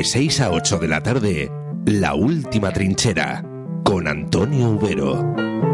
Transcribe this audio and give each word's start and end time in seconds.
De 0.00 0.04
6 0.04 0.40
a 0.40 0.50
8 0.50 0.78
de 0.78 0.88
la 0.88 1.02
tarde, 1.02 1.52
La 1.84 2.14
Última 2.14 2.72
Trinchera, 2.72 3.44
con 3.84 4.08
Antonio 4.08 4.70
Ubero. 4.70 5.69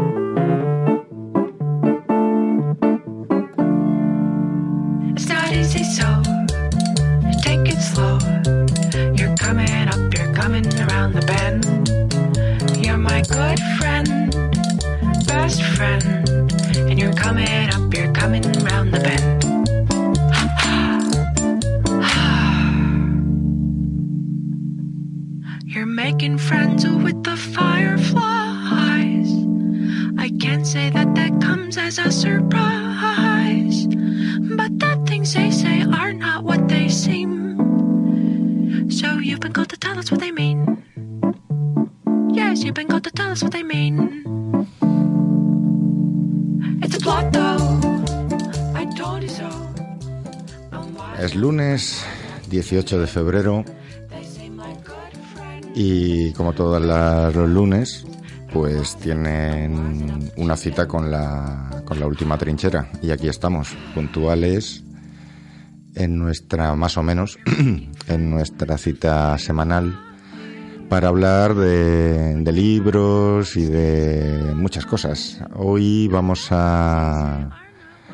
18 52.77 52.99
de 52.99 53.07
febrero 53.07 53.65
y 55.73 56.31
como 56.33 56.53
todos 56.53 56.79
los 56.79 57.49
lunes, 57.49 58.05
pues 58.53 58.95
tienen 58.97 60.29
una 60.37 60.55
cita 60.55 60.87
con 60.87 61.09
la, 61.09 61.81
con 61.85 61.99
la 61.99 62.05
última 62.05 62.37
trinchera. 62.37 62.91
Y 63.01 63.09
aquí 63.09 63.29
estamos, 63.29 63.75
puntuales 63.95 64.83
en 65.95 66.19
nuestra, 66.19 66.75
más 66.75 66.97
o 66.97 67.03
menos, 67.03 67.39
en 68.07 68.29
nuestra 68.29 68.77
cita 68.77 69.35
semanal 69.39 69.99
para 70.87 71.07
hablar 71.07 71.55
de, 71.55 72.35
de 72.35 72.51
libros 72.51 73.57
y 73.57 73.65
de 73.65 74.53
muchas 74.55 74.85
cosas. 74.85 75.41
Hoy 75.55 76.07
vamos 76.09 76.49
a, 76.51 77.57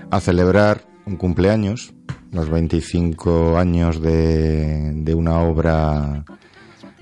a 0.09 0.19
celebrar 0.21 0.85
un 1.05 1.17
cumpleaños, 1.17 1.93
los 2.33 2.49
25 2.49 3.57
años 3.57 4.01
de, 4.01 5.13
una 5.15 5.39
obra, 5.39 6.25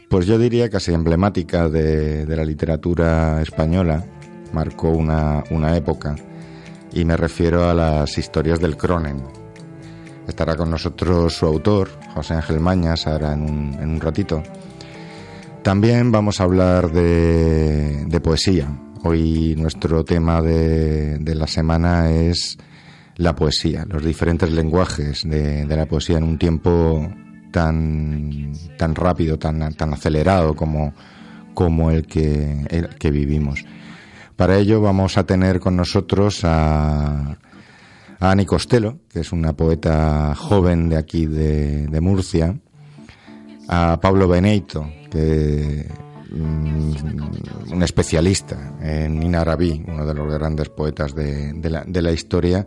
pues 0.10 0.26
yo 0.26 0.38
diría 0.38 0.70
casi 0.70 0.94
emblemática 0.94 1.70
de, 1.70 2.26
la 2.28 2.44
literatura 2.44 3.42
española, 3.42 4.06
marcó 4.54 4.90
una, 4.90 5.44
época, 5.76 6.16
y 6.92 7.06
me 7.06 7.16
refiero 7.16 7.70
a 7.70 7.74
las 7.74 8.18
historias 8.18 8.60
del 8.60 8.76
Cronen. 8.76 9.24
Estará 10.28 10.56
con 10.56 10.70
nosotros 10.70 11.34
su 11.34 11.46
autor, 11.46 11.90
José 12.14 12.34
Ángel 12.36 12.60
Mañas, 12.60 13.08
ahora 13.08 13.34
en 13.34 13.42
un, 13.42 13.74
en 13.82 13.90
un 13.90 14.02
ratito. 14.02 14.44
También 15.64 16.12
vamos 16.12 16.42
a 16.42 16.44
hablar 16.44 16.92
de, 16.92 18.06
de 18.06 18.20
poesía. 18.20 18.68
Hoy 19.04 19.56
nuestro 19.58 20.04
tema 20.04 20.42
de 20.42 21.36
la 21.36 21.48
semana 21.48 22.12
es 22.12 22.58
la 23.22 23.36
poesía, 23.36 23.86
los 23.88 24.04
diferentes 24.04 24.52
lenguajes 24.52 25.24
de, 25.24 25.66
de 25.66 25.76
la 25.76 25.86
poesía 25.86 26.18
en 26.18 26.24
un 26.24 26.38
tiempo 26.38 27.08
tan, 27.52 28.54
tan 28.78 28.96
rápido, 28.96 29.38
tan, 29.38 29.74
tan 29.74 29.94
acelerado 29.94 30.56
como, 30.56 30.94
como 31.54 31.92
el, 31.92 32.08
que, 32.08 32.66
el 32.70 32.90
que 32.96 33.12
vivimos. 33.12 33.64
Para 34.36 34.58
ello 34.58 34.82
vamos 34.82 35.18
a 35.18 35.26
tener 35.26 35.60
con 35.60 35.76
nosotros 35.76 36.44
a, 36.44 37.38
a 38.20 38.32
Ani 38.32 38.46
Costello, 38.46 39.00
que 39.10 39.20
es 39.20 39.32
una 39.32 39.54
poeta 39.54 40.34
joven 40.36 40.90
de 40.90 40.98
aquí 40.98 41.28
de, 41.28 42.02
Murcia, 42.02 42.58
a 43.68 44.00
Pablo 44.02 44.28
Beneito, 44.28 44.90
que 45.12 45.86
mm, 46.32 47.74
un 47.74 47.84
especialista 47.84 48.78
en 48.82 49.22
Inarabí, 49.22 49.84
uno 49.88 50.06
de 50.06 50.14
los 50.16 50.34
grandes 50.34 50.70
poetas 50.70 51.14
de, 51.14 51.54
de 51.54 51.70
la, 51.70 51.84
de 51.86 52.02
la 52.02 52.12
historia, 52.12 52.66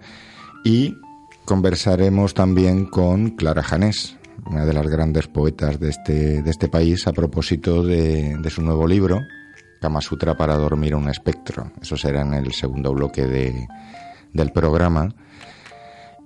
y 0.64 0.96
conversaremos 1.44 2.34
también 2.34 2.86
con 2.86 3.30
Clara 3.30 3.62
Janés, 3.62 4.16
una 4.46 4.64
de 4.64 4.72
las 4.72 4.86
grandes 4.88 5.28
poetas 5.28 5.78
de 5.78 5.90
este, 5.90 6.42
de 6.42 6.50
este 6.50 6.68
país, 6.68 7.06
a 7.06 7.12
propósito 7.12 7.82
de, 7.84 8.36
de 8.38 8.50
su 8.50 8.62
nuevo 8.62 8.86
libro, 8.86 9.20
Kama 9.80 10.00
Sutra 10.00 10.36
para 10.36 10.56
dormir 10.56 10.94
un 10.94 11.08
espectro. 11.08 11.70
Eso 11.80 11.96
será 11.96 12.22
en 12.22 12.34
el 12.34 12.52
segundo 12.52 12.92
bloque 12.92 13.26
de, 13.26 13.68
del 14.32 14.50
programa. 14.50 15.14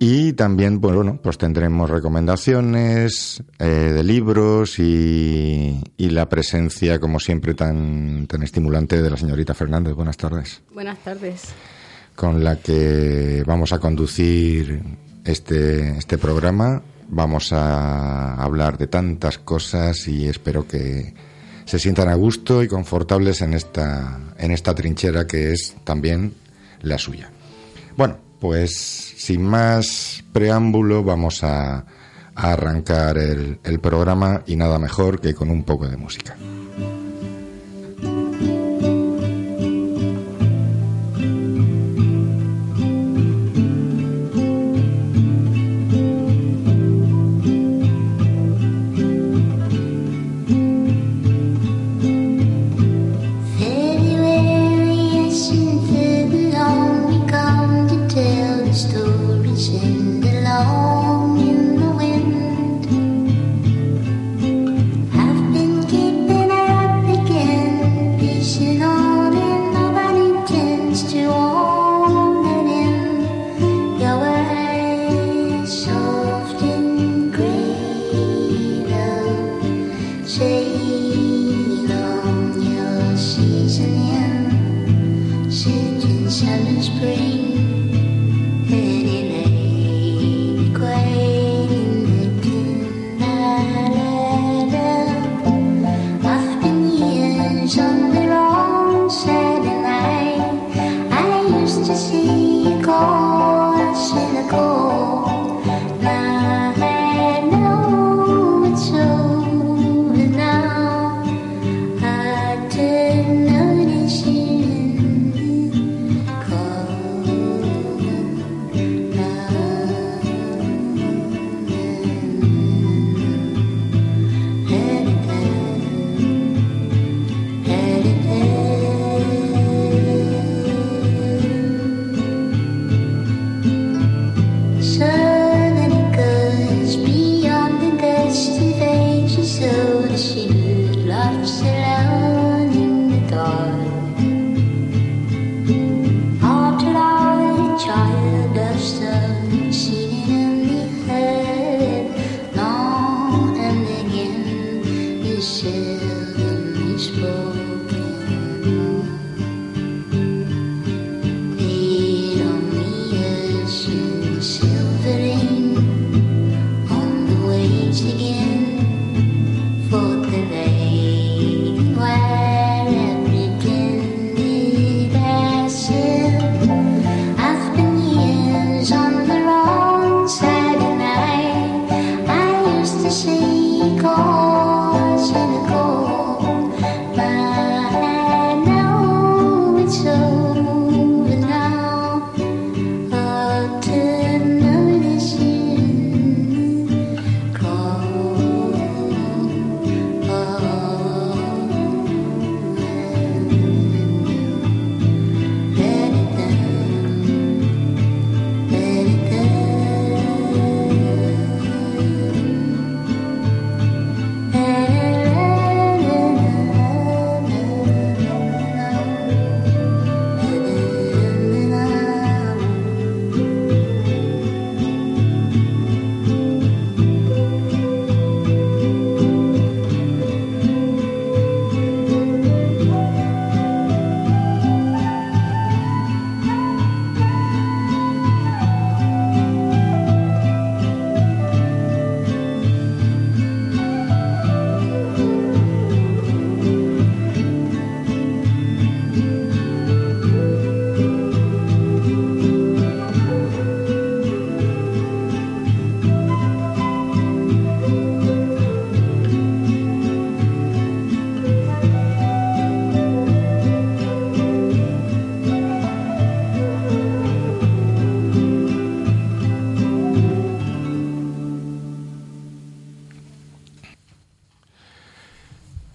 Y 0.01 0.35
también, 0.35 0.81
pues, 0.81 0.95
bueno, 0.95 1.19
pues 1.21 1.39
tendremos 1.39 1.91
recomendaciones 1.91 3.43
eh, 3.59 3.65
de 3.67 4.05
libros 4.05 4.79
y, 4.79 5.83
y 5.97 6.11
la 6.11 6.29
presencia, 6.29 7.01
como 7.01 7.19
siempre, 7.19 7.55
tan, 7.55 8.29
tan 8.29 8.45
estimulante 8.45 9.03
de 9.03 9.11
la 9.11 9.17
señorita 9.17 9.55
Fernández. 9.55 9.95
Buenas 9.95 10.17
tardes. 10.17 10.63
Buenas 10.73 10.99
tardes. 10.99 11.53
Con 12.19 12.43
la 12.43 12.57
que 12.57 13.45
vamos 13.47 13.73
a 13.73 13.79
conducir 13.79 14.83
este, 15.25 15.97
este 15.99 16.19
programa. 16.19 16.83
Vamos 17.07 17.53
a 17.53 18.35
hablar 18.43 18.77
de 18.77 18.89
tantas 18.89 19.39
cosas 19.39 20.09
y 20.09 20.27
espero 20.27 20.67
que 20.67 21.15
se 21.65 21.79
sientan 21.79 22.09
a 22.09 22.17
gusto 22.17 22.65
y 22.65 22.67
confortables 22.67 23.41
en 23.41 23.55
esta, 23.55 24.19
en 24.37 24.51
esta 24.51 24.75
trinchera 24.75 25.29
que 25.29 25.53
es 25.53 25.77
también 25.85 26.35
la 26.83 26.99
suya. 26.99 27.31
Bueno, 27.97 28.17
pues 28.41 29.15
sin 29.17 29.45
más 29.45 30.25
preámbulo 30.33 31.05
vamos 31.05 31.45
a, 31.45 31.87
a 32.35 32.53
arrancar 32.53 33.17
el, 33.17 33.61
el 33.63 33.79
programa 33.79 34.43
y 34.45 34.57
nada 34.57 34.81
mejor 34.81 35.21
que 35.21 35.35
con 35.35 35.51
un 35.51 35.63
poco 35.63 35.87
de 35.87 35.97
música. 35.97 36.37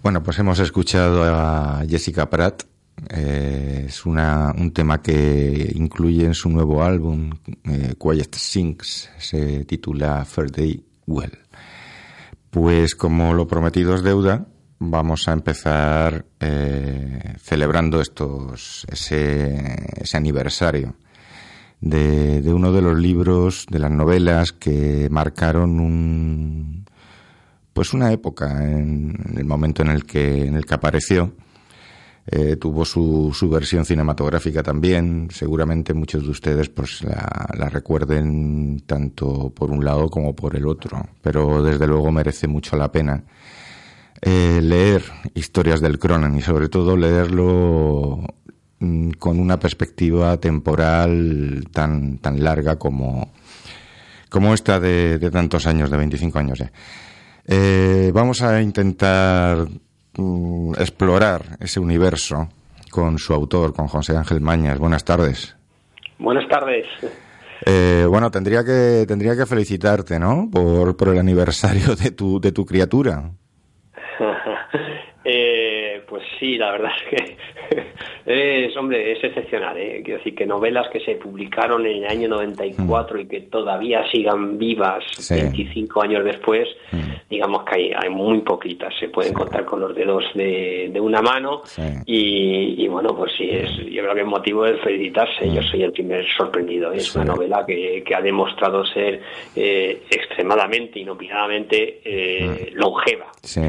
Bueno, 0.03 0.21
pues 0.21 0.37
hemos 0.37 0.59
escuchado 0.59 1.23
a 1.23 1.81
Jessica 1.87 2.29
Pratt. 2.29 2.63
Eh, 3.09 3.85
es 3.87 4.05
una, 4.05 4.53
un 4.57 4.73
tema 4.73 5.01
que 5.01 5.71
incluye 5.75 6.25
en 6.25 6.33
su 6.33 6.49
nuevo 6.49 6.83
álbum, 6.83 7.29
eh, 7.63 7.95
Quiet 7.97 8.35
Sinks, 8.35 9.09
se 9.17 9.63
titula 9.63 10.25
Fair 10.25 10.51
Day 10.51 10.85
Well. 11.07 11.39
Pues 12.49 12.95
como 12.95 13.33
lo 13.33 13.47
prometido 13.47 13.95
es 13.95 14.03
deuda, 14.03 14.45
vamos 14.77 15.29
a 15.29 15.31
empezar 15.31 16.25
eh, 16.41 17.35
celebrando 17.41 18.01
estos, 18.01 18.85
ese, 18.91 19.87
ese 20.01 20.17
aniversario 20.17 20.95
de, 21.79 22.41
de 22.41 22.53
uno 22.53 22.73
de 22.73 22.81
los 22.81 22.99
libros, 22.99 23.67
de 23.69 23.79
las 23.79 23.91
novelas 23.91 24.51
que 24.51 25.07
marcaron 25.09 25.79
un, 25.79 26.83
pues 27.73 27.93
una 27.93 28.11
época 28.11 28.63
en, 28.63 29.15
el 29.35 29.45
momento 29.45 29.81
en 29.81 29.89
el 29.89 30.05
que, 30.05 30.45
en 30.45 30.55
el 30.55 30.65
que 30.65 30.73
apareció. 30.73 31.33
Eh, 32.25 32.55
tuvo 32.55 32.85
su, 32.85 33.35
su 33.37 33.49
versión 33.49 33.83
cinematográfica 33.83 34.63
también. 34.63 35.27
Seguramente 35.31 35.93
muchos 35.93 36.23
de 36.23 36.29
ustedes 36.29 36.69
pues 36.69 37.03
la, 37.03 37.69
recuerden 37.69 38.81
tanto 38.85 39.49
por 39.49 39.71
un 39.71 39.83
lado 39.83 40.09
como 40.09 40.35
por 40.35 40.55
el 40.55 40.67
otro. 40.67 41.09
Pero 41.21 41.61
desde 41.63 41.87
luego 41.87 42.11
merece 42.11 42.47
mucho 42.47 42.77
la 42.77 42.91
pena 42.91 43.23
eh, 44.21 44.61
leer 44.61 45.03
historias 45.33 45.81
del 45.81 45.99
Cronen 45.99 46.37
y 46.37 46.41
sobre 46.41 46.69
todo 46.69 46.95
leerlo 46.95 48.21
mm, 48.79 49.11
con 49.19 49.39
una 49.39 49.59
perspectiva 49.59 50.37
temporal 50.39 51.65
tan, 51.73 52.19
tan 52.19 52.41
larga 52.41 52.77
como, 52.77 53.33
como 54.29 54.53
esta 54.53 54.79
de, 54.79 55.19
de 55.19 55.29
tantos 55.29 55.67
años, 55.67 55.91
de 55.91 55.97
25 55.97 56.39
años 56.39 56.59
ya. 56.59 56.71
Eh, 57.47 58.11
vamos 58.13 58.41
a 58.41 58.61
intentar 58.61 59.57
mm, 60.17 60.73
explorar 60.79 61.41
ese 61.59 61.79
universo 61.79 62.47
con 62.89 63.17
su 63.17 63.33
autor, 63.33 63.73
con 63.73 63.87
José 63.87 64.15
Ángel 64.15 64.39
Mañas. 64.39 64.79
Buenas 64.79 65.03
tardes. 65.03 65.55
Buenas 66.19 66.47
tardes. 66.47 66.85
Eh, 67.65 68.05
bueno, 68.07 68.29
tendría 68.29 68.63
que 68.63 69.05
tendría 69.07 69.35
que 69.35 69.45
felicitarte, 69.45 70.19
¿no? 70.19 70.49
Por, 70.51 70.95
por 70.95 71.09
el 71.09 71.19
aniversario 71.19 71.95
de 71.95 72.11
tu 72.11 72.39
de 72.39 72.51
tu 72.51 72.65
criatura. 72.65 73.31
Eh, 75.25 76.03
pues 76.09 76.21
sí, 76.37 76.57
la 76.57 76.73
verdad 76.73 76.91
es 76.97 77.09
que 77.09 77.37
es, 78.25 78.75
hombre, 78.77 79.11
es 79.13 79.23
excepcional. 79.23 79.77
¿eh? 79.77 80.01
Quiero 80.03 80.17
decir 80.19 80.35
que 80.35 80.45
novelas 80.45 80.87
que 80.91 80.99
se 81.01 81.15
publicaron 81.15 81.85
en 81.85 82.03
el 82.03 82.09
año 82.09 82.27
94 82.29 83.19
y 83.19 83.27
que 83.27 83.41
todavía 83.41 84.03
sigan 84.11 84.57
vivas 84.57 85.03
Sí. 85.17 85.35
25 85.35 86.01
años 86.01 86.23
después, 86.25 86.67
Mm. 86.91 86.99
digamos 87.29 87.63
que 87.63 87.75
hay, 87.75 87.91
hay 87.95 88.09
muy 88.09 88.39
poquitas. 88.41 88.93
Se 88.99 89.09
pueden 89.09 89.33
contar 89.33 89.65
con 89.65 89.79
los 89.79 89.95
dedos 89.95 90.23
de, 90.35 90.89
de 90.91 90.99
una 90.99 91.21
mano. 91.21 91.61
Sí. 91.65 91.81
Y, 92.05 92.83
y 92.83 92.87
bueno, 92.87 93.15
pues 93.15 93.31
sí, 93.37 93.49
es, 93.49 93.69
yo 93.91 94.01
creo 94.03 94.13
que 94.15 94.21
es 94.21 94.27
motivo 94.27 94.63
de 94.65 94.77
felicitarse. 94.77 95.51
Yo 95.51 95.61
soy 95.63 95.83
el 95.83 95.91
primer 95.91 96.25
sorprendido. 96.37 96.91
Es 96.91 97.03
Mm. 97.09 97.11
Sí. 97.13 97.17
una 97.19 97.25
novela 97.35 97.63
que, 97.67 98.03
que 98.05 98.15
ha 98.15 98.21
demostrado 98.21 98.85
ser 98.85 99.21
eh, 99.55 100.03
extremadamente, 100.09 100.99
inopinadamente 100.99 102.01
eh, 102.03 102.71
longeva. 102.73 103.27
Sí. 103.41 103.61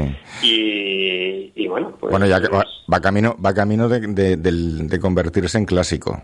Y, 0.43 1.51
y 1.55 1.67
bueno, 1.67 1.93
pues, 1.99 2.11
Bueno, 2.11 2.25
ya 2.27 2.39
que 2.41 2.47
va, 2.47 2.63
va 2.91 3.01
camino 3.01 3.35
va 3.43 3.53
camino 3.53 3.87
de, 3.89 3.94
de- 3.99 4.37
del- 4.37 4.87
de 4.87 4.99
convertirse 4.99 5.57
en 5.57 5.65
clásico. 5.65 6.21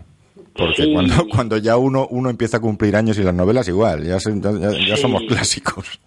Porque 0.54 0.82
Sí. 0.82 0.92
cuando, 0.92 1.14
cuando 1.34 1.56
ya 1.56 1.76
uno, 1.78 2.06
uno 2.10 2.28
empieza 2.28 2.58
a 2.58 2.60
cumplir 2.60 2.94
años 2.94 3.18
y 3.18 3.22
las 3.22 3.34
novelas 3.34 3.66
igual, 3.68 4.04
ya, 4.04 4.20
se- 4.20 4.38
ya, 4.38 4.50
ya- 4.52 4.70
ya 4.86 4.96
Sí. 4.96 5.02
somos 5.02 5.22
clásicos. 5.28 6.00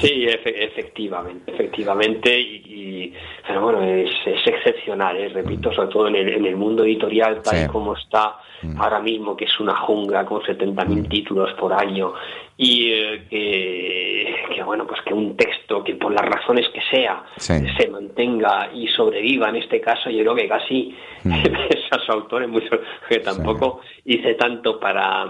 Sí, 0.00 0.26
efe- 0.26 0.54
efectivamente, 0.56 1.50
efectivamente, 1.52 2.38
y, 2.38 2.56
y- 2.66 3.12
pero 3.46 3.62
bueno, 3.62 3.82
es, 3.82 4.10
es 4.26 4.46
excepcional, 4.46 5.16
¿eh? 5.16 5.28
repito, 5.30 5.72
sobre 5.72 5.88
todo 5.88 6.08
en 6.08 6.16
el, 6.16 6.28
en 6.28 6.44
el 6.46 6.56
mundo 6.56 6.84
editorial 6.84 7.40
tal 7.42 7.56
Sí. 7.56 7.64
y 7.64 7.68
como 7.68 7.96
está 7.96 8.34
ahora 8.78 9.00
mismo, 9.00 9.36
que 9.36 9.44
es 9.44 9.60
una 9.60 9.76
jungla 9.76 10.24
con 10.26 10.40
70.000 10.42 11.08
títulos 11.08 11.52
por 11.54 11.72
año, 11.72 12.12
y 12.56 12.90
eh, 12.92 13.26
que, 13.30 14.54
que, 14.56 14.62
bueno, 14.64 14.86
pues 14.86 15.00
que 15.02 15.14
un 15.14 15.36
texto 15.36 15.84
que 15.84 15.94
por 15.94 16.12
las 16.12 16.28
razones 16.28 16.66
que 16.74 16.80
sea 16.90 17.22
Sí. 17.36 17.54
se 17.78 17.88
mantenga 17.88 18.70
y 18.74 18.88
sobreviva 18.88 19.48
en 19.48 19.56
este 19.56 19.80
caso, 19.80 20.10
yo 20.10 20.20
creo 20.20 20.34
que 20.34 20.48
casi 20.48 20.94
ves 21.24 21.84
a 21.92 21.98
su 22.00 22.12
autor 22.12 22.42
en 22.42 22.50
mucho, 22.50 22.80
que 23.08 23.20
tampoco 23.20 23.80
hice 24.04 24.34
tanto 24.34 24.80
para, 24.80 25.26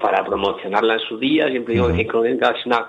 para 0.00 0.24
promocionarla 0.24 0.94
en 0.94 1.00
su 1.00 1.18
día, 1.18 1.48
siempre 1.48 1.74
digo 1.74 1.92
que 1.92 2.06
Crónica 2.06 2.54
es 2.58 2.66
una 2.66 2.86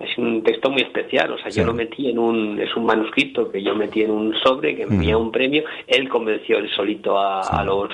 es 0.00 0.18
un 0.18 0.42
texto 0.42 0.68
muy 0.68 0.82
especial, 0.82 1.30
o 1.32 1.38
sea, 1.38 1.50
Sí. 1.50 1.60
yo 1.60 1.66
lo 1.66 1.74
metí 1.74 2.10
en 2.10 2.18
un, 2.18 2.58
es 2.60 2.74
un 2.74 2.84
manuscrito 2.86 3.52
que 3.52 3.62
yo 3.62 3.74
metí 3.76 4.02
en 4.02 4.10
un 4.10 4.34
sobre 4.42 4.74
que 4.74 4.82
envía 4.82 5.16
un 5.16 5.30
premio, 5.30 5.62
él 5.86 6.08
convenció 6.08 6.58
él 6.58 6.68
solito 6.74 7.16
a, 7.16 7.40
a 7.40 7.62
los 7.64 7.88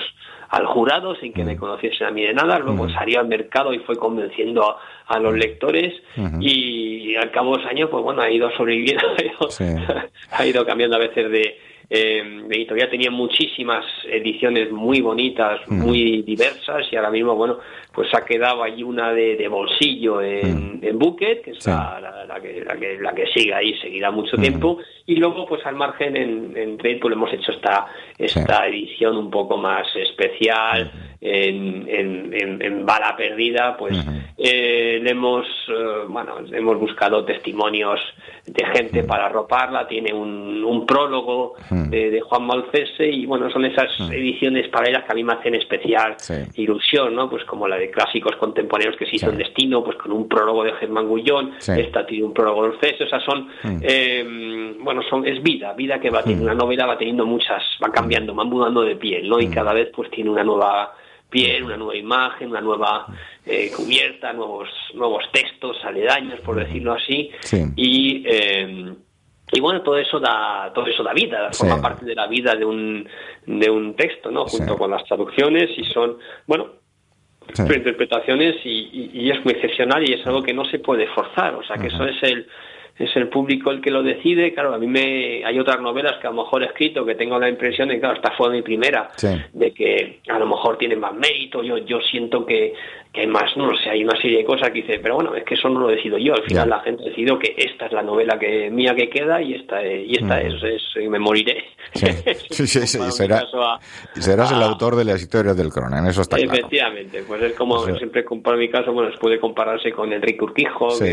al 0.49 0.65
jurado 0.65 1.15
sin 1.15 1.31
que 1.33 1.43
me 1.43 1.55
conociesen 1.57 2.07
a 2.07 2.11
mí 2.11 2.23
de 2.23 2.33
nada, 2.33 2.57
luego 2.59 2.89
salió 2.89 3.19
al 3.19 3.27
mercado 3.27 3.73
y 3.73 3.79
fue 3.79 3.95
convenciendo 3.95 4.67
a, 4.69 4.79
a 5.07 5.19
los 5.19 5.33
lectores 5.35 5.93
Ujú. 6.17 6.37
y 6.41 7.15
al 7.15 7.31
cabo 7.31 7.55
de 7.55 7.63
los 7.63 7.71
años, 7.71 7.89
pues 7.91 8.03
bueno, 8.03 8.21
ha 8.21 8.29
ido 8.31 8.49
sobreviviendo, 8.57 9.03
ha 9.17 9.23
ido, 9.23 9.51
Sí. 9.51 9.65
ha 10.31 10.45
ido 10.45 10.65
cambiando 10.65 10.95
a 10.95 10.99
veces 10.99 11.29
de, 11.31 11.57
Eh, 11.91 12.21
la 12.47 12.55
editorial 12.55 12.89
tenía 12.89 13.09
muchísimas 13.09 13.83
ediciones 14.05 14.71
muy 14.71 15.01
bonitas, 15.01 15.59
muy 15.67 16.21
diversas 16.21 16.85
y 16.91 16.95
ahora 16.95 17.09
mismo, 17.09 17.35
bueno, 17.35 17.57
pues 17.91 18.07
ha 18.13 18.23
quedado 18.23 18.61
ahí 18.61 18.83
una 18.83 19.11
de, 19.11 19.35
de 19.35 19.47
bolsillo 19.47 20.21
en, 20.21 20.79
en 20.83 20.99
Bucket, 20.99 21.41
que 21.43 21.51
es 21.51 21.63
Sí. 21.63 21.69
la, 21.71 21.99
la- 21.99 22.25
la 22.25 22.39
que, 22.39 22.63
la, 22.63 22.75
que, 22.77 22.97
la 23.01 23.13
que 23.15 23.25
sigue 23.33 23.53
ahí, 23.55 23.73
seguirá 23.79 24.11
mucho 24.11 24.37
tiempo, 24.37 24.77
y 25.07 25.15
luego 25.15 25.47
pues 25.47 25.65
al 25.65 25.73
margen 25.75 26.15
en, 26.15 26.55
en 26.55 26.77
Trade 26.77 26.99
pues 27.01 27.13
hemos 27.15 27.33
hecho 27.33 27.51
esta, 27.53 27.87
esta 28.19 28.67
edición 28.67 29.17
un 29.17 29.31
poco 29.31 29.57
más 29.57 29.87
especial, 29.95 30.91
en, 31.21 31.85
en, 31.89 32.33
en, 32.33 32.61
en 32.61 32.85
bala 32.85 33.15
perdida, 33.17 33.75
pues 33.77 33.93
eh, 34.37 34.99
le 35.03 35.09
hemos, 35.11 35.45
eh, 35.67 36.05
bueno, 36.07 36.35
hemos 36.51 36.79
buscado 36.79 37.25
testimonios 37.25 37.99
de 38.45 38.65
gente 38.67 39.03
para 39.03 39.25
arroparla, 39.25 39.85
tiene 39.87 40.13
un, 40.13 40.63
un 40.63 40.85
prólogo 40.85 41.55
de, 41.69 42.09
de 42.09 42.21
Juan 42.21 42.45
Malcese 42.45 43.05
y 43.07 43.25
bueno, 43.25 43.49
son 43.51 43.65
esas 43.65 43.89
ediciones 44.11 44.69
paralelas 44.69 45.03
que 45.03 45.11
a 45.11 45.15
mí 45.15 45.23
me 45.23 45.33
hacen 45.33 45.55
especial 45.55 46.15
Sí. 46.17 46.35
ilusión, 46.55 47.13
¿no? 47.15 47.29
Pues 47.29 47.43
como 47.43 47.67
la 47.67 47.77
de 47.77 47.91
clásicos 47.91 48.35
contemporáneos 48.37 48.95
que 48.97 49.05
se 49.05 49.17
hizo 49.17 49.25
Sí. 49.27 49.31
en 49.33 49.37
Destino, 49.39 49.83
pues 49.83 49.97
con 49.97 50.11
un 50.13 50.27
prólogo 50.29 50.63
de 50.63 50.71
Germán 50.73 51.07
Gullón, 51.07 51.53
Sí. 51.59 51.73
esta 51.77 52.05
tiene 52.05 52.23
un 52.25 52.33
prólogo 52.33 52.63
de 52.63 52.69
Orfeo, 52.69 53.05
o 53.05 53.09
sea, 53.09 53.19
son, 53.19 53.49
eh, 53.81 54.73
bueno, 54.79 55.01
son, 55.09 55.27
es 55.27 55.43
vida, 55.43 55.73
vida 55.73 55.99
que 55.99 56.09
va 56.09 56.21
teniendo, 56.23 56.45
una 56.45 56.53
novela 56.55 56.85
va 56.85 56.97
teniendo 56.97 57.25
muchas, 57.25 57.61
va 57.83 57.91
cambiando, 57.91 58.33
va 58.33 58.43
mudando 58.45 58.81
de 58.81 58.95
piel, 58.95 59.27
¿no? 59.27 59.39
Y 59.39 59.49
cada 59.49 59.73
vez 59.73 59.89
pues 59.93 60.09
tiene 60.11 60.29
una 60.29 60.43
nueva 60.43 60.93
piel, 61.29 61.63
una 61.63 61.77
nueva 61.77 61.95
imagen, 61.95 62.49
una 62.49 62.61
nueva 62.61 63.05
eh, 63.45 63.71
cubierta, 63.75 64.33
nuevos, 64.33 64.69
nuevos 64.93 65.23
textos 65.31 65.77
aledaños, 65.83 66.39
por 66.41 66.55
decirlo 66.55 66.93
así, 66.93 67.29
Sí. 67.41 67.63
y 67.75 68.23
eh, 68.25 68.93
y 69.51 69.59
bueno 69.61 69.81
todo 69.81 69.97
eso 69.97 70.19
da 70.19 70.71
todo 70.75 70.85
eso 70.85 71.01
da 71.03 71.11
vida 71.13 71.49
forma 71.53 71.75
Sí. 71.77 71.81
parte 71.81 72.05
de 72.05 72.13
la 72.13 72.27
vida 72.27 72.53
de 72.55 72.65
un 72.65 73.07
de 73.47 73.69
un 73.69 73.95
texto 73.95 74.29
no 74.29 74.45
junto 74.45 74.73
Sí. 74.73 74.77
con 74.79 74.91
las 74.91 75.03
traducciones 75.05 75.69
y 75.75 75.83
son 75.85 76.17
bueno 76.45 76.67
interpretaciones 77.57 78.57
y, 78.63 78.69
y- 78.69 79.11
y 79.25 79.31
es 79.31 79.43
muy 79.43 79.53
excepcional 79.53 80.07
y 80.07 80.13
es 80.13 80.25
algo 80.27 80.43
que 80.43 80.53
no 80.53 80.65
se 80.65 80.77
puede 80.79 81.07
forzar 81.07 81.55
o 81.55 81.63
sea 81.63 81.77
que 81.77 81.87
eso 81.87 82.03
es 82.05 82.21
el 82.23 82.47
es 82.97 83.15
el 83.15 83.29
público 83.29 83.71
el 83.71 83.81
que 83.81 83.91
lo 83.91 84.03
decide 84.03 84.53
claro 84.53 84.73
a 84.73 84.77
mí 84.77 84.87
me 84.87 85.43
hay 85.45 85.59
otras 85.59 85.79
novelas 85.81 86.13
que 86.19 86.27
a 86.27 86.31
lo 86.31 86.43
mejor 86.43 86.63
he 86.63 86.67
escrito 86.67 87.05
que 87.05 87.15
tengo 87.15 87.39
la 87.39 87.49
impresión 87.49 87.87
de 87.87 87.95
que 87.95 87.99
claro 88.01 88.15
esta 88.15 88.31
fue 88.31 88.49
mi 88.49 88.61
primera 88.61 89.09
Sí. 89.15 89.27
de 89.53 89.71
que 89.71 90.19
a 90.27 90.39
lo 90.39 90.45
mejor 90.47 90.77
tiene 90.77 90.95
más 90.95 91.13
mérito 91.13 91.63
yo 91.63 91.77
yo 91.77 91.99
siento 92.01 92.45
que, 92.45 92.73
que 93.11 93.21
hay 93.21 93.27
más 93.27 93.55
no 93.57 93.65
lo 93.65 93.75
sé 93.77 93.89
hay 93.89 94.03
una 94.03 94.15
serie 94.21 94.37
de 94.39 94.45
cosas 94.45 94.69
que 94.69 94.81
dice 94.81 94.99
pero 95.01 95.15
bueno 95.15 95.33
es 95.35 95.43
que 95.43 95.55
eso 95.55 95.67
no 95.69 95.79
lo 95.79 95.87
decido 95.87 96.17
yo 96.19 96.33
al 96.35 96.43
final 96.43 96.69
Ya. 96.69 96.75
la 96.77 96.81
gente 96.83 97.03
decidió 97.05 97.39
que 97.39 97.55
esta 97.57 97.87
es 97.87 97.91
la 97.91 98.03
novela 98.03 98.37
que 98.37 98.69
mía 98.69 98.93
que 98.95 99.09
queda 99.09 99.41
y 99.41 99.55
esta 99.55 99.81
es- 99.83 100.07
y 100.07 100.13
esta 100.13 100.39
es, 100.41 100.53
es- 100.63 101.03
y 101.03 101.07
me 101.07 101.17
moriré 101.19 101.63
Sí, 101.93 102.05
sí, 102.51 102.67
sí, 102.67 102.85
sí, 102.87 102.97
Para 102.99 103.09
un 103.09 103.15
será- 103.15 103.39
a- 103.39 103.79
Y 104.15 104.21
serás 104.21 104.51
el 104.51 104.61
autor 104.61 104.95
de 104.95 105.05
las 105.05 105.19
historias 105.21 105.57
del 105.57 105.69
Cronan, 105.71 106.05
eso 106.05 106.21
está 106.21 106.37
claro. 106.37 106.53
Efectivamente, 106.53 107.23
pues 107.27 107.41
es 107.41 107.53
como 107.53 107.75
O 107.75 107.85
sea- 107.85 107.95
siempre 107.95 108.23
comparo 108.23 108.57
mi 108.57 108.69
caso, 108.69 108.93
bueno, 108.93 109.09
puede 109.19 109.39
compararse 109.39 109.91
con 109.91 110.13
Enrique 110.13 110.43
Urquijo, 110.43 110.91
Sí. 110.91 111.05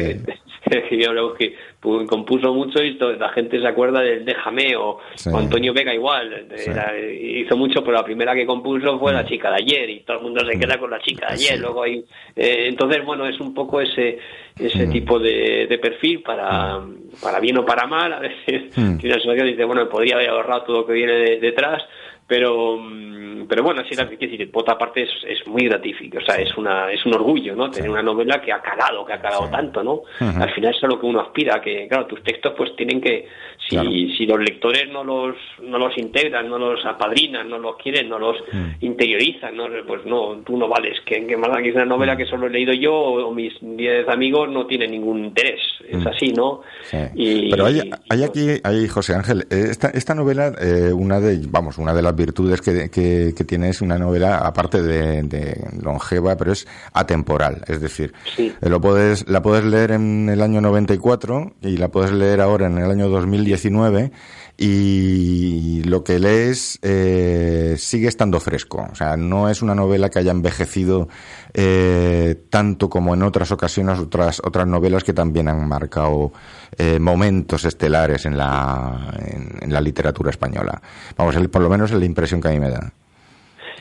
que, 0.68 0.82
que 0.82 0.98
yo 1.02 1.10
creo 1.12 1.32
que 1.34 1.54
pu- 1.80 2.04
compuso 2.06 2.52
mucho 2.52 2.82
y 2.82 2.98
la 2.98 3.30
gente 3.30 3.58
se 3.58 3.66
acuerda 3.66 4.00
del 4.00 4.24
Déjame, 4.26 4.76
o, 4.76 4.98
Sí. 5.14 5.30
Antonio 5.34 5.72
Vega 5.72 5.94
igual, 5.94 6.46
era- 6.50 6.92
hizo 7.00 7.56
mucho, 7.56 7.82
pero 7.82 7.96
la 7.96 8.04
primera 8.04 8.34
que 8.34 8.44
compuso 8.44 8.98
fue 8.98 9.14
La 9.14 9.24
chica 9.24 9.48
de 9.50 9.56
ayer 9.62 9.88
y 9.88 10.00
todo 10.00 10.18
el 10.18 10.22
mundo 10.24 10.44
se 10.44 10.58
queda 10.58 10.76
con 10.78 10.90
La 10.90 11.00
chica 11.00 11.28
de 11.28 11.34
ayer, 11.34 11.52
Mm. 11.52 11.56
Sí. 11.56 11.60
luego 11.62 11.85
hay, 11.86 12.04
eh, 12.36 12.66
entonces 12.68 13.04
bueno, 13.04 13.26
es 13.26 13.38
un 13.40 13.54
poco 13.54 13.80
ese 13.80 14.18
ese 14.58 14.86
Mm. 14.86 14.90
tipo 14.90 15.18
de, 15.18 15.66
de 15.68 15.78
perfil 15.78 16.22
para, 16.22 16.80
para 17.20 17.40
bien 17.40 17.58
o 17.58 17.66
para 17.66 17.86
mal, 17.86 18.12
a 18.12 18.20
veces 18.20 18.62
Mm. 18.76 18.96
tiene 18.98 19.14
una 19.14 19.22
sensación 19.22 19.48
y 19.48 19.50
dice, 19.52 19.64
bueno, 19.64 19.88
podría 19.88 20.14
haber 20.16 20.30
ahorrado 20.30 20.62
todo 20.62 20.76
lo 20.80 20.86
que 20.86 20.92
viene 20.94 21.12
de- 21.12 21.40
detrás, 21.40 21.82
pero 22.26 22.76
mm, 22.78 23.46
pero 23.48 23.62
bueno, 23.62 23.82
sí, 23.88 23.94
la- 23.94 24.08
quiero 24.08 24.32
decir, 24.32 24.50
por 24.50 24.62
otra 24.62 24.76
parte 24.76 25.02
es, 25.02 25.10
es 25.28 25.46
muy 25.46 25.64
gratificante, 25.68 26.18
o 26.18 26.26
sea, 26.26 26.36
es 26.42 26.56
una 26.56 26.90
es 26.90 27.04
un 27.06 27.14
orgullo, 27.14 27.54
¿no? 27.54 27.70
Tener 27.70 27.88
una 27.90 28.02
novela 28.02 28.40
que 28.42 28.50
ha 28.52 28.60
calado, 28.60 29.04
que 29.06 29.12
ha 29.12 29.20
calado 29.20 29.44
Sí. 29.46 29.52
tanto, 29.52 29.84
¿no? 29.84 30.00
Al 30.18 30.52
final 30.52 30.74
es 30.74 30.82
a 30.82 30.88
lo 30.88 30.98
que 30.98 31.06
uno 31.06 31.20
aspira, 31.20 31.60
que 31.60 31.86
claro, 31.88 32.06
tus 32.06 32.22
textos 32.24 32.54
pues 32.56 32.74
tienen 32.74 33.00
que 33.00 33.28
si, 33.68 33.76
Claro. 33.76 33.90
si 33.90 34.26
los 34.26 34.38
lectores 34.40 34.88
no 34.90 35.04
los 35.04 35.36
no 35.62 35.78
los 35.78 35.96
integran, 35.96 36.48
no 36.48 36.58
los 36.58 36.84
apadrinan, 36.84 37.48
no 37.48 37.58
los 37.58 37.76
quieren, 37.76 38.08
no 38.08 38.18
los 38.18 38.36
Mm. 38.52 38.70
interiorizan, 38.84 39.56
¿no? 39.56 39.66
Pues 39.86 40.04
no, 40.06 40.36
tú 40.44 40.56
no 40.56 40.68
vales, 40.68 40.98
que, 41.06 41.24
que 41.26 41.36
más 41.36 41.50
da 41.50 41.62
que 41.62 41.68
es 41.68 41.74
una 41.76 41.84
novela 41.84 42.16
que 42.16 42.26
solo 42.26 42.46
he 42.46 42.50
leído 42.50 42.72
yo 42.72 42.92
o, 42.94 43.26
o 43.28 43.34
mis 43.34 43.52
10 43.60 44.08
amigos 44.08 44.48
no 44.50 44.66
tienen 44.66 44.90
ningún 44.90 45.24
interés, 45.24 45.60
es 45.88 45.98
Mm. 46.04 46.08
así, 46.08 46.32
¿no? 46.32 46.62
Sí. 46.82 46.96
Y- 47.14 47.50
Pero 47.50 47.66
hay, 47.66 47.80
hay 48.10 48.22
aquí, 48.24 48.48
hay 48.64 48.88
José 48.88 49.14
Ángel, 49.14 49.42
eh, 49.50 49.66
esta, 49.70 49.88
esta 49.90 50.14
novela, 50.14 50.52
eh, 50.60 50.92
una 50.92 51.20
de, 51.20 51.38
vamos, 51.48 51.78
una 51.78 51.92
de 51.94 52.02
las 52.02 52.15
virtudes 52.16 52.60
que, 52.60 52.88
que, 52.90 53.32
que 53.36 53.44
tiene 53.44 53.68
es 53.68 53.80
una 53.80 53.98
novela, 53.98 54.38
aparte 54.38 54.82
de, 54.82 55.22
de 55.22 55.68
longeva, 55.82 56.36
pero 56.36 56.52
es 56.52 56.66
atemporal. 56.92 57.62
Es 57.68 57.80
decir, 57.80 58.12
Sí. 58.36 58.52
lo 58.60 58.80
puedes, 58.80 59.28
la 59.28 59.42
puedes 59.42 59.64
leer 59.64 59.92
en 59.92 60.28
el 60.28 60.42
año 60.42 60.60
94 60.60 61.52
y 61.62 61.76
la 61.76 61.88
puedes 61.88 62.12
leer 62.12 62.40
ahora 62.40 62.66
en 62.66 62.78
el 62.78 62.90
año 62.90 63.08
2019 63.08 64.10
y 64.58 65.82
lo 65.84 66.02
que 66.02 66.18
lees 66.18 66.78
eh, 66.82 67.74
sigue 67.76 68.08
estando 68.08 68.40
fresco. 68.40 68.86
O 68.90 68.94
sea, 68.94 69.16
no 69.16 69.48
es 69.48 69.62
una 69.62 69.74
novela 69.74 70.08
que 70.08 70.18
haya 70.18 70.30
envejecido 70.32 71.08
eh, 71.54 72.34
tanto 72.50 72.88
como 72.88 73.14
en 73.14 73.22
otras 73.22 73.52
ocasiones 73.52 73.98
otras 73.98 74.40
otras 74.44 74.66
novelas 74.66 75.04
que 75.04 75.12
también 75.12 75.48
han 75.48 75.66
marcado 75.68 76.32
eh, 76.78 76.98
momentos 76.98 77.64
estelares 77.64 78.26
en 78.26 78.36
la 78.36 79.12
en, 79.18 79.62
en 79.62 79.72
la 79.72 79.80
literatura 79.80 80.30
española. 80.30 80.80
Vamos, 81.16 81.36
el- 81.36 81.50
por 81.50 81.62
lo 81.62 81.68
menos 81.68 81.90
es 81.92 81.98
la 81.98 82.04
impresión 82.06 82.40
que 82.40 82.48
a 82.48 82.52
mí 82.52 82.60
me 82.60 82.70
da. 82.70 82.92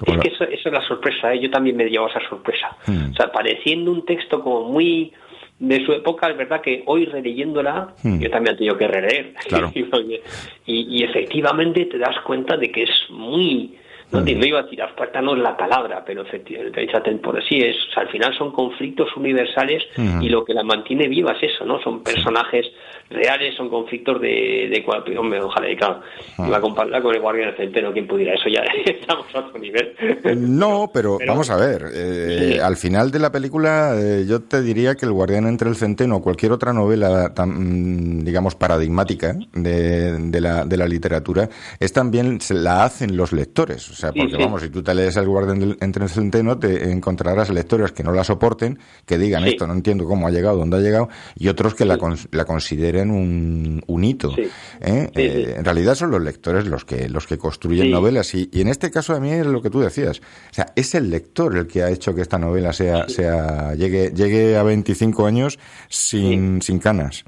Es 0.05 0.17
que 0.19 0.27
eso, 0.27 0.43
eso 0.43 0.67
es 0.67 0.73
la 0.73 0.85
sorpresa, 0.85 1.33
¿eh? 1.33 1.39
yo 1.41 1.49
también 1.49 1.77
me 1.77 1.85
llevo 1.85 2.09
esa 2.09 2.19
sorpresa. 2.27 2.67
Hmm. 2.85 3.11
O 3.11 3.15
sea, 3.15 3.31
pareciendo 3.31 3.91
un 3.93 4.05
texto 4.05 4.41
como 4.43 4.69
muy 4.69 5.13
de 5.59 5.85
su 5.85 5.93
época, 5.93 6.29
es 6.29 6.37
verdad 6.37 6.61
que 6.61 6.83
hoy 6.85 7.05
releyéndola, 7.05 7.93
Hmm. 8.03 8.19
yo 8.19 8.29
también 8.29 8.55
he 8.55 8.57
tenido 8.57 8.77
que 8.77 8.87
releer. 8.87 9.33
Claro. 9.47 9.71
y, 10.65 10.99
y 10.99 11.03
efectivamente 11.03 11.85
te 11.85 11.97
das 11.97 12.19
cuenta 12.25 12.57
de 12.57 12.71
que 12.71 12.83
es 12.83 12.91
muy... 13.09 13.75
No, 14.11 14.23
te- 14.23 14.35
no 14.35 14.45
iba 14.45 14.59
a 14.59 14.63
decir 14.63 14.81
abstracta, 14.81 15.21
no 15.21 15.35
es 15.35 15.41
la 15.41 15.57
palabra, 15.57 16.03
pero 16.05 16.21
efectivamente, 16.21 16.83
esa 16.83 17.01
temporada 17.01 17.43
sí 17.49 17.57
es, 17.59 17.75
o 17.89 17.93
sea, 17.93 18.03
al 18.03 18.09
final 18.09 18.37
son 18.37 18.51
conflictos 18.51 19.09
universales 19.17 19.83
Hmm. 19.97 20.21
y 20.21 20.29
lo 20.29 20.45
que 20.45 20.53
la 20.53 20.63
mantiene 20.63 21.07
viva 21.07 21.31
es 21.33 21.51
eso, 21.51 21.65
¿no? 21.65 21.81
Son 21.81 22.01
personajes 22.03 22.65
reales, 23.09 23.55
son 23.55 23.69
conflictos 23.69 24.19
de, 24.21 24.67
de 24.71 24.83
cual, 24.83 25.03
hombre, 25.17 25.39
ojalá, 25.41 25.69
y 25.69 25.75
claro, 25.75 26.01
Ah. 26.37 26.45
iba 26.47 26.57
a 26.57 26.61
compararla 26.61 27.01
con 27.01 27.13
el 27.15 27.21
guardián 27.21 27.49
del 27.49 27.57
centeno, 27.57 27.91
¿quién 27.93 28.07
pudiera? 28.07 28.33
Eso 28.35 28.47
ya 28.49 28.61
estamos 28.85 29.25
a 29.35 29.39
otro 29.39 29.59
nivel. 29.59 29.95
No, 30.37 30.89
pero, 30.93 31.17
Pero- 31.17 31.31
vamos 31.31 31.49
a 31.49 31.55
ver. 31.57 31.83
eh, 31.93 32.51
Sí. 32.53 32.59
Al 32.59 32.77
final 32.77 33.11
de 33.11 33.19
la 33.19 33.31
película, 33.31 33.93
eh, 33.99 34.25
yo 34.27 34.41
te 34.43 34.61
diría 34.61 34.95
que 34.95 35.05
El 35.05 35.11
Guardián 35.11 35.45
entre 35.47 35.69
el 35.69 35.75
Centeno 35.75 36.17
o 36.17 36.21
cualquier 36.21 36.51
otra 36.51 36.73
novela, 36.73 37.33
tan, 37.33 37.49
mm, 37.49 38.23
digamos, 38.23 38.55
paradigmática 38.55 39.35
de, 39.53 40.17
de 40.29 40.41
la, 40.41 40.65
de 40.65 40.77
la 40.77 40.87
literatura, 40.87 41.49
es 41.79 41.91
también, 41.93 42.39
se 42.41 42.53
la 42.53 42.83
hacen 42.83 43.17
los 43.17 43.33
lectores. 43.33 43.94
O 43.95 43.97
sea, 43.97 44.11
porque 44.11 44.35
sí. 44.35 44.37
vamos, 44.43 44.61
si 44.61 44.67
tú 44.69 44.83
te 44.83 44.93
lees 44.93 45.15
El 45.15 45.25
Guardián 45.29 45.57
del- 45.57 45.77
entre 45.79 46.03
el 46.03 46.09
Centeno, 46.09 46.59
te 46.59 46.91
encontrarás 46.91 47.49
lectores 47.49 47.93
que 47.93 48.03
no 48.03 48.11
la 48.11 48.25
soporten, 48.25 48.77
que 49.05 49.17
digan 49.17 49.43
Sí. 49.43 49.51
esto, 49.51 49.65
no 49.67 49.71
entiendo 49.73 50.03
cómo 50.03 50.27
ha 50.27 50.31
llegado, 50.31 50.57
dónde 50.57 50.75
ha 50.75 50.79
llegado, 50.81 51.07
y 51.35 51.47
otros 51.47 51.75
que 51.75 51.85
la, 51.85 51.97
cons- 51.97 52.27
la 52.31 52.43
consideren 52.43 53.09
un, 53.09 53.81
un 53.87 54.03
hito. 54.03 54.35
Sí. 54.35 54.41
¿eh? 54.81 55.09
Eh, 55.15 55.55
en 55.57 55.63
realidad 55.63 55.95
son 55.95 56.11
los 56.11 56.21
lectores 56.21 56.67
los 56.67 56.83
que, 56.83 57.07
los 57.07 57.25
que 57.25 57.37
construyen 57.37 57.89
novelas 57.89 58.35
y, 58.35 58.49
y 58.51 58.59
en 58.59 58.67
este 58.67 58.91
caso 58.91 59.15
a 59.15 59.19
mí 59.21 59.31
es 59.31 59.45
lo 59.45 59.61
que 59.61 59.69
tú 59.69 59.79
decías. 59.79 60.19
O 60.19 60.53
sea, 60.53 60.73
es 60.75 60.93
el 60.93 61.09
lector 61.09 61.55
el 61.55 61.65
que 61.65 61.81
ha 61.83 61.89
hecho 61.89 62.13
que 62.13 62.21
esta 62.21 62.37
novela 62.37 62.73
sea, 62.73 63.07
sea 63.07 63.75
llegue, 63.75 64.11
llegue 64.13 64.57
a 64.57 64.63
25 64.63 65.25
años 65.25 65.57
sin, 65.87 66.61
sin 66.61 66.79
canas. 66.79 67.23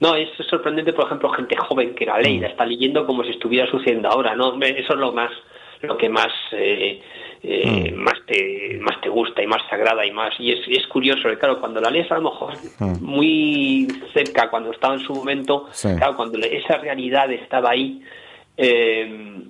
No, 0.00 0.14
es 0.14 0.28
sorprendente, 0.48 0.92
por 0.92 1.06
ejemplo, 1.06 1.28
gente 1.30 1.56
joven 1.56 1.94
que 1.94 2.06
la 2.06 2.18
lee, 2.18 2.38
Mm. 2.38 2.42
la 2.42 2.48
está 2.48 2.64
leyendo 2.64 3.04
como 3.04 3.24
si 3.24 3.30
estuviera 3.30 3.68
sucediendo 3.70 4.08
ahora, 4.08 4.36
¿no? 4.36 4.54
Eso 4.62 4.92
es 4.94 4.98
lo 5.00 5.12
más, 5.12 5.30
lo 5.82 5.96
que 5.96 6.08
más, 6.08 6.28
eh, 6.52 7.00
eh, 7.42 7.92
Mm. 7.92 7.96
más 8.00 8.14
te, 8.26 8.78
más 8.80 9.00
te 9.00 9.08
gusta 9.08 9.42
y 9.42 9.46
más 9.48 9.62
sagrada 9.68 10.04
y 10.06 10.10
más, 10.12 10.34
y 10.38 10.52
es, 10.52 10.60
es 10.68 10.86
curioso, 10.86 11.28
claro, 11.38 11.58
cuando 11.60 11.80
la 11.80 11.90
lees 11.90 12.10
a 12.12 12.16
lo 12.16 12.30
mejor 12.30 12.54
Mm. 12.78 13.04
muy 13.04 13.88
cerca, 14.12 14.48
cuando 14.50 14.70
estaba 14.70 14.94
en 14.94 15.00
su 15.00 15.14
momento, 15.14 15.66
Sí. 15.72 15.88
claro, 15.96 16.14
cuando 16.16 16.38
esa 16.38 16.78
realidad 16.78 17.30
estaba 17.32 17.70
ahí, 17.70 18.00
eh, 18.56 19.42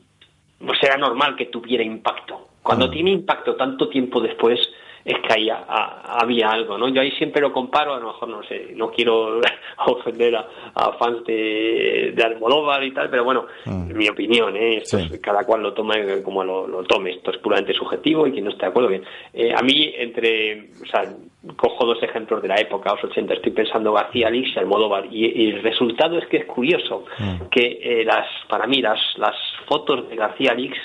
pues 0.64 0.82
era 0.82 0.96
normal 0.96 1.36
que 1.36 1.46
tuviera 1.46 1.82
impacto. 1.84 2.48
Cuando 2.62 2.88
Mm. 2.88 2.90
tiene 2.90 3.10
impacto 3.10 3.54
tanto 3.56 3.88
tiempo 3.88 4.20
después, 4.20 4.58
es 5.08 5.18
que 5.20 5.32
ahí 5.34 5.48
a- 5.50 5.64
a- 5.66 6.18
había 6.22 6.48
algo, 6.50 6.76
¿no? 6.78 6.88
Yo 6.88 7.00
ahí 7.00 7.10
siempre 7.12 7.40
lo 7.40 7.52
comparo, 7.52 7.94
a 7.94 7.98
lo 8.00 8.08
mejor 8.08 8.28
no 8.28 8.42
sé, 8.42 8.72
no 8.74 8.90
quiero 8.90 9.40
ofender 9.86 10.36
a, 10.36 10.46
a 10.74 10.92
fans 10.92 11.24
de, 11.24 12.12
de 12.14 12.22
Almodóvar 12.22 12.84
y 12.84 12.92
tal, 12.92 13.08
pero 13.10 13.24
bueno, 13.24 13.46
Mm. 13.64 13.92
mi 13.96 14.08
opinión, 14.08 14.56
¿eh? 14.56 14.76
Esto 14.78 14.98
Sí. 14.98 15.08
es- 15.12 15.20
cada 15.20 15.44
cual 15.44 15.62
lo 15.62 15.72
toma 15.72 15.94
como 16.24 16.44
lo, 16.44 16.66
lo 16.66 16.84
tome, 16.84 17.10
esto 17.12 17.30
es 17.30 17.38
puramente 17.38 17.72
subjetivo 17.74 18.26
y 18.26 18.32
quien 18.32 18.44
no 18.44 18.50
esté 18.50 18.62
de 18.66 18.68
acuerdo, 18.70 18.88
bien. 18.90 19.04
Eh, 19.32 19.52
a 19.56 19.62
mí, 19.62 19.92
entre, 19.96 20.70
o 20.82 20.86
sea, 20.90 21.02
cojo 21.56 21.86
dos 21.86 22.02
ejemplos 22.02 22.42
de 22.42 22.48
la 22.48 22.56
época, 22.56 22.92
los 22.94 23.04
80, 23.04 23.34
estoy 23.34 23.52
pensando 23.52 23.92
García 23.92 24.28
Lix 24.30 24.54
y 24.54 24.58
Almodóvar, 24.58 25.06
y, 25.10 25.24
y 25.26 25.50
el 25.50 25.62
resultado 25.62 26.18
es 26.18 26.26
que 26.26 26.38
es 26.38 26.44
curioso, 26.46 27.04
que 27.50 27.78
eh, 27.82 28.04
las, 28.04 28.26
para 28.48 28.66
mí 28.66 28.82
las, 28.82 29.00
las 29.16 29.34
fotos 29.66 30.08
de 30.08 30.16
García 30.16 30.52
Lix 30.54 30.76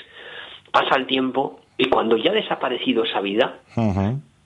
pasa 0.72 0.96
el 0.96 1.06
tiempo 1.06 1.60
y 1.76 1.88
cuando 1.88 2.16
ya 2.16 2.30
ha 2.30 2.34
desaparecido 2.34 3.04
esa 3.04 3.20
vida, 3.20 3.58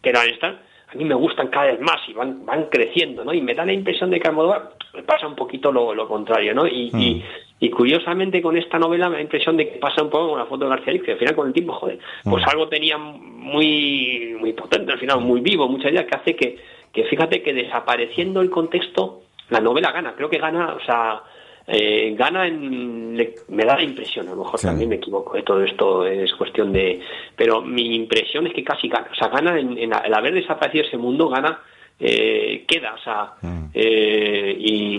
que 0.02 0.10
eran 0.10 0.28
estas, 0.28 0.56
a 0.90 0.94
mí 0.94 1.04
me 1.04 1.14
gustan 1.14 1.48
cada 1.48 1.66
vez 1.66 1.80
más 1.80 1.96
y 2.08 2.14
van, 2.14 2.46
van 2.46 2.64
creciendo, 2.70 3.24
¿no? 3.24 3.34
Y 3.34 3.42
me 3.42 3.54
da 3.54 3.66
la 3.66 3.74
impresión 3.74 4.10
de 4.10 4.18
que 4.18 4.28
Almodóvar 4.28 4.70
me 4.94 5.02
pasa 5.02 5.26
un 5.26 5.36
poquito 5.36 5.70
lo, 5.70 5.94
lo 5.94 6.08
contrario, 6.08 6.54
¿no? 6.54 6.66
Y, 6.66 6.90
y, 6.94 7.22
y 7.60 7.70
curiosamente 7.70 8.40
con 8.40 8.56
esta 8.56 8.78
novela 8.78 9.08
me 9.08 9.12
da 9.12 9.18
la 9.18 9.24
impresión 9.24 9.56
de 9.58 9.68
que 9.68 9.78
pasa 9.78 10.02
un 10.02 10.08
poco 10.08 10.30
con 10.30 10.38
la 10.38 10.46
foto 10.46 10.64
de 10.64 10.70
García 10.70 10.92
Lix, 10.94 11.04
que 11.04 11.12
al 11.12 11.18
final 11.18 11.36
con 11.36 11.46
el 11.48 11.52
tiempo, 11.52 11.74
joder, 11.74 11.98
pues 12.24 12.44
algo 12.46 12.68
tenía 12.68 12.96
muy, 12.96 14.36
muy 14.40 14.54
potente, 14.54 14.92
al 14.92 14.98
final 14.98 15.20
muy 15.20 15.40
vivo, 15.40 15.68
mucha 15.68 15.90
idea 15.90 16.06
que 16.06 16.16
hace 16.16 16.36
que, 16.36 16.56
que 16.92 17.04
fíjate 17.04 17.42
que 17.42 17.52
desapareciendo 17.52 18.40
el 18.40 18.48
contexto, 18.48 19.22
la 19.50 19.60
novela 19.60 19.92
gana, 19.92 20.14
creo 20.14 20.30
que 20.30 20.38
gana, 20.38 20.74
o 20.74 20.80
sea, 20.80 21.22
eh, 21.68 22.14
gana 22.16 22.46
en, 22.46 23.12
me 23.48 23.64
da 23.64 23.76
la 23.76 23.82
impresión, 23.82 24.26
a 24.28 24.30
lo 24.30 24.38
mejor 24.44 24.58
Sí. 24.58 24.66
también 24.66 24.88
me 24.88 24.96
equivoco, 24.96 25.36
de 25.36 25.42
todo 25.42 25.62
esto 25.62 26.06
es 26.06 26.32
cuestión 26.34 26.72
de, 26.72 27.00
pero 27.36 27.60
mi 27.60 27.94
impresión 27.94 28.46
es 28.46 28.54
que 28.54 28.64
casi 28.64 28.88
gana, 28.88 29.08
o 29.12 29.14
sea, 29.14 29.28
gana 29.28 29.58
en, 29.60 29.76
en 29.76 29.92
el 29.92 30.14
haber 30.14 30.32
desaparecido 30.34 30.84
ese 30.86 30.96
mundo, 30.96 31.28
gana, 31.28 31.60
eh, 32.00 32.64
queda, 32.66 32.94
o 32.94 32.98
sea, 32.98 33.32
Mm. 33.42 33.66
eh, 33.74 34.56
y, 34.58 34.94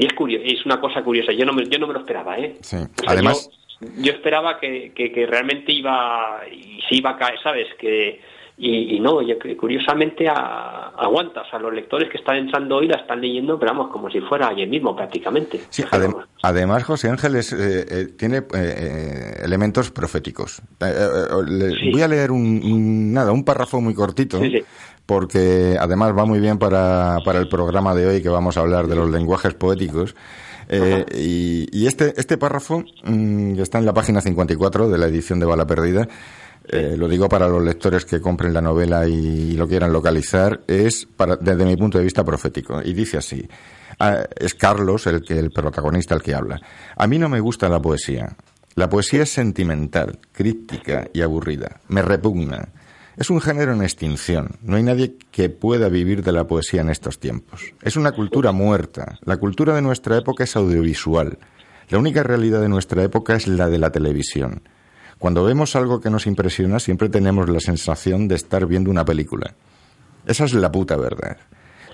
y 0.00 0.06
es 0.06 0.12
curioso, 0.14 0.44
es 0.46 0.64
una 0.64 0.80
cosa 0.80 1.02
curiosa, 1.02 1.32
yo 1.32 1.44
no 1.44 1.52
me, 1.52 1.64
yo 1.68 1.78
no 1.78 1.86
me 1.86 1.92
lo 1.94 2.00
esperaba, 2.00 2.38
¿eh? 2.38 2.54
Sí. 2.60 2.76
O 2.76 3.02
sea, 3.02 3.12
Además- 3.12 3.50
yo, 3.80 3.88
yo 4.02 4.12
esperaba 4.12 4.58
que, 4.60 4.92
que, 4.94 5.12
que 5.12 5.26
realmente 5.26 5.72
iba, 5.72 6.40
y 6.50 6.80
se 6.88 6.96
iba 6.96 7.10
a 7.10 7.16
caer, 7.18 7.38
¿sabes? 7.42 7.66
Que, 7.78 8.20
y, 8.56 8.96
y 8.96 9.00
no, 9.00 9.18
que 9.42 9.56
curiosamente 9.56 10.28
a- 10.28 10.92
aguanta, 10.96 11.42
o 11.42 11.44
sea, 11.50 11.58
los 11.58 11.74
lectores 11.74 12.08
que 12.10 12.18
están 12.18 12.36
entrando 12.36 12.76
hoy 12.76 12.86
la 12.86 12.96
están 12.98 13.20
leyendo, 13.20 13.58
pero 13.58 13.72
vamos, 13.72 13.90
como 13.90 14.08
si 14.10 14.20
fuera 14.20 14.48
ayer 14.48 14.68
mismo 14.68 14.94
prácticamente. 14.94 15.60
Sí, 15.70 15.82
adem- 15.90 16.12
vamos. 16.12 16.28
además 16.42 16.84
José 16.84 17.08
Ángel 17.10 17.34
es, 17.36 17.52
eh, 17.52 17.84
eh, 17.90 18.06
tiene 18.16 18.38
eh, 18.38 18.42
eh, 18.54 19.40
elementos 19.44 19.90
proféticos. 19.90 20.60
Eh, 20.80 20.84
eh, 20.86 21.26
le- 21.48 21.70
Sí. 21.70 21.90
Voy 21.90 22.02
a 22.02 22.08
leer 22.08 22.30
un, 22.30 22.60
un- 22.64 23.12
nada, 23.12 23.32
un 23.32 23.44
párrafo 23.44 23.80
muy 23.80 23.94
cortito, 23.94 24.38
Sí, 24.40 24.50
sí. 24.50 24.62
porque 25.04 25.76
además 25.78 26.16
va 26.16 26.24
muy 26.24 26.38
bien 26.40 26.58
para, 26.58 27.16
para 27.24 27.40
el 27.40 27.48
programa 27.48 27.94
de 27.94 28.06
hoy 28.06 28.22
que 28.22 28.28
vamos 28.28 28.56
a 28.56 28.60
hablar 28.60 28.86
de 28.86 28.94
los 28.96 29.10
lenguajes 29.10 29.54
poéticos. 29.54 30.14
Eh, 30.68 31.04
y, 31.14 31.66
y 31.78 31.86
este, 31.86 32.14
este 32.16 32.38
párrafo 32.38 32.84
mm, 33.04 33.58
está 33.60 33.78
en 33.78 33.84
la 33.84 33.92
página 33.92 34.20
54 34.22 34.88
de 34.88 34.96
la 34.96 35.06
edición 35.06 35.38
de 35.40 35.44
Bala 35.46 35.66
Perdida. 35.66 36.08
Eh, 36.66 36.96
lo 36.96 37.08
digo 37.08 37.28
para 37.28 37.48
los 37.48 37.62
lectores 37.62 38.04
que 38.04 38.20
compren 38.20 38.54
la 38.54 38.62
novela 38.62 39.06
y, 39.06 39.52
lo 39.52 39.68
quieran 39.68 39.92
localizar, 39.92 40.62
es 40.66 41.06
para, 41.06 41.36
desde 41.36 41.64
mi 41.64 41.76
punto 41.76 41.98
de 41.98 42.04
vista 42.04 42.24
profético. 42.24 42.80
Y 42.82 42.94
dice 42.94 43.18
así, 43.18 43.46
ah, 43.98 44.24
es 44.36 44.54
Carlos 44.54 45.06
el 45.06 45.22
que 45.22 45.38
el 45.38 45.50
protagonista 45.50 46.14
el 46.14 46.22
que 46.22 46.34
habla. 46.34 46.60
A 46.96 47.06
mí 47.06 47.18
no 47.18 47.28
me 47.28 47.40
gusta 47.40 47.68
la 47.68 47.80
poesía. 47.80 48.36
La 48.76 48.88
poesía 48.88 49.22
es 49.22 49.30
sentimental, 49.30 50.18
críptica 50.32 51.08
y 51.12 51.20
aburrida. 51.20 51.80
Me 51.88 52.02
repugna. 52.02 52.70
Es 53.16 53.30
un 53.30 53.40
género 53.40 53.72
en 53.72 53.82
extinción. 53.82 54.56
No 54.62 54.76
hay 54.76 54.82
nadie 54.82 55.16
que 55.30 55.48
pueda 55.48 55.88
vivir 55.88 56.24
de 56.24 56.32
la 56.32 56.48
poesía 56.48 56.80
en 56.80 56.90
estos 56.90 57.20
tiempos. 57.20 57.72
Es 57.82 57.96
una 57.96 58.10
cultura 58.10 58.50
muerta. 58.50 59.18
La 59.24 59.36
cultura 59.36 59.74
de 59.74 59.82
nuestra 59.82 60.16
época 60.16 60.42
es 60.42 60.56
audiovisual. 60.56 61.38
La 61.88 61.98
única 61.98 62.24
realidad 62.24 62.60
de 62.60 62.68
nuestra 62.68 63.04
época 63.04 63.36
es 63.36 63.46
la 63.46 63.68
de 63.68 63.78
la 63.78 63.92
televisión. 63.92 64.62
Cuando 65.18 65.44
vemos 65.44 65.74
algo 65.76 66.00
que 66.00 66.10
nos 66.10 66.26
impresiona, 66.26 66.78
siempre 66.80 67.08
tenemos 67.08 67.48
la 67.48 67.60
sensación 67.60 68.28
de 68.28 68.34
estar 68.34 68.66
viendo 68.66 68.90
una 68.90 69.04
película. 69.04 69.54
Esa 70.26 70.44
es 70.44 70.54
la 70.54 70.70
puta 70.72 70.96
verdad. 70.96 71.36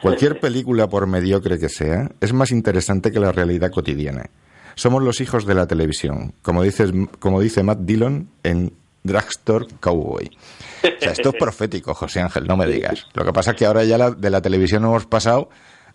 Cualquier 0.03 0.41
película, 0.41 0.89
por 0.89 1.07
mediocre 1.07 1.59
que 1.59 1.69
sea, 1.69 2.11
es 2.21 2.33
más 2.33 2.51
interesante 2.53 3.13
que 3.13 3.21
la 3.21 3.33
realidad 3.33 3.71
cotidiana. 3.71 4.31
Somos 4.75 5.03
los 5.03 5.21
hijos 5.21 5.45
de 5.47 5.55
la 5.55 5.67
televisión, 5.67 6.33
como, 6.43 6.63
dices, 6.63 6.91
como 7.19 7.41
dice 7.41 7.63
Matt 7.63 7.81
Dillon 7.81 8.29
en 8.43 8.73
Drugstore 9.03 9.67
Cowboy. 9.81 10.31
O 10.85 11.01
sea, 11.01 11.13
esto 11.13 11.31
es 11.31 11.35
profético, 11.39 11.93
José 11.95 12.21
Ángel, 12.21 12.47
no 12.47 12.57
me 12.57 12.67
digas. 12.67 13.07
Lo 13.15 13.25
que 13.25 13.33
pasa 13.33 13.51
es 13.51 13.57
que 13.59 13.67
ahora 13.67 13.85
ya 13.85 13.99
la- 13.99 14.11
de 14.13 14.31
la 14.31 14.41
televisión 14.41 14.85
hemos 14.85 15.05
pasado 15.07 15.51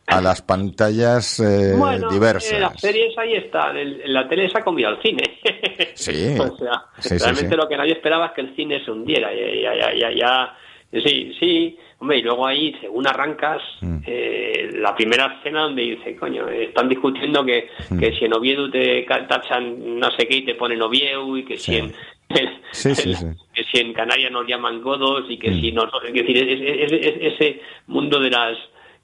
a 0.07 0.21
las 0.21 0.41
pantallas 0.41 1.39
eh, 1.39 1.73
Bueno, 1.77 2.09
diversas. 2.11 2.51
eh, 2.53 2.59
las 2.59 2.79
series 2.79 3.17
ahí 3.17 3.33
están, 3.35 3.75
el- 3.75 4.01
la 4.13 4.27
tele 4.27 4.49
se 4.49 4.57
ha 4.57 4.61
comido 4.63 4.89
al 4.89 5.01
cine. 5.01 5.23
Sí. 5.95 6.35
o 6.39 6.57
sea, 6.57 6.83
Sí, 6.99 7.17
realmente 7.17 7.49
sí. 7.55 7.57
lo 7.57 7.67
que 7.67 7.77
nadie 7.77 7.93
esperaba 7.93 8.27
es 8.27 8.31
que 8.33 8.41
el 8.41 8.55
cine 8.55 8.83
se 8.83 8.91
hundiera. 8.91 9.29
Ya, 9.33 9.47
ya, 9.73 9.75
ya, 9.75 9.93
ya, 9.95 10.11
ya. 10.11 10.57
Sí, 11.03 11.33
sí, 11.39 11.77
hombre, 11.99 12.19
y 12.19 12.21
luego 12.21 12.45
ahí, 12.45 12.73
según 12.79 13.07
arrancas, 13.07 13.61
Mm. 13.81 13.97
eh, 14.05 14.69
la 14.75 14.95
primera 14.95 15.37
escena 15.37 15.63
donde 15.63 15.81
dice, 15.81 16.15
coño, 16.15 16.47
están 16.49 16.87
discutiendo 16.87 17.43
que, 17.43 17.67
Mm. 17.89 17.99
que 17.99 18.13
si 18.17 18.25
en 18.25 18.33
Oviedo 18.33 18.69
te 18.69 19.05
tachan 19.27 19.99
no 19.99 20.09
sé 20.11 20.27
qué 20.27 20.37
y 20.37 20.45
te 20.45 20.55
ponen 20.55 20.81
Oviedo 20.81 21.35
y 21.37 21.43
que 21.45 21.57
si 21.57 21.77
en... 21.77 21.93
Sí, 22.71 22.93
sí, 22.95 23.13
sí. 23.13 23.25
que 23.53 23.63
si 23.71 23.77
en 23.79 23.93
Canarias 23.93 24.31
nos 24.31 24.47
llaman 24.47 24.81
godos 24.81 25.25
y 25.29 25.37
que 25.37 25.51
Mm. 25.51 25.61
si 25.61 25.71
nos... 25.71 25.89
Es 26.05 26.13
decir, 26.13 26.37
es- 26.37 26.61
es- 26.61 26.91
es- 26.91 27.05
es- 27.07 27.33
ese 27.33 27.61
mundo 27.87 28.19
de 28.19 28.29
las 28.29 28.57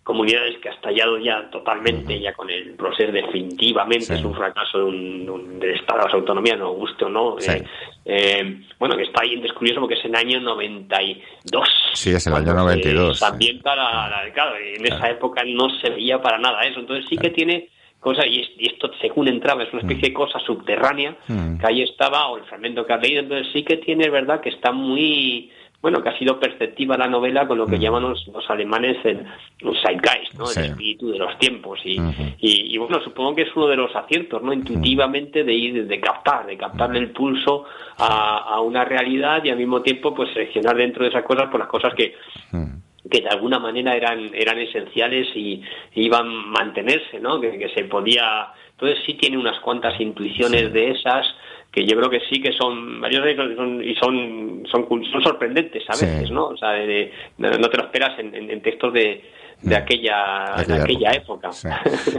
comunidades 0.03 0.57
que 0.59 0.69
ha 0.69 0.73
estallado 0.73 1.17
ya 1.19 1.49
totalmente, 1.51 2.19
ya 2.19 2.33
con 2.33 2.49
el 2.49 2.71
proceso 2.75 3.11
definitivamente, 3.11 4.05
Sí. 4.05 4.13
es 4.15 4.23
un 4.25 4.33
fracaso 4.33 4.79
de 4.79 4.83
un, 4.85 5.25
de 5.25 5.31
un- 5.31 5.59
del 5.59 5.75
Estado 5.75 5.99
de 5.99 6.05
las 6.05 6.13
autonomías, 6.15 6.57
no 6.57 6.71
guste 6.73 7.05
o 7.05 7.09
no. 7.09 7.35
Sí. 7.39 7.51
eh, 7.51 7.63
eh, 8.05 8.61
bueno, 8.79 8.97
que 8.97 9.03
está 9.03 9.21
ahí 9.21 9.39
es 9.43 9.53
curioso 9.53 9.79
porque 9.79 9.93
es 9.95 10.03
en 10.05 10.15
el 10.15 10.21
año 10.27 10.39
92. 10.39 11.67
Sí, 11.93 12.09
es 12.11 12.25
el 12.27 12.33
año 12.33 12.43
cuando 12.45 12.61
92, 12.63 13.19
Se 13.19 13.25
sí. 13.25 13.31
ambienta 13.31 13.75
la, 13.75 14.09
la- 14.09 14.33
claro, 14.33 14.55
en 14.57 14.81
Claro. 14.83 14.95
esa 14.95 15.09
época 15.11 15.43
no 15.45 15.69
se 15.79 15.89
veía 15.91 16.21
para 16.21 16.37
nada 16.39 16.61
eso, 16.63 16.79
entonces 16.79 17.05
sí 17.09 17.17
que 17.17 17.29
tiene 17.29 17.69
cosas, 17.99 18.25
y, 18.25 18.39
es- 18.41 18.49
y 18.57 18.67
esto 18.67 18.89
según 18.99 19.27
entraba, 19.27 19.61
es 19.63 19.71
una 19.71 19.83
especie 19.83 20.09
de 20.09 20.13
cosa 20.13 20.39
subterránea 20.39 21.15
Mm. 21.27 21.59
que 21.59 21.67
ahí 21.67 21.81
estaba, 21.83 22.27
o 22.29 22.37
el 22.37 22.43
fragmento 22.45 22.85
que 22.85 22.93
has 22.93 23.01
leído, 23.01 23.19
entonces 23.21 23.53
sí 23.53 23.63
que 23.63 23.77
tiene, 23.77 24.05
es 24.05 24.11
verdad, 24.11 24.41
que 24.41 24.49
está 24.49 24.71
muy, 24.71 25.51
bueno, 25.81 26.03
que 26.03 26.09
ha 26.09 26.17
sido 26.19 26.39
perceptiva 26.39 26.95
la 26.95 27.07
novela 27.07 27.47
con 27.47 27.57
lo 27.57 27.65
que 27.65 27.79
llaman 27.79 28.03
los, 28.03 28.27
los 28.27 28.47
alemanes 28.51 28.97
el, 29.03 29.25
el 29.59 29.77
zeitgeist, 29.83 30.33
¿no? 30.37 30.43
Mm. 30.43 30.47
Sí. 30.47 30.59
El 30.59 30.65
espíritu 30.67 31.11
de 31.11 31.17
los 31.17 31.39
tiempos. 31.39 31.79
Y, 31.83 31.99
Ujú. 31.99 32.23
y, 32.39 32.75
y, 32.75 32.77
bueno, 32.77 33.01
supongo 33.03 33.33
que 33.35 33.41
es 33.43 33.55
uno 33.55 33.67
de 33.67 33.77
los 33.77 33.95
aciertos, 33.95 34.43
¿no? 34.43 34.53
Intuitivamente 34.53 35.43
de 35.43 35.53
ir, 35.53 35.87
de 35.87 35.99
captar, 35.99 36.45
de 36.45 36.55
captarle 36.55 36.99
el 36.99 37.09
pulso 37.09 37.65
a, 37.97 38.37
a 38.37 38.61
una 38.61 38.85
realidad 38.85 39.43
y 39.43 39.49
al 39.49 39.57
mismo 39.57 39.81
tiempo, 39.81 40.13
pues 40.13 40.31
seleccionar 40.33 40.75
dentro 40.75 41.03
de 41.03 41.09
esas 41.09 41.23
cosas, 41.23 41.47
pues 41.49 41.59
las 41.59 41.69
cosas 41.69 41.93
que, 41.95 42.13
Mm. 42.51 43.09
que 43.09 43.21
de 43.21 43.29
alguna 43.29 43.57
manera 43.57 43.95
eran 43.95 44.29
eran 44.35 44.59
esenciales 44.59 45.27
y, 45.35 45.63
y 45.95 46.05
iban 46.05 46.27
a 46.27 46.45
mantenerse, 46.47 47.19
¿no? 47.19 47.41
Que, 47.41 47.57
que 47.57 47.69
se 47.69 47.85
podía... 47.85 48.49
Entonces 48.71 49.03
sí 49.05 49.13
tiene 49.13 49.37
unas 49.37 49.59
cuantas 49.59 49.99
intuiciones 50.01 50.73
de 50.73 50.91
esas 50.91 51.27
que 51.71 51.85
yo 51.85 51.95
creo 51.97 52.09
que 52.09 52.19
sí 52.29 52.41
que 52.41 52.51
son 52.53 52.99
varios 52.99 53.23
de 53.23 53.31
ellos 53.31 53.55
son- 53.55 53.83
y 53.83 53.95
son 53.95 54.63
son 54.69 54.87
son 55.11 55.23
sorprendentes 55.23 55.83
a 55.89 55.93
Sí. 55.93 56.05
veces, 56.05 56.31
¿no? 56.31 56.47
O 56.47 56.57
sea, 56.57 56.71
de- 56.71 56.85
de- 56.85 57.11
no, 57.37 57.69
te 57.69 57.77
lo 57.77 57.83
esperas 57.85 58.17
en, 58.19 58.35
en- 58.35 58.49
en 58.49 58.61
textos 58.61 58.91
de, 58.93 59.21
de 59.61 59.75
aquella, 59.75 60.53
de 60.57 60.61
Aquella 60.63 60.83
aquella 60.83 61.11
época. 61.11 61.49
época. 61.49 61.51
Sí. 61.53 61.67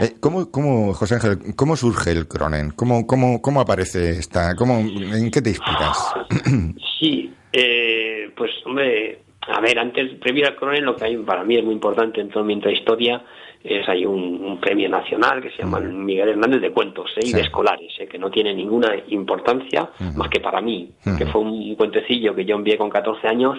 Eh, 0.00 0.12
¿Cómo, 0.20 0.50
cómo, 0.50 0.92
José 0.94 1.16
Ángel, 1.16 1.38
cómo 1.56 1.76
surge 1.76 2.12
el 2.12 2.28
Cronen? 2.28 2.70
¿Cómo, 2.70 3.06
cómo, 3.06 3.42
cómo 3.42 3.60
aparece 3.60 4.10
esta? 4.10 4.54
Cómo, 4.56 4.78
¿En 4.78 5.30
qué 5.30 5.42
te 5.42 5.50
inspiras? 5.50 6.14
Sí, 7.00 7.34
eh, 7.52 8.30
pues 8.36 8.50
hombre, 8.64 9.18
a 9.48 9.60
ver, 9.60 9.76
antes, 9.78 10.14
previo 10.20 10.46
al 10.46 10.54
Cronen, 10.54 10.84
lo 10.84 10.94
que 10.94 11.04
hay 11.04 11.16
para 11.16 11.42
mí 11.42 11.56
es 11.56 11.64
muy 11.64 11.74
importante 11.74 12.20
en 12.20 12.28
toda 12.30 12.44
mi 12.44 12.54
historia 12.54 13.20
es 13.64 13.88
hay 13.88 14.04
un, 14.04 14.44
un 14.44 14.60
premio 14.60 14.88
nacional 14.88 15.40
que 15.40 15.50
se 15.50 15.58
llama 15.62 15.78
el 15.78 15.92
Miguel 15.92 16.30
Hernández 16.30 16.60
de 16.60 16.70
Cuentos 16.70 17.10
¿eh? 17.16 17.20
y 17.26 17.32
de 17.32 17.42
Escolares, 17.42 17.92
¿eh? 17.98 18.06
que 18.08 18.18
no 18.18 18.30
tiene 18.30 18.52
ninguna 18.54 18.94
importancia 19.08 19.88
más 20.16 20.28
que 20.28 20.40
para 20.40 20.60
mí, 20.60 20.90
que 21.18 21.26
fue 21.26 21.40
un 21.40 21.74
cuentecillo 21.76 22.34
que 22.34 22.44
yo 22.44 22.56
envié 22.56 22.76
con 22.76 22.90
14 22.90 23.26
años 23.28 23.58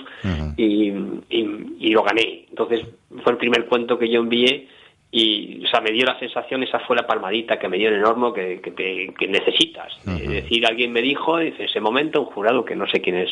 y, 0.57 0.89
y- 1.29 1.75
y 1.79 1.89
lo 1.91 2.03
gané. 2.03 2.45
Entonces 2.49 2.81
fue 3.23 3.31
el 3.33 3.37
primer 3.37 3.65
cuento 3.67 3.97
que 3.97 4.09
yo 4.09 4.19
envié 4.19 4.67
y 5.15 5.63
o 5.63 5.67
sea, 5.67 5.79
me 5.79 5.91
dio 5.91 6.05
la 6.05 6.17
sensación, 6.17 6.63
esa 6.63 6.79
fue 6.79 6.95
la 6.95 7.05
palmadita 7.05 7.59
que 7.59 7.67
me 7.69 7.77
dio 7.77 7.87
en 7.89 7.93
el 7.95 8.03
horno 8.03 8.33
que, 8.33 8.59
que, 8.61 8.71
te- 8.71 9.13
que 9.17 9.27
necesitas. 9.27 9.93
Es 10.07 10.27
decir, 10.27 10.65
alguien 10.65 10.91
me 10.91 11.03
dijo, 11.03 11.37
dice, 11.37 11.57
en 11.59 11.65
ese 11.69 11.79
momento, 11.79 12.21
un 12.21 12.25
jurado 12.27 12.65
que 12.65 12.75
no 12.75 12.87
sé 12.87 12.99
quiénes 12.99 13.29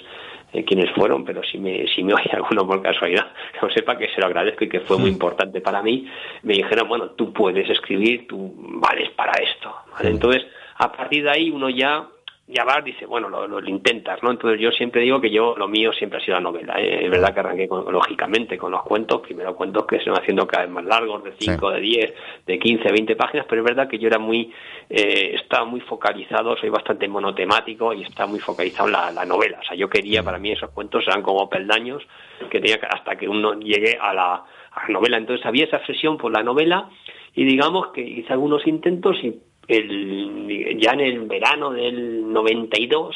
eh, 0.54 0.64
quiénes 0.66 0.92
fueron, 0.92 1.24
pero 1.24 1.42
si 1.44 1.58
me, 1.58 1.88
si 1.88 2.04
me 2.04 2.14
oye 2.16 2.30
alguno 2.34 2.66
por 2.68 2.82
casualidad, 2.82 3.32
que 3.54 3.66
lo 3.66 3.72
sepa 3.74 3.98
que 3.98 4.10
se 4.10 4.20
lo 4.20 4.28
agradezco 4.28 4.66
y 4.66 4.70
que 4.70 4.82
fue 4.82 4.98
muy 4.98 5.10
importante 5.10 5.62
para 5.62 5.82
mí, 5.82 6.08
me 6.44 6.54
dijeron, 6.54 6.88
bueno, 6.88 7.12
tú 7.12 7.32
puedes 7.34 7.70
escribir, 7.70 8.28
tú 8.28 8.54
vales 8.56 9.10
para 9.12 9.34
esto. 9.44 9.74
¿vale? 9.92 10.10
Entonces, 10.10 10.46
a 10.78 10.92
partir 10.92 11.24
de 11.24 11.32
ahí 11.32 11.50
uno 11.50 11.70
ya 11.70 12.08
Yabar 12.52 12.84
dice, 12.84 13.06
bueno, 13.06 13.30
lo, 13.30 13.48
lo 13.48 13.60
intentas, 13.70 14.22
¿no? 14.22 14.32
Entonces 14.32 14.60
yo 14.60 14.72
siempre 14.72 15.02
digo 15.02 15.20
que 15.20 15.30
yo, 15.32 15.56
lo 15.58 15.68
mío 15.68 15.92
siempre 15.94 16.20
ha 16.20 16.22
sido 16.24 16.36
la 16.36 16.42
novela. 16.42 16.76
¿eh? 16.80 17.06
Es 17.06 17.10
verdad 17.12 17.34
que 17.34 17.40
arranqué 17.40 17.68
con- 17.68 17.92
lógicamente 17.92 18.58
con 18.58 18.72
los 18.72 18.84
cuentos, 18.84 19.22
primero 19.22 19.56
cuentos 19.56 19.86
que 19.86 20.00
se 20.00 20.10
van 20.10 20.20
haciendo 20.22 20.46
cada 20.46 20.64
vez 20.66 20.72
más 20.72 20.86
largos, 20.86 21.24
de 21.24 21.34
5, 21.40 21.72
de 21.72 21.80
10, 21.82 22.14
de 22.46 22.60
15, 22.60 22.92
20 22.92 23.16
páginas, 23.16 23.46
pero 23.50 23.62
es 23.62 23.66
verdad 23.66 23.88
que 23.90 23.98
yo 23.98 24.08
era 24.08 24.20
muy, 24.20 24.52
eh, 24.90 25.36
estaba 25.42 25.66
muy 25.66 25.80
focalizado, 25.82 26.56
soy 26.58 26.70
bastante 26.70 27.08
monotemático 27.08 27.94
y 27.94 28.04
estaba 28.04 28.30
muy 28.30 28.40
focalizado 28.40 28.88
en 28.88 28.94
la, 28.94 29.12
la 29.12 29.26
novela. 29.26 29.60
O 29.62 29.64
sea, 29.66 29.76
yo 29.76 29.90
quería, 29.90 30.22
para 30.24 30.38
mí 30.38 30.52
esos 30.52 30.70
cuentos 30.72 31.04
eran 31.08 31.22
como 31.22 31.50
peldaños 31.50 32.04
que 32.50 32.60
tenía 32.60 32.80
que- 32.80 32.88
hasta 32.88 33.16
que 33.16 33.28
uno 33.30 33.54
llegue 33.60 33.98
a 34.00 34.14
la, 34.14 34.34
a 34.34 34.84
la 34.88 34.90
novela. 34.90 35.18
Entonces 35.18 35.46
había 35.46 35.66
esa 35.66 35.78
obsesión 35.78 36.18
por 36.18 36.32
la 36.32 36.44
novela 36.44 36.90
y 37.34 37.46
digamos 37.46 37.88
que 37.94 38.02
hice 38.02 38.34
algunos 38.34 38.66
intentos 38.68 39.16
y 39.24 39.40
el, 39.67 40.80
ya 40.80 40.91
en 40.91 41.00
el 41.02 41.21
verano 41.28 41.71
del 41.71 42.32
92, 42.32 43.15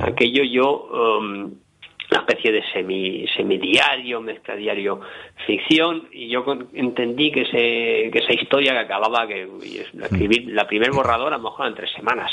aquello 0.00 0.44
yo, 0.44 0.88
um, 1.18 1.52
una 2.10 2.20
especie 2.20 2.52
de 2.52 2.62
semi, 2.72 3.26
semidiario, 3.36 4.20
mezcla 4.20 4.54
diario 4.56 5.00
ficción, 5.46 6.08
y 6.12 6.28
yo 6.28 6.44
entendí 6.74 7.30
que, 7.32 7.42
ese, 7.42 8.10
que 8.10 8.18
esa 8.18 8.34
historia 8.34 8.72
que 8.72 8.78
acababa, 8.78 9.26
que 9.26 9.48
y 9.64 9.78
es- 9.78 9.94
la 9.94 10.66
primer 10.66 10.90
borrador 10.92 11.32
a 11.32 11.38
lo 11.38 11.42
mejor 11.44 11.66
en 11.66 11.74
tres 11.74 11.90
semanas. 11.92 12.30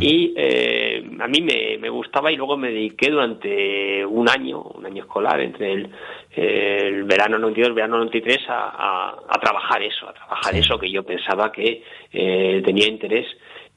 Y 0.00 0.34
eh, 0.36 1.04
a 1.20 1.28
mí 1.28 1.40
me, 1.40 1.78
me 1.78 1.88
gustaba 1.88 2.30
y 2.32 2.36
luego 2.36 2.56
me 2.56 2.68
dediqué 2.70 3.10
durante 3.10 4.04
un 4.04 4.28
año, 4.28 4.60
un 4.60 4.84
año 4.86 5.02
escolar, 5.04 5.40
entre 5.40 5.72
el, 5.72 5.90
el 6.32 7.04
verano 7.04 7.38
92 7.38 7.66
y 7.66 7.70
el 7.70 7.74
verano 7.74 7.96
93, 7.98 8.38
a, 8.48 8.54
a, 8.68 9.10
a 9.28 9.40
trabajar 9.40 9.82
eso, 9.82 10.08
a 10.08 10.12
trabajar 10.12 10.54
eso 10.54 10.78
que 10.78 10.90
yo 10.90 11.02
pensaba 11.04 11.50
que 11.52 11.82
eh, 12.12 12.62
tenía 12.64 12.86
interés. 12.88 13.26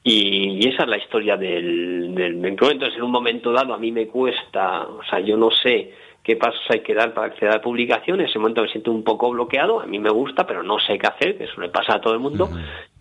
Y, 0.02 0.66
esa 0.68 0.84
es 0.84 0.88
la 0.88 0.98
historia 0.98 1.36
del, 1.36 2.14
del 2.14 2.36
mentor. 2.36 2.72
Entonces, 2.72 2.96
en 2.96 3.04
un 3.04 3.10
momento 3.10 3.52
dado, 3.52 3.74
a 3.74 3.78
mí 3.78 3.92
me 3.92 4.06
cuesta, 4.06 4.82
o 4.82 5.02
sea, 5.08 5.20
yo 5.20 5.36
no 5.36 5.50
sé 5.50 5.92
qué 6.22 6.36
pasos 6.36 6.60
hay 6.68 6.80
que 6.80 6.94
dar 6.94 7.14
para 7.14 7.28
acceder 7.28 7.50
a 7.50 7.56
la 7.56 7.62
publicación. 7.62 8.20
En 8.20 8.26
ese 8.26 8.38
momento 8.38 8.62
me 8.62 8.68
siento 8.68 8.90
un 8.90 9.04
poco 9.04 9.30
bloqueado. 9.30 9.80
A 9.80 9.86
mí 9.86 9.98
me 9.98 10.10
gusta, 10.10 10.46
pero 10.46 10.62
no 10.62 10.78
sé 10.78 10.98
qué 10.98 11.06
hacer, 11.06 11.38
que 11.38 11.44
eso 11.44 11.60
le 11.60 11.68
pasa 11.68 11.96
a 11.96 12.00
todo 12.00 12.14
el 12.14 12.20
mundo. 12.20 12.48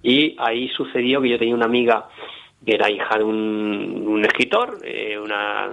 Y 0.01 0.35
ahí 0.39 0.69
sucedió 0.69 1.21
que 1.21 1.29
yo 1.29 1.39
tenía 1.39 1.55
una 1.55 1.65
amiga 1.65 2.07
que 2.65 2.75
era 2.75 2.89
hija 2.89 3.17
de 3.17 3.23
un, 3.23 4.05
un 4.07 4.25
escritor, 4.25 4.79
eh, 4.83 5.17
una, 5.17 5.69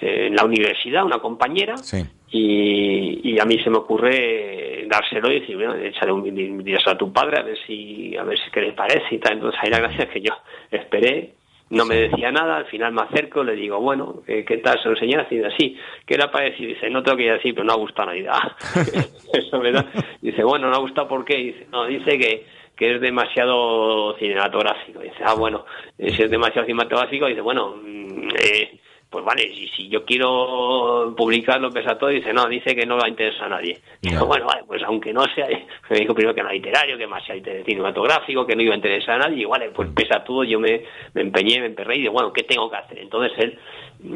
eh, 0.00 0.28
en 0.28 0.36
la 0.36 0.44
universidad, 0.44 1.04
una 1.04 1.18
compañera, 1.18 1.76
Sí. 1.76 2.04
Y, 2.32 3.20
y 3.34 3.38
a 3.40 3.44
mí 3.44 3.58
se 3.62 3.70
me 3.70 3.76
ocurre 3.78 4.86
dárselo 4.88 5.30
y 5.30 5.40
decir, 5.40 5.56
bueno, 5.56 5.74
echarle 5.76 6.12
un 6.12 6.22
di- 6.34 6.62
díselo 6.64 6.92
a 6.92 6.98
tu 6.98 7.12
padre 7.12 7.38
a 7.40 7.42
ver 7.42 7.56
si 7.66 8.16
a 8.16 8.24
ver 8.24 8.38
si 8.38 8.50
qué 8.50 8.60
le 8.62 8.72
parece 8.72 9.14
y 9.14 9.18
tal. 9.18 9.34
Entonces 9.34 9.60
ahí 9.62 9.70
la 9.70 9.78
gracia 9.80 10.04
es 10.04 10.10
que 10.10 10.20
yo 10.22 10.32
esperé, 10.70 11.32
no 11.70 11.84
me 11.86 11.94
decía 11.96 12.30
nada, 12.32 12.56
al 12.58 12.66
final 12.66 12.92
me 12.92 13.02
acerco, 13.02 13.42
le 13.44 13.54
digo, 13.54 13.80
bueno, 13.80 14.22
¿qué, 14.26 14.44
qué 14.44 14.58
tal? 14.58 14.78
Se 14.82 14.88
lo 14.88 14.94
enseñas 14.94 15.26
y 15.30 15.36
dice, 15.36 15.48
así, 15.48 15.76
¿qué 16.06 16.16
le 16.16 16.24
ha 16.24 16.30
parecido? 16.30 16.68
Dice, 16.68 16.90
no 16.90 17.02
tengo 17.02 17.16
que 17.18 17.30
decir, 17.32 17.54
pero 17.54 17.64
no 17.64 17.72
ha 17.72 17.76
gustado. 17.76 18.14
Y 18.14 18.26
"Ah". 18.28 18.56
Eso 19.32 19.58
me 19.60 19.72
da. 19.72 19.86
Dice, 20.20 20.42
bueno, 20.44 20.68
no 20.68 20.76
ha 20.76 20.80
gustado 20.80 21.08
¿por 21.08 21.24
qué? 21.24 21.36
Dice, 21.36 21.66
no, 21.70 21.86
dice 21.86 22.18
que 22.18 22.62
que 22.74 22.94
es 22.94 23.00
demasiado 23.02 24.16
cinematográfico. 24.18 25.00
Dice, 25.00 25.16
ah, 25.24 25.34
bueno, 25.34 25.64
si 25.98 26.06
es 26.22 26.30
demasiado 26.30 26.64
cinematográfico, 26.66 27.26
dice, 27.26 27.42
bueno, 27.42 27.76
mm, 27.82 28.28
eh, 28.42 28.80
pues 29.12 29.24
vale, 29.26 29.44
y 29.44 29.68
si 29.68 29.88
yo 29.90 30.04
quiero 30.06 31.14
publicarlo, 31.16 31.70
pesa 31.70 31.98
todo, 31.98 32.08
dice, 32.08 32.32
no, 32.32 32.46
dice 32.48 32.74
que 32.74 32.86
no 32.86 32.96
le 32.96 33.10
interesa 33.10 33.44
a 33.44 33.48
nadie. 33.50 33.78
Digo, 34.00 34.24
bueno, 34.26 34.46
vale, 34.46 34.62
pues 34.66 34.82
aunque 34.84 35.12
no 35.12 35.22
sea, 35.34 35.46
me 35.90 35.98
dijo 35.98 36.14
primero 36.14 36.34
que 36.34 36.40
no 36.42 36.48
era 36.48 36.54
literario, 36.56 36.96
que 36.96 37.06
más 37.06 37.22
sea 37.24 37.36
cinematográfico, 37.66 38.46
que 38.46 38.56
no 38.56 38.62
iba 38.62 38.72
a 38.72 38.76
interesar 38.76 39.16
a 39.20 39.28
nadie, 39.28 39.42
y 39.42 39.44
vale, 39.44 39.68
pues 39.70 39.90
pesa 39.94 40.24
todo, 40.24 40.42
yo 40.44 40.58
me, 40.58 40.82
me 41.14 41.20
empeñé, 41.20 41.60
me 41.60 41.66
emperré 41.66 41.96
y 41.96 42.00
digo, 42.00 42.12
bueno, 42.14 42.32
¿qué 42.32 42.42
tengo 42.44 42.70
que 42.70 42.76
hacer? 42.76 42.98
Entonces 43.00 43.32
él, 43.38 43.58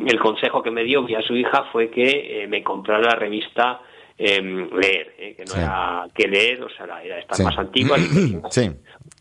el 0.09 0.19
consejo 0.19 0.63
que 0.63 0.71
me 0.71 0.83
dio 0.83 1.03
vía 1.05 1.21
su 1.23 1.37
hija 1.37 1.65
fue 1.71 1.91
que 1.91 2.43
eh, 2.43 2.47
me 2.49 2.63
comprara 2.63 3.03
la 3.03 3.15
revista 3.15 3.81
eh, 4.19 4.41
Leer, 4.41 5.15
eh, 5.19 5.35
que 5.37 5.45
no 5.45 5.53
Sí. 5.53 5.59
era 5.61 6.07
que 6.15 6.27
leer, 6.27 6.63
o 6.63 6.71
sea, 6.71 6.87
era- 6.87 7.05
era 7.05 7.19
esta 7.19 7.35
Sí. 7.35 7.43
más 7.45 7.59
antigua, 7.59 7.99
y 7.99 8.03
tenía 8.33 8.51
Sí. 8.51 8.71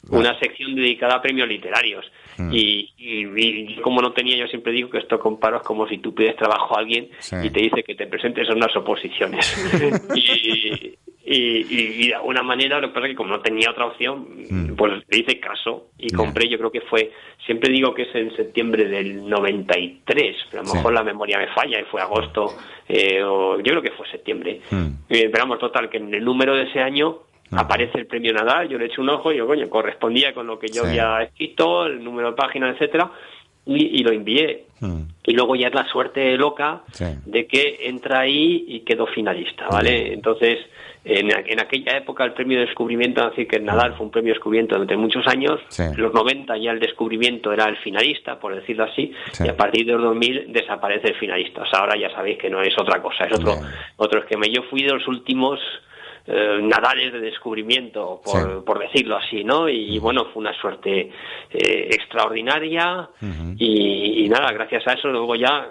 una 0.10 0.40
sección 0.40 0.74
dedicada 0.74 1.16
a 1.16 1.22
premios 1.22 1.50
literarios. 1.50 2.06
Mm. 2.38 2.52
Y, 2.54 2.89
y- 2.98 3.74
y 3.74 3.76
como 3.82 4.02
no 4.02 4.12
tenía, 4.13 4.36
yo 4.38 4.48
siempre 4.48 4.74
digo 4.74 4.89
que 4.89 4.98
esto 5.00 5.17
comparo 5.19 5.58
es 5.58 5.63
como 5.63 5.88
si 5.88 6.00
tú 6.00 6.13
pides 6.13 6.36
trabajo 6.36 6.76
a 6.76 6.80
alguien 6.80 7.10
Sí. 7.19 7.36
y 7.43 7.50
te 7.50 7.62
dice 7.62 7.84
que 7.84 7.95
te 7.95 8.08
presentes 8.08 8.50
a 8.50 8.54
unas 8.54 8.76
oposiciones. 8.76 9.45
y, 10.15 10.95
y, 11.28 11.65
y- 11.69 12.04
y 12.04 12.08
de 12.10 12.15
alguna 12.15 12.43
manera, 12.43 12.80
lo 12.80 12.89
que 12.89 12.93
pasa 12.93 13.08
es 13.08 13.12
que 13.13 13.15
como 13.17 13.30
no 13.30 13.39
tenía 13.41 13.71
otra 13.71 13.86
opción, 13.86 14.28
Mm. 14.50 14.76
pues 14.76 14.93
le 15.10 15.17
hice 15.17 15.39
caso 15.39 15.88
y 15.98 16.10
compré, 16.13 16.48
yo 16.48 16.58
creo 16.58 16.71
que 16.71 16.82
fue, 16.82 17.12
siempre 17.45 17.71
digo 17.71 17.93
que 17.93 18.04
es 18.04 18.13
en 18.15 18.36
septiembre 18.36 18.86
del 18.86 19.28
93, 19.28 20.36
pero 20.52 20.62
a 20.62 20.65
lo 20.65 20.69
Sí. 20.71 20.78
mejor 20.78 20.93
la 20.93 21.04
memoria 21.04 21.38
me 21.39 21.48
falla 21.48 21.80
y 21.80 21.84
fue 21.86 22.02
agosto, 22.02 22.54
eh, 22.88 23.24
o 23.24 23.58
yo 23.58 23.63
creo 23.71 23.82
que 23.82 23.91
fue 23.91 24.08
septiembre. 24.12 24.62
Mm. 24.69 24.86
Eh, 25.10 25.30
pero 25.32 25.43
vamos, 25.45 25.60
total, 25.60 25.89
que 25.89 25.98
en 25.98 26.13
el 26.13 26.24
número 26.24 26.54
de 26.56 26.63
ese 26.63 26.80
año 26.80 27.19
aparece 27.51 27.97
el 27.99 28.08
premio 28.08 28.34
Nadal, 28.34 28.67
yo 28.69 28.77
le 28.77 28.86
eché 28.86 28.99
un 29.01 29.10
ojo 29.10 29.31
y 29.31 29.38
yo, 29.38 29.47
coño, 29.47 29.69
correspondía 29.69 30.34
con 30.34 30.47
lo 30.47 30.58
que 30.60 30.67
yo 30.67 30.84
Sí. 30.84 30.89
había 30.99 31.23
escrito, 31.23 31.86
el 31.86 32.03
número 32.03 32.31
de 32.31 32.36
páginas, 32.36 32.73
etcétera, 32.75 33.12
y, 33.65 33.99
y 33.99 34.03
lo 34.03 34.12
envié. 34.12 34.65
Mm. 34.79 35.01
Y 35.25 35.34
luego 35.34 35.55
ya 35.55 35.67
es 35.69 35.73
la 35.73 35.86
suerte 35.88 36.36
loca 36.38 36.81
Sí. 36.91 37.05
de 37.25 37.47
que 37.47 37.77
entra 37.84 38.19
ahí 38.19 38.65
y 38.67 38.81
quedó 38.81 39.08
finalista, 39.08 39.67
¿vale? 39.69 40.13
Entonces, 40.13 40.60
en, 41.03 41.29
en 41.31 41.60
aquella 41.60 41.97
época 41.97 42.23
el 42.25 42.34
premio 42.34 42.60
de 42.60 42.65
descubrimiento, 42.65 43.21
es 43.23 43.29
decir, 43.29 43.47
que 43.47 43.55
el 43.58 43.65
Nadal 43.65 43.93
fue 43.95 44.05
un 44.08 44.12
premio 44.12 44.34
de 44.34 44.36
descubrimiento 44.38 44.75
durante 44.75 44.97
muchos 44.97 45.25
años, 45.27 45.60
Sí. 45.69 45.84
en 45.84 46.01
los 46.01 46.13
90 46.13 46.58
ya 46.58 46.71
el 46.71 46.79
descubrimiento 46.79 47.53
era 47.53 47.65
el 47.65 47.77
finalista, 47.77 48.39
por 48.39 48.53
decirlo 48.55 48.84
así, 48.86 49.12
Sí. 49.31 49.43
y 49.45 49.49
a 49.49 49.55
partir 49.55 49.86
de 49.86 49.93
los 49.93 50.01
2000 50.03 50.51
desaparece 50.51 51.10
el 51.10 51.15
finalista. 51.15 51.62
O 51.62 51.65
sea, 51.67 51.79
ahora 51.81 51.97
ya 51.97 52.10
sabéis 52.12 52.38
que 52.39 52.49
no 52.49 52.62
es 52.62 52.73
otra 52.79 53.01
cosa, 53.01 53.25
es 53.25 53.34
otro, 53.34 53.53
Bien. 53.53 53.65
otro 53.97 54.19
esquema. 54.19 54.45
Yo 54.47 54.63
fui 54.63 54.81
de 54.84 54.93
los 54.93 55.08
últimos 55.08 55.60
eh, 56.28 56.60
nadales 56.62 57.14
de 57.14 57.20
descubrimiento, 57.20 58.22
por, 58.24 58.34
Sí. 58.42 58.48
por 58.66 58.80
decirlo 58.80 59.18
así, 59.18 59.44
¿no? 59.44 59.70
Y 59.70 60.00
bueno, 60.00 60.26
fue 60.34 60.42
una 60.42 60.54
suerte 60.60 61.12
eh, 61.52 61.90
extraordinaria 61.92 63.10
y, 63.58 64.26
y 64.26 64.30
nada, 64.30 64.52
gracias 64.52 64.88
a 64.88 64.94
eso 64.94 65.08
luego 65.10 65.36
ya 65.36 65.68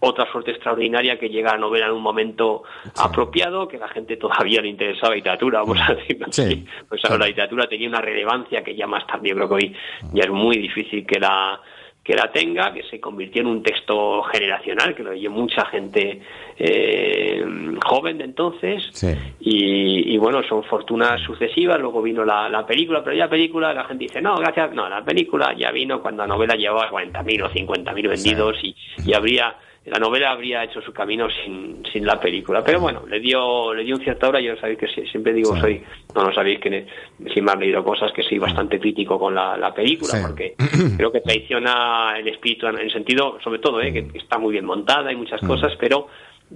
otra 0.00 0.30
suerte 0.32 0.50
extraordinaria 0.50 1.18
que 1.18 1.28
llega 1.28 1.52
a 1.52 1.58
novela 1.58 1.86
en 1.86 1.92
un 1.92 2.02
momento 2.02 2.62
apropiado, 2.96 3.68
que 3.68 3.78
la 3.78 3.88
gente 3.88 4.16
todavía 4.16 4.60
le 4.60 4.68
interesaba 4.68 5.10
la 5.10 5.16
literatura, 5.16 5.60
vamos 5.60 5.78
a 5.86 5.94
decirlo 5.94 6.26
Sí. 6.30 6.42
así. 6.42 6.66
Pues 6.88 7.04
ahora 7.04 7.18
la 7.18 7.26
literatura 7.26 7.66
tenía 7.68 7.88
una 7.88 8.00
relevancia 8.00 8.64
que 8.64 8.74
ya 8.74 8.86
más 8.86 9.06
tarde 9.06 9.28
yo 9.28 9.34
creo 9.36 9.48
que 9.48 9.54
hoy 9.54 9.76
ya 10.12 10.24
es 10.24 10.30
muy 10.30 10.56
difícil 10.58 11.06
que 11.06 11.20
la 11.20 11.60
que 12.06 12.14
la 12.14 12.30
tenga, 12.30 12.72
que 12.72 12.84
se 12.84 13.00
convirtió 13.00 13.40
en 13.42 13.48
un 13.48 13.62
texto 13.64 14.22
generacional, 14.32 14.94
que 14.94 15.02
lo 15.02 15.10
leyó 15.10 15.28
mucha 15.28 15.66
gente 15.66 16.20
eh, 16.56 17.44
joven 17.84 18.18
de 18.18 18.24
entonces, 18.24 18.88
Sí. 18.92 19.08
y, 19.40 20.14
y 20.14 20.18
bueno, 20.18 20.40
son 20.48 20.62
fortunas 20.64 21.20
sucesivas, 21.22 21.80
luego 21.80 22.00
vino 22.02 22.24
la, 22.24 22.48
la 22.48 22.64
película, 22.64 23.02
pero 23.02 23.16
ya 23.16 23.28
película 23.28 23.74
la 23.74 23.84
gente 23.84 24.04
dice, 24.04 24.22
no, 24.22 24.36
gracias, 24.36 24.72
no, 24.72 24.88
la 24.88 25.04
película 25.04 25.52
ya 25.58 25.72
vino 25.72 26.00
cuando 26.00 26.22
la 26.22 26.28
novela 26.28 26.54
llevaba 26.54 26.88
40.000 26.90 27.42
o 27.42 27.50
50.000 27.50 28.08
vendidos 28.08 28.56
y, 28.62 28.76
y 29.04 29.12
habría 29.12 29.56
la 29.86 29.98
novela 29.98 30.30
habría 30.32 30.64
hecho 30.64 30.80
su 30.82 30.92
camino 30.92 31.28
sin, 31.44 31.82
sin 31.92 32.04
la 32.04 32.18
película. 32.20 32.62
Pero 32.64 32.80
bueno, 32.80 33.04
le 33.06 33.20
dio 33.20 33.72
le 33.72 33.84
dio 33.84 33.94
un 33.96 34.02
cierta 34.02 34.28
hora, 34.28 34.40
yo 34.40 34.56
sabéis 34.56 34.78
que 34.78 34.88
si- 34.88 35.06
siempre 35.06 35.32
digo, 35.32 35.54
Sí. 35.54 35.60
soy, 35.60 35.82
no 36.14 36.24
lo 36.24 36.34
sabéis 36.34 36.58
que 36.60 36.86
si 37.32 37.40
me 37.40 37.52
han 37.52 37.60
leído 37.60 37.84
cosas, 37.84 38.12
que 38.12 38.22
soy 38.22 38.38
bastante 38.38 38.78
crítico 38.80 39.18
con 39.18 39.34
la, 39.34 39.56
la 39.56 39.72
película, 39.72 40.12
Sí. 40.14 40.18
porque 40.26 40.54
creo 40.96 41.12
que 41.12 41.20
traiciona 41.20 42.14
el 42.18 42.26
espíritu 42.28 42.66
en, 42.66 42.78
en 42.80 42.90
sentido, 42.90 43.38
sobre 43.44 43.60
todo, 43.60 43.80
¿eh? 43.80 43.92
que, 43.92 44.18
está 44.18 44.38
muy 44.38 44.52
bien 44.52 44.64
montada 44.64 45.12
y 45.12 45.16
muchas 45.16 45.40
cosas, 45.40 45.72
pero 45.78 46.08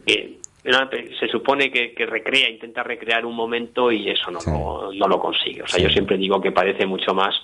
que 0.07 0.39
se 1.19 1.29
supone 1.29 1.71
que, 1.71 1.95
que 1.95 2.05
recrea, 2.07 2.49
intenta 2.51 2.83
recrear 2.83 3.25
un 3.25 3.35
momento 3.35 3.91
y 3.91 4.11
eso 4.11 4.31
no, 4.31 4.91
no 4.93 5.09
lo 5.09 5.19
consigue. 5.19 5.63
O 5.63 5.67
sea, 5.67 5.83
yo 5.83 5.89
siempre 5.89 6.19
digo 6.19 6.41
que 6.41 6.53
parece 6.53 6.85
mucho 6.85 7.15
más 7.15 7.35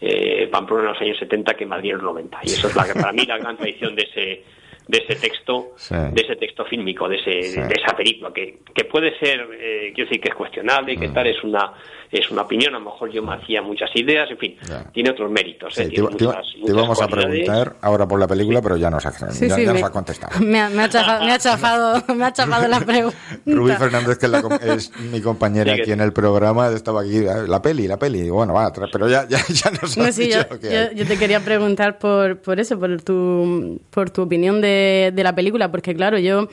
eh, 0.00 0.48
Pamplona 0.50 0.84
en 0.84 0.88
los 0.88 1.00
años 1.00 1.18
70 1.18 1.54
que 1.54 1.66
Madrid 1.66 1.90
en 1.90 1.96
los 1.96 2.04
90. 2.04 2.38
Y 2.44 2.46
eso 2.46 2.68
es 2.68 2.74
la, 2.76 2.86
para 2.94 3.12
mí 3.12 3.24
la 3.26 3.38
gran 3.38 3.56
traición 3.56 3.94
de 3.94 4.02
ese 4.02 4.44
de 4.88 4.98
ese 4.98 5.14
texto 5.20 5.72
Sí. 5.76 5.94
de 5.94 6.22
ese 6.22 6.36
texto 6.36 6.64
fílmico 6.64 7.08
de 7.08 7.16
ese 7.16 7.42
Sí. 7.42 7.60
de 7.60 7.74
esa 7.80 7.96
película 7.96 8.32
que, 8.34 8.58
que 8.74 8.84
puede 8.84 9.16
ser 9.18 9.48
eh, 9.58 9.92
quiero 9.94 10.08
decir 10.08 10.20
que 10.22 10.28
es 10.30 10.34
cuestionable 10.34 10.96
que 10.96 11.08
Mm. 11.08 11.14
tal 11.14 11.26
es 11.26 11.42
una 11.44 11.72
es 12.12 12.30
una 12.30 12.42
opinión 12.42 12.74
a 12.74 12.78
lo 12.78 12.84
mejor 12.84 13.10
yo 13.10 13.22
me 13.22 13.34
hacía 13.34 13.62
muchas 13.62 13.90
ideas 13.94 14.30
en 14.30 14.38
fin 14.38 14.56
Ya. 14.68 14.84
tiene 14.92 15.10
otros 15.10 15.30
méritos 15.30 15.74
Sí, 15.74 15.82
eh, 15.82 15.84
te, 15.84 15.90
tiene 15.90 16.08
iba- 16.08 16.16
te 16.16 16.24
iba- 16.24 16.32
muchas- 16.34 16.52
te 16.52 16.58
muchas 16.60 16.74
íbamos 16.76 17.02
a 17.02 17.08
preguntar 17.08 17.76
ahora 17.80 18.06
por 18.08 18.20
la 18.20 18.26
película, 18.28 18.60
pero 18.62 18.76
ya 18.76 18.90
nos 18.90 19.04
Sí, 19.34 19.48
ya, 19.48 19.56
sí, 19.56 19.64
ya 19.64 19.72
me, 19.72 19.80
nos 19.80 19.90
contestado. 19.90 20.40
Me 20.44 20.60
ha, 20.60 20.68
me 20.68 20.82
ha 20.82 20.88
chafado, 20.88 21.24
me 21.24 21.32
ha 21.32 21.38
chafado, 21.38 22.02
me 22.14 22.24
ha 22.24 22.32
chafado 22.32 22.68
la 22.68 22.80
pregunta. 22.80 23.16
Rubí 23.46 23.72
Fernández, 23.72 24.18
que 24.18 24.26
es, 24.26 24.32
la 24.32 24.42
com- 24.42 24.52
es 24.62 24.92
mi 25.10 25.20
compañera 25.20 25.70
Sí, 25.72 25.76
que 25.76 25.82
aquí 25.82 25.92
en 25.92 26.00
el 26.00 26.12
programa, 26.12 26.68
estaba 26.68 27.02
aquí, 27.02 27.26
"Ah, 27.26 27.44
la 27.48 27.60
peli, 27.62 27.86
la 27.88 27.98
peli. 27.98 28.28
Bueno, 28.30 28.54
va, 28.54 28.72
pero 28.92 29.08
ya, 29.08 29.26
ya, 29.28 29.38
ya 29.48 29.70
nos 29.70 29.96
No, 29.96 30.04
dicho 30.06 30.38
yo, 30.50 30.60
que 30.60 30.90
yo 30.94 31.06
te 31.06 31.18
quería 31.18 31.40
preguntar 31.40 31.98
por, 31.98 32.38
por 32.40 32.60
eso, 32.60 32.78
por 32.78 33.00
tu, 33.02 33.80
por 33.90 34.10
tu 34.10 34.22
opinión 34.22 34.60
de, 34.60 35.12
de 35.14 35.22
la 35.24 35.34
película, 35.34 35.70
porque 35.70 35.94
claro, 35.94 36.18
yo 36.18 36.48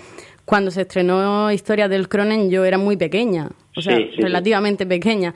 cuando 0.50 0.72
se 0.72 0.82
estrenó 0.82 1.52
Historia 1.52 1.88
del 1.88 2.10
Cronen 2.10 2.50
yo 2.50 2.66
era 2.66 2.80
muy 2.80 2.98
pequeña, 2.98 3.50
o 3.78 3.82
sea, 3.84 3.96
Sí, 3.98 4.06
sí, 4.06 4.12
sí. 4.16 4.22
relativamente 4.24 4.88
pequeña. 4.88 5.36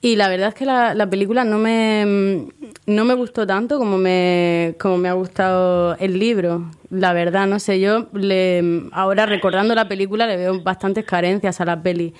Y 0.00 0.16
la 0.16 0.28
verdad 0.30 0.48
es 0.48 0.54
que 0.54 0.64
la, 0.64 0.94
la 0.94 1.08
película 1.08 1.44
no 1.44 1.58
me, 1.58 2.46
no 2.86 3.04
me 3.04 3.12
gustó 3.14 3.46
tanto 3.46 3.76
como 3.78 3.98
me, 3.98 4.74
como 4.80 4.96
me 4.96 5.10
ha 5.10 5.12
gustado 5.12 5.96
el 5.98 6.18
libro. 6.18 6.70
La 6.88 7.12
verdad, 7.12 7.46
no 7.46 7.58
sé, 7.58 7.78
yo 7.78 8.06
le, 8.14 8.84
ahora 8.92 9.26
recordando 9.26 9.74
la 9.74 9.86
película 9.86 10.26
le 10.26 10.38
veo 10.38 10.62
bastantes 10.62 11.04
carencias 11.04 11.60
a 11.60 11.66
la 11.66 11.82
peli. 11.82 12.14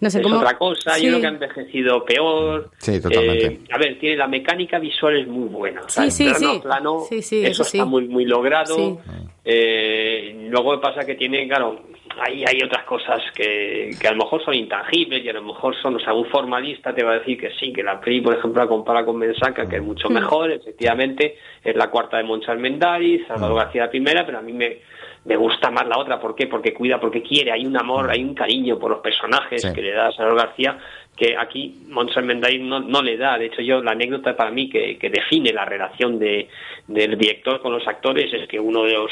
No 0.00 0.08
sé 0.10 0.18
es 0.18 0.22
cómo. 0.22 0.36
otra 0.38 0.56
cosa, 0.56 0.94
Sí. 0.94 1.04
yo 1.06 1.08
creo 1.10 1.20
que 1.20 1.26
ha 1.26 1.30
envejecido 1.30 2.04
peor. 2.04 2.70
Sí, 2.78 3.00
totalmente. 3.00 3.46
Eh, 3.46 3.60
a 3.72 3.78
ver, 3.78 3.98
tiene 3.98 4.16
la 4.16 4.28
mecánica 4.28 4.78
visual 4.78 5.16
es 5.18 5.26
muy 5.26 5.48
buena. 5.48 5.80
o 5.82 5.88
sea, 5.88 6.04
Sí, 6.04 6.10
sí, 6.10 6.26
el 6.28 6.34
plano 6.36 6.52
sí. 6.54 6.60
plano, 6.60 7.00
Sí, 7.08 7.22
sí, 7.22 7.40
eso, 7.42 7.50
eso 7.50 7.64
sí. 7.64 7.78
está 7.78 7.84
muy, 7.84 8.06
muy 8.06 8.24
logrado. 8.24 8.76
Sí. 8.76 8.96
Eh, 9.44 10.46
luego 10.50 10.80
pasa 10.80 11.04
que 11.04 11.14
tiene, 11.14 11.48
claro, 11.48 11.80
ahí 12.20 12.44
hay 12.46 12.62
otras 12.64 12.84
cosas 12.84 13.20
que, 13.34 13.90
que 14.00 14.06
a 14.08 14.12
lo 14.12 14.18
mejor 14.18 14.44
son 14.44 14.54
intangibles 14.54 15.24
y 15.24 15.28
a 15.28 15.32
lo 15.32 15.42
mejor 15.42 15.74
son, 15.80 15.96
o 15.96 15.98
sea, 16.00 16.12
un 16.12 16.26
formalista 16.26 16.94
te 16.94 17.02
va 17.02 17.12
a 17.12 17.18
decir 17.18 17.38
que 17.40 17.50
sí, 17.58 17.72
que 17.72 17.82
la 17.82 18.00
peli, 18.00 18.20
por 18.20 18.36
ejemplo, 18.36 18.62
la 18.62 18.68
compara 18.68 19.04
con 19.04 19.16
Mensaca, 19.16 19.66
que 19.68 19.76
es 19.76 19.82
Mm. 19.82 19.86
mucho 19.86 20.08
mejor, 20.10 20.50
efectivamente, 20.52 21.36
es 21.64 21.74
la 21.74 21.88
cuarta 21.90 22.18
de 22.18 22.24
Moncho 22.24 22.52
Almendaris, 22.52 23.26
Salvador 23.26 23.54
Mm. 23.54 23.58
García 23.58 23.82
la 23.84 23.90
primera, 23.90 24.26
pero 24.26 24.38
a 24.38 24.42
mí 24.42 24.52
me, 24.52 24.78
me 25.24 25.36
gusta 25.36 25.70
más 25.70 25.86
la 25.86 25.98
otra, 25.98 26.20
¿por 26.20 26.34
qué? 26.34 26.46
Porque 26.46 26.72
cuida, 26.72 26.98
porque 27.00 27.22
quiere, 27.22 27.52
hay 27.52 27.66
un 27.66 27.76
amor, 27.76 28.10
hay 28.10 28.22
un 28.22 28.34
cariño 28.34 28.78
por 28.78 28.90
los 28.90 29.00
personajes 29.00 29.62
Sí. 29.62 29.72
que 29.72 29.82
le 29.82 29.92
da 29.92 30.08
a 30.08 30.12
Salvador 30.12 30.38
García 30.40 30.78
que 31.16 31.36
aquí 31.36 31.74
Almendaris 32.16 32.60
no, 32.62 32.78
no 32.78 33.02
le 33.02 33.16
da. 33.16 33.36
De 33.36 33.46
hecho, 33.46 33.60
yo 33.60 33.82
la 33.82 33.90
anécdota 33.90 34.36
para 34.36 34.52
mí 34.52 34.70
que, 34.70 34.96
que 34.98 35.10
define 35.10 35.52
la 35.52 35.64
relación 35.64 36.16
de, 36.18 36.48
del 36.86 37.18
director 37.18 37.60
con 37.60 37.72
los 37.72 37.86
actores 37.88 38.32
es 38.32 38.48
que 38.48 38.60
uno 38.60 38.84
de 38.84 38.92
los 38.92 39.10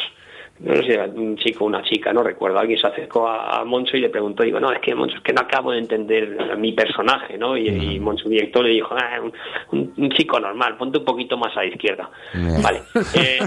no 0.61 0.75
sé 0.77 0.83
si 0.85 0.90
era 0.92 1.05
un 1.05 1.37
chico 1.37 1.64
o 1.64 1.66
una 1.66 1.83
chica, 1.83 2.12
no 2.12 2.23
recuerdo, 2.23 2.59
alguien 2.59 2.79
se 2.81 2.87
acercó 2.87 3.29
a, 3.29 3.61
a 3.61 3.64
Moncho 3.64 3.97
y 3.97 4.01
le 4.01 4.09
preguntó, 4.09 4.42
digo, 4.42 4.59
no, 4.59 4.73
es 4.73 4.81
que 4.81 4.95
Moncho, 4.95 5.16
es 5.16 5.23
que 5.23 5.33
no 5.33 5.42
acabo 5.42 5.73
de 5.73 5.79
entender 5.79 6.37
a 6.51 6.57
mi 6.57 6.73
personaje, 6.73 7.37
¿no? 7.37 7.57
Y, 7.57 7.69
y 7.69 8.01
Moncho, 8.01 8.25
el 8.25 8.31
director, 8.31 8.64
le 8.64 8.71
dijo, 8.71 8.95
ah, 8.99 9.21
un, 9.23 9.33
un- 9.79 9.95
un 9.97 10.11
chico 10.12 10.40
normal, 10.40 10.77
ponte 10.77 10.99
un 10.99 11.05
poquito 11.05 11.37
más 11.37 11.57
a 11.57 11.61
la 11.61 11.66
izquierda. 11.66 12.11
Bien. 12.35 12.62
Vale. 12.62 12.81
Eh, 13.14 13.38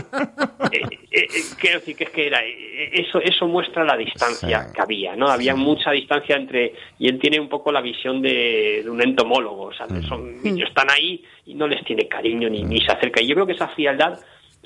eh, 0.72 0.82
eh, 1.12 1.24
eh, 1.24 1.28
quiero 1.60 1.80
decir 1.80 1.95
que 1.95 2.04
es 2.06 2.10
que 2.12 2.28
era, 2.28 2.39
eso, 2.43 3.19
eso 3.22 3.48
muestra 3.48 3.84
la 3.84 3.95
distancia 3.98 4.63
Sí. 4.67 4.74
que 4.76 4.82
había, 4.82 5.15
¿no? 5.15 5.28
Había 5.28 5.56
mucha 5.56 5.91
distancia 5.91 6.36
entre, 6.36 6.74
y 7.00 7.08
él 7.08 7.19
tiene 7.19 7.39
un 7.39 7.50
poco 7.50 7.72
la 7.72 7.82
visión 7.82 8.22
de, 8.22 8.82
de 8.84 8.89
un 8.89 9.02
entomólogo, 9.02 9.63
o 9.65 9.74
sea, 9.74 9.88
son, 10.08 10.41
niños 10.43 10.69
están 10.69 10.88
ahí 10.91 11.24
y 11.45 11.56
no 11.56 11.67
les 11.67 11.84
tiene 11.86 12.08
cariño 12.08 12.50
ni, 12.50 12.63
ni 12.63 12.80
se 12.82 12.91
acerca. 12.91 13.22
Y 13.22 13.28
yo 13.28 13.36
creo 13.36 13.48
que 13.48 13.54
esa 13.54 13.67
frialdad 13.69 14.19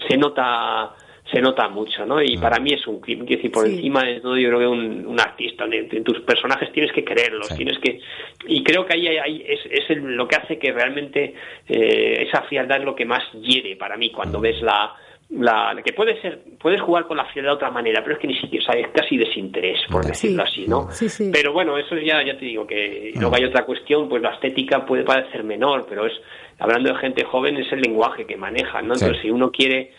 se 0.08 0.18
nota 0.18 0.94
se 1.34 1.42
nota 1.42 1.68
mucho, 1.68 2.06
¿no? 2.06 2.22
Y 2.22 2.38
para 2.38 2.60
mí 2.60 2.72
es 2.74 2.86
un 2.86 3.02
crimen, 3.02 3.26
quiero 3.26 3.40
decir, 3.42 3.52
por 3.52 3.66
Sí. 3.68 3.76
encima 3.76 4.04
de 4.04 4.22
todo 4.22 4.38
yo 4.38 4.50
creo 4.50 4.60
que 4.60 4.68
un, 4.68 5.06
un 5.08 5.20
artista, 5.20 5.66
en, 5.66 5.74
en 5.92 6.04
tus 6.04 6.20
personajes 6.22 6.72
tienes 6.72 6.92
que 6.94 7.04
quererlos, 7.04 7.48
Sí. 7.48 7.56
tienes 7.58 7.80
que... 7.80 8.00
Y 8.48 8.64
creo 8.64 8.86
que 8.86 8.94
ahí, 8.94 9.08
hay- 9.08 9.18
hay- 9.18 9.46
es, 9.48 9.60
es 9.70 9.90
el- 9.90 10.16
lo 10.16 10.28
que 10.28 10.36
hace 10.36 10.60
que 10.60 10.72
realmente 10.72 11.34
eh, 11.68 12.26
esa 12.28 12.44
frialdad 12.44 12.78
es 12.80 12.86
lo 12.86 12.96
que 12.96 13.06
más 13.06 13.24
hiere 13.34 13.76
para 13.76 13.98
mí 13.98 14.12
cuando 14.12 14.40
ves 14.40 14.62
la... 14.62 14.94
La, 15.30 15.74
que 15.84 15.94
puede 15.94 16.22
ser, 16.22 16.42
puedes 16.62 16.80
jugar 16.82 17.08
con 17.08 17.18
la 17.18 17.26
frialdad 17.26 17.54
de 17.54 17.56
otra 17.56 17.72
manera, 17.72 18.04
pero 18.04 18.16
es 18.16 18.22
que 18.22 18.28
ni 18.28 18.36
siquiera, 18.38 18.64
o 18.68 18.72
sea, 18.72 18.80
es 18.80 18.90
casi 18.90 19.18
desinterés, 19.18 19.80
por 19.90 20.04
Sí. 20.04 20.10
decirlo 20.10 20.44
así, 20.44 20.66
¿no? 20.68 20.92
Sí, 20.92 21.10
sí. 21.10 21.32
Pero 21.34 21.54
bueno, 21.54 21.76
eso 21.80 21.98
ya, 21.98 22.22
ya 22.24 22.38
te 22.38 22.46
digo 22.46 22.68
que 22.68 23.12
y 23.16 23.18
luego 23.20 23.36
hay 23.36 23.46
otra 23.46 23.66
cuestión, 23.66 24.08
pues 24.10 24.22
la 24.22 24.34
estética 24.36 24.86
puede 24.86 25.04
parecer 25.04 25.44
menor, 25.44 25.88
pero 25.90 26.06
es, 26.06 26.14
hablando 26.60 26.94
de 26.94 27.00
gente 27.00 27.24
joven, 27.24 27.58
es 27.58 27.72
el 27.72 27.82
lenguaje 27.82 28.28
que 28.28 28.38
manejan, 28.38 28.88
¿no? 28.88 28.94
Sí. 28.94 29.06
Entonces, 29.06 29.24
si 29.24 29.32
uno 29.32 29.50
quiere 29.50 29.94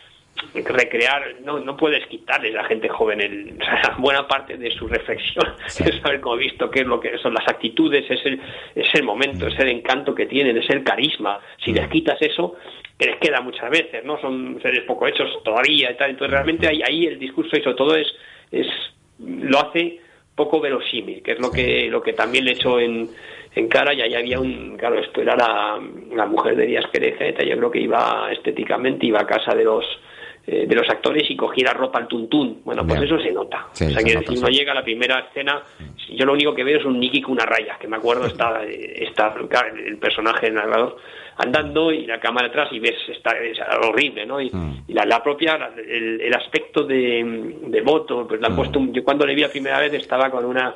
recrear, 0.54 1.36
no, 1.42 1.58
no 1.60 1.76
puedes 1.76 2.06
quitarle 2.06 2.50
a 2.50 2.62
la 2.62 2.64
gente 2.64 2.88
joven 2.88 3.20
el, 3.20 3.58
o 3.60 3.64
sea, 3.64 3.96
buena 3.98 4.26
parte 4.26 4.56
de 4.56 4.70
su 4.70 4.86
reflexión, 4.88 5.54
Sí. 5.66 5.84
es 5.86 6.00
saber 6.00 6.20
como 6.20 6.36
visto 6.36 6.70
qué 6.70 6.80
es 6.80 6.86
lo 6.86 7.00
que 7.00 7.16
son 7.18 7.34
las 7.34 7.46
actitudes, 7.48 8.04
es 8.10 8.24
el, 8.26 8.40
es 8.74 8.88
el 8.94 9.02
momento, 9.02 9.46
es 9.46 9.58
el 9.58 9.68
encanto 9.68 10.14
que 10.14 10.26
tienen, 10.26 10.56
es 10.56 10.68
el 10.70 10.84
carisma. 10.84 11.40
Si 11.64 11.72
les 11.72 11.88
quitas 11.88 12.20
eso, 12.20 12.56
que 12.98 13.06
les 13.06 13.16
queda 13.16 13.40
muchas 13.40 13.70
veces, 13.70 14.04
¿no? 14.04 14.20
Son 14.20 14.60
seres 14.62 14.84
poco 14.84 15.06
hechos 15.06 15.42
todavía 15.42 15.90
y 15.90 15.96
tal. 15.96 16.10
Entonces 16.10 16.32
realmente 16.32 16.68
ahí, 16.68 16.82
ahí 16.86 17.06
el 17.06 17.18
discurso 17.18 17.56
y 17.56 17.62
sobre 17.62 17.76
todo 17.76 17.96
es, 17.96 18.06
es 18.52 18.66
lo 19.18 19.58
hace 19.58 20.00
poco 20.34 20.60
verosímil, 20.60 21.22
que 21.22 21.32
es 21.32 21.40
lo 21.40 21.50
que 21.50 21.88
lo 21.88 22.02
que 22.02 22.12
también 22.12 22.44
le 22.44 22.52
echó 22.52 22.80
en, 22.80 23.08
en 23.54 23.68
cara 23.68 23.94
y 23.94 24.00
ahí 24.00 24.14
había 24.14 24.40
un, 24.40 24.76
claro, 24.76 24.98
esto 24.98 25.20
era 25.22 25.36
la, 25.36 25.80
la 26.12 26.26
mujer 26.26 26.56
de 26.56 26.66
Díaz 26.66 26.86
Querejeta, 26.92 27.44
yo 27.44 27.56
creo 27.56 27.70
que 27.70 27.80
iba 27.80 28.28
estéticamente, 28.32 29.06
iba 29.06 29.20
a 29.20 29.26
casa 29.26 29.54
de 29.54 29.64
los 29.64 29.84
eh, 30.46 30.66
de 30.66 30.74
los 30.74 30.88
actores 30.90 31.30
y 31.30 31.36
cogiera 31.36 31.72
ropa 31.72 31.98
al 31.98 32.06
tuntún. 32.08 32.60
Bueno, 32.64 32.86
pues 32.86 33.00
Bien. 33.00 33.12
eso 33.12 33.22
se 33.22 33.32
nota. 33.32 33.66
Sí, 33.72 33.84
o 33.84 33.88
sea, 33.90 33.98
se 34.00 34.04
que 34.04 34.14
nota, 34.14 34.26
si 34.30 34.36
sí. 34.36 34.42
uno 34.42 34.48
llega 34.50 34.72
a 34.72 34.74
la 34.74 34.84
primera 34.84 35.18
escena, 35.20 35.62
yo 36.10 36.26
lo 36.26 36.32
único 36.34 36.54
que 36.54 36.64
veo 36.64 36.78
es 36.78 36.84
un 36.84 37.00
Nicky 37.00 37.22
con 37.22 37.32
una 37.32 37.46
raya, 37.46 37.76
que 37.80 37.88
me 37.88 37.96
acuerdo 37.96 38.26
está, 38.26 38.62
eh, 38.64 39.04
está 39.08 39.34
el 39.74 39.96
personaje 39.98 40.46
del 40.46 40.54
narrador 40.56 40.96
andando 41.36 41.90
y 41.90 42.06
la 42.06 42.20
cámara 42.20 42.46
atrás 42.46 42.68
y 42.72 42.78
ves 42.78 42.94
está 43.08 43.36
es 43.38 43.58
horrible 43.88 44.24
no 44.24 44.40
y, 44.40 44.50
Mm. 44.50 44.84
y 44.86 44.92
la, 44.92 45.04
la 45.04 45.20
propia 45.20 45.58
la- 45.58 45.72
el, 45.76 46.20
el 46.20 46.32
aspecto 46.32 46.84
de, 46.84 47.50
de 47.66 47.80
voto 47.80 48.24
pues 48.28 48.40
la 48.40 48.46
han 48.46 48.52
Mm. 48.52 48.56
puesto 48.56 48.80
yo 48.92 49.02
cuando 49.02 49.26
le 49.26 49.34
vi 49.34 49.40
la 49.42 49.48
primera 49.48 49.80
vez 49.80 49.92
estaba 49.94 50.30
con 50.30 50.44
una 50.44 50.72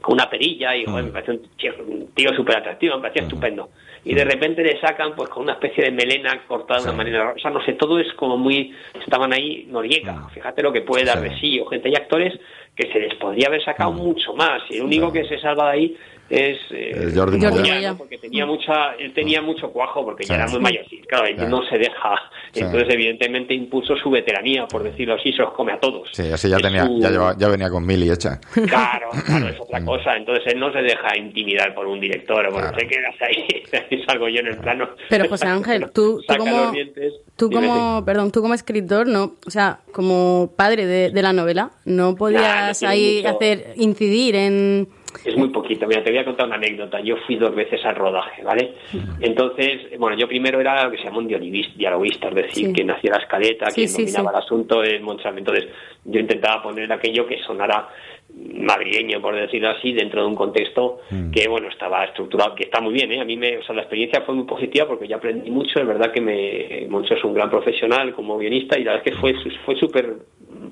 con 0.00 0.14
una 0.14 0.28
perilla 0.30 0.74
y 0.74 0.84
joder, 0.84 1.04
Mm. 1.04 1.06
me 1.06 1.12
pareció 1.12 1.34
un 1.34 2.08
tío, 2.14 2.32
súper 2.34 2.56
atractivo, 2.56 2.96
me 2.96 3.02
parecía 3.02 3.22
estupendo. 3.22 3.68
Y 4.08 4.14
de 4.14 4.24
repente 4.24 4.64
le 4.64 4.80
sacan 4.80 5.14
pues 5.14 5.28
con 5.28 5.42
una 5.42 5.52
especie 5.52 5.84
de 5.84 5.90
melena 5.90 6.40
cortada 6.48 6.80
de 6.80 6.88
una 6.88 6.96
manera. 6.96 7.32
O 7.36 7.38
sea, 7.38 7.50
no 7.50 7.62
sé, 7.62 7.74
todo 7.74 7.98
es 8.00 8.10
como 8.14 8.38
muy... 8.38 8.74
Estaban 8.98 9.34
ahí 9.34 9.66
Noriega, 9.70 10.28
fíjate 10.32 10.62
lo 10.62 10.72
que 10.72 10.80
puede 10.80 11.04
dar 11.04 11.18
Sí. 11.18 11.24
de 11.28 11.40
sí, 11.40 11.60
o 11.60 11.66
gente 11.66 11.90
y 11.90 11.94
actores 11.94 12.32
que 12.74 12.90
se 12.90 13.00
les 13.00 13.14
podría 13.16 13.48
haber 13.48 13.62
sacado 13.62 13.92
mucho 13.92 14.32
más. 14.34 14.62
Y 14.70 14.76
el 14.76 14.82
único 14.84 15.12
que 15.12 15.24
se 15.24 15.38
salva 15.38 15.66
de 15.66 15.72
ahí 15.72 15.96
es... 16.30 16.58
eh, 16.70 17.12
Jordi 17.14 17.40
Jordi 17.40 17.58
Moya. 17.60 17.74
Moya. 17.74 17.90
¿no? 17.92 17.98
porque 17.98 18.18
tenía 18.18 18.44
mucha 18.46 18.92
él 18.98 19.12
tenía 19.14 19.40
mucho 19.42 19.70
cuajo 19.70 20.04
porque 20.04 20.24
Sí. 20.24 20.28
ya 20.30 20.36
era 20.36 20.48
muy 20.48 20.60
mayor 20.60 20.84
sí, 20.88 21.00
claro 21.08 21.26
él 21.26 21.34
Claro. 21.36 21.50
no 21.50 21.62
se 21.68 21.78
deja 21.78 22.14
Sí. 22.52 22.60
entonces 22.60 22.88
evidentemente 22.92 23.54
impuso 23.54 23.96
su 23.96 24.10
veteranía 24.10 24.66
por 24.66 24.82
decirlo 24.82 25.14
así 25.14 25.32
se 25.32 25.42
los 25.42 25.52
come 25.52 25.72
a 25.72 25.80
todos 25.80 26.08
Sí, 26.12 26.30
así 26.32 26.48
ya 26.48 26.56
Es 26.56 26.62
tenía, 26.62 26.86
su- 26.86 26.98
ya, 27.00 27.10
lleva- 27.10 27.36
ya 27.38 27.48
venía 27.48 27.70
con 27.70 27.84
Mili 27.86 28.10
hecha. 28.10 28.40
Claro, 28.52 29.08
claro, 29.26 29.48
es 29.48 29.60
otra 29.60 29.84
cosa. 29.84 30.16
Entonces 30.16 30.44
él 30.52 30.58
no 30.60 30.72
se 30.72 30.78
deja 30.82 31.16
intimidar 31.16 31.74
por 31.74 31.86
un 31.86 32.00
director 32.00 32.46
o 32.46 32.50
por 32.50 32.60
Claro. 32.60 32.72
no 32.72 32.78
sé 32.80 32.86
qué, 32.88 32.96
hasta 33.10 33.26
ahí, 33.26 34.02
salgo 34.06 34.28
yo 34.28 34.40
en 34.40 34.46
el 34.48 34.56
plano. 34.58 34.88
Pero 35.08 35.28
José 35.28 35.46
Ángel, 35.46 35.86
tú, 35.94 36.20
como, 36.26 36.72
dientes. 36.72 37.14
tú 37.36 37.48
Dime, 37.48 37.66
como, 37.68 38.04
perdón, 38.04 38.30
tú 38.32 38.40
como 38.42 38.54
escritor, 38.54 39.06
no, 39.06 39.34
o 39.46 39.50
sea, 39.50 39.80
como 39.92 40.52
padre 40.56 40.86
de, 40.86 41.10
de 41.10 41.22
la 41.22 41.32
novela, 41.32 41.70
no 41.84 42.14
podías 42.16 42.82
ahí 42.82 43.22
mucho- 43.22 43.36
hacer 43.36 43.72
incidir 43.76 44.34
en, 44.36 44.88
Es 45.24 45.36
muy 45.36 45.48
poquito. 45.48 45.86
Mira, 45.86 46.02
te 46.02 46.10
voy 46.10 46.18
a 46.18 46.24
contar 46.24 46.46
una 46.46 46.56
anécdota. 46.56 47.00
Yo 47.00 47.16
fui 47.26 47.36
dos 47.36 47.54
veces 47.54 47.84
al 47.84 47.96
rodaje, 47.96 48.42
¿vale? 48.42 48.74
Entonces, 49.20 49.98
bueno, 49.98 50.16
yo 50.16 50.28
primero 50.28 50.60
era 50.60 50.84
lo 50.84 50.90
que 50.90 50.98
se 50.98 51.04
llama 51.04 51.18
un 51.18 51.28
dialoguis- 51.28 51.74
dialoguista, 51.74 52.28
es 52.28 52.34
decir, 52.34 52.66
Sí. 52.68 52.72
quien 52.72 52.90
hacía 52.90 53.12
la 53.12 53.18
escaleta, 53.18 53.70
Sí, 53.70 53.74
quien 53.76 53.88
sí, 53.88 54.02
dominaba 54.02 54.30
sí. 54.30 54.36
el 54.36 54.42
asunto, 54.44 54.82
el 54.82 55.00
Montsant. 55.00 55.38
Entonces, 55.38 55.66
yo 56.04 56.20
intentaba 56.20 56.62
poner 56.62 56.92
aquello 56.92 57.26
que 57.26 57.38
sonara 57.42 57.88
madrileño, 58.34 59.20
por 59.20 59.34
decirlo 59.34 59.70
así, 59.70 59.92
dentro 59.92 60.20
de 60.22 60.28
un 60.28 60.34
contexto 60.34 61.00
que, 61.32 61.48
bueno, 61.48 61.68
estaba 61.68 62.04
estructurado, 62.04 62.54
que 62.54 62.64
está 62.64 62.80
muy 62.80 62.92
bien, 62.92 63.10
¿eh? 63.12 63.20
A 63.20 63.24
mí 63.24 63.36
me, 63.36 63.56
o 63.58 63.62
sea, 63.64 63.74
la 63.74 63.82
experiencia 63.82 64.20
fue 64.22 64.34
muy 64.34 64.44
positiva 64.44 64.86
porque 64.86 65.08
yo 65.08 65.16
aprendí 65.16 65.50
mucho, 65.50 65.80
es 65.80 65.86
verdad 65.86 66.12
que 66.12 66.20
me, 66.20 66.86
Moncho 66.88 67.14
es 67.14 67.24
un 67.24 67.34
gran 67.34 67.48
profesional 67.50 68.12
como 68.14 68.36
guionista 68.38 68.78
y 68.78 68.84
la 68.84 68.92
verdad 68.92 69.06
es 69.08 69.14
que 69.14 69.18
fue, 69.20 69.34
fue 69.64 69.76
súper 69.76 70.14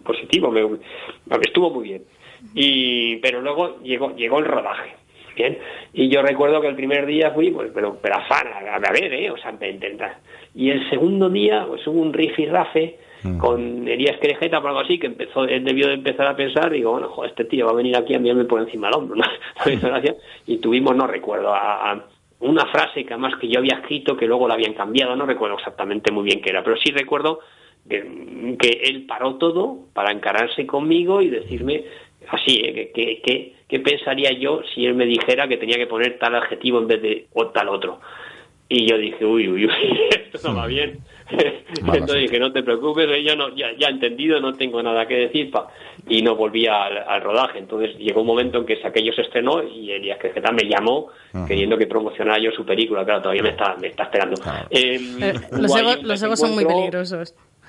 positivo, 0.04 0.50
me, 0.50 0.60
estuvo 1.42 1.70
muy 1.70 1.84
bien. 1.88 2.02
Y, 2.54 3.16
pero 3.16 3.40
luego 3.40 3.80
llegó, 3.82 4.14
llegó 4.14 4.38
el 4.38 4.44
rodaje. 4.44 4.94
Bien, 5.34 5.58
y 5.92 6.08
yo 6.08 6.22
recuerdo 6.22 6.62
que 6.62 6.68
el 6.68 6.76
primer 6.76 7.04
día 7.04 7.30
fui, 7.32 7.50
pues, 7.50 7.70
pero, 7.74 7.98
pero 8.00 8.16
afán, 8.16 8.46
a, 8.48 8.76
a 8.76 8.92
ver, 8.92 9.12
¿eh? 9.12 9.30
O 9.30 9.36
sea, 9.36 9.52
intentar. 9.52 10.16
Y 10.54 10.70
el 10.70 10.88
segundo 10.88 11.28
día, 11.28 11.66
pues 11.68 11.86
hubo 11.86 12.00
un 12.00 12.14
riff 12.14 12.38
y 12.38 12.46
rafe 12.46 12.98
con 13.38 13.88
Elías 13.88 14.18
Querejeta 14.18 14.58
o 14.58 14.66
algo 14.66 14.80
así, 14.80 14.98
que 14.98 15.06
empezó, 15.08 15.44
él 15.44 15.64
debió 15.64 15.88
de 15.88 15.94
empezar 15.94 16.26
a 16.26 16.36
pensar, 16.36 16.72
y 16.72 16.78
digo, 16.78 16.92
bueno, 16.92 17.08
joder, 17.08 17.30
este 17.30 17.44
tío 17.44 17.66
va 17.66 17.72
a 17.72 17.76
venir 17.76 17.96
aquí 17.96 18.14
a 18.14 18.18
enviarme 18.18 18.44
por 18.44 18.60
encima 18.60 18.86
del 18.86 18.96
hombro, 18.96 19.16
¿no? 19.16 19.24
Gracia. 19.80 20.14
y 20.46 20.58
tuvimos, 20.58 20.94
no 20.94 21.06
recuerdo, 21.06 21.52
a, 21.52 21.90
a 21.92 22.04
una 22.40 22.66
frase 22.66 23.04
que 23.04 23.14
además 23.14 23.34
que 23.40 23.48
yo 23.48 23.58
había 23.58 23.78
escrito, 23.78 24.16
que 24.16 24.26
luego 24.26 24.46
la 24.46 24.54
habían 24.54 24.74
cambiado, 24.74 25.16
no 25.16 25.26
recuerdo 25.26 25.56
exactamente 25.56 26.12
muy 26.12 26.24
bien 26.24 26.40
qué 26.40 26.50
era, 26.50 26.62
pero 26.62 26.76
sí 26.76 26.92
recuerdo 26.92 27.40
que, 27.88 28.56
que 28.58 28.80
él 28.84 29.06
paró 29.06 29.36
todo 29.36 29.78
para 29.92 30.12
encararse 30.12 30.66
conmigo 30.66 31.22
y 31.22 31.30
decirme 31.30 31.84
así, 32.30 32.60
¿eh? 32.64 32.72
que, 32.74 32.90
que, 32.92 33.20
que- 33.22 33.52
¿qué 33.68 33.80
pensaría 33.80 34.30
yo 34.32 34.62
si 34.74 34.86
él 34.86 34.94
me 34.94 35.04
dijera 35.06 35.48
que 35.48 35.56
tenía 35.56 35.76
que 35.76 35.86
poner 35.86 36.18
tal 36.18 36.34
adjetivo 36.36 36.78
en 36.78 36.86
vez 36.86 37.02
de 37.02 37.26
o 37.34 37.46
tal 37.48 37.68
otro? 37.68 38.00
Y 38.68 38.84
yo 38.88 38.98
dije, 38.98 39.24
uy, 39.24 39.48
uy, 39.48 39.66
uy, 39.66 39.70
esto 40.32 40.48
no 40.48 40.56
va 40.56 40.66
bien. 40.66 40.98
Mala 41.82 41.98
Entonces 41.98 42.22
dije, 42.22 42.38
no 42.40 42.52
te 42.52 42.62
preocupes, 42.64 43.08
eh, 43.08 43.22
yo 43.22 43.36
no, 43.36 43.54
ya, 43.54 43.68
ya 43.78 43.86
he 43.88 43.90
entendido, 43.90 44.40
no 44.40 44.52
tengo 44.54 44.82
nada 44.82 45.06
que 45.06 45.14
decir, 45.14 45.50
pa. 45.52 45.68
y 46.08 46.20
no 46.22 46.34
volví 46.34 46.66
al, 46.66 46.98
al 46.98 47.20
rodaje. 47.22 47.58
Entonces 47.60 47.96
llegó 47.98 48.22
un 48.22 48.26
momento 48.26 48.58
en 48.58 48.66
que 48.66 48.78
aquello 48.84 49.12
se 49.12 49.22
estrenó 49.22 49.62
y 49.62 49.92
Elías 49.92 50.18
Querejeta 50.18 50.50
me 50.50 50.64
llamó 50.68 51.08
Ajá. 51.32 51.46
queriendo 51.46 51.78
que 51.78 51.86
promocionara 51.86 52.40
yo 52.40 52.50
su 52.52 52.64
película. 52.64 53.04
Claro, 53.04 53.22
todavía 53.22 53.42
me 53.44 53.50
está, 53.50 53.76
me 53.80 53.86
está 53.88 54.02
esperando. 54.04 54.36
Claro. 54.40 54.66
Eh, 54.70 54.98
Eh, 55.20 55.32
los 55.52 55.76
egos, 55.76 55.98
un 55.98 56.08
los 56.08 56.22
egos 56.22 56.40
son 56.40 56.54
muy 56.54 56.64
desencuentro. 56.64 57.00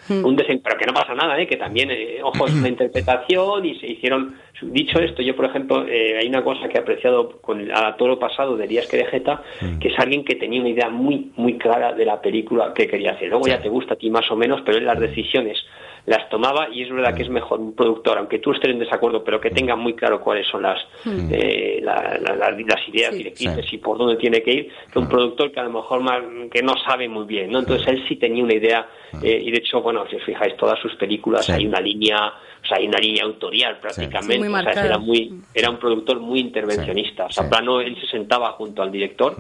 Peligrosos. 0.08 0.24
un 0.26 0.38
desen- 0.38 0.62
pero 0.63 0.78
que 0.78 0.86
no 0.86 0.93
pasa 0.93 1.13
nada, 1.15 1.39
¿eh? 1.39 1.48
que 1.48 1.58
también, 1.58 1.91
eh, 1.91 2.20
ojo, 2.24 2.46
es 2.48 2.54
una 2.54 2.67
interpretación 2.76 3.65
y 3.65 3.80
se 3.80 3.88
hicieron. 3.88 4.36
Dicho 4.62 5.00
esto, 5.00 5.22
yo, 5.22 5.36
por 5.36 5.46
ejemplo, 5.46 5.86
eh, 5.88 6.17
hay 6.20 6.28
una 6.28 6.43
cosa 6.43 6.67
que 6.67 6.78
he 6.78 6.82
apreciado 6.82 7.39
con 7.41 7.70
a 7.72 7.96
todo 7.96 8.08
lo 8.08 8.20
pasado 8.20 8.58
de 8.58 8.65
Elías 8.65 8.88
Querejeta, 8.88 9.43
que 9.80 9.89
es 9.89 10.00
alguien 10.00 10.24
que 10.26 10.34
tenía 10.36 10.60
una 10.62 10.70
idea 10.70 10.89
muy, 10.89 11.32
muy 11.36 11.58
clara 11.60 11.93
de 11.93 12.06
la 12.06 12.20
película 12.20 12.74
que 12.74 12.88
quería 12.88 13.12
hacer. 13.12 13.30
Luego 13.30 13.46
ya 13.48 13.62
te 13.62 13.70
gusta 13.70 13.93
a 13.93 13.98
ti 13.98 14.10
más 14.10 14.30
o 14.32 14.36
menos, 14.36 14.62
pero 14.65 14.80
él 14.80 14.86
las 14.86 15.00
decisiones 15.00 15.63
las 16.08 16.30
tomaba 16.30 16.70
y 16.72 16.84
es 16.84 16.89
verdad 16.89 17.13
que 17.13 17.24
es 17.24 17.30
mejor 17.30 17.60
un 17.60 17.76
productor, 17.76 18.17
aunque 18.17 18.39
tú 18.39 18.54
estés 18.54 18.72
en 18.72 18.80
desacuerdo, 18.80 19.24
pero 19.26 19.41
que 19.41 19.50
tenga 19.52 19.76
muy 19.76 19.93
claro 19.93 20.22
cuáles 20.22 20.48
son 20.48 20.62
las, 20.63 20.80
eh, 21.06 21.82
la- 21.84 22.17
la- 22.22 22.34
la- 22.34 22.52
las 22.52 22.88
ideas 22.89 23.13
directrices 23.13 23.65
Sí. 23.70 23.76
y 23.76 23.80
por 23.80 23.98
dónde 23.98 24.15
tiene 24.15 24.41
que 24.41 24.52
ir, 24.54 24.72
que 24.91 25.00
un 25.00 25.10
productor 25.10 25.52
que 25.52 25.60
a 25.60 25.63
lo 25.63 25.70
mejor 25.72 26.00
más, 26.02 26.22
que 26.50 26.63
no 26.63 26.74
sabe 26.78 27.10
muy 27.10 27.26
bien, 27.26 27.52
¿no? 27.52 27.60
Entonces 27.60 27.86
él 27.89 28.06
sí 28.08 28.15
tenía 28.15 28.41
una 28.41 28.54
idea 28.54 28.88
eh, 29.22 29.41
y 29.43 29.52
de 29.52 29.58
hecho, 29.58 29.82
bueno, 29.82 30.06
si 30.10 30.15
os 30.15 30.24
fijáis, 30.24 30.56
todas 30.56 30.80
sus 30.80 30.96
películas 30.96 31.46
Sí. 31.46 31.52
hay 31.52 31.65
una 31.65 31.82
línea, 31.82 32.17
o 32.28 32.65
sea, 32.67 32.78
hay 32.78 32.88
una 32.88 33.00
línea 33.00 33.24
autorial 33.26 33.78
prácticamente, 33.80 34.34
Sí, 34.46 34.50
muy 34.50 34.60
o 34.62 34.63
sea, 34.63 34.86
era 34.86 34.98
muy, 34.98 35.34
era 35.54 35.70
un 35.70 35.78
productor 35.78 36.20
muy 36.22 36.39
intervencionista, 36.39 37.26
o 37.26 37.32
sea, 37.32 37.43
Sí. 37.43 37.50
plano 37.50 37.82
él 37.82 37.98
se 38.00 38.08
sentaba 38.08 38.52
junto 38.54 38.82
al 38.82 38.91
director 38.93 39.36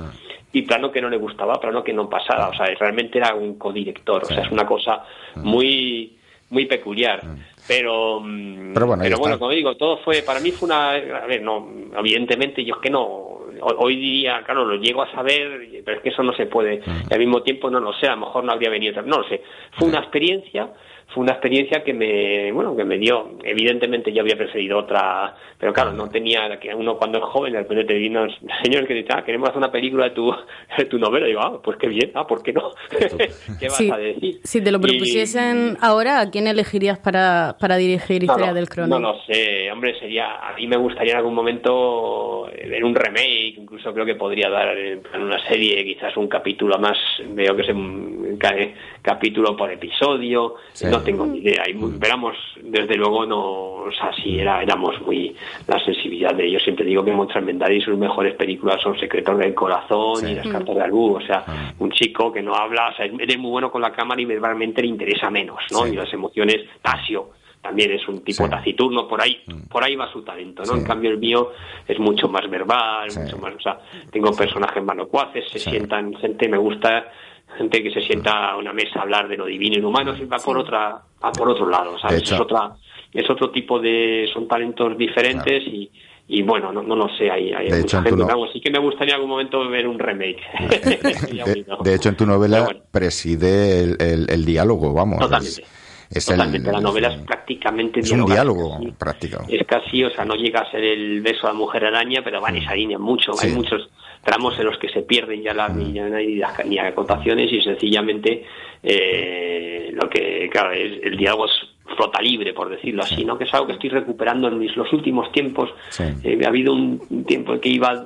y 0.51 0.61
plano 0.63 0.91
que 0.91 1.01
no 1.01 1.09
le 1.09 1.17
gustaba, 1.17 1.59
plano 1.61 1.81
que 1.83 1.93
no 1.93 2.09
pasaba, 2.09 2.49
o 2.49 2.53
sea, 2.53 2.65
realmente 2.77 3.19
era 3.19 3.35
un 3.35 3.57
codirector, 3.57 4.23
o 4.23 4.27
sea, 4.27 4.41
es 4.43 4.51
una 4.51 4.65
cosa 4.65 5.03
muy 5.35 6.16
muy 6.49 6.65
peculiar. 6.65 7.21
Pero, 7.67 8.19
mm, 8.21 8.73
Pero 8.73 8.87
bueno, 8.87 9.03
ahí 9.03 9.09
está. 9.33 9.39
como 9.39 9.51
digo, 9.51 9.75
todo 9.75 9.97
fue, 9.97 10.21
para 10.23 10.39
mí 10.39 10.51
fue 10.53 10.67
una, 10.67 10.91
a 10.91 11.25
ver, 11.27 11.41
no, 11.41 11.67
evidentemente 11.99 12.63
yo 12.63 12.75
es 12.75 12.81
que 12.81 12.89
no, 12.89 13.01
ho- 13.03 13.75
hoy 13.79 13.97
diría, 13.97 14.41
claro, 14.45 14.63
lo 14.63 14.75
llego 14.77 15.01
a 15.01 15.11
saber, 15.11 15.67
pero 15.83 15.97
es 15.97 16.03
que 16.03 16.09
eso 16.09 16.23
no 16.23 16.33
se 16.33 16.45
puede, 16.45 16.81
y 17.09 17.13
al 17.13 17.19
mismo 17.19 17.41
tiempo 17.43 17.69
no 17.69 17.79
lo 17.81 17.91
sé, 17.93 18.07
a 18.07 18.11
lo 18.15 18.21
mejor 18.21 18.45
no 18.45 18.53
habría 18.53 18.69
venido, 18.69 19.01
no 19.01 19.17
lo 19.17 19.27
sé. 19.27 19.41
Fue 19.77 19.89
una 19.89 19.99
experiencia, 19.99 20.71
fue 21.13 21.23
una 21.23 21.33
experiencia 21.33 21.83
que 21.83 21.93
me, 21.93 22.51
bueno, 22.51 22.75
que 22.75 22.83
me 22.83 22.97
dio, 22.97 23.37
evidentemente 23.43 24.11
yo 24.11 24.21
había 24.21 24.35
preferido 24.35 24.77
otra, 24.79 25.35
pero 25.57 25.71
claro, 25.73 25.93
no 25.93 26.09
tenía, 26.09 26.59
que 26.59 26.75
uno 26.75 26.97
cuando 26.97 27.17
es 27.19 27.23
joven, 27.23 27.53
de 27.53 27.59
repente 27.59 27.85
te 27.85 27.93
viene 27.93 28.21
un 28.23 28.29
señor 28.63 28.85
que 28.85 28.93
dice, 28.93 29.09
ah, 29.13 29.23
queremos 29.23 29.47
hacer 29.49 29.57
una 29.57 29.71
película 29.71 30.05
de 30.05 30.11
tu, 30.11 30.33
de 30.77 30.85
tu 30.85 30.99
novela, 30.99 31.25
y 31.25 31.29
digo, 31.29 31.41
ah, 31.41 31.61
pues 31.63 31.77
qué 31.77 31.87
bien, 31.87 32.11
ah, 32.13 32.27
¿por 32.27 32.43
qué 32.43 32.51
no? 32.53 32.71
¿Qué 33.59 33.67
vas 33.67 33.77
Sí. 33.77 33.89
a 33.89 33.97
decir? 33.97 34.39
Si 34.43 34.61
te 34.61 34.71
lo 34.71 34.79
Y- 34.79 34.81
propusiesen 34.81 35.77
ahora, 35.81 36.19
¿a 36.19 36.29
quién 36.29 36.45
elegirías 36.47 36.99
para, 36.99 37.55
para 37.59 37.77
dirigir 37.77 38.23
Historia 38.23 38.47
no, 38.47 38.53
del 38.55 38.65
no, 38.65 38.69
Cronen? 38.69 38.89
No 38.89 38.99
lo 38.99 39.19
sé, 39.23 39.71
hombre, 39.71 39.97
sería. 39.99 40.35
A 40.49 40.55
mí 40.55 40.67
me 40.67 40.77
gustaría 40.77 41.13
en 41.13 41.17
algún 41.19 41.33
momento 41.35 42.49
eh, 42.51 42.67
ver 42.67 42.83
un 42.83 42.93
remake, 42.93 43.55
incluso 43.57 43.93
creo 43.93 44.05
que 44.05 44.15
podría 44.15 44.49
dar 44.49 44.77
en 44.77 45.01
una 45.21 45.39
serie, 45.47 45.83
quizás 45.83 46.15
un 46.17 46.27
capítulo 46.27 46.77
más, 46.79 46.97
veo 47.29 47.55
que 47.55 47.61
es 47.63 47.69
un 47.69 48.37
ca- 48.39 48.55
capítulo 49.01 49.55
por 49.55 49.71
episodio, 49.71 50.55
Sí. 50.73 50.85
no 50.89 50.96
tengo 51.03 51.25
ni 51.25 51.39
idea. 51.39 51.63
Y 51.69 51.73
muy- 51.73 51.91
veramos, 51.97 52.35
desde 52.61 52.95
luego, 52.95 53.25
no, 53.25 53.39
o 53.39 53.91
sea, 53.91 54.11
sí, 54.13 54.39
era, 54.39 54.61
éramos 54.61 54.99
muy. 55.01 55.35
La 55.67 55.79
sensibilidad 55.83 56.33
de 56.33 56.47
ellos, 56.47 56.63
siempre 56.63 56.85
digo 56.85 57.03
que 57.03 57.11
Montreal 57.11 57.45
Mendari 57.45 57.81
sus 57.81 57.97
mejores 57.97 58.35
películas 58.35 58.81
son 58.81 58.97
Secretos 58.99 59.37
del 59.37 59.53
Corazón 59.53 60.17
Sí. 60.17 60.27
y 60.31 60.35
Las 60.35 60.47
Cartas 60.47 60.75
de 60.75 60.81
Albu, 60.81 61.15
o 61.17 61.21
sea, 61.21 61.73
un 61.79 61.91
chico 61.91 62.31
que 62.31 62.41
no 62.41 62.53
habla, 62.53 62.89
o 62.89 62.93
sea, 62.95 63.05
es 63.05 63.37
muy 63.37 63.51
bueno 63.51 63.71
con 63.71 63.81
la 63.81 63.91
cámara 63.91 64.21
y 64.21 64.25
verbalmente 64.25 64.81
le 64.81 64.87
interesa 64.87 65.29
menos, 65.29 65.59
¿no? 65.71 65.83
Sí. 65.85 65.93
Y 65.93 65.95
las 65.95 66.11
emociones, 66.13 66.57
Tasio 66.81 67.29
también 67.61 67.91
es 67.91 68.07
un 68.07 68.23
tipo 68.23 68.45
Sí. 68.45 68.49
taciturno, 68.49 69.07
por 69.07 69.21
ahí, 69.21 69.41
por 69.69 69.83
ahí 69.83 69.95
va 69.95 70.09
su 70.11 70.21
talento, 70.23 70.63
¿no? 70.63 70.73
Sí. 70.73 70.79
En 70.79 70.85
cambio 70.85 71.09
el 71.11 71.17
mío 71.17 71.51
es 71.87 71.99
mucho 71.99 72.29
más 72.29 72.49
verbal, 72.49 73.09
Sí. 73.09 73.19
mucho 73.19 73.37
más, 73.39 73.55
o 73.55 73.59
sea, 73.59 73.79
tengo 74.11 74.31
personajes 74.31 74.81
más 74.83 74.95
locuaces, 74.95 75.49
se 75.49 75.59
sientan, 75.59 76.13
gente 76.15 76.47
me 76.47 76.57
gusta, 76.57 77.11
gente 77.57 77.81
que 77.83 77.91
se 77.91 78.01
sienta 78.01 78.51
a 78.51 78.57
una 78.57 78.73
mesa 78.73 78.99
a 78.99 79.01
hablar 79.03 79.27
de 79.27 79.37
lo 79.37 79.45
divino 79.45 79.77
y 79.77 79.81
lo 79.81 79.89
humano, 79.89 80.13
va 80.31 80.37
por 80.37 80.57
otra, 80.57 81.01
va 81.23 81.31
por 81.31 81.49
otro 81.49 81.69
lado, 81.69 81.97
¿sabes? 81.99 82.23
es 82.23 82.39
otra, 82.39 82.75
es 83.13 83.29
otro 83.29 83.49
tipo 83.51 83.79
de, 83.79 84.29
son 84.33 84.47
talentos 84.47 84.97
diferentes 84.97 85.63
y 85.67 85.89
y 86.29 86.41
bueno, 86.41 86.73
no, 86.73 86.83
no 86.83 86.93
lo 86.93 87.07
sé, 87.17 87.31
hay, 87.31 87.53
hay 87.53 87.69
De 87.69 87.77
mucha 87.77 87.99
hecho, 87.99 88.01
gente, 88.03 88.17
no- 88.19 88.27
vamos, 88.27 88.49
sí 88.51 88.59
que 88.59 88.69
me 88.69 88.79
gustaría 88.79 89.13
en 89.13 89.21
algún 89.21 89.29
momento 89.29 89.65
ver 89.69 89.87
un 89.87 89.97
remake. 89.97 90.41
De, 91.83 91.95
hecho, 91.95 92.09
en 92.09 92.17
tu 92.17 92.25
novela 92.25 92.65
bueno. 92.65 92.79
preside 92.91 93.79
el, 93.81 93.95
el- 94.01 94.29
el 94.29 94.43
diálogo, 94.45 94.93
vamos. 94.93 95.19
Totalmente. 95.19 95.61
Es, 96.09 96.17
es 96.17 96.25
Totalmente, 96.25 96.67
el- 96.67 96.73
la 96.75 96.81
novela 96.81 97.07
es 97.13 97.19
prácticamente 97.21 98.01
es 98.01 98.11
un 98.11 98.25
diálogo 98.25 98.77
práctico. 98.97 99.45
Es 99.47 99.65
casi, 99.65 100.03
o 100.03 100.09
sea, 100.09 100.25
no 100.25 100.35
llega 100.35 100.59
a 100.61 100.69
ser 100.71 100.83
el 100.83 101.21
beso 101.21 101.47
a 101.47 101.51
la 101.51 101.57
mujer 101.57 101.85
araña, 101.85 102.19
pero 102.23 102.41
va 102.41 102.49
en 102.49 102.57
esa 102.57 102.75
línea 102.75 102.97
mucho. 102.99 103.31
Sí. 103.31 103.47
Hay 103.47 103.53
muchos 103.53 103.89
tramos 104.27 104.59
en 104.59 104.65
los 104.65 104.77
que 104.77 104.89
se 104.89 105.03
pierden 105.03 105.41
ya 105.41 105.53
las 105.53 105.73
ni, 105.73 105.93
ya 105.93 106.09
no 106.09 106.17
hay 106.17 106.35
las- 106.35 106.65
ni 106.65 106.77
acotaciones 106.77 107.49
y 107.49 107.61
sencillamente 107.61 108.43
eh, 108.83 109.89
lo 109.93 110.09
que, 110.09 110.49
claro, 110.51 110.71
es, 110.73 110.99
el 111.01 111.15
diálogo 111.15 111.45
es 111.45 111.51
flota 111.95 112.21
libre, 112.21 112.51
por 112.53 112.67
decirlo 112.69 113.03
así, 113.03 113.23
¿no? 113.23 113.37
Que 113.37 113.45
es 113.45 113.53
algo 113.53 113.67
que 113.67 113.73
estoy 113.73 113.89
recuperando 113.89 114.49
en 114.49 114.59
mis, 114.59 114.75
los 114.75 114.91
últimos 114.91 115.31
tiempos. 115.31 115.69
Sí. 115.89 116.03
Eh, 116.25 116.41
ha 116.43 116.49
habido 116.49 116.73
un, 116.73 117.01
un 117.09 117.23
tiempo 117.23 117.53
en 117.53 117.61
que 117.61 117.69
iba 117.69 118.05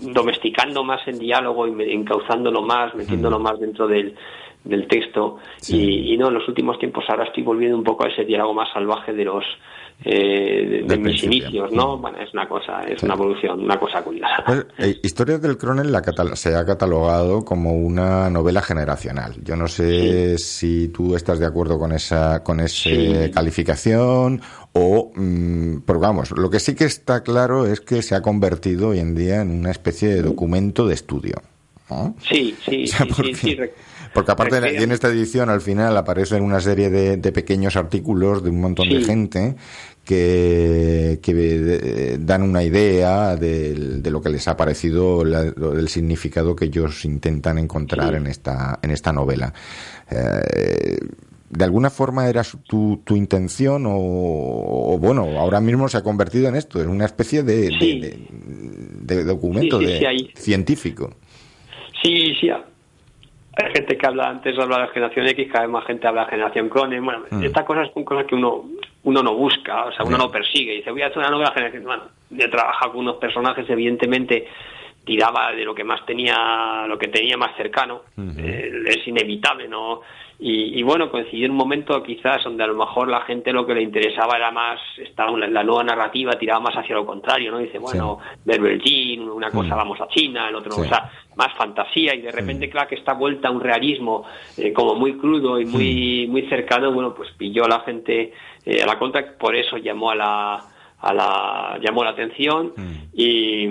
domesticando 0.00 0.82
más 0.84 1.06
el 1.06 1.18
diálogo 1.20 1.66
y 1.68 1.70
me- 1.70 1.92
encauzándolo 1.92 2.62
más, 2.62 2.94
metiéndolo 2.96 3.38
más 3.38 3.58
dentro 3.60 3.86
del, 3.86 4.14
del 4.64 4.86
texto. 4.88 5.38
Sí. 5.58 5.76
Y, 6.08 6.14
y 6.14 6.16
no, 6.18 6.28
en 6.28 6.34
los 6.34 6.48
últimos 6.48 6.78
tiempos 6.80 7.04
ahora 7.08 7.24
estoy 7.24 7.44
volviendo 7.44 7.76
un 7.76 7.84
poco 7.84 8.04
a 8.04 8.08
ese 8.08 8.24
diálogo 8.24 8.54
más 8.54 8.72
salvaje 8.72 9.12
de 9.12 9.24
los 9.24 9.44
eh, 10.04 10.84
de, 10.86 10.96
mis 10.96 11.22
inicios, 11.24 11.72
¿no? 11.72 11.98
Bueno, 11.98 12.18
es 12.18 12.32
una 12.32 12.48
cosa, 12.48 12.82
es 12.82 13.00
Sí. 13.00 13.06
una 13.06 13.14
evolución, 13.14 13.60
una 13.64 13.78
cosa 13.78 14.02
curiosa. 14.02 14.44
Pues, 14.46 14.66
eh, 14.78 15.00
Historias 15.02 15.42
del 15.42 15.58
Cronen 15.58 15.90
la 15.90 16.02
se 16.34 16.54
ha 16.54 16.64
catalogado 16.64 17.44
como 17.44 17.72
una 17.74 18.30
novela 18.30 18.62
generacional. 18.62 19.34
Yo 19.42 19.56
no 19.56 19.66
sé 19.66 20.38
si 20.38 20.88
tú 20.88 21.16
estás 21.16 21.38
de 21.40 21.46
acuerdo 21.46 21.78
con 21.78 21.92
esa 21.92 22.42
con 22.44 22.60
esa 22.60 22.68
Sí. 22.88 23.30
calificación 23.34 24.40
o, 24.72 25.10
mm, 25.14 25.78
pero 25.84 25.98
vamos, 25.98 26.30
lo 26.30 26.48
que 26.48 26.60
sí 26.60 26.74
que 26.74 26.84
está 26.84 27.22
claro 27.22 27.66
es 27.66 27.80
que 27.80 28.02
se 28.02 28.14
ha 28.14 28.22
convertido 28.22 28.90
hoy 28.90 29.00
en 29.00 29.14
día 29.14 29.42
en 29.42 29.50
una 29.50 29.70
especie 29.72 30.08
de 30.08 30.22
documento 30.22 30.86
de 30.86 30.94
estudio. 30.94 31.34
¿no? 31.90 32.14
Sí, 32.20 32.54
sí, 32.64 32.84
O 32.84 32.86
sea, 32.86 33.06
sí, 33.06 33.12
porque, 33.16 33.34
sí, 33.34 33.56
porque 34.18 34.32
aparte 34.32 34.74
y 34.78 34.82
en 34.82 34.92
esta 34.92 35.08
edición 35.08 35.48
al 35.50 35.60
final 35.60 35.96
aparecen 35.96 36.42
una 36.42 36.60
serie 36.60 36.90
de, 36.90 37.16
de 37.16 37.32
pequeños 37.32 37.76
artículos 37.76 38.42
de 38.42 38.50
un 38.50 38.60
montón 38.60 38.88
de 38.88 39.02
gente 39.02 39.56
que, 40.04 41.18
que 41.22 41.32
eh, 41.36 42.18
dan 42.20 42.42
una 42.42 42.62
idea 42.62 43.36
del- 43.36 44.02
de, 44.02 44.10
lo 44.10 44.20
que 44.22 44.30
les 44.30 44.48
ha 44.48 44.56
parecido 44.56 45.24
la- 45.24 45.44
del 45.44 45.88
significado 45.88 46.56
que 46.56 46.66
ellos 46.66 47.04
intentan 47.04 47.58
encontrar 47.58 48.10
Sí. 48.10 48.16
en 48.16 48.26
esta 48.26 48.78
en 48.82 48.90
esta 48.90 49.12
novela. 49.12 49.52
Eh, 50.10 50.98
¿De 51.50 51.64
alguna 51.64 51.88
forma 51.88 52.28
era 52.28 52.42
tu, 52.66 53.00
tu 53.04 53.16
intención 53.16 53.86
o, 53.86 53.94
o, 53.96 54.98
bueno, 54.98 55.22
ahora 55.38 55.60
mismo 55.62 55.88
se 55.88 55.96
ha 55.96 56.02
convertido 56.02 56.46
en 56.46 56.56
esto, 56.56 56.82
en 56.82 56.90
una 56.90 57.06
especie 57.06 57.42
de, 57.42 57.70
de- 57.70 57.78
Sí. 57.80 58.00
de, 58.00 59.14
de 59.16 59.24
documento 59.24 59.78
Sí, 59.80 59.86
sí, 59.86 59.92
de- 59.92 60.30
científico? 60.36 61.10
Sí, 62.02 62.32
sí. 62.40 62.48
Hay 63.58 63.72
gente 63.72 63.96
que 63.98 64.06
habla, 64.06 64.28
antes 64.28 64.56
hablaba 64.58 64.82
de 64.82 64.86
la 64.88 64.92
generación 64.92 65.26
X, 65.26 65.48
cada 65.50 65.64
vez 65.64 65.72
más 65.72 65.84
gente 65.84 66.06
habla 66.06 66.20
de 66.22 66.26
la 66.26 66.30
generación 66.30 66.68
Cronen. 66.68 67.04
Bueno, 67.04 67.24
Mm. 67.30 67.42
estas 67.42 67.64
cosas 67.64 67.90
son 67.92 68.04
cosas 68.04 68.24
que 68.26 68.34
uno 68.34 68.64
uno 69.04 69.22
no 69.22 69.34
busca, 69.34 69.86
o 69.86 69.92
sea, 69.92 70.04
uno 70.04 70.18
no 70.18 70.30
persigue. 70.30 70.74
Dice, 70.74 70.90
voy 70.90 71.00
a 71.02 71.06
hacer 71.06 71.18
una 71.18 71.30
novela 71.30 71.50
generación. 71.52 71.84
Bueno, 71.84 72.02
yo 72.30 72.44
he 72.44 72.48
trabajado 72.48 72.92
con 72.92 73.00
unos 73.00 73.16
personajes, 73.16 73.68
evidentemente 73.70 74.46
tiraba 75.08 75.52
de 75.52 75.64
lo 75.64 75.74
que 75.74 75.84
más 75.84 76.04
tenía, 76.04 76.84
lo 76.86 76.98
que 76.98 77.08
tenía 77.08 77.38
más 77.38 77.56
cercano. 77.56 78.02
Eh, 78.36 78.70
es 78.86 79.08
inevitable, 79.08 79.66
¿no? 79.66 80.02
Y, 80.40 80.78
y 80.78 80.82
bueno, 80.84 81.10
coincidió 81.10 81.48
un 81.50 81.56
momento 81.56 82.00
quizás 82.00 82.44
donde 82.44 82.62
a 82.62 82.66
lo 82.68 82.74
mejor 82.76 83.08
la 83.08 83.22
gente 83.22 83.52
lo 83.52 83.66
que 83.66 83.74
le 83.74 83.82
interesaba 83.82 84.36
era 84.36 84.52
más, 84.52 84.78
estaba 84.98 85.36
la, 85.36 85.48
la 85.48 85.64
nueva 85.64 85.82
narrativa 85.82 86.32
tiraba 86.38 86.60
más 86.60 86.76
hacia 86.76 86.94
lo 86.94 87.04
contrario, 87.04 87.50
¿no? 87.50 87.58
Dice, 87.58 87.78
bueno, 87.80 88.18
Berbergin, 88.44 89.28
una 89.28 89.50
cosa 89.50 89.74
vamos 89.74 90.00
a 90.00 90.06
China, 90.08 90.48
el 90.48 90.54
otro, 90.54 90.70
Sí. 90.72 90.82
o 90.82 90.84
sea, 90.84 91.10
más 91.34 91.52
fantasía 91.56 92.14
y 92.14 92.20
de 92.20 92.30
repente, 92.30 92.68
claro, 92.70 92.88
que 92.88 92.94
esta 92.96 93.14
vuelta 93.14 93.48
a 93.48 93.50
un 93.50 93.60
realismo 93.60 94.24
eh, 94.56 94.72
como 94.72 94.94
muy 94.94 95.14
crudo 95.18 95.58
y 95.60 95.64
muy 95.64 96.26
muy 96.28 96.42
cercano, 96.48 96.92
bueno, 96.92 97.14
pues 97.14 97.30
pilló 97.36 97.64
a 97.64 97.68
la 97.68 97.80
gente 97.80 98.32
eh, 98.64 98.82
a 98.82 98.86
la 98.86 98.96
contra, 98.96 99.36
por 99.36 99.56
eso 99.56 99.76
llamó 99.78 100.10
a 100.12 100.14
la 100.14 100.60
a 101.00 101.14
la 101.14 101.78
llamó 101.80 102.02
la 102.02 102.10
atención 102.10 102.72
y, 103.12 103.64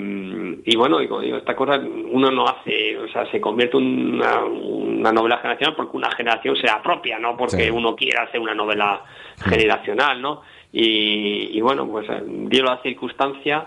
y 0.65 0.75
bueno, 0.77 1.01
y 1.01 1.07
como 1.07 1.21
digo, 1.21 1.37
esta 1.37 1.55
cosa 1.55 1.77
uno 2.11 2.31
no 2.31 2.45
hace, 2.47 2.97
o 2.97 3.07
sea, 3.09 3.29
se 3.31 3.41
convierte 3.41 3.77
en 3.77 4.15
una, 4.15 4.43
una 4.45 5.11
novela 5.11 5.37
generacional 5.37 5.75
porque 5.75 5.97
una 5.97 6.11
generación 6.11 6.55
se 6.55 6.69
apropia, 6.69 7.19
no 7.19 7.35
porque 7.35 7.65
Sí. 7.65 7.69
uno 7.69 7.95
quiera 7.95 8.23
hacer 8.23 8.39
una 8.39 8.53
novela 8.55 9.01
generacional, 9.43 10.21
¿no? 10.21 10.41
Y, 10.71 11.57
y 11.57 11.61
bueno, 11.61 11.87
pues 11.87 12.07
eh, 12.09 12.21
dio 12.25 12.63
la 12.63 12.81
circunstancia 12.81 13.65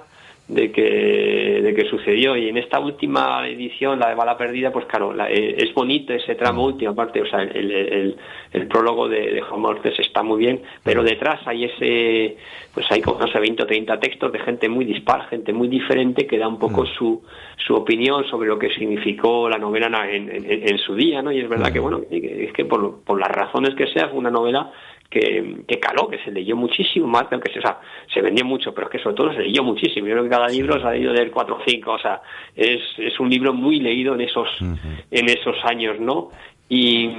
de 0.51 0.73
que, 0.73 1.61
de 1.63 1.75
que 1.75 1.85
sucedió. 1.89 2.37
Y 2.37 2.49
en 2.49 2.57
esta 2.57 2.81
última 2.81 3.47
edición, 3.49 3.99
la 4.01 4.09
de 4.09 4.15
Bala 4.15 4.37
Perdida, 4.37 4.73
pues 4.73 4.87
claro, 4.87 5.13
la- 5.13 5.31
eh, 5.31 5.55
es 5.59 5.73
bonito 5.75 6.13
ese 6.13 6.35
tramo 6.35 6.65
último, 6.65 6.91
aparte, 6.91 7.21
o 7.23 7.27
sea, 7.27 7.43
el, 7.43 7.71
el, 7.71 8.17
el 8.53 8.67
prólogo 8.67 9.09
de, 9.09 9.31
de 9.33 9.41
Juan 9.43 9.61
Mortes 9.61 9.99
está 9.99 10.23
muy 10.23 10.39
bien, 10.41 10.61
pero 10.83 11.03
detrás 11.03 11.41
hay 11.47 11.65
ese, 11.65 12.37
pues 12.75 12.85
hay 12.91 13.01
como, 13.01 13.21
no 13.21 13.29
sé, 13.29 13.39
20 13.39 13.63
o 13.63 13.67
30 13.67 14.01
textos 14.01 14.33
de 14.33 14.39
gente 14.41 14.69
muy 14.69 14.85
dispar, 14.85 15.29
gente 15.29 15.53
muy 15.53 15.69
diferente 15.69 16.27
que 16.27 16.39
da 16.39 16.49
un 16.49 16.59
poco 16.59 16.85
su, 16.87 17.23
su 17.57 17.75
opinión 17.75 18.25
sobre 18.29 18.49
lo 18.49 18.59
que 18.59 18.71
significó 18.71 19.49
la 19.49 19.59
novela 19.59 19.89
en, 20.11 20.31
en- 20.35 20.69
en 20.69 20.79
su 20.79 20.95
día, 20.95 21.23
¿no? 21.23 21.31
Y 21.33 21.41
es 21.41 21.49
verdad 21.49 21.73
que, 21.73 21.79
bueno, 21.81 22.01
es 22.11 22.53
que 22.53 22.65
por, 22.65 23.03
por 23.05 23.19
las 23.21 23.31
razones 23.31 23.75
que 23.77 23.87
sea, 23.89 24.09
fue 24.09 24.19
una 24.19 24.31
novela 24.31 24.73
que, 25.11 25.57
que 25.67 25.81
caló, 25.81 26.09
que 26.09 26.19
se 26.19 26.31
leyó 26.31 26.55
muchísimo 26.57 27.07
más, 27.07 27.27
aunque 27.33 27.53
se, 27.53 27.59
o 27.59 27.63
sea, 27.63 27.81
se 28.15 28.23
vendió 28.23 28.45
mucho, 28.45 28.73
pero 28.73 28.87
es 28.87 28.93
que 28.93 28.99
sobre 29.03 29.17
todo 29.17 29.33
se 29.33 29.41
leyó 29.41 29.65
muchísimo. 29.65 30.07
Yo 30.07 30.13
creo 30.15 30.25
que 30.25 30.31
cada 30.31 30.49
libro 30.49 30.81
se 30.81 30.87
ha 30.87 30.93
leído 30.93 31.13
del 31.13 31.31
4 31.31 31.57
o 31.57 31.61
5, 31.67 31.91
o 31.91 31.99
sea, 31.99 32.23
es, 32.55 32.81
es 32.97 33.19
un 33.19 33.29
libro 33.29 33.53
muy 33.53 33.81
leído 33.81 34.15
en 34.15 34.21
esos, 34.23 34.49
en 35.11 35.29
esos 35.29 35.57
años, 35.65 35.99
¿no? 35.99 36.31
Y, 36.73 37.11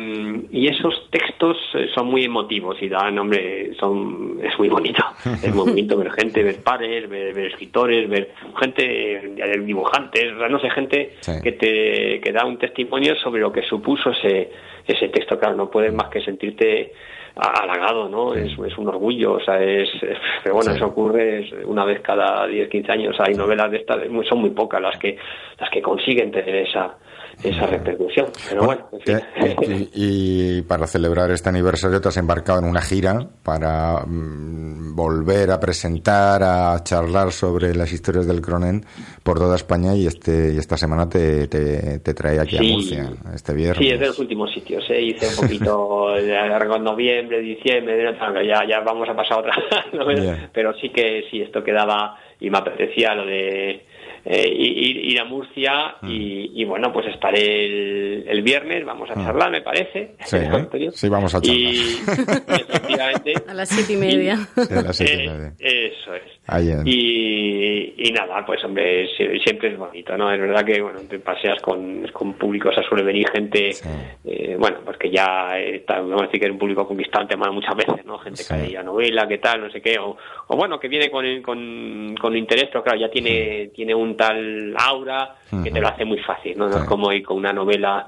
y 0.51 0.67
esos 0.67 1.09
textos 1.11 1.57
eh, 1.73 1.89
son 1.93 2.07
muy 2.07 2.23
emotivos 2.23 2.81
y 2.81 2.87
dan, 2.87 3.19
hombre, 3.19 3.73
son, 3.77 4.39
es 4.41 4.57
muy 4.57 4.69
bonito. 4.69 5.03
Es 5.43 5.53
muy 5.53 5.67
bonito 5.71 5.97
ver 5.97 6.09
gente, 6.13 6.41
ver 6.41 6.63
pares, 6.63 7.09
ver, 7.09 7.33
ver 7.33 7.47
escritores, 7.47 8.07
ver 8.09 8.31
gente, 8.57 9.15
eh, 9.15 9.59
dibujantes, 9.59 10.31
no 10.49 10.57
sé, 10.61 10.69
gente 10.69 11.17
Sí. 11.19 11.33
que 11.43 11.51
te 11.51 12.21
que 12.21 12.31
da 12.31 12.45
un 12.45 12.57
testimonio 12.57 13.13
sobre 13.17 13.41
lo 13.41 13.51
que 13.51 13.63
supuso 13.63 14.11
ese, 14.11 14.51
ese 14.87 15.09
texto. 15.09 15.37
Claro, 15.37 15.57
no 15.57 15.69
puedes 15.69 15.93
más 15.93 16.07
que 16.07 16.21
sentirte 16.21 16.93
halagado, 17.35 18.09
¿no? 18.09 18.33
Es, 18.33 18.51
es 18.57 18.77
un 18.77 18.87
orgullo, 18.87 19.33
o 19.33 19.39
sea, 19.39 19.61
es, 19.61 19.89
es- 20.01 20.17
pero 20.43 20.55
bueno, 20.55 20.71
Sí. 20.71 20.77
eso 20.77 20.87
ocurre 20.87 21.49
una 21.65 21.85
vez 21.85 22.01
cada 22.01 22.45
10, 22.47 22.69
15 22.69 22.91
años. 22.91 23.15
Hay 23.19 23.33
novelas 23.35 23.71
de 23.71 23.77
estas, 23.77 23.99
son 24.29 24.39
muy 24.41 24.49
pocas 24.51 24.81
las 24.81 24.97
que 24.97 25.17
las 25.59 25.69
que 25.69 25.81
consiguen 25.81 26.31
tener 26.31 26.55
esa 26.55 26.95
esa 27.43 27.65
repercusión. 27.65 28.27
Pero 28.49 28.63
bueno, 28.65 28.87
en 28.91 28.99
fin. 29.01 29.19
Eh, 29.35 29.89
y, 29.93 30.57
y 30.57 30.61
para 30.63 30.87
celebrar 30.87 31.31
este 31.31 31.49
aniversario 31.49 31.99
te 32.01 32.09
has 32.09 32.17
embarcado 32.17 32.59
en 32.59 32.65
una 32.65 32.81
gira 32.81 33.27
para 33.43 34.03
mm, 34.05 34.95
volver 34.95 35.51
a 35.51 35.59
presentar, 35.59 36.43
a 36.43 36.83
charlar 36.83 37.31
sobre 37.31 37.75
las 37.75 37.91
historias 37.91 38.27
del 38.27 38.41
Cronen 38.41 38.85
por 39.23 39.37
toda 39.37 39.55
España 39.55 39.95
y 39.95 40.07
este 40.07 40.53
y 40.53 40.57
esta 40.57 40.77
semana 40.77 41.07
te, 41.09 41.47
te, 41.47 41.99
te 41.99 42.13
trae 42.13 42.39
aquí 42.39 42.57
Sí. 42.57 42.69
a 42.69 42.73
Murcia, 42.73 43.09
este 43.33 43.53
viernes. 43.53 43.77
Sí, 43.77 43.93
es 43.93 43.99
de 43.99 44.07
los 44.07 44.19
últimos 44.19 44.51
sitios. 44.53 44.83
¿eh? 44.89 45.01
Hice 45.01 45.27
un 45.27 45.47
poquito 45.47 46.11
de 46.15 46.79
noviembre, 46.81 47.39
diciembre, 47.41 48.15
ya, 48.47 48.67
ya 48.67 48.79
vamos 48.81 49.07
a 49.09 49.15
pasar 49.15 49.39
otra. 49.39 49.53
Bien. 50.07 50.49
Pero 50.53 50.73
sí 50.79 50.89
que 50.89 51.23
sí, 51.29 51.41
esto 51.41 51.63
quedaba 51.63 52.17
y 52.39 52.49
me 52.49 52.57
apetecía 52.57 53.13
lo 53.15 53.25
de 53.25 53.85
eh, 54.25 54.47
ir, 54.49 54.97
ir 54.97 55.19
a 55.19 55.25
Murcia 55.25 55.95
Mm. 56.01 56.09
y, 56.11 56.61
y 56.61 56.65
bueno, 56.65 56.91
pues 56.93 57.07
estaré 57.07 57.65
el, 57.65 58.25
el 58.27 58.41
viernes, 58.41 58.83
vamos 58.85 59.09
a 59.11 59.13
charlar, 59.15 59.51
me 59.51 59.61
parece. 59.61 60.15
Sí, 60.25 60.37
¿eh? 61.05 61.09
Vamos 61.09 61.35
a 61.35 61.39
Y, 61.43 61.49
y 61.49 61.99
efectivamente. 62.47 63.33
A 63.47 63.53
las 63.53 63.69
siete 63.69 63.93
y 63.93 63.97
media. 63.97 64.37
De 64.55 64.81
las 64.83 64.95
siete 64.95 65.13
y 65.13 65.27
Eh, 65.27 65.29
media. 65.29 65.53
eso 65.59 66.15
es. 66.15 66.23
En- 66.47 66.87
Y, 66.87 67.93
y 67.97 68.11
nada, 68.11 68.43
pues 68.45 68.63
hombre, 68.65 69.07
sie- 69.15 69.41
siempre 69.43 69.69
es 69.69 69.77
bonito, 69.77 70.17
¿no? 70.17 70.31
Es 70.33 70.39
verdad 70.41 70.65
que, 70.65 70.81
bueno, 70.81 70.99
te 71.07 71.19
paseas 71.19 71.61
con, 71.61 72.07
con 72.11 72.33
público, 72.33 72.69
o 72.69 72.73
sea, 72.73 72.83
suele 72.83 73.03
venir 73.03 73.29
gente, 73.29 73.71
Sí. 73.73 73.87
eh, 74.25 74.55
bueno, 74.59 74.79
pues 74.83 74.97
que 74.97 75.09
ya 75.11 75.57
está, 75.57 75.99
vamos 76.01 76.23
a 76.23 76.25
decir 76.25 76.39
que 76.39 76.47
es 76.47 76.51
un 76.51 76.57
público 76.57 76.85
conquistante 76.87 77.35
bueno, 77.35 77.53
muchas 77.53 77.75
veces, 77.75 78.03
¿no? 78.05 78.17
Gente 78.17 78.43
Sí. 78.43 78.53
que 78.53 78.59
leía 78.59 78.83
novela, 78.83 79.27
que 79.27 79.37
tal, 79.37 79.61
no 79.61 79.69
sé 79.71 79.81
qué, 79.81 79.97
o, 79.99 80.17
o 80.47 80.55
bueno, 80.57 80.79
que 80.79 80.87
viene 80.87 81.09
con, 81.11 81.41
con, 81.41 82.15
con 82.19 82.35
interés, 82.35 82.65
pero 82.71 82.83
claro, 82.83 82.99
ya 82.99 83.09
tiene, 83.09 83.69
tiene 83.73 83.93
un 83.93 84.17
tal 84.17 84.73
aura 84.77 85.35
que 85.63 85.69
te 85.71 85.79
lo 85.79 85.87
hace 85.87 86.05
muy 86.05 86.17
fácil, 86.19 86.57
¿no? 86.57 86.67
No 86.67 86.77
es 86.79 86.83
como 86.85 87.11
ir 87.13 87.23
con 87.23 87.37
una 87.37 87.53
novela 87.53 88.07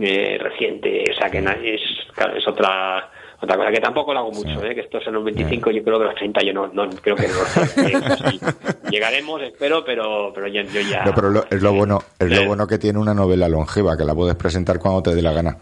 eh, 0.00 0.38
reciente, 0.40 1.04
o 1.10 1.14
sea, 1.14 1.28
que 1.28 1.38
es, 1.38 1.80
claro, 2.14 2.36
es 2.36 2.46
otra 2.48 3.10
otra 3.42 3.56
cosa 3.56 3.70
que 3.72 3.80
tampoco 3.80 4.12
lo 4.14 4.20
hago 4.20 4.30
mucho, 4.32 4.64
¿eh? 4.64 4.74
que 4.74 4.82
estos 4.82 5.02
son 5.02 5.14
los 5.14 5.24
25, 5.24 5.70
yo 5.72 5.82
creo 5.82 5.98
que 5.98 6.04
los 6.04 6.14
30 6.14 6.40
yo 6.44 6.52
no, 6.52 6.68
no 6.68 6.88
creo 6.90 7.16
que 7.16 7.26
no 8.82 8.90
Llegaremos, 8.90 9.42
espero, 9.42 9.84
pero, 9.84 10.32
pero 10.34 10.46
yo 10.48 10.62
ya... 10.62 11.04
No, 11.04 11.12
pero 11.14 11.30
lo- 11.30 11.44
es 11.50 11.60
lo 11.62 11.72
bueno, 11.72 11.98
es 12.18 12.28
lo 12.30 12.42
Eh. 12.42 12.46
bueno 12.46 12.66
que 12.66 12.78
tiene 12.78 12.98
una 12.98 13.14
novela 13.14 13.48
longeva, 13.48 13.96
que 13.96 14.04
la 14.04 14.14
puedes 14.14 14.36
presentar 14.36 14.78
cuando 14.78 15.02
te 15.02 15.14
dé 15.14 15.22
la 15.22 15.32
gana. 15.32 15.56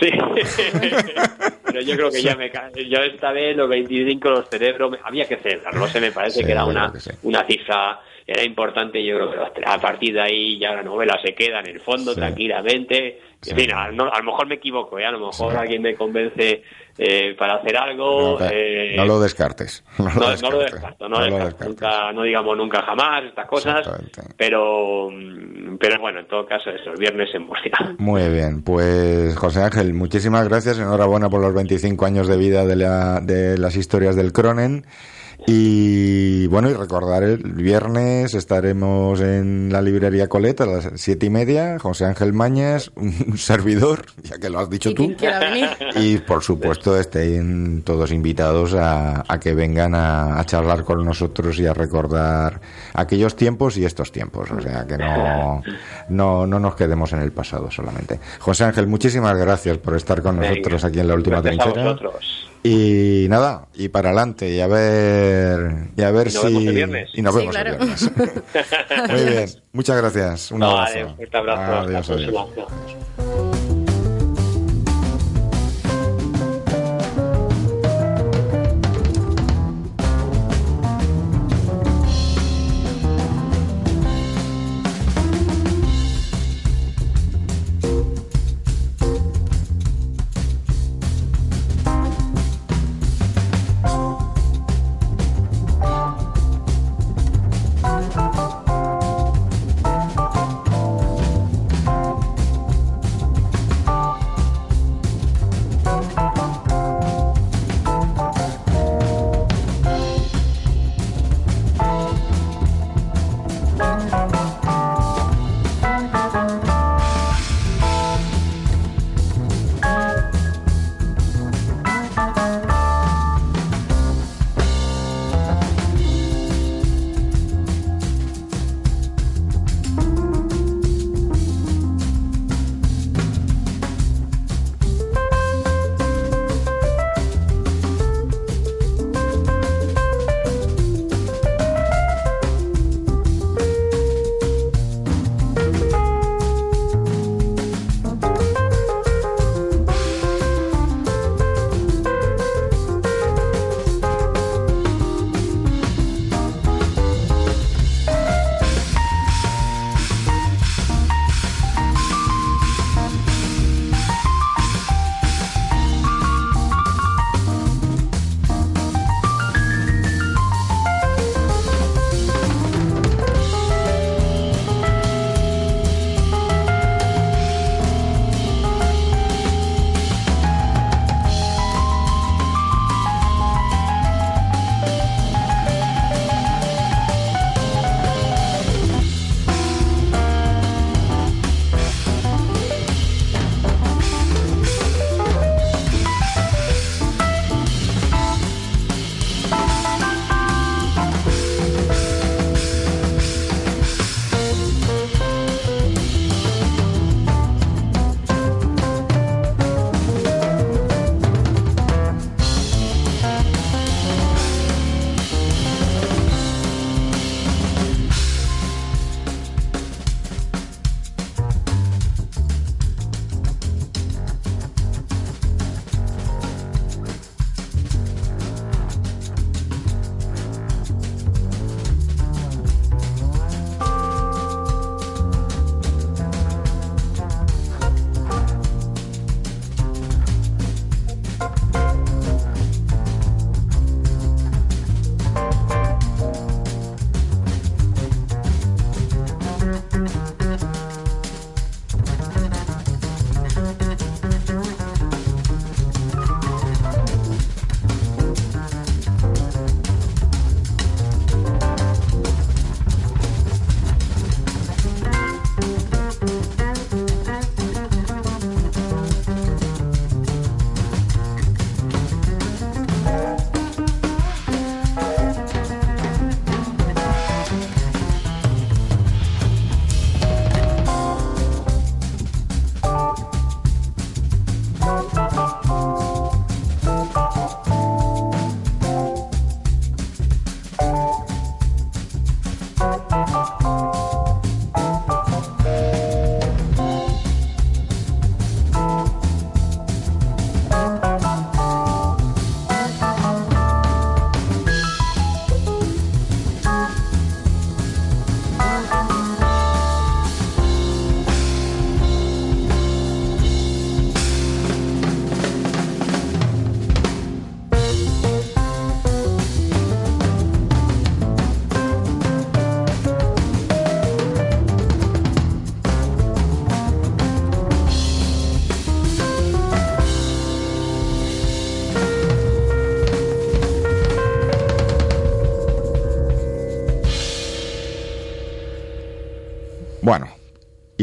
Sí, 0.00 0.10
pero 1.64 1.80
yo 1.82 1.96
creo 1.96 2.10
que 2.10 2.22
ya 2.22 2.34
me 2.36 2.50
yo 2.88 2.98
esta 3.00 3.32
vez 3.32 3.56
los 3.56 3.68
25 3.68 4.30
los 4.30 4.48
cerebros 4.48 4.96
había 5.04 5.26
que 5.26 5.36
celebrarlo, 5.36 5.80
no 5.80 5.86
sé, 5.88 6.00
me 6.00 6.10
parece 6.12 6.40
Sí, 6.40 6.44
que 6.46 6.52
era 6.52 6.64
una 6.64 6.90
creo 6.90 6.92
que 6.94 7.00
sí. 7.00 7.10
una 7.22 7.44
cifra 7.46 8.00
era 8.26 8.42
importante, 8.42 9.04
yo 9.04 9.16
creo 9.16 9.30
que 9.52 9.62
a 9.66 9.78
partir 9.78 10.14
de 10.14 10.22
ahí 10.22 10.58
ya 10.58 10.72
la 10.72 10.82
novela 10.82 11.18
se 11.22 11.34
queda 11.34 11.60
en 11.60 11.66
el 11.66 11.80
fondo 11.80 12.14
tranquilamente. 12.14 13.20
En 13.46 13.56
fin, 13.56 13.70
a, 13.74 13.90
no- 13.90 14.10
a 14.10 14.18
lo 14.18 14.24
mejor 14.24 14.46
me 14.46 14.54
equivoco, 14.54 14.98
¿eh? 14.98 15.04
a 15.04 15.10
lo 15.10 15.26
mejor 15.26 15.54
alguien 15.56 15.82
me 15.82 15.94
convence 15.94 16.62
eh, 16.98 17.34
para 17.38 17.54
hacer 17.56 17.76
algo. 17.76 18.38
No, 18.38 18.46
eh, 18.50 18.94
no 18.96 19.04
lo 19.06 19.20
descartes. 19.20 19.84
No, 19.98 20.08
no, 20.10 20.36
no 20.36 20.50
lo 20.50 20.58
descarto, 20.60 21.08
no, 21.08 21.18
No 21.20 21.26
lo 21.26 21.36
descarto. 21.36 21.64
descartes. 21.68 21.68
Nunca, 21.68 22.12
no 22.12 22.22
digamos 22.22 22.56
nunca 22.56 22.82
jamás 22.82 23.24
estas 23.24 23.46
cosas, 23.48 23.88
pero 24.36 25.08
mm, 25.10 25.76
pero 25.78 26.00
bueno, 26.00 26.20
en 26.20 26.28
todo 26.28 26.46
caso, 26.46 26.70
eso, 26.70 26.90
el 26.92 26.98
viernes 26.98 27.28
en 27.34 27.42
Murcia. 27.46 27.72
Muy 27.98 28.28
bien, 28.30 28.62
pues 28.62 29.36
José 29.36 29.62
Ángel, 29.62 29.92
muchísimas 29.94 30.48
gracias, 30.48 30.78
enhorabuena 30.78 31.28
por 31.28 31.40
los 31.40 31.52
25 31.54 32.04
años 32.06 32.28
de 32.28 32.36
vida 32.36 32.64
de, 32.64 32.76
la- 32.76 33.20
de 33.20 33.58
las 33.58 33.76
historias 33.76 34.14
del 34.16 34.32
Cronen. 34.32 34.86
Y 35.46 36.46
bueno, 36.46 36.70
y 36.70 36.72
recordar 36.74 37.22
el 37.22 37.38
viernes 37.38 38.32
estaremos 38.32 39.20
en 39.20 39.68
la 39.70 39.82
librería 39.82 40.26
Colet 40.26 40.58
a 40.62 40.66
las 40.66 40.88
siete 40.94 41.26
y 41.26 41.30
media. 41.30 41.78
José 41.78 42.06
Ángel 42.06 42.32
Mañas, 42.32 42.90
un 42.96 43.12
servidor, 43.38 44.06
ya 44.22 44.38
que 44.38 44.48
lo 44.48 44.58
has 44.58 44.70
dicho 44.70 44.90
Y 44.90 44.94
tú. 44.94 45.14
Y 45.96 46.16
por 46.18 46.42
supuesto 46.42 46.98
estén 46.98 47.82
todos 47.82 48.10
invitados 48.10 48.72
a, 48.74 49.22
a 49.28 49.38
que 49.38 49.54
vengan 49.54 49.94
a, 49.94 50.40
a 50.40 50.44
charlar 50.46 50.82
con 50.84 51.04
nosotros 51.04 51.58
y 51.58 51.66
a 51.66 51.74
recordar 51.74 52.60
aquellos 52.94 53.36
tiempos 53.36 53.76
y 53.76 53.84
estos 53.84 54.12
tiempos. 54.12 54.50
O 54.50 54.60
sea 54.60 54.86
que 54.86 54.96
no, 54.96 55.62
no, 56.08 56.46
no 56.46 56.58
nos 56.58 56.74
quedemos 56.74 57.12
en 57.12 57.20
el 57.20 57.32
pasado 57.32 57.70
solamente. 57.70 58.18
José 58.38 58.64
Ángel, 58.64 58.86
muchísimas 58.86 59.36
gracias 59.36 59.76
por 59.76 59.94
estar 59.94 60.22
con 60.22 60.38
Venga, 60.38 60.50
nosotros 60.50 60.84
aquí 60.84 61.00
en 61.00 61.08
la 61.08 61.14
última 61.14 61.40
gracias 61.42 61.60
a 61.60 61.64
trinchera. 61.64 61.92
vosotros. 61.92 62.50
Y 62.66 63.26
nada, 63.28 63.68
y 63.74 63.88
para 63.90 64.08
adelante, 64.08 64.48
y 64.50 64.58
a 64.58 64.66
ver, 64.66 65.88
y 65.96 66.02
a 66.02 66.10
ver 66.10 66.28
Y 66.28 66.32
nos 66.32 66.40
si. 66.42 66.46
vemos 66.46 66.62
el 66.64 66.74
viernes. 66.74 67.10
Y 67.12 67.20
nos 67.20 67.34
Sí, 67.34 67.40
vemos 67.40 67.56
el 67.56 67.62
claro. 67.62 67.78
viernes. 67.78 68.10
Muy 69.10 69.24
bien, 69.30 69.50
muchas 69.72 69.96
gracias. 69.98 70.50
Un 70.50 70.62
abrazo. 70.62 70.80
Vale, 70.94 71.04
un 71.04 71.16
fuerte 71.16 71.36
abrazo. 71.36 71.72
Adiós, 71.80 72.10
adiós. 72.10 72.34
Adiós. 72.52 72.68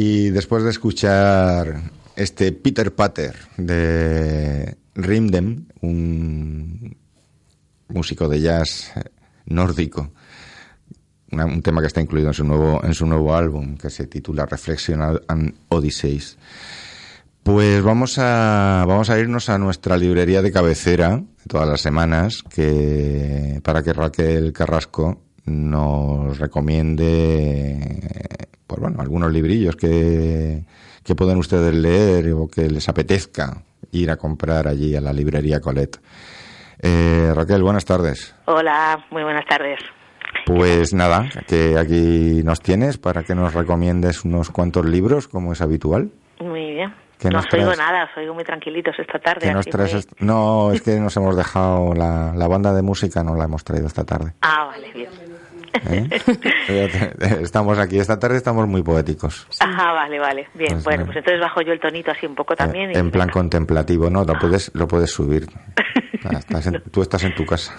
Y 0.03 0.31
después 0.31 0.63
de 0.63 0.71
escuchar 0.71 1.79
este 2.15 2.51
Peter 2.53 2.91
Patter 2.95 3.35
de 3.55 4.75
Rimdem, 4.95 5.67
un 5.81 6.97
músico 7.87 8.27
de 8.27 8.41
jazz 8.41 8.91
nórdico, 9.45 10.11
un 11.31 11.61
tema 11.61 11.81
que 11.81 11.87
está 11.87 12.01
incluido 12.01 12.29
en 12.29 12.33
su 12.33 12.43
nuevo 12.43 12.83
en 12.83 12.95
su 12.95 13.05
nuevo 13.05 13.35
álbum 13.35 13.77
que 13.77 13.91
se 13.91 14.07
titula 14.07 14.47
Reflection 14.47 15.19
and 15.27 15.53
Odysseys. 15.69 16.35
Pues 17.43 17.83
vamos 17.83 18.17
a 18.17 18.83
vamos 18.87 19.11
a 19.11 19.19
irnos 19.19 19.49
a 19.49 19.59
nuestra 19.59 19.97
librería 19.97 20.41
de 20.41 20.51
cabecera 20.51 21.23
todas 21.47 21.69
las 21.69 21.81
semanas 21.81 22.41
que 22.49 23.61
para 23.63 23.83
que 23.83 23.93
Raquel 23.93 24.51
Carrasco 24.51 25.21
nos 25.45 26.37
recomiende 26.39 27.77
pues 28.67 28.79
bueno, 28.79 29.01
algunos 29.01 29.31
librillos 29.31 29.75
que, 29.75 30.63
que 31.03 31.15
pueden 31.15 31.37
ustedes 31.37 31.73
leer 31.73 32.31
o 32.33 32.47
que 32.47 32.69
les 32.69 32.87
apetezca 32.87 33.63
ir 33.91 34.09
a 34.11 34.15
comprar 34.17 34.67
allí 34.67 34.95
a 34.95 35.01
la 35.01 35.11
librería 35.11 35.59
Colette. 35.59 35.99
Eh, 36.81 37.31
Raquel, 37.35 37.61
buenas 37.63 37.85
tardes. 37.85 38.33
Hola, 38.45 39.05
muy 39.11 39.23
buenas 39.23 39.45
tardes. 39.45 39.79
Pues 40.45 40.93
nada, 40.93 41.27
que 41.47 41.77
aquí 41.77 42.41
nos 42.43 42.61
tienes 42.61 42.97
para 42.97 43.23
que 43.23 43.35
nos 43.35 43.53
recomiendes 43.53 44.23
unos 44.23 44.49
cuantos 44.49 44.85
libros, 44.85 45.27
como 45.27 45.51
es 45.53 45.61
habitual. 45.61 46.09
Muy 46.39 46.71
bien. 46.75 46.93
¿Qué 47.19 47.29
no 47.29 47.37
os 47.39 47.45
oigo 47.53 47.75
nada, 47.75 48.05
os 48.05 48.17
oigo 48.17 48.33
muy 48.33 48.43
tranquilitos 48.43 48.95
esta 48.97 49.19
tarde. 49.19 49.47
Así 49.51 49.69
que- 49.69 49.97
est- 49.97 50.11
No, 50.21 50.71
es 50.71 50.81
que 50.81 50.99
nos 50.99 51.15
hemos 51.17 51.35
dejado 51.35 51.93
la, 51.93 52.33
la 52.35 52.47
banda 52.47 52.73
de 52.73 52.81
música, 52.81 53.21
no 53.23 53.35
la 53.35 53.43
hemos 53.43 53.63
traído 53.63 53.85
esta 53.85 54.03
tarde. 54.05 54.33
Ah, 54.41 54.65
vale, 54.71 54.91
bien. 54.93 55.09
¿Eh? 55.89 56.07
Estamos 57.41 57.77
aquí, 57.79 57.97
esta 57.99 58.19
tarde 58.19 58.37
estamos 58.37 58.67
muy 58.67 58.83
poéticos. 58.83 59.47
Ajá, 59.59 59.93
vale, 59.93 60.19
vale. 60.19 60.47
Bien, 60.53 60.73
Pues 60.73 60.83
bueno, 60.83 61.05
pues 61.05 61.17
entonces 61.17 61.39
bajo 61.41 61.61
yo 61.61 61.73
el 61.73 61.79
tonito 61.79 62.11
así 62.11 62.25
un 62.25 62.35
poco 62.35 62.55
también. 62.55 62.89
Eh, 62.91 62.93
y 62.95 62.97
en 62.97 63.11
plan 63.11 63.27
venga. 63.27 63.33
contemplativo, 63.33 64.09
no, 64.09 64.23
lo 64.23 64.33
puedes, 64.39 64.71
lo 64.75 64.87
puedes 64.87 65.11
subir. 65.11 65.47
Ah, 66.23 66.37
estás 66.37 66.67
en- 66.67 66.83
tú 66.91 67.01
estás 67.01 67.23
en 67.23 67.33
tu 67.33 67.43
casa. 67.47 67.73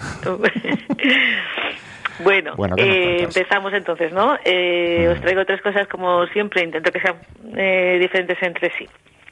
Bueno, 2.23 2.53
Bueno, 2.57 2.75
¿qué 2.75 2.85
nos 2.85 2.95
eh, 2.95 3.23
empezamos 3.23 3.73
entonces, 3.73 4.11
¿no? 4.13 4.37
Eh, 4.43 5.07
Mm. 5.07 5.11
Os 5.13 5.21
traigo 5.21 5.45
tres 5.45 5.61
cosas 5.61 5.87
como 5.87 6.25
siempre, 6.27 6.61
intento 6.63 6.91
que 6.91 6.99
sean 6.99 7.15
eh, 7.55 7.97
diferentes 8.01 8.37
entre 8.41 8.69
sí. 8.77 8.87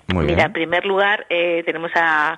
Muy 0.07 0.25
Mira, 0.25 0.45
en 0.45 0.53
bien. 0.53 0.53
primer 0.53 0.85
lugar 0.85 1.25
eh, 1.29 1.61
tenemos 1.65 1.91
a, 1.95 2.37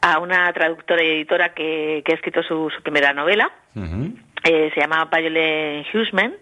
a 0.00 0.18
una 0.18 0.52
traductora 0.52 1.02
y 1.02 1.08
editora 1.10 1.52
que, 1.54 2.02
que 2.04 2.12
ha 2.12 2.14
escrito 2.14 2.42
su, 2.42 2.70
su 2.74 2.82
primera 2.82 3.12
novela. 3.12 3.50
Ujú. 3.74 4.14
Eh, 4.44 4.70
se 4.74 4.80
llama 4.80 5.08
Violet 5.12 5.86
Huseman. 5.94 6.34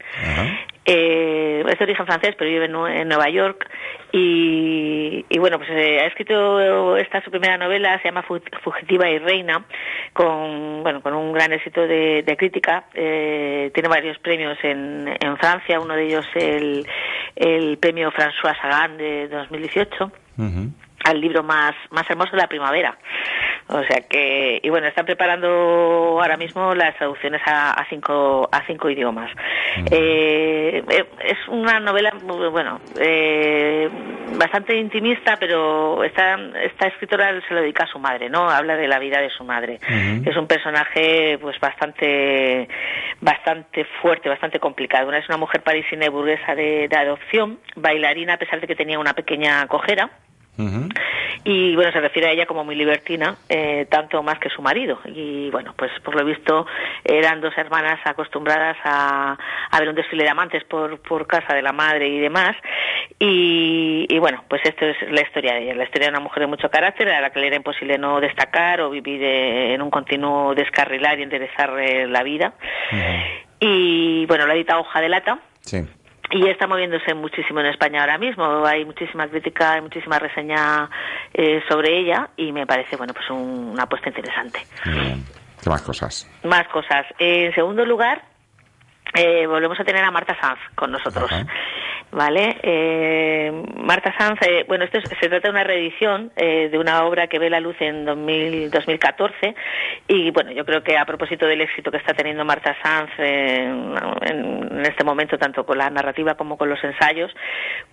Eh, 0.86 1.62
es 1.68 1.78
de 1.78 1.84
origen 1.84 2.06
francés, 2.06 2.34
pero 2.38 2.50
vive 2.50 2.64
en, 2.64 2.72
Nue- 2.72 3.00
en 3.02 3.08
Nueva 3.08 3.28
York. 3.28 3.68
Y, 4.12 5.24
y 5.28 5.38
bueno, 5.38 5.58
pues 5.58 5.70
eh, 5.70 6.00
ha 6.00 6.06
escrito 6.06 6.96
esta 6.96 7.22
su 7.22 7.30
primera 7.30 7.56
novela, 7.58 7.96
se 7.98 8.08
llama 8.08 8.22
Fu- 8.22 8.40
Fugitiva 8.62 9.08
y 9.08 9.18
Reina, 9.18 9.64
con 10.12 10.82
bueno 10.82 11.00
con 11.00 11.14
un 11.14 11.32
gran 11.32 11.52
éxito 11.52 11.86
de, 11.86 12.22
de 12.24 12.36
crítica. 12.36 12.84
Eh, 12.94 13.70
tiene 13.72 13.88
varios 13.88 14.18
premios 14.18 14.58
en, 14.64 15.06
en 15.20 15.36
Francia, 15.36 15.78
uno 15.78 15.94
de 15.94 16.06
ellos 16.06 16.26
el, 16.34 16.86
el 17.36 17.78
premio 17.78 18.10
François 18.10 18.56
Sagan 18.60 18.96
de 18.96 19.28
2018 19.28 20.10
Ujú. 20.38 20.70
Al 21.04 21.20
libro 21.20 21.42
más, 21.42 21.74
más 21.90 22.08
hermoso 22.10 22.32
de 22.32 22.38
la 22.38 22.48
primavera. 22.48 22.96
O 23.68 23.84
sea 23.84 24.00
que, 24.08 24.58
y 24.62 24.68
bueno, 24.68 24.88
están 24.88 25.06
preparando 25.06 25.48
ahora 25.48 26.36
mismo 26.36 26.74
las 26.74 26.96
traducciones 26.96 27.40
a, 27.46 27.72
a 27.72 27.86
cinco, 27.88 28.48
a 28.50 28.66
cinco 28.66 28.90
idiomas. 28.90 29.30
Eh, 29.92 30.82
eh, 30.88 31.04
es 31.24 31.38
una 31.46 31.78
novela, 31.78 32.12
bueno, 32.50 32.80
eh, 32.98 33.88
bastante 34.36 34.76
intimista, 34.76 35.36
pero 35.38 36.02
esta, 36.02 36.36
esta 36.64 36.88
escritora 36.88 37.40
se 37.46 37.54
lo 37.54 37.60
dedica 37.60 37.84
a 37.84 37.86
su 37.86 38.00
madre, 38.00 38.28
¿no? 38.28 38.50
Habla 38.50 38.76
de 38.76 38.88
la 38.88 38.98
vida 38.98 39.20
de 39.20 39.30
su 39.30 39.44
madre. 39.44 39.78
Es 40.24 40.36
un 40.36 40.48
personaje, 40.48 41.38
pues, 41.40 41.58
bastante, 41.60 42.68
bastante 43.20 43.84
fuerte, 44.02 44.28
bastante 44.28 44.58
complicado. 44.58 45.06
Una 45.06 45.18
es 45.18 45.28
una 45.28 45.38
mujer 45.38 45.62
parisina 45.62 46.06
y 46.06 46.08
burguesa 46.08 46.56
de, 46.56 46.88
de 46.88 46.96
adopción, 46.96 47.60
bailarina 47.76 48.34
a 48.34 48.38
pesar 48.38 48.60
de 48.60 48.66
que 48.66 48.74
tenía 48.74 48.98
una 48.98 49.14
pequeña 49.14 49.64
cojera. 49.68 50.10
Y 51.44 51.74
bueno, 51.74 51.90
se 51.90 52.00
refiere 52.00 52.28
a 52.28 52.32
ella 52.32 52.46
como 52.46 52.64
muy 52.64 52.74
libertina, 52.74 53.36
eh, 53.48 53.86
tanto 53.90 54.22
más 54.22 54.38
que 54.38 54.50
su 54.50 54.60
marido. 54.60 54.98
Y 55.06 55.48
bueno, 55.50 55.72
pues 55.76 55.90
por 56.04 56.14
lo 56.14 56.24
visto 56.24 56.66
eran 57.02 57.40
dos 57.40 57.56
hermanas 57.56 57.98
acostumbradas 58.04 58.76
a, 58.84 59.38
a 59.70 59.78
ver 59.78 59.88
un 59.88 59.94
desfile 59.94 60.24
de 60.24 60.30
amantes 60.30 60.64
por, 60.64 61.00
por 61.00 61.26
casa 61.26 61.54
de 61.54 61.62
la 61.62 61.72
madre 61.72 62.08
y 62.08 62.18
demás. 62.18 62.54
Y, 63.18 64.06
y 64.08 64.18
bueno, 64.18 64.44
pues 64.48 64.60
esto 64.64 64.84
es 64.86 64.96
la 65.10 65.22
historia 65.22 65.54
de 65.54 65.62
ella, 65.62 65.74
la 65.74 65.84
historia 65.84 66.08
de 66.08 66.12
una 66.12 66.20
mujer 66.20 66.40
de 66.40 66.46
mucho 66.46 66.70
carácter 66.70 67.08
a 67.08 67.20
la 67.20 67.30
que 67.30 67.40
le 67.40 67.46
era 67.46 67.56
imposible 67.56 67.96
no 67.96 68.20
destacar 68.20 68.80
o 68.82 68.90
vivir 68.90 69.22
eh, 69.22 69.74
en 69.74 69.82
un 69.82 69.90
continuo 69.90 70.54
descarrilar 70.54 71.18
y 71.18 71.22
enderezar 71.22 71.78
eh, 71.78 72.06
la 72.06 72.22
vida. 72.22 72.52
Y 73.60 74.26
bueno, 74.26 74.46
la 74.46 74.54
edita 74.54 74.78
Hoja 74.78 75.00
de 75.00 75.08
Lata. 75.08 75.38
Sí. 75.60 75.86
Y 76.32 76.48
está 76.48 76.66
moviéndose 76.66 77.12
muchísimo 77.14 77.60
en 77.60 77.66
España 77.66 78.00
ahora 78.02 78.16
mismo. 78.18 78.64
Hay 78.64 78.84
muchísima 78.84 79.26
crítica, 79.28 79.72
hay 79.72 79.80
muchísima 79.80 80.18
reseña 80.18 80.88
eh, 81.34 81.62
sobre 81.68 81.98
ella 81.98 82.28
y 82.36 82.52
me 82.52 82.66
parece, 82.66 82.96
bueno, 82.96 83.12
pues 83.14 83.28
un- 83.30 83.70
una 83.72 83.82
apuesta 83.84 84.08
interesante. 84.08 84.60
¿Qué 84.84 85.68
más 85.70 85.82
cosas? 85.82 86.30
Más 86.44 86.66
cosas. 86.68 87.04
En 87.18 87.52
segundo 87.54 87.84
lugar, 87.84 88.22
eh, 89.14 89.46
volvemos 89.46 89.78
a 89.80 89.84
tener 89.84 90.04
a 90.04 90.10
Marta 90.10 90.36
Sanz 90.40 90.58
con 90.76 90.92
nosotros. 90.92 91.30
Ajá. 91.30 91.44
¿Vale? 92.12 92.56
Eh, 92.64 93.52
Marta 93.76 94.12
Sanz, 94.18 94.40
eh, 94.42 94.64
bueno, 94.66 94.84
esto 94.84 94.98
es- 94.98 95.04
se 95.08 95.28
trata 95.28 95.46
de 95.46 95.50
una 95.50 95.62
reedición 95.62 96.32
eh, 96.34 96.68
de 96.68 96.76
una 96.76 97.04
obra 97.04 97.28
que 97.28 97.38
ve 97.38 97.48
la 97.48 97.60
luz 97.60 97.76
en 97.80 98.04
2000 98.04 98.68
2014 98.70 99.54
y 100.08 100.32
bueno, 100.32 100.50
yo 100.50 100.64
creo 100.64 100.82
que 100.82 100.98
a 100.98 101.04
propósito 101.04 101.46
del 101.46 101.60
éxito 101.60 101.92
que 101.92 101.98
está 101.98 102.12
teniendo 102.12 102.44
Marta 102.44 102.76
Sanz 102.82 103.10
eh, 103.18 103.62
en, 103.62 104.68
en 104.72 104.80
este 104.86 105.04
momento, 105.04 105.38
tanto 105.38 105.64
con 105.64 105.78
la 105.78 105.88
narrativa 105.88 106.34
como 106.34 106.56
con 106.58 106.68
los 106.68 106.82
ensayos, 106.82 107.32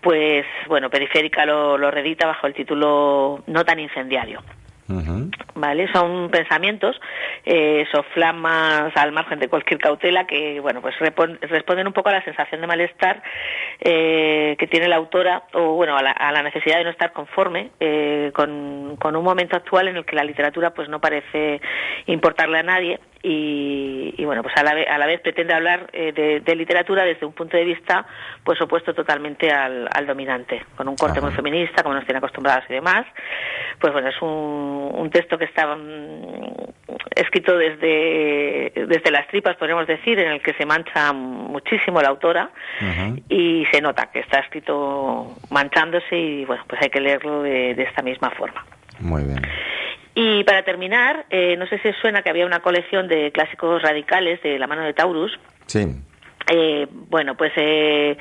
pues 0.02 0.46
bueno, 0.68 0.90
Periférica 0.90 1.46
lo, 1.46 1.78
lo 1.78 1.92
reedita 1.92 2.26
bajo 2.26 2.48
el 2.48 2.56
título 2.56 3.44
No 3.46 3.64
tan 3.66 3.80
incendiario. 3.80 4.42
¿Vale? 5.56 5.92
Son 5.92 6.30
pensamientos, 6.30 7.00
eh, 7.46 7.86
soflamas 7.92 8.96
al 8.96 9.12
margen 9.12 9.40
de 9.40 9.50
cualquier 9.50 9.80
cautela 9.80 10.26
que, 10.26 10.60
bueno, 10.60 10.82
pues 10.82 10.96
responden 11.00 11.88
un 11.88 11.94
poco 11.94 12.10
a 12.10 12.14
la 12.14 12.24
sensación 12.24 12.62
de 12.62 12.68
malestar 12.68 13.22
eh, 13.80 14.56
que 14.58 14.68
tiene 14.68 14.88
la 14.88 14.96
autora 14.96 15.44
o, 15.54 15.74
bueno, 15.74 15.98
a 15.98 16.02
la, 16.02 16.12
a 16.12 16.32
la 16.32 16.44
necesidad 16.44 16.78
de 16.78 16.86
no 16.86 16.90
estar 16.90 17.12
conforme 17.12 17.72
eh, 17.80 18.32
con, 18.34 18.96
con 18.98 19.16
un 19.16 19.24
momento 19.24 19.58
actual 19.58 19.88
en 19.88 19.98
el 19.98 20.06
que 20.06 20.16
la 20.16 20.24
literatura 20.24 20.74
pues 20.74 20.90
no 20.90 21.02
parece 21.02 21.62
importarle 22.06 22.60
a 22.60 22.64
nadie 22.64 23.00
y, 23.30 24.14
y, 24.18 24.26
bueno, 24.26 24.42
pues 24.42 24.56
a 24.56 24.64
la, 24.64 24.74
vez, 24.74 24.88
a 24.88 24.98
la 24.98 25.06
vez 25.06 25.20
pretende 25.20 25.54
hablar 25.54 25.90
eh, 25.92 26.14
de, 26.14 26.40
de 26.40 26.56
literatura 26.56 27.04
desde 27.04 27.26
un 27.26 27.34
punto 27.34 27.58
de 27.58 27.66
vista 27.66 28.06
pues 28.44 28.62
opuesto 28.62 28.94
totalmente 28.94 29.52
al, 29.52 29.90
al 29.94 30.08
dominante, 30.08 30.64
con 30.78 30.88
un 30.88 30.96
corte 30.96 31.20
Ajá. 31.20 31.28
muy 31.28 31.36
feminista, 31.36 31.84
como 31.84 31.96
nos 31.96 32.06
tiene 32.06 32.20
acostumbrados 32.20 32.64
y 32.70 32.74
demás. 32.74 33.06
Pues 33.80 33.92
bueno, 33.92 34.08
es 34.08 34.22
un, 34.22 34.92
un 34.94 35.10
texto 35.10 35.38
que 35.38 35.44
está 35.46 35.76
mm, 35.76 36.68
escrito 37.16 37.58
desde, 37.58 38.72
desde 38.88 39.12
las 39.12 39.28
tripas, 39.28 39.58
podríamos 39.58 39.88
decir, 39.88 40.18
en 40.20 40.32
el 40.32 40.42
que 40.42 40.54
se 40.54 40.66
mancha 40.66 41.12
muchísimo 41.12 42.02
la 42.02 42.08
autora 42.08 42.50
y 43.28 43.66
se 43.72 43.82
nota 43.82 44.10
que 44.12 44.20
está 44.20 44.40
escrito 44.40 45.34
manchándose 45.50 46.18
y 46.18 46.46
bueno, 46.46 46.64
pues 46.68 46.82
hay 46.82 46.90
que 46.90 47.02
leerlo 47.02 47.44
de, 47.44 47.76
de 47.76 47.84
esta 47.84 48.02
misma 48.02 48.30
forma. 48.32 48.64
Muy 49.00 49.24
bien. 49.24 49.42
Y 50.20 50.44
para 50.46 50.64
terminar, 50.64 51.28
eh, 51.30 51.56
no 51.58 51.68
sé 51.68 51.78
si 51.78 51.90
os 51.90 51.96
suena 51.98 52.24
que 52.24 52.32
había 52.32 52.48
una 52.48 52.60
colección 52.62 53.08
de 53.08 53.32
clásicos 53.32 53.84
radicales 53.84 54.42
de 54.42 54.58
la 54.58 54.66
mano 54.66 54.82
de 54.82 54.94
Taurus. 54.96 55.38
Sí. 55.68 55.86
Eh, 56.52 56.88
bueno, 56.90 57.36
pues 57.38 57.52
eh, 57.56 58.18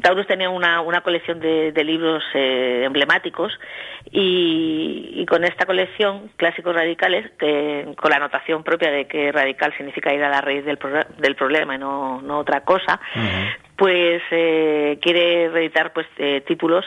Taurus 0.00 0.28
tenía 0.28 0.48
una, 0.48 0.80
una 0.80 1.00
colección 1.00 1.40
de, 1.40 1.72
de 1.72 1.82
libros 1.82 2.22
eh, 2.34 2.82
emblemáticos 2.84 3.52
y, 4.12 5.10
y 5.16 5.26
con 5.26 5.42
esta 5.42 5.66
colección, 5.66 6.30
clásicos 6.36 6.72
radicales, 6.72 7.28
que- 7.36 7.94
con 7.96 8.10
la 8.10 8.18
anotación 8.18 8.62
propia 8.62 8.92
de 8.92 9.06
que 9.08 9.32
radical 9.32 9.74
significa 9.76 10.14
ir 10.14 10.22
a 10.22 10.28
la 10.28 10.40
raíz 10.40 10.64
del, 10.64 10.78
pro- 10.78 11.04
del 11.18 11.34
problema 11.34 11.74
y 11.74 11.78
no, 11.78 12.22
no 12.22 12.38
otra 12.38 12.60
cosa, 12.60 13.00
pues 13.76 14.22
eh, 14.30 14.98
quiere 15.02 15.48
reeditar 15.48 15.92
pues 15.92 16.06
eh, 16.18 16.42
títulos 16.46 16.84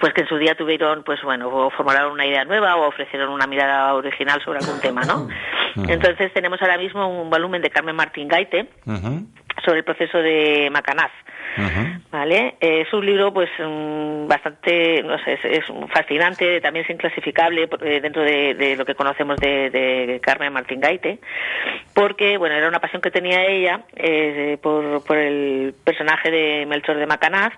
pues 0.00 0.12
que 0.12 0.22
en 0.22 0.28
su 0.28 0.36
día 0.36 0.54
tuvieron, 0.54 1.02
pues 1.02 1.20
bueno, 1.22 1.48
o 1.48 1.70
formularon 1.70 2.12
una 2.12 2.26
idea 2.26 2.44
nueva 2.44 2.76
o 2.76 2.88
ofrecieron 2.88 3.30
una 3.30 3.46
mirada 3.46 3.94
original 3.94 4.40
sobre 4.44 4.58
algún 4.58 4.80
tema, 4.80 5.02
¿no? 5.02 5.28
Entonces 5.88 6.32
tenemos 6.34 6.60
ahora 6.60 6.76
mismo 6.76 7.08
un 7.08 7.30
volumen 7.30 7.62
de 7.62 7.70
Carmen 7.70 7.96
Martín 7.96 8.28
Gaite, 8.28 8.68
sobre 9.64 9.78
el 9.78 9.84
proceso 9.84 10.18
de 10.18 10.68
Macanaz. 10.70 11.10
¿Vale? 12.10 12.54
Eh, 12.60 12.82
es 12.86 12.92
un 12.92 13.04
libro, 13.04 13.32
pues, 13.32 13.50
mm, 13.58 14.26
bastante, 14.26 15.02
no 15.02 15.18
sé, 15.24 15.34
es, 15.34 15.44
es 15.44 15.64
fascinante, 15.92 16.60
también 16.60 16.84
es 16.84 16.90
inclasificable 16.90 17.68
eh, 17.82 18.00
dentro 18.00 18.22
de, 18.22 18.54
de 18.54 18.76
lo 18.76 18.84
que 18.84 18.94
conocemos 18.94 19.36
de, 19.38 19.70
de 19.70 20.20
Carmen 20.20 20.52
Martín 20.52 20.80
Gaite, 20.80 21.18
porque, 21.94 22.38
bueno, 22.38 22.54
era 22.54 22.68
una 22.68 22.80
pasión 22.80 23.02
que 23.02 23.10
tenía 23.10 23.44
ella 23.44 23.82
eh, 23.96 24.58
por, 24.62 25.04
por 25.04 25.16
el 25.16 25.74
personaje 25.84 26.30
de 26.30 26.66
Melchor 26.66 26.96
de 26.96 27.06
Macanaz, 27.06 27.52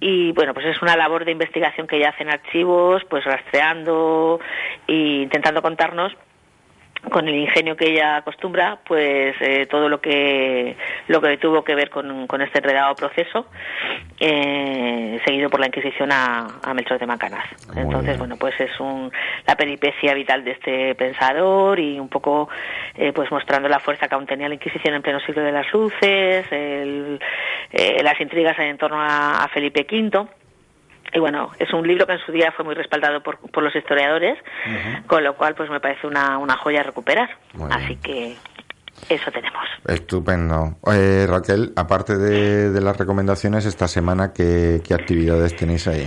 y, 0.00 0.32
bueno, 0.32 0.54
pues 0.54 0.66
es 0.66 0.80
una 0.82 0.96
labor 0.96 1.24
de 1.24 1.32
investigación 1.32 1.86
que 1.86 1.96
ella 1.96 2.10
hace 2.10 2.22
en 2.22 2.30
archivos, 2.30 3.02
pues 3.08 3.24
rastreando 3.24 4.40
e 4.86 5.22
intentando 5.22 5.62
contarnos 5.62 6.12
con 7.10 7.26
el 7.28 7.34
ingenio 7.34 7.76
que 7.76 7.90
ella 7.92 8.16
acostumbra, 8.16 8.78
pues 8.86 9.34
eh, 9.40 9.66
todo 9.66 9.88
lo 9.88 10.00
que 10.00 10.76
lo 11.08 11.20
que 11.20 11.38
tuvo 11.38 11.64
que 11.64 11.74
ver 11.74 11.88
con, 11.90 12.26
con 12.26 12.42
este 12.42 12.58
enredado 12.58 12.94
proceso, 12.94 13.46
eh, 14.18 15.18
seguido 15.24 15.48
por 15.50 15.60
la 15.60 15.66
Inquisición 15.66 16.12
a, 16.12 16.46
a 16.62 16.74
Melchor 16.74 16.98
de 16.98 17.06
Macanaz. 17.06 17.44
Muy 17.68 17.78
Entonces, 17.82 18.06
bien. 18.10 18.18
bueno, 18.18 18.36
pues 18.38 18.54
es 18.60 18.78
un, 18.80 19.10
la 19.46 19.56
peripecia 19.56 20.14
vital 20.14 20.44
de 20.44 20.50
este 20.52 20.94
pensador 20.94 21.80
y 21.80 21.98
un 21.98 22.08
poco, 22.08 22.48
eh, 22.96 23.12
pues 23.12 23.30
mostrando 23.30 23.68
la 23.68 23.80
fuerza 23.80 24.06
que 24.06 24.14
aún 24.14 24.26
tenía 24.26 24.48
la 24.48 24.54
Inquisición 24.54 24.94
en 24.94 25.02
pleno 25.02 25.20
siglo 25.20 25.42
de 25.42 25.52
las 25.52 25.72
luces, 25.72 26.46
el- 26.50 27.18
las 28.02 28.20
intrigas 28.20 28.58
en 28.58 28.76
torno 28.78 29.00
a, 29.00 29.44
a 29.44 29.48
Felipe 29.48 29.86
V. 29.90 30.26
Y 31.12 31.18
bueno, 31.18 31.50
es 31.58 31.72
un 31.72 31.86
libro 31.86 32.06
que 32.06 32.12
en 32.12 32.20
su 32.24 32.32
día 32.32 32.52
fue 32.52 32.64
muy 32.64 32.74
respaldado 32.74 33.22
por, 33.22 33.38
por 33.50 33.62
los 33.62 33.74
historiadores, 33.74 34.38
con 35.06 35.24
lo 35.24 35.34
cual 35.34 35.54
pues 35.54 35.70
me 35.70 35.80
parece 35.80 36.06
una, 36.06 36.38
una 36.38 36.56
joya 36.56 36.82
recuperar. 36.82 37.28
Muy 37.54 37.68
Así 37.72 37.96
que 37.96 38.36
eso 39.08 39.30
tenemos. 39.30 39.64
Estupendo. 39.86 40.76
Eh, 40.92 41.26
Raquel, 41.28 41.72
aparte 41.76 42.16
de, 42.16 42.70
de 42.70 42.80
las 42.80 42.96
recomendaciones, 42.96 43.66
esta 43.66 43.88
semana, 43.88 44.32
¿qué, 44.32 44.80
qué 44.86 44.94
actividades 44.94 45.56
tenéis 45.56 45.88
ahí? 45.88 46.06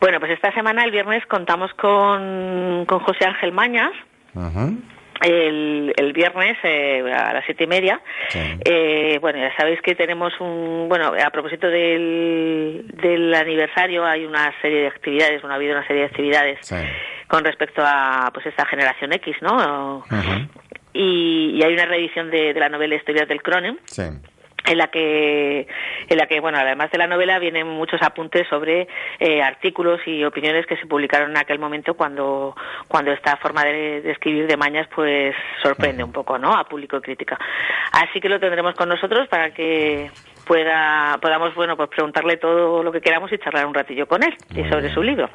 Bueno, 0.00 0.20
pues 0.20 0.30
esta 0.32 0.52
semana, 0.52 0.84
el 0.84 0.92
viernes, 0.92 1.26
contamos 1.26 1.72
con, 1.74 2.84
con 2.86 3.00
José 3.00 3.24
Ángel 3.26 3.52
Mañas, 3.52 3.90
Ujú. 4.34 4.78
El, 5.22 5.92
el 5.96 6.12
viernes 6.12 6.56
eh, 6.62 7.00
a 7.12 7.32
las 7.32 7.44
siete 7.44 7.64
y 7.64 7.66
media. 7.66 8.00
Sí. 8.28 8.38
Eh, 8.64 9.18
bueno, 9.20 9.38
ya 9.38 9.54
sabéis 9.56 9.80
que 9.82 9.94
tenemos 9.94 10.32
un, 10.40 10.86
bueno, 10.88 11.12
a 11.24 11.30
propósito 11.30 11.68
del, 11.68 12.84
del 12.94 13.34
aniversario 13.34 14.04
hay 14.04 14.24
una 14.24 14.52
serie 14.62 14.82
de 14.82 14.86
actividades, 14.88 15.40
bueno, 15.42 15.54
ha 15.54 15.56
habido 15.56 15.76
una 15.76 15.86
serie 15.86 16.02
de 16.02 16.08
actividades 16.08 16.58
Sí. 16.62 16.76
con 17.26 17.44
respecto 17.44 17.82
a 17.84 18.30
pues 18.32 18.46
esta 18.46 18.64
generación 18.66 19.12
X, 19.12 19.36
¿no? 19.40 20.04
Y 20.92 21.62
hay 21.62 21.72
una 21.74 21.86
reedición 21.86 22.30
de, 22.30 22.54
de 22.54 22.60
la 22.60 22.68
novela 22.68 22.94
Historias 22.96 23.28
del 23.28 23.42
Cronen 23.42 23.78
Sí. 23.84 24.02
En 24.68 24.78
la 24.78 24.88
que 24.88 25.66
en 26.08 26.16
la 26.16 26.26
que 26.26 26.40
bueno 26.40 26.58
además 26.58 26.90
de 26.90 26.98
la 26.98 27.06
novela 27.06 27.38
vienen 27.38 27.66
muchos 27.66 28.00
apuntes 28.02 28.46
sobre 28.48 28.86
eh, 29.18 29.42
artículos 29.42 30.00
y 30.06 30.24
opiniones 30.24 30.66
que 30.66 30.76
se 30.76 30.86
publicaron 30.86 31.30
en 31.30 31.38
aquel 31.38 31.58
momento 31.58 31.94
cuando 31.94 32.54
cuando 32.86 33.12
esta 33.12 33.36
forma 33.36 33.64
de, 33.64 34.02
de 34.02 34.10
escribir 34.10 34.46
de 34.46 34.56
Mañas 34.56 34.88
pues 34.94 35.34
sorprende 35.62 36.04
un 36.04 36.12
poco 36.12 36.38
no 36.38 36.52
a 36.54 36.64
público 36.64 36.98
y 36.98 37.00
crítica 37.00 37.38
así 37.92 38.20
que 38.20 38.28
lo 38.28 38.38
tendremos 38.38 38.74
con 38.74 38.88
nosotros 38.88 39.26
para 39.28 39.50
que 39.50 40.10
pueda 40.46 41.18
podamos 41.20 41.54
bueno 41.54 41.76
pues 41.76 41.88
preguntarle 41.88 42.36
todo 42.36 42.82
lo 42.82 42.92
que 42.92 43.00
queramos 43.00 43.32
y 43.32 43.38
charlar 43.38 43.66
un 43.66 43.74
ratillo 43.74 44.06
con 44.06 44.22
él 44.22 44.36
y 44.50 44.62
sobre 44.68 44.82
bien. 44.82 44.94
su 44.94 45.02
libro 45.02 45.30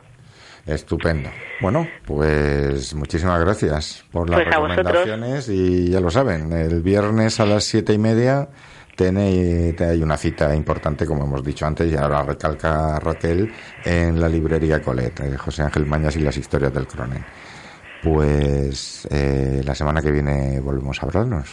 Estupendo. 0.66 1.30
Bueno, 1.60 1.86
pues 2.06 2.96
muchísimas 2.96 3.38
gracias 3.42 4.06
por 4.14 4.30
las 4.30 4.42
Pues 4.42 4.56
recomendaciones 4.56 5.50
y 5.50 5.92
ya 5.92 6.00
lo 6.00 6.10
saben, 6.10 6.54
el 6.54 6.82
viernes 6.82 7.42
a 7.42 7.46
las 7.46 7.66
siete 7.66 7.92
y 7.92 7.98
media 7.98 8.48
tenéis, 8.96 9.76
te- 9.76 9.86
hay 9.86 10.02
una 10.04 10.18
cita 10.18 10.56
importante, 10.56 11.06
como 11.06 11.26
hemos 11.26 11.44
dicho 11.44 11.66
antes, 11.66 11.92
y 11.92 11.96
ahora 11.96 12.24
recalca 12.24 13.00
Raquel, 13.00 13.52
en 13.86 14.20
la 14.20 14.30
librería 14.30 14.82
Colet, 14.82 15.20
eh, 15.22 15.38
José 15.38 15.64
Ángel 15.64 15.86
Mañas 15.86 16.16
y 16.16 16.20
las 16.22 16.38
historias 16.38 16.74
del 16.74 16.88
Cronen. 16.88 17.24
Pues 18.04 19.08
eh, 19.12 19.62
la 19.64 19.74
semana 19.76 20.02
que 20.02 20.12
viene 20.12 20.60
volvemos 20.60 21.02
a 21.02 21.06
hablarnos. 21.06 21.48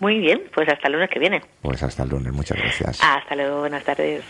muy 0.00 0.18
bien 0.18 0.42
pues 0.54 0.68
hasta 0.68 0.88
el 0.88 0.94
lunes 0.94 1.08
que 1.08 1.20
viene 1.20 1.40
Pues 1.62 1.82
hasta 1.82 2.02
el 2.02 2.08
lunes, 2.10 2.32
muchas 2.32 2.58
gracias. 2.58 2.98
hasta 3.00 3.36
luego 3.36 3.60
buenas 3.60 3.84
tardes 3.84 4.22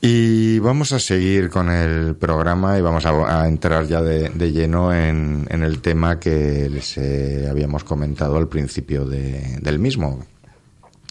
Y 0.00 0.58
vamos 0.60 0.92
a 0.92 0.98
seguir 0.98 1.50
con 1.50 1.70
el 1.70 2.16
programa 2.16 2.78
y 2.78 2.80
vamos 2.82 3.04
a, 3.04 3.42
a 3.42 3.46
entrar 3.48 3.84
ya 3.86 4.00
de, 4.00 4.30
de 4.30 4.52
lleno 4.52 4.92
en, 4.94 5.46
en 5.50 5.62
el 5.62 5.82
tema 5.82 6.18
que 6.18 6.68
les 6.70 6.96
eh, 6.98 7.46
habíamos 7.50 7.84
comentado 7.84 8.36
al 8.38 8.48
principio 8.48 9.04
de- 9.04 9.58
del 9.60 9.78
mismo. 9.78 10.24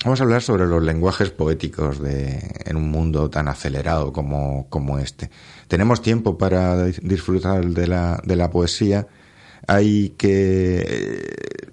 Vamos 0.03 0.19
a 0.19 0.23
hablar 0.23 0.41
sobre 0.41 0.65
los 0.65 0.83
lenguajes 0.83 1.29
poéticos 1.29 1.99
de, 2.01 2.39
en 2.65 2.75
un 2.75 2.89
mundo 2.91 3.29
tan 3.29 3.47
acelerado 3.47 4.11
como, 4.11 4.67
como 4.69 4.99
este. 4.99 5.29
Tenemos 5.69 6.01
tiempo 6.01 6.37
para 6.37 6.87
dis- 6.87 6.99
disfrutar 7.01 7.65
de 7.65 7.87
la, 7.87 8.21
de 8.25 8.35
la 8.35 8.49
poesía. 8.49 9.07
Hay 9.65 10.09
que 10.17 10.83
eh, 10.85 11.67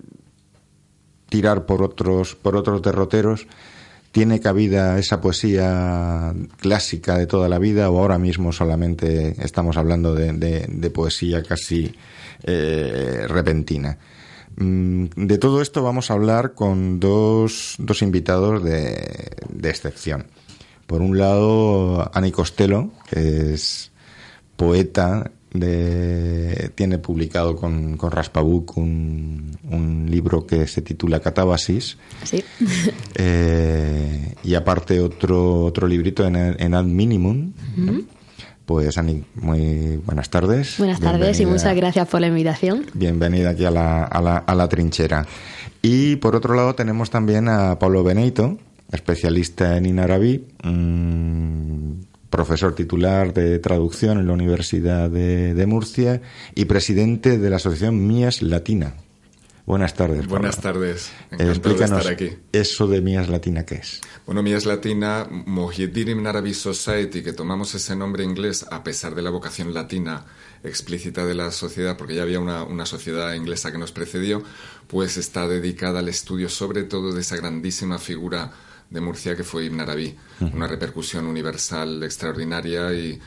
tirar 1.29 1.67
por 1.67 1.83
otros, 1.83 2.37
por 2.37 2.55
otros 2.55 2.83
derroteros. 2.83 3.49
¿Tiene 4.13 4.39
cabida 4.41 4.99
esa 4.99 5.21
poesía 5.21 6.33
clásica 6.59 7.17
de 7.19 7.27
toda 7.27 7.49
la 7.49 7.59
vida 7.59 7.91
o 7.91 7.99
ahora 7.99 8.19
mismo 8.19 8.53
solamente 8.53 9.37
estamos 9.45 9.77
hablando 9.77 10.15
de, 10.15 10.33
de- 10.35 10.67
de 10.69 10.91
poesía 10.91 11.43
casi 11.43 11.95
eh, 12.45 13.25
repentina? 13.29 13.99
Mm, 14.57 15.07
De 15.17 15.39
todo 15.39 15.63
esto 15.63 15.83
vamos 15.83 16.11
a 16.11 16.15
hablar 16.15 16.55
con 16.55 17.01
dos, 17.01 17.77
dos 17.79 18.03
invitados 18.03 18.63
de, 18.63 19.31
de 19.49 19.71
excepción. 19.71 20.27
Por 20.87 21.03
un 21.03 21.19
lado, 21.19 22.11
Ani 22.15 22.33
Costello, 22.33 22.91
que 23.09 23.55
es 23.55 23.93
poeta, 24.57 25.31
de, 25.53 26.71
tiene 26.75 26.99
publicado 26.99 27.57
con, 27.57 27.97
con 27.97 28.11
Raspabuc 28.11 28.77
un, 28.77 29.57
un 29.69 30.07
libro 30.11 30.47
que 30.47 30.67
se 30.67 30.83
titula 30.83 31.21
Catábasis. 31.21 31.97
Sí. 32.25 32.45
Eh, 33.23 34.35
y 34.43 34.55
aparte 34.55 34.99
otro, 35.01 35.65
otro 35.65 35.87
librito 35.87 36.27
en, 36.27 36.37
en 36.37 36.75
Ad 36.75 36.85
Minimum. 36.85 37.53
Pues 38.71 38.99
Ani, 38.99 39.25
muy 39.35 39.97
buenas 40.07 40.31
tardes. 40.31 40.77
Buenas 40.79 41.01
tardes 41.01 41.41
y 41.41 41.45
muchas 41.45 41.75
gracias 41.75 42.07
por 42.07 42.21
la 42.21 42.29
invitación. 42.29 42.87
Bienvenida 42.95 43.51
aquí 43.51 43.65
a 43.65 43.73
la, 43.73 44.05
a 44.05 44.23
la, 44.23 44.37
a 44.37 44.55
la 44.55 44.69
trinchera. 44.69 45.27
Y 45.83 46.15
por 46.17 46.37
otro 46.37 46.55
lado 46.55 46.77
tenemos 46.77 47.11
también 47.11 47.49
a 47.49 47.81
Pablo 47.81 48.05
Beneito, 48.05 48.59
especialista 48.93 49.77
en 49.77 49.87
inarabí, 49.87 50.47
mm, 50.63 51.95
profesor 52.31 52.77
titular 52.77 53.35
de 53.35 53.59
traducción 53.59 54.19
en 54.19 54.29
la 54.29 54.35
Universidad 54.35 55.11
de, 55.11 55.53
de 55.53 55.67
Murcia 55.67 56.23
y 56.55 56.67
presidente 56.67 57.39
de 57.39 57.51
la 57.51 57.57
asociación 57.57 58.07
Mías 58.07 58.41
Latina. 58.41 58.95
Buenas 59.71 59.95
tardes. 59.95 60.27
Buenas 60.27 60.57
Pablo. 60.57 60.81
tardes, 60.81 61.07
Eh, 61.09 61.13
encantado 61.31 61.45
de 61.47 61.53
explícanos 61.53 61.99
estar 62.01 62.13
aquí. 62.13 62.37
eso 62.53 62.87
de 62.89 63.01
Mías 63.01 63.29
Latina, 63.29 63.65
¿qué 63.65 63.77
es? 63.77 64.01
Bueno, 64.27 64.43
mi 64.43 64.53
es 64.53 64.67
latina, 64.67 65.27
Mojiedir 65.31 66.09
Ibn 66.09 66.27
Arabi 66.27 66.55
Society, 66.55 67.23
que 67.23 67.33
tomamos 67.33 67.75
ese 67.75 67.95
nombre 67.97 68.25
inglés 68.25 68.67
a 68.71 68.83
pesar 68.85 69.15
de 69.15 69.23
la 69.23 69.31
vocación 69.31 69.73
latina 69.73 70.25
explícita 70.65 71.25
de 71.25 71.35
la 71.35 71.51
sociedad, 71.53 71.97
porque 71.97 72.15
ya 72.17 72.23
había 72.23 72.41
una, 72.41 72.65
una 72.65 72.85
sociedad 72.85 73.33
inglesa 73.35 73.73
que 73.73 73.79
nos 73.79 73.93
precedió, 73.93 74.43
pues 74.89 75.17
está 75.17 75.47
dedicada 75.49 76.01
al 76.01 76.09
estudio 76.09 76.49
sobre 76.49 76.83
todo 76.83 77.13
de 77.13 77.21
esa 77.23 77.37
grandísima 77.37 77.99
figura 77.99 78.53
de 78.91 79.01
Murcia 79.01 79.37
que 79.37 79.45
fue 79.45 79.65
Ibn 79.67 79.81
Arabi, 79.81 80.17
una 80.53 80.67
repercusión 80.67 81.27
universal 81.27 82.03
extraordinaria 82.03 82.93
y, 82.93 83.21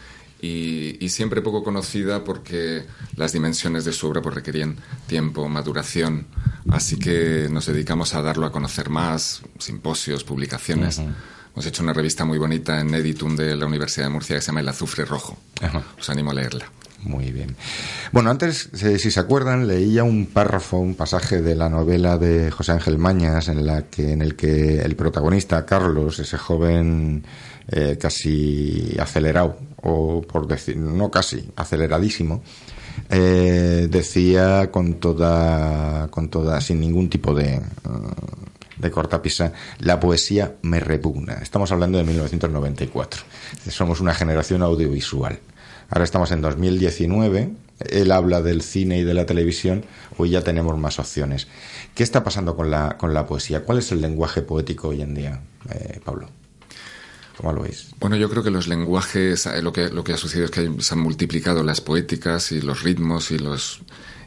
y, 0.44 0.98
y 1.00 1.08
siempre 1.08 1.42
poco 1.42 1.64
conocida 1.64 2.26
porque 2.26 2.84
las 3.16 3.32
dimensiones 3.32 3.86
de 3.86 3.94
su 3.94 4.08
obra 4.08 4.22
pues, 4.22 4.36
requerían 4.36 4.76
tiempo, 5.08 5.48
maduración. 5.48 6.28
Así 6.70 7.00
que 7.00 7.48
nos 7.50 7.66
dedicamos 7.66 8.14
a 8.14 8.22
darlo 8.22 8.46
a 8.46 8.52
conocer 8.52 8.90
más, 8.90 9.42
simposios, 9.58 10.26
publicaciones. 10.26 11.00
Hemos 11.00 11.66
hecho 11.66 11.82
una 11.82 11.94
revista 11.94 12.26
muy 12.26 12.38
bonita 12.38 12.82
en 12.82 12.94
Editum 12.94 13.38
de 13.38 13.56
la 13.56 13.66
Universidad 13.66 14.08
de 14.08 14.10
Murcia 14.10 14.36
que 14.36 14.42
se 14.42 14.48
llama 14.48 14.60
El 14.60 14.68
Azufre 14.68 15.06
Rojo. 15.06 15.38
Os 15.98 16.10
animo 16.10 16.32
a 16.32 16.34
leerla. 16.34 16.66
Muy 17.04 17.32
bien. 17.32 17.56
Bueno, 18.12 18.30
antes, 18.30 18.70
eh, 18.82 18.98
si 18.98 19.12
se 19.12 19.20
acuerdan, 19.20 19.68
leía 19.68 20.04
un 20.04 20.26
párrafo, 20.26 20.78
un 20.78 20.96
pasaje 20.96 21.42
de 21.42 21.56
la 21.56 21.70
novela 21.70 22.18
de 22.18 22.50
José 22.52 22.74
Ángel 22.74 22.98
Mañas, 22.98 23.50
en, 23.50 23.66
la 23.66 23.84
que, 23.84 24.12
en 24.12 24.22
el 24.22 24.36
que 24.36 24.80
el 24.80 24.96
protagonista, 24.96 25.66
Carlos, 25.66 26.20
ese 26.20 26.38
joven 26.38 27.24
eh, 27.68 27.98
casi 28.00 28.96
acelerado, 29.00 29.58
o 29.84 30.22
por 30.22 30.48
decir, 30.48 30.78
no 30.78 31.12
casi, 31.12 31.50
aceleradísimo, 31.56 32.42
eh, 33.10 33.88
decía 33.90 34.72
con 34.72 34.96
toda, 34.96 36.08
con 36.10 36.30
toda, 36.30 36.62
sin 36.62 36.80
ningún 36.80 37.10
tipo 37.10 37.34
de, 37.34 37.60
mm, 37.60 38.82
de 38.82 38.92
cortapisa, 38.92 39.54
la 39.80 40.00
poesía 40.00 40.56
me 40.62 40.80
repugna. 40.80 41.34
Estamos 41.36 41.72
hablando 41.72 41.98
de 41.98 42.06
1994. 42.06 43.22
Somos 43.70 44.00
una 44.00 44.14
generación 44.14 44.62
audiovisual. 44.62 45.40
Ahora 45.90 46.06
estamos 46.06 46.32
en 46.32 46.42
2019. 46.42 47.52
él 47.90 48.12
habla 48.12 48.42
del 48.42 48.62
cine 48.62 49.00
y 49.00 49.04
de 49.04 49.14
la 49.14 49.26
televisión, 49.26 49.84
hoy 50.18 50.30
ya 50.30 50.42
tenemos 50.42 50.78
más 50.78 51.00
opciones. 51.00 51.48
¿Qué 51.96 52.04
está 52.04 52.24
pasando 52.24 52.56
con 52.56 52.72
la, 52.72 52.98
con 52.98 53.14
la 53.14 53.26
poesía? 53.26 53.66
¿Cuál 53.66 53.80
es 53.80 53.92
el 53.92 54.00
lenguaje 54.00 54.42
poético 54.42 54.90
hoy 54.90 55.02
en 55.02 55.14
día, 55.16 55.42
eh, 55.70 56.00
Pablo? 56.06 56.30
¿Cómo 57.38 57.52
lo 57.52 57.64
veis? 57.64 57.88
Bueno, 58.00 58.16
yo 58.16 58.30
creo 58.30 58.44
que 58.44 58.52
los 58.52 58.68
lenguajes, 58.68 59.46
eh, 59.48 59.62
lo 59.62 59.74
que, 59.74 59.90
lo 59.90 60.04
que 60.04 60.14
ha 60.14 60.18
sucedido 60.18 60.46
es 60.46 60.52
que 60.52 60.72
se 60.80 60.94
han 60.94 61.00
multiplicado 61.00 61.64
las 61.64 61.82
poéticas 61.82 62.52
y 62.52 62.62
los 62.62 62.84
ritmos 62.84 63.32
y 63.32 63.40
los, 63.40 63.82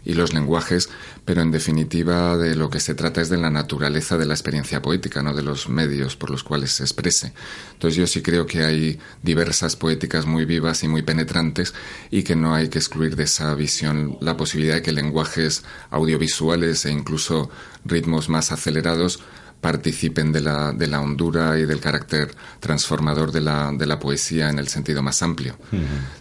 y 0.04 0.14
los 0.14 0.32
lenguajes, 0.32 0.88
pero 1.24 1.42
en 1.42 1.50
definitiva 1.50 2.36
de 2.36 2.56
lo 2.56 2.70
que 2.70 2.80
se 2.80 2.94
trata 2.94 3.20
es 3.20 3.28
de 3.28 3.36
la 3.36 3.50
naturaleza 3.50 4.16
de 4.18 4.26
la 4.26 4.34
experiencia 4.34 4.82
poética, 4.82 5.22
no 5.22 5.34
de 5.34 5.42
los 5.42 5.68
medios 5.68 6.16
por 6.16 6.30
los 6.30 6.42
cuales 6.42 6.72
se 6.72 6.82
exprese. 6.84 7.32
Entonces 7.74 7.96
yo 7.96 8.06
sí 8.06 8.22
creo 8.22 8.46
que 8.46 8.64
hay 8.64 8.98
diversas 9.22 9.76
poéticas 9.76 10.26
muy 10.26 10.44
vivas 10.44 10.82
y 10.82 10.88
muy 10.88 11.02
penetrantes 11.02 11.74
y 12.10 12.24
que 12.24 12.34
no 12.34 12.54
hay 12.54 12.68
que 12.68 12.78
excluir 12.78 13.14
de 13.14 13.24
esa 13.24 13.54
visión 13.54 14.18
la 14.20 14.36
posibilidad 14.36 14.76
de 14.76 14.82
que 14.82 14.92
lenguajes 14.92 15.64
audiovisuales 15.90 16.84
e 16.86 16.90
incluso 16.90 17.50
ritmos 17.84 18.28
más 18.28 18.50
acelerados 18.50 19.20
participen 19.70 20.30
de 20.30 20.40
la, 20.48 20.72
de 20.72 20.86
la 20.86 21.00
hondura 21.00 21.58
y 21.58 21.66
del 21.66 21.80
carácter 21.80 22.26
transformador 22.60 23.32
de 23.32 23.40
la, 23.40 23.72
de 23.72 23.86
la 23.86 23.98
poesía 23.98 24.48
en 24.48 24.58
el 24.60 24.68
sentido 24.68 25.02
más 25.02 25.22
amplio. 25.22 25.56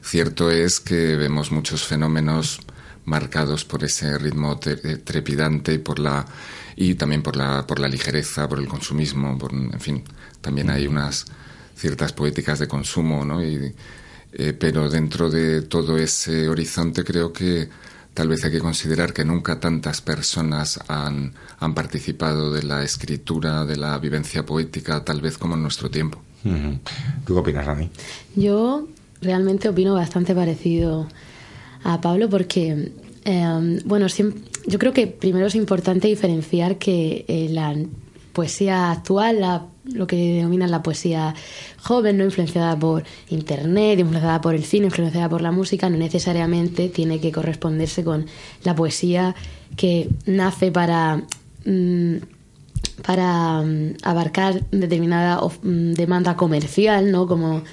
Cierto 0.02 0.50
es 0.50 0.80
que 0.80 1.16
vemos 1.16 1.52
muchos 1.52 1.84
fenómenos 1.84 2.60
marcados 3.06 3.64
por 3.64 3.84
ese 3.84 4.18
ritmo 4.18 4.58
te- 4.58 4.98
trepidante 4.98 5.74
y 5.74 5.78
por 5.78 6.00
la 6.00 6.26
y 6.76 6.96
también 6.96 7.22
por 7.22 7.36
la 7.36 7.66
por 7.68 7.78
la 7.80 7.88
ligereza, 7.88 8.50
por 8.50 8.60
el 8.60 8.68
consumismo, 8.68 9.38
por, 9.38 9.52
en 9.54 9.80
fin, 9.80 10.04
también 10.41 10.70
hay 10.72 10.88
unas 10.88 11.26
ciertas 11.82 12.12
poéticas 12.14 12.58
de 12.60 12.68
consumo, 12.68 13.24
¿no? 13.24 13.43
Y, 13.43 13.74
eh, 14.38 14.54
pero 14.54 14.89
dentro 14.89 15.30
de 15.30 15.62
todo 15.62 15.98
ese 15.98 16.50
horizonte 16.50 17.04
creo 17.04 17.32
que 17.32 17.70
tal 18.16 18.30
vez 18.30 18.43
hay 18.45 18.51
que 18.51 18.59
considerar 18.59 19.13
que 19.13 19.26
nunca 19.26 19.59
tantas 19.59 20.01
personas 20.01 20.80
han, 20.88 21.34
han 21.59 21.76
participado 21.76 22.51
de 22.51 22.63
la 22.63 22.82
escritura, 22.84 23.66
de 23.66 23.76
la 23.76 23.99
vivencia 23.99 24.43
poética, 24.45 25.03
tal 25.03 25.22
vez 25.22 25.38
como 25.38 25.55
en 25.55 25.61
nuestro 25.61 25.91
tiempo. 25.91 26.22
¿Tú 27.26 27.34
qué 27.34 27.39
opinas, 27.39 27.66
Rani? 27.66 27.89
Yo 28.36 28.88
realmente 29.22 29.68
opino 29.68 29.93
bastante 29.93 30.34
parecido 30.34 31.07
a 31.84 31.99
Pablo 32.01 32.30
porque, 32.30 32.93
eh, 33.26 33.82
bueno, 33.84 34.07
yo 34.07 34.80
creo 34.80 34.93
que 34.93 35.07
primero 35.07 35.47
es 35.47 35.55
importante 35.55 36.07
diferenciar 36.07 36.78
que 36.78 37.26
eh, 37.28 37.47
la 37.49 37.76
poesía 38.36 38.92
actual, 38.92 39.64
lo 39.86 40.06
que 40.06 40.16
denominan 40.16 40.70
la 40.70 40.84
poesía 40.84 41.34
joven, 41.82 42.18
no 42.20 42.26
influenciada 42.26 42.78
por 42.78 43.04
internet, 43.30 43.98
influenciada 43.98 44.42
por 44.42 44.54
el 44.54 44.64
cine, 44.64 44.86
influenciada 44.86 45.28
por 45.28 45.42
la 45.42 45.52
música, 45.52 45.90
no 45.90 45.98
necesariamente 45.98 46.90
tiene 46.90 47.20
que 47.20 47.32
corresponderse 47.32 48.04
con 48.04 48.28
la 48.64 48.76
poesía 48.76 49.34
que 49.76 50.10
nace 50.28 50.72
para 50.72 51.24
mm, 51.66 52.18
para 53.02 53.62
mm, 53.62 53.98
abarcar 54.04 54.66
determinada 54.72 55.42
mm, 55.42 55.94
demanda 55.94 56.36
comercial, 56.36 57.12
¿no? 57.12 57.28
Como 57.28 57.64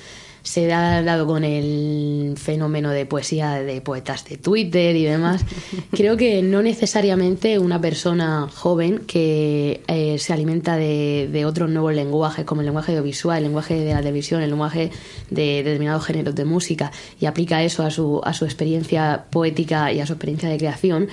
se 0.43 0.73
ha 0.73 1.03
dado 1.03 1.27
con 1.27 1.45
el 1.45 2.35
fenómeno 2.37 2.91
de 2.91 3.07
poesía 3.07 3.63
de 3.63 3.81
poetas 3.81 4.25
de 4.25 4.37
Twitter 4.37 4.97
y 4.97 5.05
demás. 5.05 5.45
Creo 5.93 6.17
que 6.17 6.43
no 6.43 6.63
necesariamente 6.63 7.59
una 7.59 7.81
persona 7.81 8.49
joven 8.53 9.01
que 9.07 9.83
eh, 9.87 10.19
se 10.19 10.33
alimenta 10.33 10.77
de, 10.77 11.29
de 11.31 11.45
otros 11.45 11.71
nuevos 11.71 11.95
lenguajes, 11.95 12.45
como 12.45 12.61
el 12.61 12.67
lenguaje 12.67 12.93
audiovisual, 12.93 13.39
el 13.39 13.45
lenguaje 13.45 13.75
de 13.75 13.93
la 13.93 13.99
televisión, 13.99 14.43
el 14.43 14.51
lenguaje 14.51 14.91
de 15.31 15.63
determinados 15.63 16.05
géneros 16.05 16.35
de 16.35 16.45
música, 16.45 16.93
y 17.21 17.27
aplica 17.27 17.63
eso 17.63 17.85
a 17.85 17.91
su, 17.91 18.21
a 18.25 18.35
su 18.35 18.45
experiencia 18.45 19.27
poética 19.31 19.93
y 19.93 20.01
a 20.01 20.07
su 20.07 20.15
experiencia 20.15 20.49
de 20.49 20.59
creación, 20.59 21.09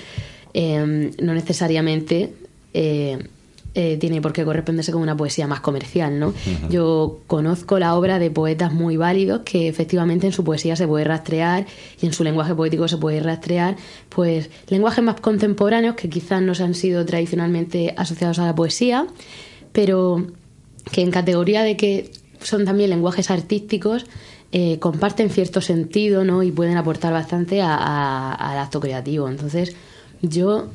eh, 0.53 1.11
no 1.21 1.34
necesariamente 1.34 2.34
eh, 2.73 3.19
eh, 3.76 3.97
tiene 3.99 4.20
por 4.22 4.34
qué 4.34 4.43
corresponderse 4.43 4.91
con 4.91 5.01
una 5.01 5.15
poesía 5.15 5.45
más 5.47 5.59
comercial, 5.61 6.20
¿no? 6.20 6.34
Yo 6.70 7.20
conozco 7.28 7.78
la 7.80 7.95
obra 7.95 8.17
de 8.20 8.32
poetas 8.32 8.74
muy 8.74 8.97
válidos 8.97 9.41
que 9.45 9.67
efectivamente 9.67 10.26
en 10.28 10.34
su 10.34 10.43
poesía 10.43 10.76
se 10.76 10.88
puede 10.88 11.03
rastrear 11.05 11.65
y 12.01 12.05
en 12.07 12.13
su 12.13 12.24
lenguaje 12.24 12.55
poético 12.55 12.88
se 12.88 12.97
puede 12.97 13.20
rastrear, 13.20 13.76
pues 14.09 14.49
lenguajes 14.70 15.03
más 15.03 15.22
contemporáneos 15.22 15.95
que 15.95 16.09
quizás 16.09 16.41
no 16.41 16.55
se 16.55 16.63
han 16.63 16.74
sido 16.74 17.05
tradicionalmente 17.05 17.93
asociados 17.95 18.39
a 18.39 18.45
la 18.45 18.55
poesía, 18.55 19.05
pero 19.72 20.26
que 20.91 21.01
en 21.01 21.11
categoría 21.11 21.61
de 21.63 21.78
que 21.78 22.11
son 22.41 22.65
también 22.65 22.89
lenguajes 22.89 23.30
artísticos 23.30 24.05
eh, 24.51 24.80
comparten 24.80 25.30
cierto 25.30 25.61
sentido 25.61 26.24
¿no? 26.26 26.41
y 26.41 26.51
pueden 26.51 26.76
aportar 26.78 27.13
bastante 27.13 27.61
a- 27.61 27.76
a- 27.76 28.34
al 28.34 28.57
acto 28.57 28.80
creativo. 28.80 29.30
Entonces, 29.30 29.76
yo, 30.24 30.70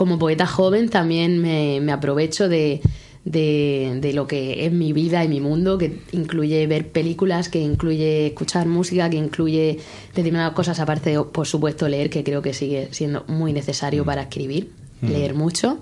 como 0.00 0.18
poeta 0.18 0.46
joven, 0.46 0.88
también 0.88 1.42
me, 1.42 1.78
me 1.82 1.92
aprovecho 1.92 2.48
de, 2.48 2.80
de, 3.26 3.98
de 4.00 4.14
lo 4.14 4.26
que 4.26 4.64
es 4.64 4.72
mi 4.72 4.94
vida 4.94 5.22
y 5.22 5.28
mi 5.28 5.42
mundo, 5.42 5.76
que 5.76 5.98
incluye 6.12 6.66
ver 6.66 6.88
películas, 6.88 7.50
que 7.50 7.58
incluye 7.60 8.28
escuchar 8.28 8.66
música, 8.66 9.10
que 9.10 9.18
incluye 9.18 9.78
determinadas 10.14 10.54
cosas, 10.54 10.80
aparte 10.80 11.10
de, 11.10 11.22
por 11.22 11.46
supuesto, 11.46 11.86
leer, 11.86 12.08
que 12.08 12.24
creo 12.24 12.40
que 12.40 12.54
sigue 12.54 12.88
siendo 12.92 13.26
muy 13.28 13.52
necesario 13.52 14.02
para 14.06 14.22
escribir, 14.22 14.70
leer 15.02 15.34
mucho 15.34 15.76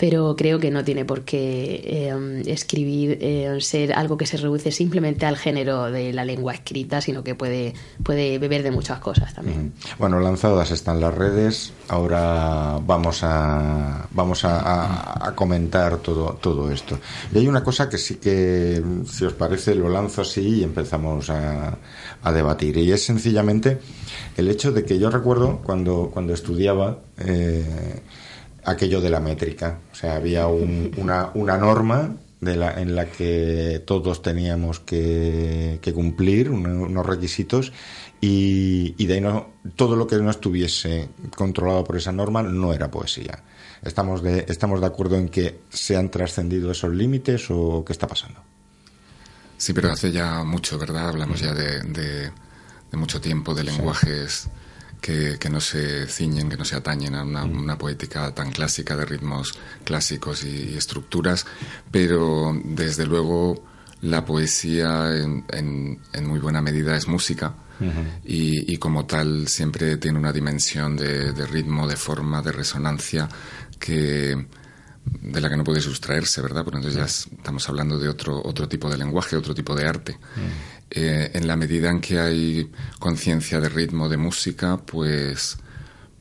pero 0.00 0.34
creo 0.34 0.58
que 0.58 0.70
no 0.70 0.82
tiene 0.82 1.04
por 1.04 1.24
qué 1.26 1.82
eh, 1.84 2.42
escribir 2.46 3.18
eh, 3.20 3.58
ser 3.60 3.92
algo 3.92 4.16
que 4.16 4.24
se 4.24 4.38
reduce 4.38 4.72
simplemente 4.72 5.26
al 5.26 5.36
género 5.36 5.90
de 5.90 6.14
la 6.14 6.24
lengua 6.24 6.54
escrita, 6.54 7.02
sino 7.02 7.22
que 7.22 7.34
puede, 7.34 7.74
puede 8.02 8.38
beber 8.38 8.62
de 8.62 8.70
muchas 8.70 8.98
cosas 9.00 9.34
también. 9.34 9.74
Bueno, 9.98 10.18
lanzadas 10.18 10.70
están 10.70 11.02
las 11.02 11.14
redes. 11.14 11.74
Ahora 11.88 12.78
vamos 12.82 13.20
a 13.22 14.08
vamos 14.12 14.40
a 14.46 15.34
comentar 15.34 15.98
todo 15.98 16.38
todo 16.40 16.72
esto. 16.72 16.98
Y 17.34 17.38
hay 17.40 17.46
una 17.46 17.62
cosa 17.62 17.90
que 17.90 17.98
sí 17.98 18.14
que, 18.14 18.82
si 19.04 19.26
os 19.26 19.34
parece, 19.34 19.74
lo 19.74 19.90
lanzo 19.90 20.22
así 20.22 20.60
y 20.60 20.62
empezamos 20.62 21.28
a, 21.28 21.76
a 22.22 22.32
debatir. 22.32 22.78
Y 22.78 22.90
es 22.90 23.04
sencillamente 23.04 23.78
el 24.38 24.48
hecho 24.48 24.72
de 24.72 24.82
que 24.82 24.98
yo 24.98 25.10
recuerdo 25.10 25.60
cuando 25.62 26.10
cuando 26.10 26.32
estudiaba 26.32 27.00
eh, 27.18 28.00
aquello 28.64 29.00
de 29.00 29.10
la 29.10 29.20
métrica. 29.20 29.78
O 29.92 29.94
sea, 29.94 30.16
había 30.16 30.46
un- 30.46 30.92
una, 30.96 31.30
una 31.34 31.56
norma 31.56 32.16
de 32.40 32.56
la, 32.56 32.80
en 32.80 32.94
la 32.96 33.06
que 33.06 33.82
todos 33.86 34.22
teníamos 34.22 34.80
que, 34.80 35.78
que 35.82 35.92
cumplir 35.92 36.50
uno- 36.50 36.84
unos 36.84 37.04
requisitos 37.06 37.72
y, 38.20 38.94
y 38.96 39.06
de 39.06 39.14
ahí 39.14 39.20
no, 39.20 39.48
todo 39.76 39.94
lo 39.96 40.06
que 40.06 40.16
no 40.16 40.30
estuviese 40.30 41.08
controlado 41.36 41.84
por 41.84 41.96
esa 41.96 42.12
norma 42.12 42.42
no 42.42 42.72
era 42.72 42.90
poesía. 42.90 43.42
¿Estamos 43.82 44.22
de, 44.22 44.44
¿Estamos 44.48 44.80
de 44.80 44.86
acuerdo 44.86 45.16
en 45.16 45.28
que 45.28 45.60
se 45.70 45.96
han 45.96 46.10
trascendido 46.10 46.70
esos 46.70 46.92
límites 46.94 47.46
o 47.50 47.82
qué 47.84 47.92
está 47.92 48.06
pasando? 48.06 48.40
Sí, 49.56 49.72
pero 49.74 49.90
hace 49.92 50.10
ya 50.10 50.42
mucho, 50.44 50.78
¿verdad? 50.78 51.08
Hablamos 51.10 51.40
ya 51.40 51.52
de, 51.52 51.80
de- 51.82 52.30
de 52.90 52.96
mucho 52.96 53.20
tiempo, 53.20 53.54
de 53.54 53.64
lenguajes 53.64 54.48
que, 55.00 55.38
que 55.38 55.48
no 55.50 55.60
se 55.60 56.06
ciñen, 56.06 56.48
que 56.48 56.56
no 56.56 56.64
se 56.64 56.76
atañen 56.76 57.14
a 57.14 57.22
una, 57.24 57.44
una 57.44 57.76
poética 57.78 58.32
tan 58.34 58.50
clásica 58.50 58.96
de 58.96 59.04
ritmos 59.06 59.52
clásicos 59.84 60.44
y, 60.44 60.70
y 60.72 60.76
estructuras, 60.76 61.46
pero 61.90 62.52
desde 62.64 63.06
luego 63.06 63.64
la 64.02 64.24
poesía 64.24 65.14
en, 65.16 65.44
en- 65.52 65.98
en 66.12 66.26
muy 66.26 66.38
buena 66.38 66.62
medida 66.62 66.96
es 66.96 67.06
música 67.08 67.54
y, 68.26 68.72
y 68.72 68.76
como 68.76 69.06
tal 69.06 69.48
siempre 69.48 69.96
tiene 69.96 70.18
una 70.18 70.32
dimensión 70.32 70.96
de, 70.98 71.32
de 71.32 71.46
ritmo, 71.46 71.86
de 71.88 71.96
forma, 71.96 72.42
de 72.42 72.52
resonancia 72.52 73.26
que 73.78 74.46
de 75.04 75.40
la 75.40 75.48
que 75.48 75.56
no 75.56 75.64
puede 75.64 75.80
sustraerse, 75.80 76.40
¿verdad? 76.42 76.64
Porque 76.64 76.78
entonces 76.78 76.98
ya 76.98 77.06
es- 77.06 77.28
estamos 77.36 77.68
hablando 77.68 77.98
de 77.98 78.08
otro, 78.08 78.40
otro 78.44 78.68
tipo 78.68 78.88
de 78.90 78.98
lenguaje, 78.98 79.36
otro 79.36 79.54
tipo 79.54 79.74
de 79.74 79.86
arte. 79.86 80.18
Eh, 80.90 81.30
en 81.34 81.46
la 81.46 81.56
medida 81.56 81.88
en 81.90 82.00
que 82.00 82.18
hay 82.18 82.70
conciencia 82.98 83.60
de 83.60 83.68
ritmo, 83.68 84.08
de 84.08 84.16
música, 84.16 84.76
pues, 84.76 85.56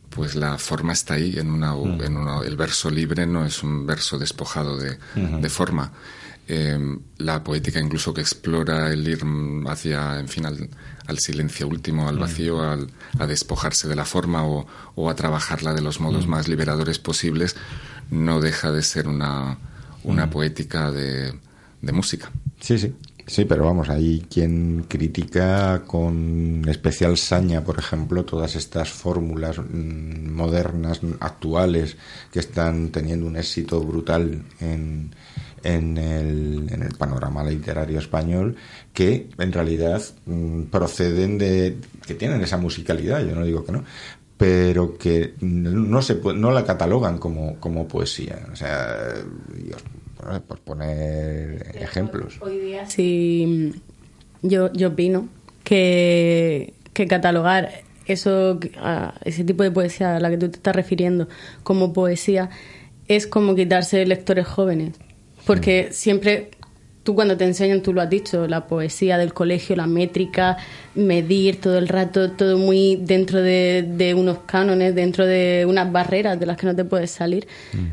pues 0.09 0.36
la 0.36 0.57
forma 0.57 0.93
está 0.93 1.15
ahí. 1.15 1.38
En 1.38 1.49
una, 1.51 1.73
en 2.05 2.17
una- 2.17 2.41
el 2.45 2.55
verso 2.55 2.89
libre 2.89 3.25
no 3.25 3.45
es 3.45 3.63
un 3.63 3.86
verso 3.86 4.17
despojado 4.17 4.77
de, 4.77 4.97
de 5.41 5.49
forma. 5.49 5.91
Eh, 6.51 6.80
la 7.17 7.43
poética 7.43 7.80
incluso 7.80 8.11
que 8.11 8.21
explora 8.21 8.91
el 8.91 9.07
ir 9.07 9.23
mm, 9.23 9.67
hacia, 9.67 10.19
en 10.19 10.27
fin, 10.27 10.47
al, 10.47 10.67
al 11.05 11.19
silencio 11.19 11.67
último, 11.67 12.09
al 12.09 12.17
vacío, 12.17 12.61
al, 12.63 12.89
a 13.19 13.27
despojarse 13.27 13.88
de 13.88 13.95
la 13.95 14.03
forma 14.05 14.43
o, 14.45 14.65
o 14.95 15.09
a 15.11 15.15
trabajarla 15.15 15.73
de 15.75 15.82
los 15.82 15.99
modos 15.99 16.25
más 16.25 16.47
liberadores 16.47 16.97
posibles, 16.97 17.55
no 18.10 18.41
deja 18.41 18.72
de 18.72 18.82
ser 18.84 19.07
una, 19.07 19.57
una 20.03 20.30
poética 20.30 20.91
de, 20.91 21.34
de 21.82 21.91
música. 21.91 22.32
Sí, 22.60 22.78
sí. 22.78 22.93
Sí, 23.30 23.45
pero 23.45 23.64
vamos, 23.64 23.89
hay 23.89 24.26
quien 24.28 24.86
critica 24.88 25.84
con 25.86 26.66
especial 26.68 27.16
saña, 27.16 27.64
por 27.64 27.78
ejemplo, 27.78 28.26
todas 28.26 28.55
estas 28.55 28.89
fórmulas 28.89 29.60
mm, 29.60 30.32
modernas, 30.32 31.01
actuales, 31.20 31.95
que 32.32 32.39
están 32.39 32.89
teniendo 32.89 33.28
un 33.28 33.38
éxito 33.38 33.82
brutal 33.82 34.41
en, 34.60 35.12
en, 35.64 35.97
el, 35.99 36.68
en 36.72 36.82
el 36.82 36.95
panorama 36.95 37.43
literario 37.43 37.99
español, 37.99 38.55
que 38.93 39.30
en 39.38 39.51
realidad 39.51 40.01
mm, 40.26 40.64
proceden 40.64 41.38
de. 41.38 41.78
que 42.07 42.16
tienen 42.16 42.41
esa 42.41 42.57
musicalidad, 42.57 43.24
yo 43.24 43.36
no 43.36 43.43
digo 43.45 43.64
que 43.64 43.74
no, 43.74 43.84
pero 44.39 44.97
que 44.97 45.33
no 45.41 46.01
se 46.01 46.15
no 46.15 46.51
la 46.51 46.63
catalogan 46.63 47.17
como, 47.17 47.59
como 47.59 47.89
poesía. 47.89 48.39
O 48.53 48.55
sea, 48.55 49.15
por 50.47 50.59
poner 50.59 51.75
ejemplos. 51.75 52.37
Hoy 52.39 52.57
día 52.57 52.85
sí, 52.85 53.73
yo, 54.41 54.71
yo 54.71 54.87
opino 54.87 55.27
que, 55.65 56.73
que 56.93 57.05
catalogar 57.05 57.81
eso, 58.05 58.61
a 58.77 59.15
ese 59.25 59.43
tipo 59.43 59.63
de 59.63 59.71
poesía 59.71 60.15
a 60.15 60.19
la 60.21 60.29
que 60.29 60.37
tú 60.37 60.47
te 60.47 60.55
estás 60.55 60.73
refiriendo 60.73 61.27
como 61.63 61.91
poesía 61.91 62.49
es 63.09 63.27
como 63.27 63.55
quitarse 63.55 64.05
lectores 64.05 64.47
jóvenes. 64.47 64.95
Porque 65.45 65.89
siempre, 65.91 66.51
tú 67.10 67.16
cuando 67.16 67.38
te 67.38 67.43
enseñan, 67.43 67.82
tú 67.82 67.91
lo 67.91 68.01
has 68.01 68.10
dicho, 68.12 68.47
la 68.47 68.68
poesía 68.68 69.18
del 69.18 69.34
colegio, 69.34 69.76
la 69.76 69.88
métrica, 69.88 70.57
medir 70.93 71.60
todo 71.60 71.80
el 71.80 71.88
rato, 71.88 72.34
todo 72.34 72.60
muy 72.60 72.97
dentro 72.97 73.41
de, 73.41 73.84
de 73.97 74.14
unos 74.14 74.41
cánones, 74.45 74.93
dentro 74.93 75.26
de 75.26 75.66
unas 75.68 75.91
barreras 75.91 76.39
de 76.39 76.45
las 76.45 76.55
que 76.55 76.68
no 76.68 76.76
te 76.76 76.86
puedes 76.86 77.10
salir, 77.10 77.47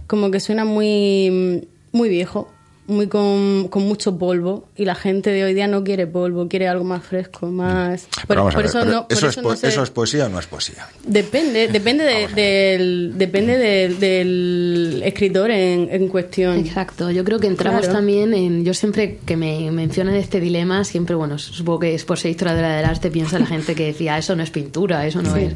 como 0.07 0.31
que 0.31 0.39
suena 0.39 0.67
muy, 0.67 1.67
muy 1.93 2.11
viejo, 2.11 2.53
muy 2.89 3.09
con, 3.09 3.69
con 3.69 3.83
mucho 3.85 4.17
polvo 4.19 4.69
y 4.77 4.85
la 4.85 4.95
gente 4.95 5.31
de 5.31 5.45
hoy 5.45 5.55
día 5.55 5.67
no 5.67 5.83
quiere 5.85 6.07
polvo, 6.07 6.49
quiere 6.49 6.69
algo 6.69 6.85
más 6.85 7.03
fresco, 7.05 7.47
más... 7.49 8.07
Pero 8.29 8.41
vamos 8.43 8.55
a 8.55 8.59
ver, 8.59 8.67
eso 8.67 8.79
pero 8.81 8.91
no- 8.93 9.09
por 9.09 9.17
eso, 9.17 9.27
es 9.27 9.33
eso 9.33 9.43
po- 9.43 9.51
no 9.51 9.57
se- 9.57 9.69
¿eso 9.69 9.83
es 9.83 9.91
poesía 9.91 10.27
o 10.27 10.29
no 10.29 10.39
es 10.39 10.47
poesía? 10.47 10.87
Depende, 11.05 11.69
depende, 11.69 12.05
de- 12.05 12.29
del, 12.29 13.13
depende 13.17 13.57
de- 13.59 13.89
del 13.89 15.03
escritor 15.05 15.51
en, 15.51 15.89
en 15.91 16.09
cuestión. 16.09 16.59
Exacto, 16.59 17.11
yo 17.11 17.25
creo 17.25 17.39
que 17.41 17.47
entramos 17.49 17.81
Claro. 17.81 17.95
también 17.97 18.33
en. 18.35 18.65
Yo 18.65 18.73
siempre 18.75 19.19
que 19.27 19.37
me 19.37 19.71
mencionan 19.71 20.15
este 20.15 20.41
dilema, 20.41 20.85
siempre, 20.85 21.15
bueno, 21.17 21.39
supongo 21.39 21.81
que 21.81 21.95
es 21.95 22.05
por 22.05 22.19
ser 22.19 22.31
historiadora 22.31 22.77
del 22.77 22.85
arte, 22.85 23.11
piensa 23.11 23.39
la 23.39 23.47
gente 23.47 23.75
que 23.75 23.87
decía, 23.87 24.17
eso 24.19 24.35
no 24.37 24.43
es 24.43 24.51
pintura, 24.51 25.07
eso 25.07 25.23
no 25.23 25.35
Sí. 25.35 25.41
es. 25.45 25.53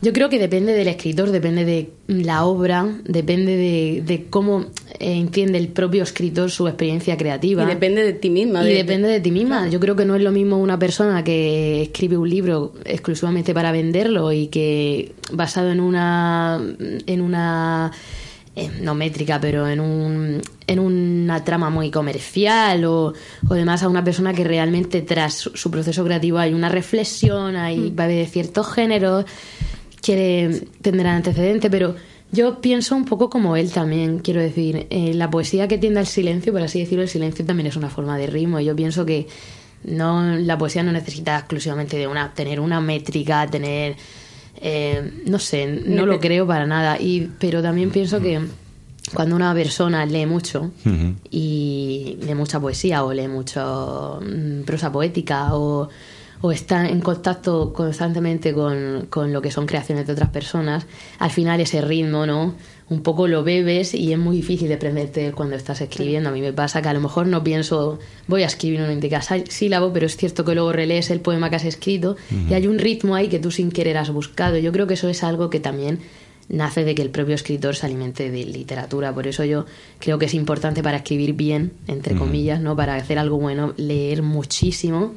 Yo 0.00 0.12
creo 0.12 0.28
que 0.28 0.38
depende 0.38 0.74
del 0.74 0.86
escritor, 0.86 1.30
depende 1.32 1.64
de 1.64 1.90
la 2.06 2.44
obra, 2.44 2.86
depende 3.04 3.56
de, 3.56 4.02
de 4.06 4.26
cómo 4.30 4.66
eh, 5.00 5.16
entiende 5.16 5.58
el 5.58 5.68
propio 5.68 6.04
escritor 6.04 6.52
su 6.52 6.68
experiencia 6.68 7.16
creativa. 7.16 7.64
Y 7.64 7.66
depende 7.66 8.04
de 8.04 8.12
ti 8.12 8.30
misma. 8.30 8.62
Y 8.64 8.68
de- 8.68 8.74
depende 8.76 9.08
de 9.08 9.18
ti 9.20 9.32
misma. 9.32 9.68
Yo 9.68 9.80
creo 9.80 9.96
que 9.96 10.04
no 10.04 10.14
es 10.14 10.22
lo 10.22 10.30
mismo 10.30 10.56
una 10.58 10.78
persona 10.78 11.24
que 11.24 11.82
escribe 11.82 12.16
un 12.16 12.30
libro 12.30 12.74
exclusivamente 12.84 13.52
para 13.54 13.72
venderlo 13.72 14.32
y 14.32 14.46
que 14.46 15.14
basado 15.32 15.72
en 15.72 15.80
una 15.80 16.62
en 17.06 17.20
una 17.20 17.90
eh, 18.54 18.70
no 18.80 18.94
métrica, 18.94 19.40
pero 19.40 19.66
en 19.68 19.80
un 19.80 20.40
en 20.68 20.78
una 20.78 21.42
trama 21.44 21.70
muy 21.70 21.90
comercial 21.90 22.84
o, 22.84 23.14
o 23.48 23.54
demás 23.54 23.82
a 23.82 23.88
una 23.88 24.04
persona 24.04 24.32
que 24.32 24.44
realmente 24.44 25.02
tras 25.02 25.34
su, 25.34 25.50
su 25.56 25.72
proceso 25.72 26.04
creativo 26.04 26.38
hay 26.38 26.54
una 26.54 26.68
reflexión, 26.68 27.56
hay 27.56 27.90
va 27.90 28.04
a 28.04 28.06
haber 28.06 28.26
ciertos 28.28 28.72
géneros, 28.72 29.24
quiere 30.08 30.62
tendrá 30.80 31.14
antecedente, 31.14 31.68
pero 31.68 31.94
yo 32.32 32.62
pienso 32.62 32.96
un 32.96 33.04
poco 33.04 33.28
como 33.28 33.56
él 33.56 33.70
también, 33.70 34.20
quiero 34.20 34.40
decir, 34.40 34.86
eh, 34.88 35.12
la 35.12 35.28
poesía 35.28 35.68
que 35.68 35.76
tiende 35.76 36.00
al 36.00 36.06
silencio, 36.06 36.50
por 36.50 36.62
así 36.62 36.80
decirlo, 36.80 37.02
el 37.02 37.10
silencio 37.10 37.44
también 37.44 37.66
es 37.66 37.76
una 37.76 37.90
forma 37.90 38.16
de 38.16 38.26
ritmo. 38.26 38.58
Yo 38.58 38.74
pienso 38.74 39.04
que 39.04 39.26
no 39.84 40.34
la 40.34 40.56
poesía 40.56 40.82
no 40.82 40.92
necesita 40.92 41.36
exclusivamente 41.36 41.98
de 41.98 42.06
una 42.06 42.32
tener 42.32 42.58
una 42.58 42.80
métrica, 42.80 43.46
tener 43.48 43.96
eh, 44.62 45.12
no 45.26 45.38
sé, 45.38 45.66
no 45.66 46.06
lo 46.06 46.18
creo 46.20 46.46
para 46.46 46.64
nada. 46.64 46.98
Y 46.98 47.28
pero 47.38 47.60
también 47.60 47.90
pienso 47.90 48.18
que 48.18 48.40
cuando 49.12 49.36
una 49.36 49.52
persona 49.52 50.06
lee 50.06 50.24
mucho 50.24 50.70
y 51.30 52.16
lee 52.22 52.34
mucha 52.34 52.58
poesía 52.58 53.04
o 53.04 53.12
lee 53.12 53.28
mucho 53.28 54.20
mm, 54.22 54.62
prosa 54.62 54.90
poética 54.90 55.54
o, 55.54 55.90
o 56.40 56.52
está 56.52 56.88
en 56.88 57.00
contacto 57.00 57.72
constantemente 57.72 58.52
con, 58.54 59.06
con 59.10 59.32
lo 59.32 59.42
que 59.42 59.50
son 59.50 59.66
creaciones 59.66 60.06
de 60.06 60.12
otras 60.12 60.30
personas, 60.30 60.86
al 61.18 61.30
final 61.30 61.60
ese 61.60 61.80
ritmo, 61.80 62.26
¿no? 62.26 62.54
Un 62.90 63.02
poco 63.02 63.28
lo 63.28 63.44
bebes 63.44 63.92
y 63.94 64.12
es 64.12 64.18
muy 64.18 64.36
difícil 64.36 64.68
de 64.68 64.78
prenderte 64.78 65.32
cuando 65.32 65.56
estás 65.56 65.80
escribiendo. 65.82 66.30
A 66.30 66.32
mí 66.32 66.40
me 66.40 66.52
pasa 66.54 66.80
que 66.80 66.88
a 66.88 66.94
lo 66.94 67.00
mejor 67.00 67.26
no 67.26 67.44
pienso, 67.44 67.98
voy 68.28 68.44
a 68.44 68.46
escribir 68.46 68.80
una 68.80 68.92
única 68.92 69.20
sí- 69.20 69.44
sílabo, 69.48 69.92
pero 69.92 70.06
es 70.06 70.16
cierto 70.16 70.44
que 70.44 70.54
luego 70.54 70.72
relees 70.72 71.10
el 71.10 71.20
poema 71.20 71.50
que 71.50 71.56
has 71.56 71.64
escrito 71.66 72.16
y 72.48 72.54
hay 72.54 72.66
un 72.66 72.78
ritmo 72.78 73.14
ahí 73.14 73.28
que 73.28 73.38
tú 73.40 73.50
sin 73.50 73.70
querer 73.70 73.98
has 73.98 74.10
buscado. 74.10 74.56
Yo 74.56 74.72
creo 74.72 74.86
que 74.86 74.94
eso 74.94 75.08
es 75.08 75.22
algo 75.22 75.50
que 75.50 75.60
también 75.60 75.98
nace 76.48 76.82
de 76.82 76.94
que 76.94 77.02
el 77.02 77.10
propio 77.10 77.34
escritor 77.34 77.76
se 77.76 77.84
alimente 77.84 78.30
de 78.30 78.44
literatura. 78.46 79.12
Por 79.12 79.26
eso 79.26 79.44
yo 79.44 79.66
creo 79.98 80.18
que 80.18 80.24
es 80.24 80.32
importante 80.32 80.82
para 80.82 80.96
escribir 80.96 81.34
bien, 81.34 81.72
entre 81.88 82.14
comillas, 82.14 82.58
¿no? 82.62 82.74
Para 82.74 82.94
hacer 82.94 83.18
algo 83.18 83.36
bueno, 83.36 83.74
leer 83.76 84.22
muchísimo 84.22 85.12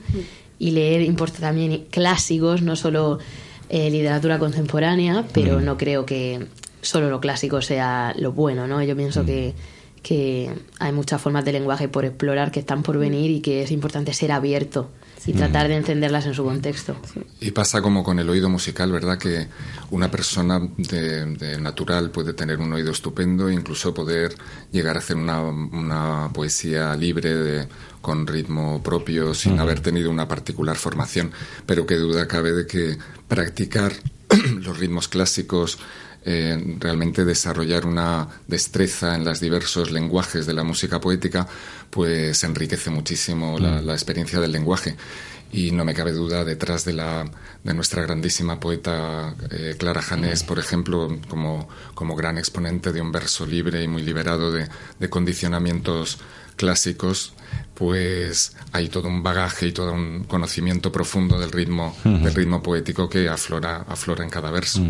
y 0.66 0.72
leer 0.72 1.02
importa 1.02 1.40
también 1.40 1.86
clásicos, 1.90 2.62
no 2.62 2.76
solo 2.76 3.18
eh, 3.70 3.90
literatura 3.90 4.38
contemporánea, 4.38 5.26
pero 5.34 5.60
no 5.62 5.76
creo 5.78 6.06
que 6.06 6.46
solo 6.82 7.10
lo 7.10 7.20
clásico 7.20 7.62
sea 7.62 8.14
lo 8.18 8.32
bueno, 8.32 8.68
¿no? 8.68 8.82
Yo 8.84 8.96
pienso 8.96 9.26
que, 9.26 9.54
que 10.04 10.52
hay 10.80 10.92
muchas 10.92 11.20
formas 11.22 11.46
de 11.46 11.54
lenguaje 11.54 11.88
por 11.88 12.06
explorar 12.06 12.52
que 12.52 12.60
están 12.60 12.84
por 12.84 12.98
venir 12.98 13.32
y 13.32 13.40
que 13.42 13.64
es 13.64 13.72
importante 13.72 14.14
ser 14.14 14.32
abierto 14.32 14.90
y 15.28 15.34
tratar 15.34 15.68
de 15.68 15.76
entenderlas 15.78 16.26
en 16.26 16.34
su 16.34 16.44
contexto. 16.44 16.96
Y 17.40 17.52
pasa 17.52 17.80
como 17.82 18.04
con 18.04 18.18
el 18.18 18.28
oído 18.28 18.50
musical, 18.50 18.92
¿verdad? 18.92 19.20
Que 19.20 19.48
una 19.92 20.10
persona 20.10 20.60
de, 20.78 21.26
de 21.36 21.62
natural 21.62 22.10
puede 22.10 22.34
tener 22.34 22.58
un 22.60 22.74
oído 22.74 22.92
estupendo 22.92 23.48
e 23.48 23.54
incluso 23.54 23.94
poder 23.94 24.34
llegar 24.72 24.96
a 24.96 25.00
hacer 25.00 25.16
una, 25.18 25.40
una 25.44 26.30
poesía 26.34 26.96
libre 26.96 27.36
de- 27.36 27.68
con 28.02 28.28
ritmo 28.28 28.82
propio 28.84 29.34
sin 29.34 29.60
haber 29.60 29.80
tenido 29.80 30.10
una 30.10 30.28
particular 30.28 30.76
formación. 30.76 31.32
Pero 31.66 31.86
qué 31.86 31.96
duda 31.96 32.28
cabe 32.28 32.52
de 32.52 32.68
que 32.68 32.98
practicar 33.28 33.94
los 34.62 34.78
ritmos 34.78 35.08
clásicos, 35.08 35.78
eh, 36.24 36.78
realmente 36.80 37.26
desarrollar 37.26 37.86
una 37.86 38.28
destreza 38.48 39.16
en 39.16 39.26
los 39.26 39.40
diversos 39.40 39.92
lenguajes 39.92 40.46
de 40.46 40.54
la 40.54 40.64
música 40.64 41.00
poética, 41.00 41.48
pues 41.90 42.44
enriquece 42.44 42.90
muchísimo 42.90 43.58
la, 43.58 43.82
la 43.82 43.94
experiencia 43.94 44.40
del 44.40 44.52
lenguaje. 44.52 44.96
Y 45.54 45.72
no 45.72 45.84
me 45.84 45.94
cabe 45.94 46.14
duda, 46.14 46.46
detrás 46.46 46.86
de, 46.86 46.94
la, 46.94 47.30
de 47.64 47.74
nuestra 47.74 48.02
grandísima 48.04 48.60
poeta 48.60 49.36
eh, 49.50 49.76
Clara 49.78 50.02
Janés, 50.02 50.44
por 50.44 50.60
ejemplo, 50.60 51.20
como, 51.28 51.68
como 51.94 52.16
gran 52.16 52.38
exponente 52.38 52.94
de 52.94 53.02
un 53.02 53.12
verso 53.12 53.46
libre 53.46 53.84
y 53.84 53.88
muy 53.88 54.02
liberado 54.02 54.52
de, 54.52 54.70
de 55.00 55.10
condicionamientos 55.10 56.20
clásicos, 56.62 57.34
pues 57.74 58.56
hay 58.72 58.88
todo 58.90 59.08
un 59.08 59.24
bagaje 59.24 59.68
y 59.68 59.72
todo 59.72 59.92
un 59.94 60.24
conocimiento 60.26 60.92
profundo 60.92 61.40
del 61.40 61.52
ritmo, 61.52 61.96
del 62.04 62.34
ritmo 62.34 62.62
poético 62.62 63.10
que 63.10 63.28
aflora, 63.28 63.86
aflora 63.88 64.24
en 64.24 64.30
cada 64.30 64.52
verso. 64.52 64.82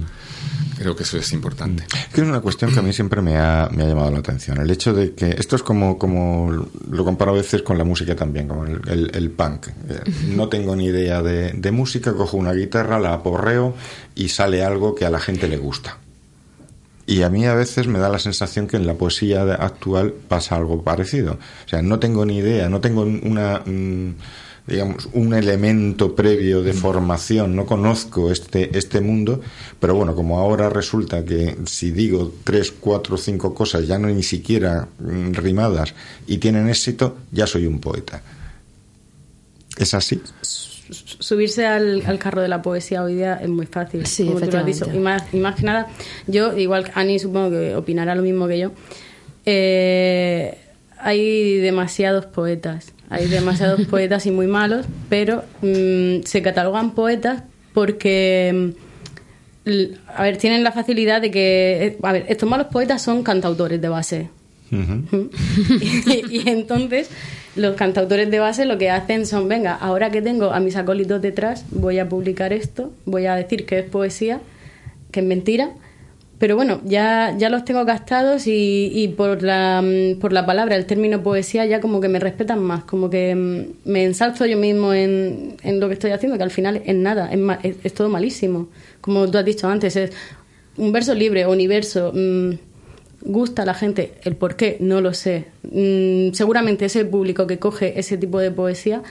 Creo 0.77 0.95
que 0.95 1.03
eso 1.03 1.17
es 1.17 1.31
importante. 1.31 1.83
Que 2.13 2.21
es 2.21 2.27
una 2.27 2.41
cuestión 2.41 2.73
que 2.73 2.79
a 2.79 2.81
mí 2.81 2.91
siempre 2.91 3.21
me 3.21 3.37
ha, 3.37 3.69
me 3.71 3.83
ha 3.83 3.87
llamado 3.87 4.09
la 4.11 4.19
atención. 4.19 4.59
El 4.59 4.69
hecho 4.71 4.93
de 4.93 5.13
que 5.13 5.29
esto 5.37 5.55
es 5.55 5.63
como, 5.63 5.97
como 5.97 6.51
lo 6.89 7.05
comparo 7.05 7.31
a 7.31 7.35
veces 7.35 7.61
con 7.61 7.77
la 7.77 7.83
música 7.83 8.15
también, 8.15 8.47
como 8.47 8.65
el, 8.65 8.81
el- 8.87 9.11
el 9.13 9.29
punk. 9.31 9.67
No 10.27 10.49
tengo 10.49 10.75
ni 10.75 10.85
idea 10.85 11.21
de, 11.21 11.53
de 11.53 11.71
música, 11.71 12.13
cojo 12.13 12.35
una 12.37 12.51
guitarra, 12.53 12.99
la 12.99 13.13
aporreo 13.13 13.75
y 14.15 14.29
sale 14.29 14.63
algo 14.63 14.95
que 14.95 15.05
a 15.05 15.09
la 15.09 15.19
gente 15.19 15.47
le 15.47 15.57
gusta. 15.57 15.97
Y 17.05 17.23
a 17.23 17.29
mí 17.29 17.45
a 17.45 17.55
veces 17.55 17.87
me 17.87 17.99
da 17.99 18.09
la 18.09 18.19
sensación 18.19 18.67
que 18.67 18.77
en 18.77 18.87
la 18.87 18.93
poesía 18.93 19.41
actual 19.55 20.13
pasa 20.27 20.55
algo 20.55 20.83
parecido. 20.83 21.33
O 21.65 21.69
sea, 21.69 21.81
no 21.81 21.99
tengo 21.99 22.25
ni 22.25 22.37
idea, 22.37 22.69
no 22.69 22.79
tengo 22.79 23.01
una, 23.01 23.63
digamos, 24.67 25.09
un 25.13 25.33
elemento 25.33 26.15
previo 26.15 26.61
de 26.61 26.73
formación, 26.73 27.55
no 27.55 27.65
conozco 27.65 28.31
este, 28.31 28.77
este 28.77 29.01
mundo, 29.01 29.41
pero 29.79 29.95
bueno, 29.95 30.15
como 30.15 30.39
ahora 30.39 30.69
resulta 30.69 31.25
que 31.25 31.57
si 31.65 31.91
digo 31.91 32.31
tres, 32.43 32.71
cuatro, 32.71 33.17
cinco 33.17 33.53
cosas 33.53 33.87
ya 33.87 33.97
no 33.97 34.07
ni 34.07 34.23
siquiera 34.23 34.87
mm, 34.99 35.33
rimadas 35.33 35.93
y 36.27 36.37
tienen 36.37 36.69
éxito, 36.69 37.17
ya 37.31 37.47
soy 37.47 37.65
un 37.65 37.79
poeta. 37.79 38.21
¿Es 39.77 39.93
así? 39.93 40.21
Subirse 40.91 41.65
al, 41.65 42.03
al 42.05 42.19
carro 42.19 42.41
de 42.41 42.47
la 42.47 42.61
poesía 42.61 43.03
hoy 43.03 43.15
día 43.15 43.39
es 43.41 43.49
muy 43.49 43.65
fácil, 43.65 44.05
Sí, 44.05 44.25
como 44.25 44.39
tú 44.41 44.51
lo 44.51 44.59
has 44.59 44.65
dicho. 44.65 44.85
Y 44.93 44.99
más, 44.99 45.23
y 45.33 45.37
más 45.37 45.55
que 45.55 45.63
nada, 45.63 45.87
yo, 46.27 46.57
igual 46.57 46.83
que 46.85 46.91
Ani 46.95 47.17
supongo 47.19 47.49
que 47.51 47.75
opinará 47.75 48.13
lo 48.15 48.21
mismo 48.21 48.47
que 48.47 48.59
yo, 48.59 48.71
eh, 49.45 50.57
hay 50.99 51.55
demasiados 51.57 52.25
poetas, 52.27 52.93
hay 53.09 53.27
demasiados 53.27 53.81
poetas 53.89 54.25
y 54.25 54.31
muy 54.31 54.47
malos, 54.47 54.85
pero 55.09 55.43
mm, 55.61 56.23
se 56.25 56.41
catalogan 56.41 56.91
poetas 56.91 57.43
porque... 57.73 58.51
mm, 59.65 59.69
l- 59.69 59.97
A 60.15 60.23
ver, 60.23 60.37
tienen 60.37 60.63
la 60.63 60.71
facilidad 60.71 61.21
de 61.21 61.31
que... 61.31 61.85
eh, 61.85 61.97
A 62.03 62.11
ver, 62.11 62.25
estos 62.29 62.47
malos 62.49 62.67
poetas 62.67 63.01
son 63.01 63.23
cantautores 63.23 63.81
de 63.81 63.89
base. 63.89 64.29
y, 64.71 66.37
y 66.37 66.43
entonces 66.49 67.09
los 67.55 67.75
cantautores 67.75 68.31
de 68.31 68.39
base 68.39 68.65
lo 68.65 68.77
que 68.77 68.89
hacen 68.89 69.25
son, 69.25 69.47
venga, 69.47 69.73
ahora 69.75 70.09
que 70.11 70.21
tengo 70.21 70.51
a 70.51 70.59
mis 70.59 70.75
acólitos 70.75 71.21
detrás, 71.21 71.65
voy 71.71 71.99
a 71.99 72.07
publicar 72.07 72.53
esto, 72.53 72.91
voy 73.05 73.25
a 73.25 73.35
decir 73.35 73.65
que 73.65 73.79
es 73.79 73.85
poesía, 73.85 74.39
que 75.11 75.19
es 75.19 75.25
mentira, 75.25 75.71
pero 76.41 76.55
bueno, 76.55 76.81
ya, 76.85 77.35
ya 77.37 77.49
los 77.49 77.65
tengo 77.65 77.85
gastados 77.85 78.47
y, 78.47 78.91
y 78.95 79.09
por, 79.09 79.43
la, 79.43 79.83
mm, 79.83 80.19
por 80.19 80.33
la 80.33 80.45
palabra, 80.45 80.75
el 80.75 80.87
término 80.87 81.21
poesía, 81.21 81.67
ya 81.67 81.79
como 81.81 82.01
que 82.01 82.07
me 82.07 82.19
respetan 82.19 82.63
más, 82.63 82.83
como 82.83 83.11
que 83.11 83.35
mm, 83.35 83.89
me 83.89 84.05
ensalzo 84.05 84.47
yo 84.47 84.57
mismo 84.57 84.93
en, 84.93 85.57
en 85.61 85.79
lo 85.79 85.87
que 85.87 85.93
estoy 85.93 86.11
haciendo, 86.11 86.37
que 86.37 86.43
al 86.43 86.49
final 86.49 86.81
es 86.83 86.95
nada, 86.95 87.29
es, 87.61 87.93
todo 87.93 88.09
malísimo. 88.09 88.69
como 89.01 89.29
tú 89.29 89.37
has 89.37 89.45
dicho 89.45 89.67
antes, 89.67 89.95
es 89.95 90.11
un 90.77 90.91
verso 90.91 91.13
libre 91.13 91.45
universo. 91.45 92.11
mm, 92.11 92.70
gusta 93.23 93.63
a 93.63 93.65
la 93.65 93.73
gente, 93.73 94.13
el 94.23 94.35
por 94.35 94.55
qué, 94.55 94.77
no 94.79 95.01
lo 95.01 95.13
sé. 95.13 95.45
Mm, 95.63 96.33
seguramente 96.33 96.85
ese 96.85 97.05
público 97.05 97.47
que 97.47 97.59
coge 97.59 97.99
ese 97.99 98.17
tipo 98.17 98.39
de 98.39 98.51
poesía, 98.51 99.01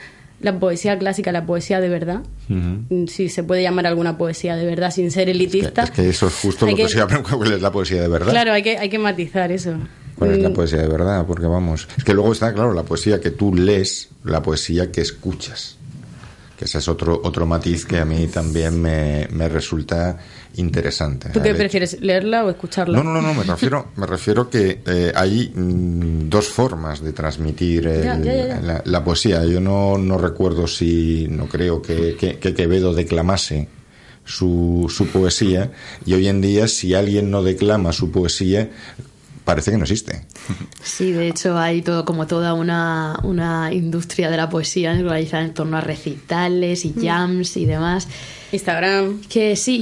la 0.41 0.59
poesía 0.59 0.99
clásica, 0.99 1.33
la 1.33 1.45
poesía 1.47 1.81
de 1.81 1.89
verdad, 1.89 2.21
mm, 2.49 3.07
si 3.09 3.29
se 3.29 3.43
puede 3.43 3.63
llamar 3.63 3.87
alguna 3.87 4.17
poesía 4.19 4.57
de 4.57 4.65
verdad 4.67 4.91
sin 4.91 5.11
ser 5.11 5.29
elitista. 5.29 5.83
Es 5.85 5.91
que 5.91 6.09
eso 6.09 6.29
es 6.29 6.35
justo 6.35 6.67
lo 6.67 6.75
que, 6.77 6.83
que- 6.85 6.89
se 6.89 6.99
llama 6.99 7.23
cuál 7.37 7.53
es 7.53 7.61
la 7.63 7.71
poesía 7.73 8.01
de 8.03 8.09
verdad. 8.09 8.31
Claro, 8.33 8.53
hay 8.53 8.63
que, 8.63 8.79
hay 8.79 8.89
que 8.89 8.99
matizar 8.99 9.53
eso. 9.53 9.75
¿Cuál 10.17 10.33
es 10.33 10.43
la 10.43 10.49
Mm, 10.51 10.55
poesía 10.55 10.79
de 10.83 10.89
verdad? 10.89 11.25
Porque 11.27 11.47
vamos, 11.47 11.89
es 11.97 12.05
que 12.05 12.13
luego 12.15 12.33
está, 12.33 12.53
claro, 12.53 12.73
la 12.75 12.83
poesía 12.83 13.21
que 13.21 13.31
tú 13.31 13.55
lees, 13.55 14.09
la 14.25 14.43
poesía 14.43 14.91
que 14.93 15.01
escuchas. 15.01 15.77
Que 16.59 16.67
ese 16.67 16.77
es 16.79 16.89
otro, 16.89 17.21
otro 17.25 17.47
matiz 17.47 17.87
que 17.87 17.99
a 17.99 18.05
mí 18.05 18.27
también 18.27 18.81
me, 18.83 19.29
me 19.31 19.49
resulta 19.49 20.19
interesante. 20.57 21.31
¿Tú 21.31 21.41
qué 21.43 21.55
prefieres, 21.55 22.01
leerla 22.01 22.45
o 22.45 22.51
escucharla? 22.51 22.97
No, 22.99 23.05
no, 23.05 23.13
no, 23.15 23.23
no, 23.23 23.35
me 23.35 23.45
refiero, 23.45 23.89
me 23.97 24.07
refiero 24.07 24.51
que 24.51 24.81
eh, 24.87 25.13
hay 25.15 25.53
mm, 25.55 26.29
dos 26.29 26.49
formas 26.49 27.01
de 27.03 27.13
transmitir 27.13 27.87
el- 27.87 28.03
Ya, 28.03 28.19
ya, 28.19 28.35
ya, 28.35 28.47
ya. 28.49 28.61
La, 28.61 28.83
la 28.85 29.05
poesía. 29.05 29.45
Yo 29.45 29.61
no, 29.61 29.97
no 29.99 30.19
recuerdo 30.19 30.67
si, 30.67 31.27
no 31.31 31.47
creo 31.47 31.81
que, 31.83 32.17
que- 32.19 32.39
que 32.39 32.55
Quevedo 32.55 32.93
declamase 32.95 33.69
su, 34.25 34.87
su 34.95 35.07
poesía 35.09 35.73
y 36.07 36.13
hoy 36.15 36.29
en 36.29 36.41
día 36.41 36.69
si 36.69 36.95
alguien 36.95 37.31
no 37.31 37.43
declama 37.43 37.93
su 37.93 38.11
poesía 38.13 38.71
parece 39.45 39.71
que 39.71 39.77
no 39.77 39.85
existe. 39.85 40.27
Sí, 40.83 41.13
de 41.13 41.29
hecho 41.29 41.59
hay 41.59 41.83
todo 41.83 42.05
como 42.05 42.27
toda 42.27 42.55
una, 42.55 43.19
una 43.23 43.73
industria 43.73 44.31
de 44.31 44.37
la 44.37 44.49
poesía 44.49 44.93
organizada 44.93 45.45
en 45.45 45.55
torno 45.55 45.77
a 45.77 45.81
recitales 45.81 46.85
y 46.85 46.95
jams 47.01 47.57
y 47.57 47.67
demás. 47.67 48.09
Instagram. 48.53 49.21
Que 49.29 49.57
sí, 49.57 49.77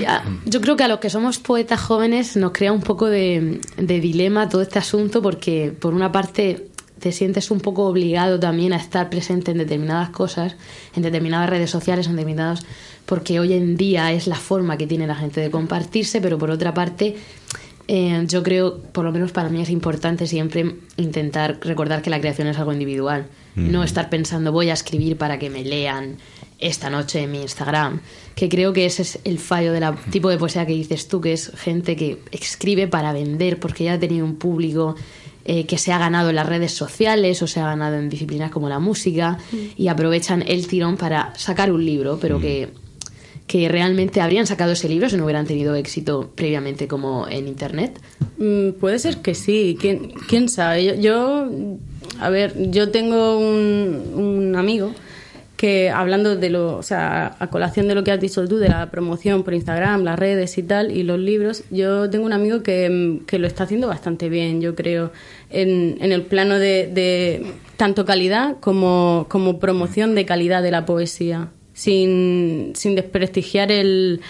y 0.00 0.04
a- 0.04 0.22
yo 0.46 0.60
creo 0.60 0.76
que 0.76 0.84
a 0.84 0.88
los 0.88 0.98
que 0.98 1.10
somos 1.10 1.38
poetas 1.38 1.80
jóvenes 1.80 2.36
nos 2.36 2.52
crea 2.52 2.72
un 2.72 2.80
poco 2.80 3.06
de, 3.06 3.60
de 3.76 4.00
dilema 4.00 4.48
todo 4.48 4.62
este 4.62 4.78
asunto 4.78 5.20
porque 5.22 5.72
por 5.78 5.92
una 5.94 6.10
parte 6.12 6.68
te 6.98 7.12
sientes 7.12 7.50
un 7.50 7.60
poco 7.60 7.84
obligado 7.86 8.40
también 8.40 8.72
a 8.72 8.76
estar 8.76 9.10
presente 9.10 9.50
en 9.50 9.58
determinadas 9.58 10.08
cosas, 10.08 10.56
en 10.96 11.02
determinadas 11.02 11.50
redes 11.50 11.70
sociales, 11.70 12.06
en 12.06 12.12
determinados 12.16 12.60
porque 13.04 13.38
hoy 13.40 13.52
en 13.52 13.76
día 13.76 14.10
es 14.12 14.26
la 14.26 14.36
forma 14.36 14.78
que 14.78 14.86
tiene 14.86 15.06
la 15.06 15.14
gente 15.14 15.42
de 15.42 15.50
compartirse, 15.50 16.22
pero 16.22 16.38
por 16.38 16.50
otra 16.50 16.72
parte 16.72 17.16
eh, 17.86 18.24
yo 18.28 18.42
creo, 18.42 18.80
por 18.80 19.04
lo 19.04 19.12
menos 19.12 19.32
para 19.32 19.48
mí 19.48 19.60
es 19.60 19.70
importante 19.70 20.26
siempre 20.26 20.76
intentar 20.96 21.58
recordar 21.60 22.00
que 22.02 22.10
la 22.10 22.20
creación 22.20 22.48
es 22.48 22.58
algo 22.58 22.72
individual. 22.72 23.26
No 23.56 23.84
estar 23.84 24.10
pensando 24.10 24.50
voy 24.50 24.70
a 24.70 24.72
escribir 24.72 25.16
para 25.16 25.38
que 25.38 25.48
me 25.48 25.62
lean 25.62 26.16
esta 26.58 26.90
noche 26.90 27.22
en 27.22 27.30
mi 27.30 27.42
Instagram. 27.42 28.00
Que 28.34 28.48
creo 28.48 28.72
que 28.72 28.84
ese 28.84 29.02
es 29.02 29.20
el 29.24 29.38
fallo 29.38 29.72
del 29.72 29.84
tipo 30.10 30.28
de 30.28 30.38
poesía 30.38 30.66
que 30.66 30.72
dices 30.72 31.06
tú, 31.06 31.20
que 31.20 31.32
es 31.32 31.52
gente 31.56 31.94
que 31.94 32.18
escribe 32.32 32.88
para 32.88 33.12
vender 33.12 33.60
porque 33.60 33.84
ya 33.84 33.92
ha 33.92 33.98
tenido 34.00 34.24
un 34.24 34.36
público 34.36 34.96
eh, 35.44 35.66
que 35.66 35.78
se 35.78 35.92
ha 35.92 35.98
ganado 35.98 36.30
en 36.30 36.36
las 36.36 36.48
redes 36.48 36.72
sociales 36.72 37.42
o 37.42 37.46
se 37.46 37.60
ha 37.60 37.66
ganado 37.66 37.96
en 37.96 38.08
disciplinas 38.08 38.50
como 38.50 38.68
la 38.68 38.80
música 38.80 39.38
y 39.76 39.88
aprovechan 39.88 40.42
el 40.46 40.66
tirón 40.66 40.96
para 40.96 41.32
sacar 41.36 41.70
un 41.70 41.84
libro, 41.84 42.18
pero 42.20 42.40
que 42.40 42.70
que 43.46 43.68
realmente 43.68 44.20
habrían 44.20 44.46
sacado 44.46 44.72
ese 44.72 44.88
libro 44.88 45.08
si 45.08 45.16
no 45.16 45.24
hubieran 45.24 45.46
tenido 45.46 45.74
éxito 45.74 46.32
previamente 46.34 46.88
como 46.88 47.28
en 47.28 47.46
internet. 47.46 48.00
Mm, 48.38 48.70
puede 48.80 48.98
ser 48.98 49.18
que 49.18 49.34
sí, 49.34 49.76
quién, 49.78 50.12
quién 50.28 50.48
sabe. 50.48 51.00
Yo, 51.00 51.48
a 52.20 52.30
ver, 52.30 52.70
yo 52.70 52.90
tengo 52.90 53.38
un, 53.38 54.12
un 54.14 54.56
amigo 54.56 54.92
que 55.56 55.90
hablando 55.90 56.36
de 56.36 56.50
lo, 56.50 56.76
o 56.76 56.82
sea, 56.82 57.36
a 57.38 57.46
colación 57.48 57.86
de 57.86 57.94
lo 57.94 58.02
que 58.02 58.10
has 58.10 58.20
dicho 58.20 58.46
tú, 58.48 58.56
de 58.56 58.68
la 58.68 58.90
promoción 58.90 59.44
por 59.44 59.54
Instagram, 59.54 60.02
las 60.02 60.18
redes 60.18 60.58
y 60.58 60.62
tal, 60.62 60.90
y 60.90 61.04
los 61.04 61.18
libros, 61.18 61.64
yo 61.70 62.10
tengo 62.10 62.26
un 62.26 62.32
amigo 62.32 62.62
que, 62.62 62.90
mm, 62.90 63.26
que 63.26 63.38
lo 63.38 63.46
está 63.46 63.64
haciendo 63.64 63.88
bastante 63.88 64.28
bien, 64.28 64.60
yo 64.60 64.74
creo, 64.74 65.12
en, 65.50 65.96
en 66.00 66.12
el 66.12 66.22
plano 66.22 66.58
de, 66.58 66.88
de 66.92 67.52
tanto 67.76 68.04
calidad 68.04 68.56
como, 68.60 69.26
como 69.28 69.58
promoción 69.58 70.14
de 70.14 70.26
calidad 70.26 70.62
de 70.62 70.70
la 70.70 70.86
poesía, 70.86 71.50
sin, 71.74 72.72
sin 72.74 72.94
desprestigiar 72.94 73.70
el, 73.70 74.20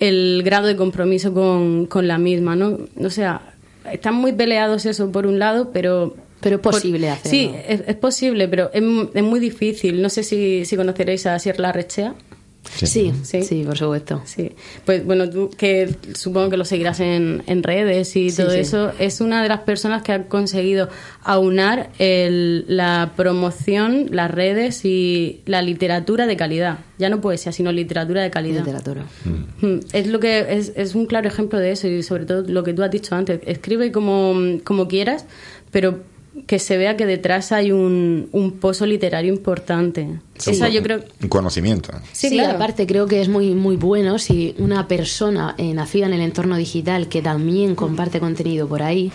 el 0.00 0.42
grado 0.44 0.66
de 0.66 0.76
compromiso 0.76 1.32
con, 1.32 1.86
con 1.86 2.06
la 2.06 2.18
misma, 2.18 2.54
¿no? 2.56 2.78
O 3.02 3.10
sea, 3.10 3.54
están 3.90 4.14
muy 4.16 4.32
peleados 4.32 4.84
eso 4.84 5.10
por 5.10 5.26
un 5.26 5.38
lado, 5.38 5.70
pero... 5.72 6.14
Pero 6.40 6.56
es 6.56 6.62
por- 6.62 6.74
posible 6.74 7.08
hacerlo. 7.10 7.30
Sí, 7.30 7.50
es, 7.66 7.82
es 7.86 7.96
posible, 7.96 8.46
pero 8.46 8.70
es, 8.72 8.82
es 9.14 9.22
muy 9.24 9.40
difícil. 9.40 10.00
No 10.00 10.08
sé 10.08 10.22
si, 10.22 10.64
si 10.64 10.76
conoceréis 10.76 11.26
a 11.26 11.36
Sierra 11.40 11.72
Rechea. 11.72 12.14
Sí, 12.64 13.12
Sí. 13.22 13.42
sí, 13.42 13.62
por 13.64 13.78
supuesto. 13.78 14.20
Sí, 14.26 14.52
pues 14.84 15.04
bueno, 15.04 15.30
tú 15.30 15.48
que 15.56 15.94
supongo 16.14 16.50
que 16.50 16.56
lo 16.58 16.64
seguirás 16.66 17.00
en, 17.00 17.42
en 17.46 17.62
redes 17.62 18.14
y 18.14 18.30
Sí, 18.30 18.36
todo 18.42 18.50
sí. 18.50 18.58
eso, 18.60 18.92
es 18.98 19.20
una 19.22 19.42
de 19.42 19.48
las 19.48 19.60
personas 19.60 20.02
que 20.02 20.12
ha 20.12 20.28
conseguido 20.28 20.88
aunar 21.22 21.90
el- 21.98 22.64
la 22.68 23.12
promoción, 23.16 24.08
las 24.10 24.30
redes 24.30 24.84
y 24.84 25.40
la 25.46 25.62
literatura 25.62 26.26
de 26.26 26.36
calidad. 26.36 26.80
Ya 26.98 27.08
no 27.08 27.20
poesía, 27.20 27.52
sino 27.52 27.72
literatura 27.72 28.22
de 28.22 28.30
calidad. 28.30 28.60
Literatura. 28.60 29.04
Mm, 29.60 29.78
Es 29.92 30.06
lo 30.08 30.20
que 30.20 30.46
es, 30.50 30.72
es 30.76 30.94
un 30.94 31.06
claro 31.06 31.26
ejemplo 31.28 31.58
de 31.58 31.70
eso 31.72 31.88
y 31.88 32.02
sobre 32.02 32.26
todo 32.26 32.42
lo 32.42 32.64
que 32.64 32.74
tú 32.74 32.82
has 32.82 32.90
dicho 32.90 33.14
antes. 33.14 33.40
Escribe 33.46 33.92
como, 33.92 34.34
como 34.64 34.88
quieras, 34.88 35.24
pero 35.70 36.00
que 36.46 36.58
se 36.58 36.76
vea 36.76 36.96
que 36.96 37.06
detrás 37.06 37.52
hay 37.52 37.72
un, 37.72 38.28
un 38.32 38.52
pozo 38.52 38.86
literario 38.86 39.32
importante. 39.32 40.20
Esa 40.46 40.68
yo 40.68 40.82
creo... 40.82 41.00
Un 41.22 41.28
conocimiento. 41.28 41.92
Sí, 42.12 42.28
Sí, 42.28 42.34
claro. 42.36 42.56
aparte 42.56 42.86
creo 42.86 43.06
que 43.06 43.20
es 43.20 43.28
muy 43.28 43.54
muy 43.54 43.76
bueno 43.76 44.18
si 44.18 44.54
una 44.58 44.86
persona 44.88 45.54
eh, 45.58 45.74
nacida 45.74 46.06
en 46.06 46.12
el 46.12 46.20
entorno 46.20 46.56
digital 46.56 47.08
que 47.08 47.22
también 47.22 47.74
comparte 47.74 48.20
contenido 48.20 48.68
por 48.68 48.82
ahí, 48.82 49.10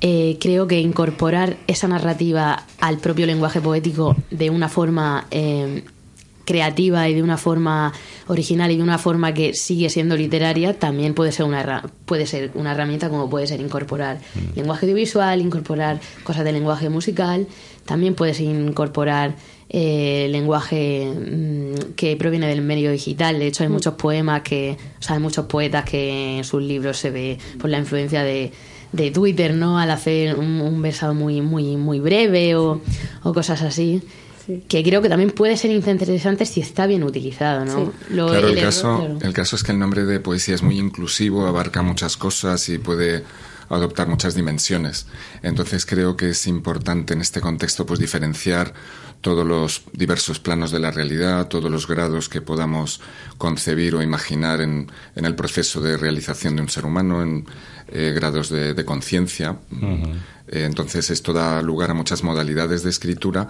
eh, 0.00 0.36
creo 0.40 0.66
que 0.66 0.80
incorporar 0.80 1.56
esa 1.66 1.86
narrativa 1.88 2.66
al 2.80 2.98
propio 2.98 3.24
lenguaje 3.26 3.60
poético 3.60 4.16
de 4.30 4.50
una 4.50 4.68
forma 4.68 5.26
eh, 5.30 5.84
creativa 6.44 7.08
y 7.08 7.14
de 7.14 7.22
una 7.22 7.36
forma 7.36 7.92
original 8.26 8.70
y 8.70 8.76
de 8.76 8.82
una 8.82 8.98
forma 8.98 9.34
que 9.34 9.54
sigue 9.54 9.90
siendo 9.90 10.16
literaria 10.16 10.78
también 10.78 11.14
puede 11.14 11.32
ser 11.32 11.46
una 11.46 11.90
puede 12.04 12.26
ser 12.26 12.50
una 12.54 12.72
herramienta 12.72 13.08
como 13.08 13.30
puede 13.30 13.46
ser 13.46 13.60
incorporar 13.60 14.20
lenguaje 14.54 14.86
audiovisual 14.86 15.40
incorporar 15.40 16.00
cosas 16.24 16.44
de 16.44 16.52
lenguaje 16.52 16.88
musical 16.88 17.46
también 17.84 18.14
puedes 18.14 18.40
incorporar 18.40 19.36
eh, 19.68 20.28
lenguaje 20.30 21.06
mm, 21.06 21.94
que 21.96 22.16
proviene 22.16 22.46
del 22.46 22.62
medio 22.62 22.90
digital 22.90 23.38
de 23.38 23.46
hecho 23.46 23.62
hay 23.62 23.68
muchos 23.68 23.94
poemas 23.94 24.42
que 24.42 24.76
o 24.98 25.02
sea 25.02 25.16
hay 25.16 25.22
muchos 25.22 25.46
poetas 25.46 25.84
que 25.84 26.38
en 26.38 26.44
sus 26.44 26.62
libros 26.62 26.98
se 26.98 27.10
ve 27.10 27.38
por 27.60 27.70
la 27.70 27.78
influencia 27.78 28.22
de 28.22 28.52
de 28.92 29.10
Twitter, 29.10 29.54
¿no? 29.54 29.78
Al 29.78 29.90
hacer 29.90 30.38
un, 30.38 30.60
un 30.60 30.82
versado 30.82 31.14
muy, 31.14 31.40
muy, 31.40 31.76
muy 31.76 31.98
breve 31.98 32.54
o, 32.56 32.80
o 33.22 33.32
cosas 33.32 33.62
así. 33.62 34.02
Que 34.68 34.82
creo 34.82 35.00
que 35.02 35.08
también 35.08 35.30
puede 35.30 35.56
ser 35.56 35.70
interesante 35.70 36.46
si 36.46 36.60
está 36.60 36.86
bien 36.86 37.02
utilizado, 37.04 37.64
¿no? 37.64 37.92
Lo- 38.10 38.28
Claro, 38.28 38.48
el 38.48 38.60
caso, 38.60 38.98
claro. 38.98 39.18
el 39.20 39.32
caso 39.32 39.56
es 39.56 39.62
que 39.62 39.72
el 39.72 39.78
nombre 39.78 40.04
de 40.04 40.20
poesía 40.20 40.54
es 40.54 40.62
muy 40.62 40.78
inclusivo, 40.78 41.46
abarca 41.46 41.82
muchas 41.82 42.16
cosas 42.16 42.68
y 42.68 42.78
puede 42.78 43.24
adoptar 43.68 44.06
muchas 44.08 44.34
dimensiones. 44.34 45.06
Entonces 45.42 45.86
creo 45.86 46.16
que 46.16 46.30
es 46.30 46.46
importante 46.46 47.14
en 47.14 47.20
este 47.22 47.40
contexto 47.40 47.86
pues 47.86 48.00
diferenciar 48.00 48.74
todos 49.22 49.46
los 49.46 49.82
diversos 49.92 50.38
planos 50.40 50.70
de 50.70 50.80
la 50.80 50.90
realidad, 50.90 51.48
todos 51.48 51.70
los 51.70 51.86
grados 51.86 52.28
que 52.28 52.42
podamos 52.42 53.00
concebir 53.38 53.94
o 53.94 54.02
imaginar 54.02 54.60
en, 54.60 54.90
en 55.16 55.24
el 55.24 55.34
proceso 55.34 55.80
de 55.80 55.96
realización 55.96 56.56
de 56.56 56.62
un 56.62 56.68
ser 56.68 56.84
humano, 56.84 57.22
en 57.22 57.46
eh, 57.88 58.12
grados 58.14 58.50
de, 58.50 58.74
de 58.74 58.84
conciencia. 58.84 59.56
Eh, 60.48 60.64
entonces 60.64 61.08
esto 61.10 61.32
da 61.32 61.62
lugar 61.62 61.90
a 61.90 61.94
muchas 61.94 62.22
modalidades 62.22 62.82
de 62.82 62.90
escritura 62.90 63.48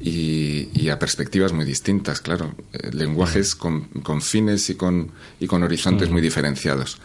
y, 0.00 0.70
y 0.72 0.88
a 0.88 0.98
perspectivas 0.98 1.52
muy 1.52 1.64
distintas, 1.64 2.20
claro. 2.20 2.54
Eh, 2.72 2.90
lenguajes 2.92 3.54
con, 3.54 3.88
con 4.02 4.22
fines 4.22 4.70
y 4.70 4.76
con, 4.76 5.10
y 5.40 5.46
con 5.46 5.62
horizontes 5.62 6.10
muy 6.10 6.22
diferenciados. 6.22 6.98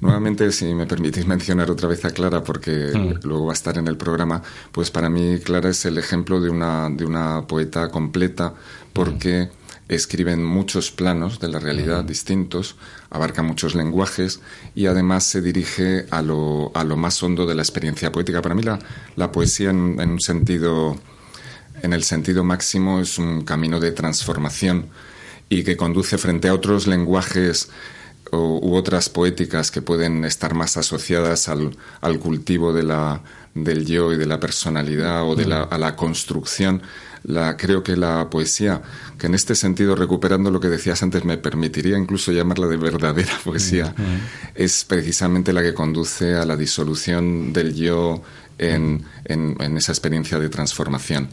Nuevamente, 0.00 0.52
si 0.52 0.74
me 0.74 0.86
permitís 0.86 1.26
mencionar 1.26 1.70
otra 1.70 1.88
vez 1.88 2.04
a 2.04 2.10
Clara, 2.10 2.42
porque 2.42 3.18
luego 3.22 3.46
va 3.46 3.52
a 3.52 3.54
estar 3.54 3.78
en 3.78 3.88
el 3.88 3.96
programa, 3.96 4.42
pues 4.70 4.90
para 4.90 5.08
mí 5.08 5.38
Clara 5.42 5.70
es 5.70 5.86
el 5.86 5.96
ejemplo 5.96 6.40
de 6.40 6.50
una, 6.50 6.90
de 6.90 7.06
una 7.06 7.46
poeta 7.46 7.88
completa, 7.88 8.52
porque 8.92 9.48
escribe 9.88 10.32
en 10.32 10.44
muchos 10.44 10.90
planos 10.90 11.38
de 11.40 11.48
la 11.48 11.60
realidad 11.60 12.04
distintos, 12.04 12.76
abarca 13.08 13.42
muchos 13.42 13.74
lenguajes 13.74 14.40
y 14.74 14.86
además 14.86 15.24
se 15.24 15.40
dirige 15.40 16.06
a 16.10 16.22
lo, 16.22 16.72
a 16.74 16.84
lo 16.84 16.96
más 16.96 17.22
hondo 17.22 17.46
de 17.46 17.54
la 17.54 17.62
experiencia 17.62 18.12
poética. 18.12 18.42
Para 18.42 18.54
mí 18.54 18.62
la, 18.62 18.78
la 19.14 19.32
poesía 19.32 19.70
en, 19.70 20.00
en 20.00 20.10
un 20.10 20.20
sentido, 20.20 20.98
en 21.82 21.92
el 21.92 22.02
sentido 22.02 22.44
máximo 22.44 23.00
es 23.00 23.18
un 23.18 23.44
camino 23.44 23.80
de 23.80 23.92
transformación 23.92 24.88
y 25.48 25.62
que 25.62 25.76
conduce 25.76 26.18
frente 26.18 26.48
a 26.48 26.54
otros 26.54 26.86
lenguajes 26.86 27.70
o- 28.32 28.58
u 28.62 28.74
otras 28.74 29.08
poéticas 29.08 29.70
que 29.70 29.82
pueden 29.82 30.24
estar 30.24 30.54
más 30.54 30.76
asociadas 30.76 31.48
al, 31.48 31.76
al 32.00 32.18
cultivo 32.18 32.72
de 32.72 32.82
la, 32.82 33.22
del 33.54 33.86
yo 33.86 34.12
y 34.12 34.16
de 34.16 34.26
la 34.26 34.40
personalidad 34.40 35.22
o 35.28 35.34
de 35.36 35.46
la, 35.46 35.62
a 35.62 35.78
la 35.78 35.96
construcción. 35.96 36.82
la, 37.24 37.56
creo 37.56 37.82
que 37.82 37.96
la 37.96 38.28
poesía, 38.30 38.82
que 39.18 39.26
en 39.26 39.34
este 39.34 39.54
sentido, 39.56 39.96
recuperando 39.96 40.50
lo 40.50 40.60
que 40.60 40.68
decías 40.68 41.02
antes, 41.02 41.24
me 41.24 41.38
permitiría 41.38 41.98
incluso 41.98 42.30
llamarla 42.32 42.66
de 42.68 42.76
verdadera 42.76 43.32
poesía, 43.44 43.94
es 44.54 44.84
precisamente 44.84 45.52
la 45.52 45.62
que 45.62 45.74
conduce 45.74 46.34
a 46.36 46.44
la 46.44 46.56
disolución 46.56 47.52
del 47.52 47.74
yo 47.74 48.22
en, 48.58 49.04
en, 49.24 49.76
esa 49.76 49.92
experiencia 49.92 50.38
de 50.38 50.48
transformación. 50.48 51.28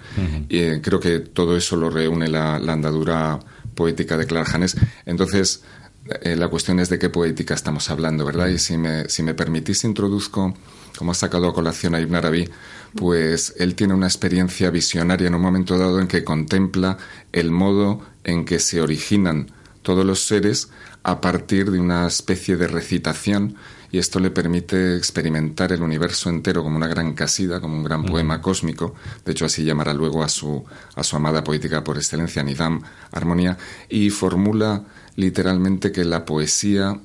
Y 0.50 0.58
eh, 0.60 0.82
creo 0.84 1.00
que 1.00 1.20
todo 1.20 1.56
eso 1.56 1.76
lo 1.78 1.90
reúne 1.90 2.28
la, 2.28 2.56
andadura 2.56 3.40
poética 3.76 4.18
de 4.18 4.26
Clark 4.26 4.50
Hannes. 4.54 4.76
Entonces, 5.06 5.62
eh, 6.06 6.36
la 6.36 6.48
cuestión 6.50 6.80
es 6.80 6.90
de 6.90 7.00
qué 7.00 7.10
poética 7.10 7.54
estamos 7.54 7.90
hablando, 7.90 8.26
¿verdad? 8.26 8.48
Y 8.48 8.60
si 8.60 8.78
me, 8.78 9.08
si 9.10 9.24
me 9.24 9.34
permitís, 9.34 9.84
introduzco, 9.84 10.54
como 10.98 11.12
ha 11.12 11.16
sacado 11.16 11.48
a 11.48 11.54
colación 11.54 11.96
a 11.96 12.02
Ibn 12.02 12.16
Arabi, 12.16 12.50
pues 12.96 13.54
él 13.58 13.76
tiene 13.76 13.94
una 13.94 14.08
experiencia 14.08 14.70
visionaria 14.70 15.28
en 15.28 15.36
un 15.36 15.42
momento 15.42 15.78
dado 15.78 16.00
en 16.00 16.08
que 16.08 16.24
contempla 16.24 16.98
el 17.32 17.52
modo 17.52 18.02
en 18.24 18.46
que 18.46 18.60
se 18.60 18.82
originan 18.82 19.52
todos 19.82 20.06
los 20.06 20.24
seres 20.24 20.70
a 21.04 21.22
partir 21.22 21.72
de 21.72 21.80
una 21.80 22.08
especie 22.08 22.56
de 22.58 22.68
recitación 22.68 23.56
y 23.94 24.00
esto 24.00 24.20
le 24.20 24.32
permite 24.32 24.98
experimentar 24.98 25.72
el 25.72 25.84
universo 25.84 26.32
entero 26.32 26.64
como 26.64 26.78
una 26.78 26.88
gran 26.88 27.14
casida, 27.14 27.62
como 27.62 27.76
un 27.76 27.84
gran 27.84 28.04
poema 28.04 28.42
cósmico. 28.42 28.96
De 29.24 29.34
hecho, 29.34 29.46
así 29.46 29.64
llamará 29.64 29.94
luego 29.94 30.24
a 30.24 30.30
su, 30.30 30.66
a 30.96 31.04
su 31.04 31.16
amada 31.16 31.44
poética 31.44 31.84
por 31.84 31.98
excelencia, 31.98 32.42
Nidam, 32.42 32.82
Armonía, 33.12 33.56
y 33.90 34.10
formula 34.10 34.84
literalmente 35.16 35.92
que 35.92 36.06
la 36.06 36.26
poesía, 36.26 37.00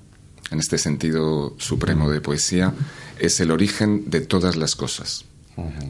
en 0.50 0.59
este 0.59 0.78
sentido 0.78 1.54
supremo 1.59 2.11
de 2.11 2.20
poesía, 2.20 2.74
es 3.18 3.40
el 3.40 3.50
origen 3.50 4.11
de 4.11 4.20
todas 4.20 4.56
las 4.56 4.76
cosas 4.76 5.24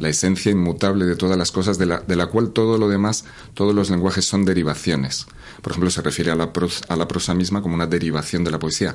la 0.00 0.08
esencia 0.08 0.50
inmutable 0.50 1.04
de 1.04 1.16
todas 1.16 1.36
las 1.36 1.52
cosas, 1.52 1.78
de 1.78 1.86
la, 1.86 2.00
de 2.00 2.16
la, 2.16 2.26
cual 2.26 2.50
todo 2.50 2.78
lo 2.78 2.88
demás, 2.88 3.24
todos 3.54 3.74
los 3.74 3.90
lenguajes 3.90 4.24
son 4.24 4.44
derivaciones. 4.44 5.26
Por 5.62 5.72
ejemplo, 5.72 5.90
se 5.90 6.02
refiere 6.02 6.30
a 6.30 6.36
la, 6.36 6.52
prosa, 6.52 6.84
a 6.88 6.96
la 6.96 7.08
prosa 7.08 7.34
misma 7.34 7.60
como 7.62 7.74
una 7.74 7.86
derivación 7.86 8.44
de 8.44 8.50
la 8.50 8.58
poesía. 8.58 8.94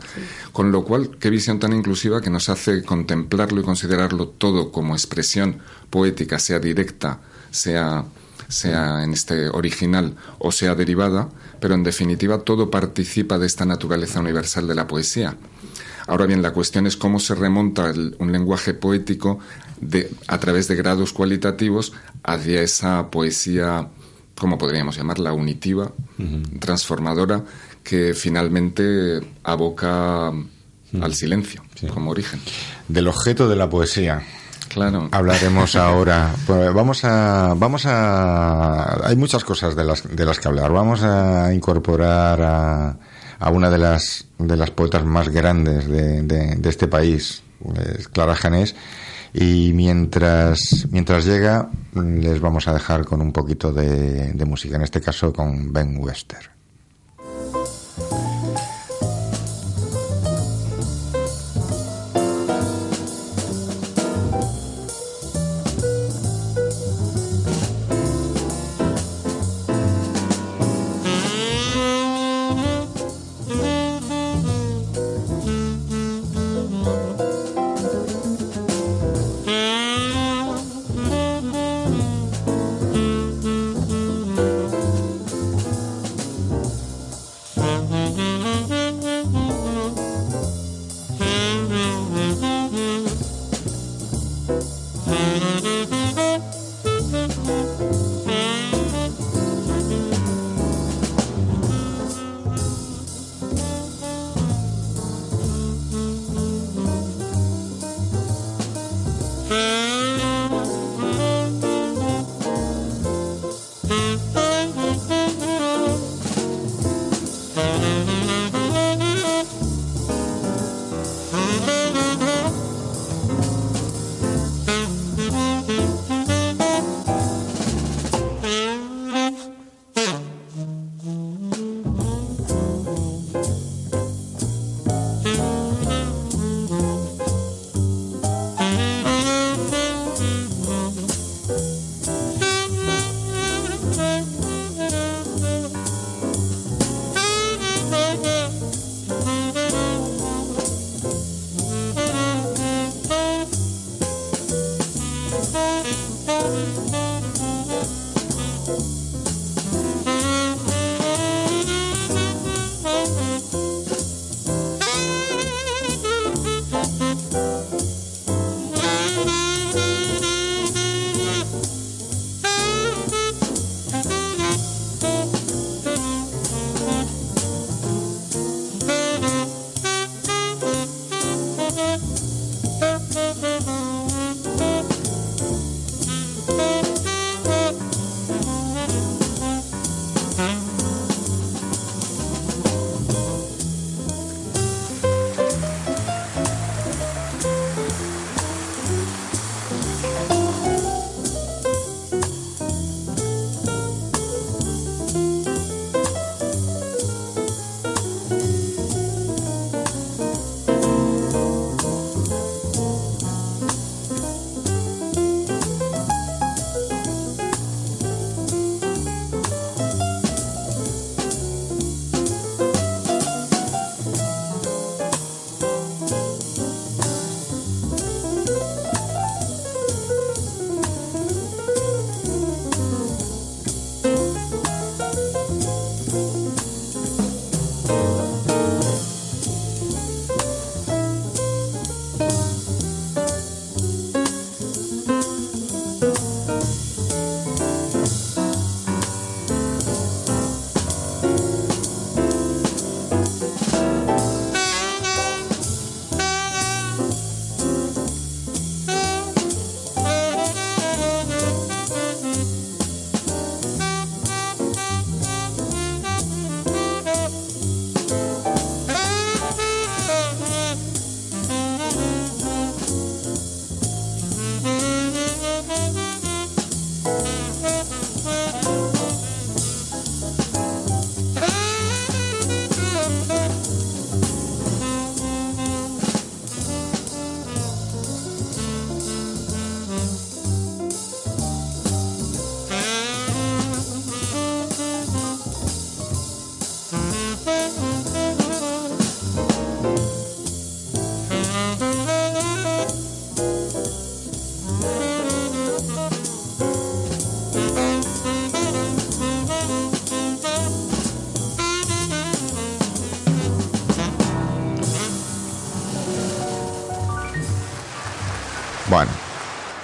Con 0.51 0.71
lo 0.71 0.83
cual, 0.83 1.17
qué 1.19 1.29
visión 1.29 1.59
tan 1.59 1.73
inclusiva 1.73 2.21
que 2.21 2.29
nos 2.29 2.49
hace 2.49 2.83
contemplarlo 2.83 3.61
y 3.61 3.63
considerarlo 3.63 4.29
todo 4.29 4.71
como 4.71 4.95
expresión 4.95 5.59
poética, 5.89 6.39
sea 6.39 6.59
directa, 6.59 7.19
sea, 7.51 8.05
sea 8.53 9.03
en 9.03 9.13
este 9.13 9.49
original 9.49 10.15
o 10.39 10.51
sea 10.51 10.75
derivada, 10.75 11.29
pero 11.59 11.73
en 11.73 11.83
definitiva 11.83 12.39
todo 12.39 12.69
participa 12.69 13.37
de 13.37 13.47
esta 13.47 13.65
naturaleza 13.65 14.19
universal 14.19 14.67
de 14.67 14.75
la 14.75 14.87
poesía. 14.87 15.35
Ahora 16.07 16.25
bien, 16.25 16.41
la 16.41 16.51
cuestión 16.51 16.85
es 16.85 16.97
cómo 16.97 17.19
se 17.19 17.33
remonta 17.33 17.93
un 18.19 18.31
lenguaje 18.31 18.73
poético 18.73 19.39
de, 19.79 20.11
a 20.27 20.37
través 20.37 20.67
de 20.67 20.75
grados 20.75 21.13
cualitativos 21.13 21.93
hacia 22.23 22.61
esa 22.61 23.09
poesía, 23.09 23.87
como 24.35 24.57
podríamos 24.57 24.97
llamarla, 24.97 25.33
unitiva, 25.33 25.93
transformadora, 26.59 27.43
que 27.83 28.13
finalmente 28.13 29.21
aboca 29.43 30.31
al 31.01 31.15
silencio 31.15 31.63
como 31.93 32.11
origen. 32.11 32.39
Del 32.87 33.07
objeto 33.07 33.47
de 33.47 33.55
la 33.55 33.69
poesía. 33.69 34.21
Claro. 34.73 35.09
Hablaremos 35.11 35.75
ahora. 35.77 36.33
Pues 36.45 36.73
vamos 36.73 37.03
a, 37.03 37.53
vamos 37.55 37.85
a, 37.85 39.07
hay 39.07 39.15
muchas 39.15 39.43
cosas 39.43 39.75
de 39.75 39.83
las, 39.83 40.03
de 40.15 40.25
las 40.25 40.39
que 40.39 40.47
hablar. 40.47 40.71
Vamos 40.71 41.03
a 41.03 41.53
incorporar 41.53 42.41
a, 42.41 42.97
a 43.39 43.49
una 43.49 43.69
de 43.69 43.77
las, 43.77 44.25
de 44.37 44.57
las 44.57 44.71
poetas 44.71 45.03
más 45.03 45.29
grandes 45.29 45.87
de, 45.87 46.21
de, 46.23 46.69
este 46.69 46.87
país, 46.87 47.43
Clara 48.11 48.35
Janés, 48.35 48.75
y 49.33 49.71
mientras, 49.73 50.87
mientras 50.91 51.25
llega, 51.25 51.69
les 51.93 52.39
vamos 52.39 52.67
a 52.67 52.73
dejar 52.73 53.05
con 53.05 53.21
un 53.21 53.31
poquito 53.31 53.71
de, 53.71 54.33
de 54.33 54.45
música, 54.45 54.75
en 54.75 54.83
este 54.83 55.01
caso 55.01 55.33
con 55.33 55.73
Ben 55.73 55.97
Wester. 55.97 56.62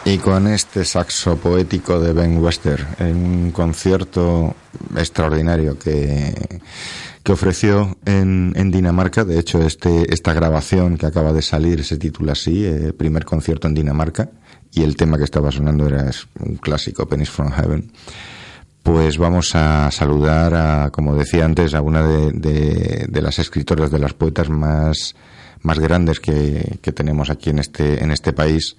Y 0.10 0.18
con 0.18 0.48
este 0.48 0.86
saxo 0.86 1.38
poético 1.38 2.00
de 2.00 2.14
Ben 2.14 2.40
Wester 2.40 2.84
en 2.98 3.16
un 3.16 3.52
concierto 3.52 4.56
extraordinario 4.98 5.78
que, 5.78 6.34
que 7.22 7.32
ofreció 7.32 7.96
en, 8.06 8.72
Dinamarca. 8.72 9.24
De 9.24 9.38
hecho, 9.38 9.62
este, 9.62 10.12
esta 10.12 10.34
grabación 10.34 10.98
que 10.98 11.06
acaba 11.06 11.32
de 11.32 11.44
salir 11.44 11.84
se 11.84 11.98
titula 11.98 12.32
así, 12.32 12.66
eh, 12.66 12.92
Primer 12.92 13.24
concierto 13.24 13.68
en 13.68 13.76
Dinamarca, 13.76 14.32
y 14.72 14.82
el 14.82 14.96
tema 14.96 15.20
que 15.20 15.26
estaba 15.26 15.52
sonando 15.52 15.86
era 15.86 16.10
un 16.40 16.56
clásico, 16.56 17.08
Pennies 17.08 17.30
from 17.30 17.52
Heaven. 17.52 17.92
Pues 18.82 19.20
vamos 19.20 19.54
a 19.54 19.92
saludar 19.92 20.56
a, 20.56 20.90
como 20.90 21.14
decía 21.14 21.46
antes, 21.46 21.76
a 21.76 21.82
una 21.82 22.02
de 22.02 23.22
las 23.22 23.38
escritoras, 23.38 23.92
de 23.92 24.00
las 24.00 24.16
poetas 24.16 24.50
más, 24.50 25.16
más 25.62 25.78
grandes 25.78 26.20
que, 26.20 26.80
que 26.82 26.92
tenemos 26.94 27.30
aquí 27.30 27.52
en 27.52 27.60
este, 27.60 28.04
en 28.04 28.10
este 28.10 28.34
país 28.34 28.76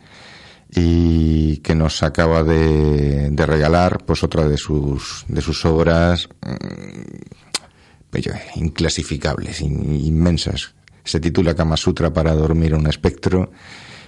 y 0.75 1.59
que 1.59 1.75
nos 1.75 2.03
acaba 2.03 2.43
de, 2.45 3.31
de 3.31 3.47
regalar 3.47 4.05
pues 4.05 4.23
otra 4.23 4.47
de 4.49 4.57
sus, 4.57 5.25
de 5.29 5.41
sus 5.41 5.65
obras 5.65 6.29
mm, 6.43 8.11
bello, 8.13 8.33
inclasificables, 8.57 9.61
in- 9.61 9.95
inmensas. 9.95 10.75
Se 11.05 11.19
titula 11.21 11.55
Kama 11.55 11.77
Sutra 11.77 12.13
para 12.13 12.35
dormir 12.35 12.75
un 12.75 12.87
espectro 12.87 13.51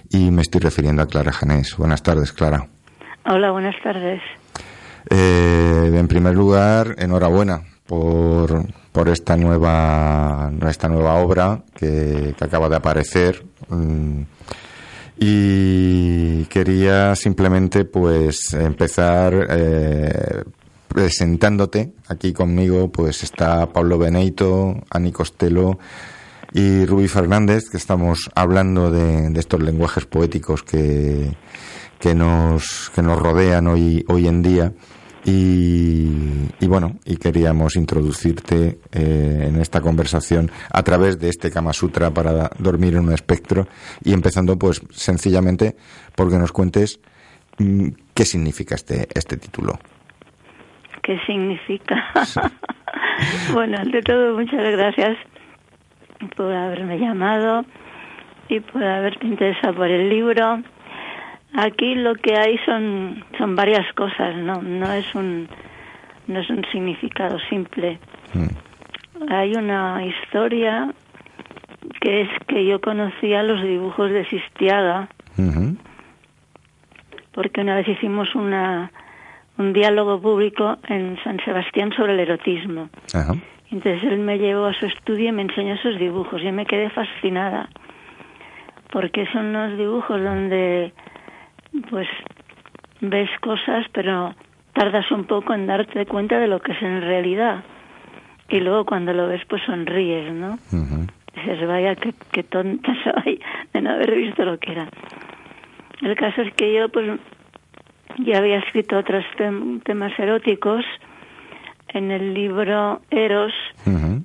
y 0.09 0.31
me 0.31 0.41
estoy 0.41 0.61
refiriendo 0.61 1.01
a 1.01 1.07
Clara 1.07 1.31
Janés. 1.31 1.75
Buenas 1.77 2.03
tardes, 2.03 2.31
Clara. 2.31 2.67
Hola, 3.25 3.51
buenas 3.51 3.75
tardes. 3.83 4.21
Eh, 5.09 5.91
en 5.93 6.07
primer 6.07 6.35
lugar, 6.35 6.95
enhorabuena 6.97 7.61
por, 7.85 8.65
por 8.91 9.09
esta 9.09 9.35
nueva 9.35 10.51
esta 10.69 10.87
nueva 10.87 11.15
obra 11.15 11.63
que, 11.75 12.33
que 12.37 12.43
acaba 12.45 12.69
de 12.69 12.75
aparecer. 12.77 13.43
Mm, 13.69 14.21
Y 15.17 16.45
quería 16.45 17.15
simplemente 17.15 17.85
pues 17.85 18.53
empezar 18.53 19.47
eh, 19.49 20.43
presentándote. 20.87 21.93
Aquí 22.07 22.33
conmigo 22.33 22.91
pues 22.91 23.23
está 23.23 23.71
Pablo 23.71 23.97
Beneito, 23.97 24.75
Ani 24.89 25.11
Costello 25.11 25.77
y 26.53 26.85
Rubí 26.85 27.07
Fernández, 27.07 27.69
que 27.69 27.77
estamos 27.77 28.29
hablando 28.35 28.91
de, 28.91 29.29
de 29.29 29.39
estos 29.39 29.61
lenguajes 29.61 30.05
poéticos 30.05 30.63
que, 30.63 31.35
que 31.99 32.13
nos, 32.13 32.91
que 32.93 33.01
nos 33.01 33.17
rodean 33.17 33.67
hoy, 33.67 34.05
hoy 34.07 34.27
en 34.27 34.41
día. 34.41 34.73
Y, 35.25 36.49
y 36.59 36.67
bueno, 36.67 36.97
y 37.05 37.15
queríamos 37.15 37.75
introducirte 37.77 38.79
eh, 38.91 39.45
en 39.47 39.59
esta 39.61 39.79
conversación 39.79 40.51
a 40.71 40.83
través 40.83 41.19
de 41.19 41.29
este 41.29 41.49
Kama 41.49 41.71
Sutra 41.71 42.11
para 42.11 42.49
dormir 42.59 42.95
en 42.95 43.05
un 43.05 43.13
espectro 43.13 43.67
y 44.03 44.11
empezando 44.13 44.57
pues 44.57 44.81
sencillamente 44.91 45.75
porque 46.15 46.37
nos 46.37 46.51
cuentes 46.51 46.99
mm, 47.57 47.87
qué 48.13 48.25
significa 48.25 48.75
este, 48.75 49.07
este 49.13 49.37
título. 49.37 49.79
¿Qué 51.03 51.17
significa? 51.25 51.95
bueno, 53.53 53.77
ante 53.77 54.01
todo, 54.01 54.37
muchas 54.37 54.61
gracias 54.61 55.17
por 56.35 56.51
haberme 56.53 56.97
llamado 56.97 57.65
y 58.49 58.59
por 58.59 58.83
haberte 58.83 59.25
interesado 59.27 59.75
por 59.75 59.89
el 59.89 60.09
libro. 60.09 60.63
Aquí 61.55 61.93
lo 61.95 62.15
que 62.15 62.35
hay 62.35 62.57
son 62.65 63.23
son 63.37 63.55
varias 63.55 63.91
cosas, 63.93 64.35
no 64.37 64.61
no 64.61 64.91
es 64.91 65.13
un 65.13 65.47
no 66.27 66.39
es 66.39 66.49
un 66.49 66.63
significado 66.71 67.37
simple. 67.49 67.99
Hay 69.29 69.53
una 69.53 70.03
historia 70.03 70.91
que 72.01 72.21
es 72.21 72.29
que 72.47 72.65
yo 72.65 72.81
conocía 72.81 73.43
los 73.43 73.61
dibujos 73.61 74.11
de 74.11 74.25
Sistiaga 74.25 75.09
porque 77.33 77.61
una 77.61 77.75
vez 77.75 77.87
hicimos 77.87 78.33
una 78.35 78.91
un 79.57 79.73
diálogo 79.73 80.19
público 80.19 80.77
en 80.87 81.17
San 81.23 81.39
Sebastián 81.45 81.91
sobre 81.95 82.13
el 82.13 82.19
erotismo. 82.21 82.89
Entonces 83.69 84.03
él 84.03 84.19
me 84.19 84.39
llevó 84.39 84.65
a 84.65 84.73
su 84.73 84.85
estudio 84.85 85.29
y 85.29 85.31
me 85.31 85.43
enseñó 85.43 85.75
esos 85.75 85.99
dibujos. 85.99 86.41
Yo 86.41 86.51
me 86.51 86.65
quedé 86.65 86.89
fascinada 86.89 87.69
porque 88.91 89.25
son 89.31 89.47
unos 89.47 89.77
dibujos 89.77 90.21
donde 90.21 90.93
pues 91.89 92.07
ves 93.01 93.29
cosas 93.41 93.85
pero 93.93 94.33
tardas 94.73 95.09
un 95.11 95.25
poco 95.25 95.53
en 95.53 95.67
darte 95.67 96.05
cuenta 96.05 96.39
de 96.39 96.47
lo 96.47 96.59
que 96.59 96.71
es 96.71 96.81
en 96.81 97.01
realidad 97.01 97.63
y 98.49 98.59
luego 98.59 98.85
cuando 98.85 99.13
lo 99.13 99.27
ves 99.27 99.41
pues 99.47 99.61
sonríes, 99.63 100.31
¿no? 100.33 100.53
Ujú. 100.71 101.07
Dices, 101.35 101.67
vaya, 101.67 101.95
qué, 101.95 102.13
qué 102.31 102.43
tonta 102.43 102.93
soy 103.03 103.41
de 103.73 103.81
no 103.81 103.91
haber 103.91 104.15
visto 104.15 104.45
lo 104.45 104.57
que 104.59 104.71
era. 104.73 104.87
El 106.01 106.15
caso 106.15 106.41
es 106.41 106.53
que 106.53 106.73
yo, 106.73 106.89
pues, 106.89 107.19
ya 108.19 108.37
había 108.37 108.59
escrito 108.59 108.97
otros 108.97 109.23
tem- 109.37 109.81
temas 109.83 110.11
eróticos 110.19 110.83
en 111.89 112.11
el 112.11 112.33
libro 112.33 113.01
Eros, 113.09 113.53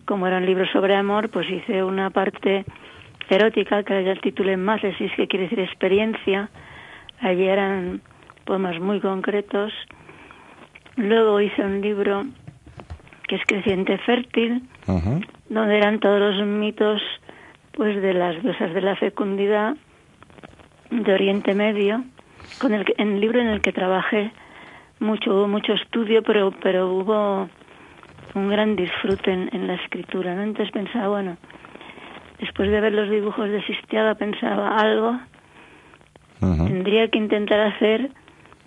como 0.04 0.26
era 0.26 0.38
un 0.38 0.46
libro 0.46 0.66
sobre 0.72 0.94
amor, 0.96 1.30
pues 1.30 1.48
hice 1.50 1.82
una 1.84 2.10
parte 2.10 2.64
erótica 3.30 3.82
que 3.84 4.04
ya 4.04 4.14
titulé 4.16 4.56
Mátesis, 4.56 5.10
que 5.16 5.26
quiere 5.28 5.44
decir 5.44 5.60
experiencia. 5.60 6.48
Allí 7.20 7.44
eran 7.46 8.00
poemas 8.44 8.78
muy 8.80 9.00
concretos. 9.00 9.72
Luego 10.96 11.40
hice 11.40 11.62
un 11.62 11.80
libro 11.80 12.24
que 13.26 13.36
es 13.36 13.42
Creciente 13.46 13.98
Fértil, 13.98 14.62
donde 15.48 15.76
eran 15.76 16.00
todos 16.00 16.18
los 16.20 16.46
mitos 16.46 17.02
pues 17.72 18.00
de 18.02 18.14
las 18.14 18.42
diosas 18.42 18.72
de 18.74 18.80
la 18.80 18.96
fecundidad 18.96 19.76
de 20.90 21.12
Oriente 21.12 21.54
Medio, 21.54 22.02
con 22.60 22.72
el 22.72 22.84
que- 22.84 22.94
en 22.98 23.12
el 23.14 23.20
libro 23.20 23.40
en 23.40 23.48
el 23.48 23.60
que 23.60 23.72
trabajé 23.72 24.32
mucho, 25.00 25.32
hubo 25.32 25.46
mucho 25.46 25.74
estudio, 25.74 26.22
pero 26.22 26.50
pero 26.62 26.88
hubo 26.92 27.48
un 28.34 28.48
gran 28.48 28.74
disfrute 28.74 29.30
en, 29.32 29.48
en 29.52 29.66
la 29.66 29.74
escritura, 29.74 30.34
¿no? 30.34 30.42
Entonces 30.42 30.72
pensaba, 30.72 31.08
bueno, 31.08 31.36
después 32.40 32.70
de 32.70 32.80
ver 32.80 32.92
los 32.94 33.08
dibujos 33.10 33.48
de 33.48 33.62
Sistiaga 33.62 34.14
pensaba 34.16 34.76
algo 34.76 35.18
Tendría 36.40 37.08
que 37.08 37.18
intentar 37.18 37.60
hacer 37.60 38.10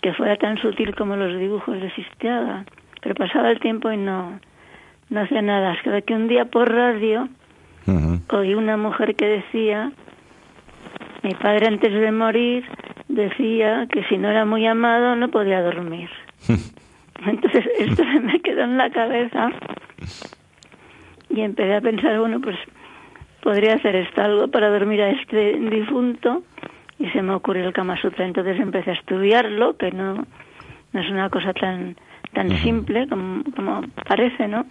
que 0.01 0.13
fuera 0.13 0.35
tan 0.35 0.57
sutil 0.57 0.95
como 0.95 1.15
los 1.15 1.39
dibujos 1.39 1.79
de 1.79 1.91
Sistiaga, 1.91 2.65
pero 3.01 3.15
pasaba 3.15 3.51
el 3.51 3.59
tiempo 3.59 3.91
y 3.91 3.97
no 3.97 4.39
no 5.09 5.21
hacía 5.21 5.41
nada, 5.41 5.71
hasta 5.71 6.01
que 6.01 6.13
un 6.13 6.27
día 6.29 6.45
por 6.45 6.73
radio 6.73 7.27
oí 8.29 8.53
una 8.53 8.77
mujer 8.77 9.15
que 9.15 9.27
decía, 9.27 9.91
mi 11.21 11.33
padre 11.35 11.67
antes 11.67 11.91
de 11.91 12.11
morir 12.11 12.63
decía 13.09 13.87
que 13.91 14.03
si 14.05 14.17
no 14.17 14.29
era 14.29 14.45
muy 14.45 14.65
amado 14.65 15.15
no 15.15 15.29
podía 15.29 15.61
dormir. 15.61 16.09
Entonces 17.25 17.65
esto 17.77 18.03
se 18.03 18.19
me 18.21 18.39
quedó 18.39 18.63
en 18.63 18.77
la 18.77 18.89
cabeza 18.89 19.49
y 21.29 21.41
empecé 21.41 21.75
a 21.75 21.81
pensar, 21.81 22.17
bueno, 22.19 22.39
pues 22.39 22.57
podría 23.43 23.75
hacer 23.75 23.95
esto 23.95 24.21
algo 24.21 24.47
para 24.47 24.69
dormir 24.69 25.01
a 25.01 25.09
este 25.09 25.57
difunto 25.59 26.43
y 27.01 27.09
se 27.09 27.21
me 27.21 27.33
ocurrió 27.33 27.67
el 27.67 27.73
Kama 27.73 27.99
Sutra. 27.99 28.25
Entonces 28.25 28.59
empecé 28.59 28.91
a 28.91 28.93
estudiarlo, 28.93 29.77
que 29.77 29.91
no, 29.91 30.25
no 30.93 30.99
es 30.99 31.09
una 31.09 31.29
cosa 31.29 31.53
tan 31.53 31.95
tan 32.33 32.49
simple 32.59 33.07
como, 33.09 33.43
como 33.55 33.81
parece, 34.07 34.47
¿no? 34.47 34.65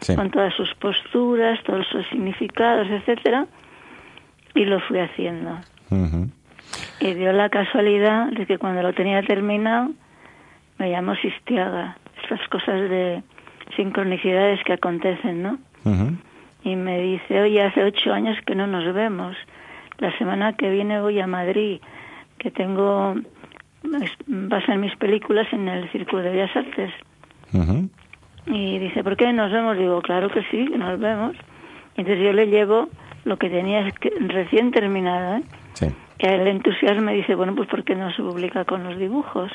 Sí. 0.00 0.16
Con 0.16 0.30
todas 0.30 0.52
sus 0.54 0.72
posturas, 0.74 1.62
todos 1.64 1.86
sus 1.86 2.06
significados, 2.08 2.88
etcétera, 2.88 3.46
y 4.54 4.64
lo 4.64 4.80
fui 4.80 4.98
haciendo. 4.98 5.58
Y 7.00 7.14
dio 7.14 7.32
la 7.32 7.48
casualidad 7.50 8.32
de 8.32 8.46
que 8.46 8.58
cuando 8.58 8.82
lo 8.82 8.92
tenía 8.94 9.22
terminado 9.22 9.90
me 10.78 10.90
llamó 10.90 11.14
Sistiaga. 11.16 11.96
Estas 12.22 12.46
cosas 12.48 12.88
de 12.88 13.22
sincronicidades 13.76 14.62
que 14.64 14.72
acontecen, 14.72 15.42
¿no? 15.42 15.58
Y 16.64 16.76
me 16.76 16.98
dice, 16.98 17.42
oye, 17.42 17.62
hace 17.62 17.84
ocho 17.84 18.12
años 18.12 18.38
que 18.46 18.54
no 18.54 18.66
nos 18.66 18.92
vemos. 18.94 19.36
La 19.98 20.16
semana 20.18 20.54
que 20.54 20.70
viene 20.70 21.00
voy 21.00 21.20
a 21.20 21.26
Madrid, 21.26 21.80
que 22.38 22.50
tengo, 22.50 23.14
pasan 24.50 24.80
mis 24.80 24.94
películas 24.96 25.46
en 25.52 25.68
el 25.68 25.90
Círculo 25.92 26.22
de 26.22 26.30
Bellas 26.30 26.56
Artes. 26.56 26.92
Y 28.46 28.78
dice, 28.78 29.02
¿por 29.02 29.16
qué 29.16 29.32
nos 29.32 29.50
vemos? 29.52 29.78
Digo, 29.78 30.02
claro 30.02 30.28
que 30.28 30.42
sí, 30.50 30.64
nos 30.76 30.98
vemos. 30.98 31.36
Entonces 31.96 32.24
yo 32.24 32.32
le 32.32 32.46
llevo 32.48 32.88
lo 33.24 33.38
que 33.38 33.48
tenía 33.48 33.88
recién 34.28 34.70
terminado, 34.70 35.36
¿eh? 35.38 35.42
Sí. 35.74 35.86
el 36.18 36.46
entusiasmo 36.46 37.10
y 37.10 37.16
dice, 37.16 37.34
bueno, 37.34 37.54
pues 37.54 37.68
¿por 37.68 37.84
qué 37.84 37.94
no 37.94 38.12
se 38.12 38.22
publica 38.22 38.64
con 38.64 38.84
los 38.84 38.98
dibujos? 38.98 39.50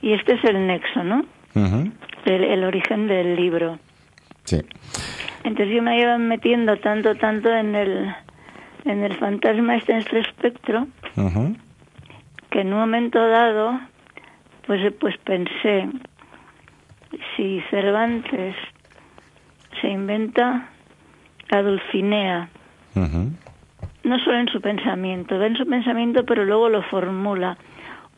Y 0.00 0.12
este 0.12 0.34
es 0.34 0.44
el 0.44 0.66
nexo, 0.66 1.02
¿no? 1.02 1.24
El, 2.24 2.44
el 2.44 2.64
origen 2.64 3.08
del 3.08 3.36
libro. 3.36 3.78
Sí. 4.44 4.60
Entonces 5.44 5.74
yo 5.74 5.82
me 5.82 5.98
iba 6.00 6.16
metiendo 6.18 6.76
tanto, 6.76 7.14
tanto 7.16 7.52
en 7.54 7.74
el, 7.74 8.14
en 8.84 9.04
el 9.04 9.16
fantasma 9.16 9.76
este, 9.76 9.92
en 9.92 9.98
este 9.98 10.20
espectro, 10.20 10.86
que 12.50 12.60
en 12.60 12.72
un 12.72 12.78
momento 12.78 13.26
dado, 13.28 13.80
pues, 14.66 14.92
pues 14.98 15.16
pensé, 15.18 15.88
si 17.36 17.60
Cervantes 17.70 18.56
se 19.80 19.88
inventa 19.88 20.68
a 21.50 21.62
Dulcinea, 21.62 22.48
no 24.02 24.18
solo 24.18 24.38
en 24.38 24.48
su 24.48 24.60
pensamiento, 24.60 25.38
ve 25.38 25.46
en 25.46 25.56
su 25.56 25.66
pensamiento, 25.66 26.24
pero 26.24 26.44
luego 26.44 26.68
lo 26.68 26.82
formula. 26.82 27.56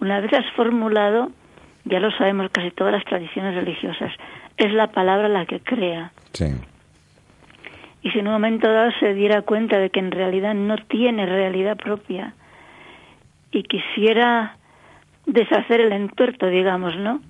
una 0.01 0.20
vez 0.20 0.32
has 0.32 0.51
formulado, 0.55 1.30
ya 1.84 2.01
lo 2.01 2.10
sabemos 2.12 2.51
casi 2.52 2.70
todas 2.70 2.93
las 2.93 3.05
tradiciones 3.05 3.55
religiosas, 3.55 4.12
es 4.56 4.72
la 4.72 4.89
palabra 4.89 5.28
la 5.28 5.47
que 5.47 5.60
crea. 5.60 6.12
Sí. 6.32 6.47
Y 8.03 8.11
si 8.11 8.19
en 8.19 8.27
un 8.27 8.33
momento 8.33 8.70
dado 8.73 8.91
se 8.99 9.15
diera 9.15 9.43
cuenta 9.43 9.79
de 9.79 9.91
que 9.91 10.01
en 10.01 10.11
realidad 10.11 10.55
no 10.55 10.77
tiene 10.77 11.24
realidad 11.27 11.77
propia 11.77 12.35
y 13.53 13.62
quisiera 13.62 14.57
deshacer 15.27 15.81
el 15.81 15.93
entuerto, 15.93 16.49
digamos, 16.49 16.97
¿no? 16.97 17.20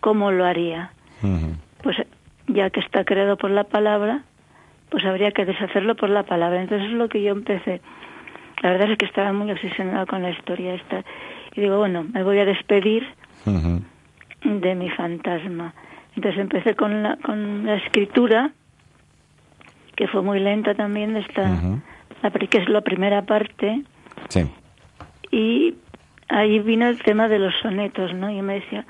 ¿Cómo 0.00 0.30
lo 0.30 0.44
haría? 0.44 0.92
Pues 1.82 1.96
ya 2.46 2.70
que 2.70 2.80
está 2.80 3.04
creado 3.04 3.36
por 3.36 3.50
la 3.50 3.64
palabra, 3.64 4.22
pues 4.90 5.04
habría 5.04 5.32
que 5.32 5.44
deshacerlo 5.44 5.96
por 5.96 6.10
la 6.10 6.22
palabra. 6.22 6.60
Entonces 6.60 6.88
es 6.88 6.94
lo 6.94 7.08
que 7.08 7.22
yo 7.22 7.32
empecé. 7.32 7.80
La 8.62 8.70
verdad 8.70 8.92
es 8.92 8.98
que 8.98 9.06
estaba 9.06 9.32
muy 9.32 9.50
obsesionada 9.50 10.06
con 10.06 10.22
la 10.22 10.30
historia 10.30 10.74
esta. 10.74 11.04
Y 11.54 11.62
digo, 11.62 11.78
bueno, 11.78 12.04
me 12.04 12.22
voy 12.22 12.38
a 12.38 12.44
despedir 12.44 13.06
de 14.44 14.74
mi 14.74 14.90
fantasma. 14.90 15.74
Entonces 16.14 16.40
empecé 16.40 16.74
con 16.74 17.02
la, 17.02 17.16
con 17.16 17.66
la 17.66 17.76
escritura, 17.76 18.52
que 19.96 20.08
fue 20.08 20.22
muy 20.22 20.40
lenta 20.40 20.74
también, 20.74 21.16
esta, 21.16 21.60
pri- 22.32 22.48
que 22.48 22.58
es 22.58 22.68
la 22.68 22.80
primera 22.80 23.22
parte, 23.22 23.82
Sí. 24.28 24.42
y 25.30 25.74
ahí 26.28 26.58
vino 26.60 26.86
el 26.88 27.02
tema 27.02 27.28
de 27.28 27.38
los 27.38 27.54
sonetos, 27.62 28.14
¿no? 28.14 28.30
Y 28.30 28.40
me 28.42 28.54
decía, 28.54 28.84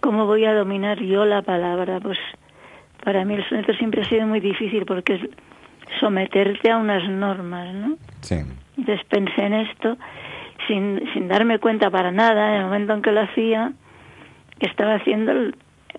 ¿cómo 0.00 0.26
voy 0.26 0.44
a 0.44 0.54
dominar 0.54 0.98
yo 1.00 1.24
la 1.24 1.42
palabra? 1.42 2.00
Pues 2.00 2.18
para 3.04 3.24
mí 3.24 3.34
el 3.34 3.48
soneto 3.48 3.72
siempre 3.74 4.02
ha 4.02 4.08
sido 4.08 4.26
muy 4.26 4.40
difícil 4.40 4.84
porque 4.86 5.14
es 5.14 5.20
someterte 6.00 6.70
a 6.70 6.78
unas 6.78 7.08
normas, 7.08 7.72
¿no? 7.74 7.96
Sí. 8.20 8.36
Entonces 8.76 9.04
pensé 9.08 9.42
en 9.44 9.52
esto 9.54 9.96
sin, 10.66 11.00
sin 11.12 11.28
darme 11.28 11.58
cuenta 11.58 11.90
para 11.90 12.10
nada, 12.10 12.50
en 12.54 12.60
el 12.60 12.64
momento 12.64 12.94
en 12.94 13.02
que 13.02 13.12
lo 13.12 13.20
hacía, 13.20 13.72
que 14.58 14.66
estaba 14.66 14.94
haciendo 14.94 15.32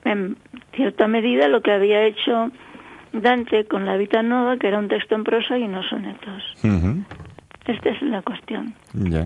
en 0.06 0.38
cierta 0.76 1.08
medida 1.08 1.48
lo 1.48 1.62
que 1.62 1.72
había 1.72 2.04
hecho 2.04 2.50
Dante 3.14 3.66
con 3.66 3.86
la 3.86 3.96
Vita 3.98 4.22
Nova, 4.24 4.58
que 4.58 4.68
era 4.68 4.80
un 4.80 4.88
texto 4.88 5.16
en 5.16 5.24
prosa 5.24 5.58
y 5.58 5.64
unos 5.64 5.86
sonetos. 5.90 6.44
Ujú. 6.64 7.04
Esta 7.66 7.90
es 7.92 8.02
la 8.02 8.22
cuestión. 8.22 8.74
Ya. 8.94 9.26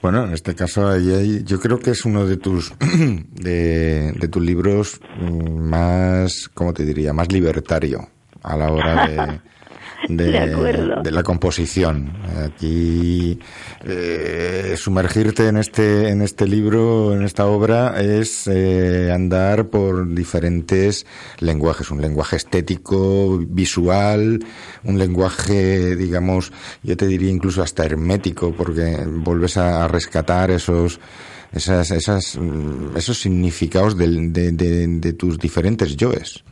Bueno, 0.00 0.24
en 0.26 0.32
este 0.34 0.54
caso 0.54 0.86
ahí 0.88 1.10
hay- 1.12 1.42
yo 1.44 1.58
creo 1.58 1.80
que 1.80 1.90
es 1.90 2.04
uno 2.04 2.24
de 2.26 2.36
tus 2.36 2.72
de, 2.78 4.12
de 4.12 4.28
tus 4.28 4.42
libros 4.44 5.00
mm, 5.20 5.58
más, 5.68 6.48
¿cómo 6.54 6.72
te 6.72 6.84
diría? 6.84 7.12
Más 7.12 7.32
libertario 7.32 7.98
a 8.42 8.56
la 8.56 8.70
hora 8.70 9.06
de 9.08 9.40
de, 10.08 10.24
De 10.24 11.02
de 11.02 11.10
la 11.10 11.22
composición. 11.22 12.12
Aquí 12.44 13.38
eh, 13.84 14.74
sumergirte 14.76 15.48
en 15.48 15.56
este 15.56 16.08
en 16.08 16.22
este 16.22 16.46
libro, 16.46 17.14
en 17.14 17.22
esta 17.22 17.46
obra, 17.46 18.00
es 18.00 18.46
eh, 18.46 19.10
andar 19.12 19.68
por 19.68 20.12
diferentes 20.14 21.06
lenguajes, 21.40 21.90
un 21.90 22.00
lenguaje 22.00 22.36
estético, 22.36 23.38
visual, 23.38 24.44
un 24.84 24.98
lenguaje, 24.98 25.96
digamos, 25.96 26.52
yo 26.82 26.96
te 26.96 27.06
diría 27.06 27.30
incluso 27.30 27.62
hasta 27.62 27.84
hermético, 27.84 28.52
porque 28.52 28.98
vuelves 29.06 29.56
a, 29.56 29.86
rescatar 29.88 30.50
esos 30.50 31.00
esas, 31.52 31.90
esas, 31.90 32.36
mm, 32.38 32.96
esos 32.96 33.20
significados 33.20 33.96
del- 33.98 34.32
de, 34.32 34.52
de- 34.52 34.86
de 34.86 35.12
tus 35.12 35.38
diferentes 35.38 35.96
yoes. 35.96 36.42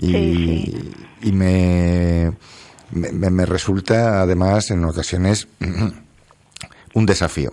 Y, 0.00 0.06
Sí, 0.12 0.90
y 1.22 1.32
me, 1.32 2.32
me, 2.92 3.30
me 3.30 3.46
resulta 3.46 4.22
además 4.22 4.70
en 4.70 4.84
ocasiones 4.84 5.48
un 6.94 7.06
desafío. 7.06 7.50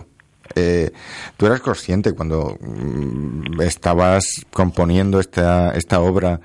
Eh, 0.54 0.90
¿Tú 1.36 1.46
eras 1.46 1.60
consciente 1.60 2.12
cuando 2.14 2.56
mm, 2.60 3.60
estabas 3.60 4.24
componiendo 4.52 5.20
esta, 5.20 5.72
esta 5.74 6.00
obra 6.00 6.40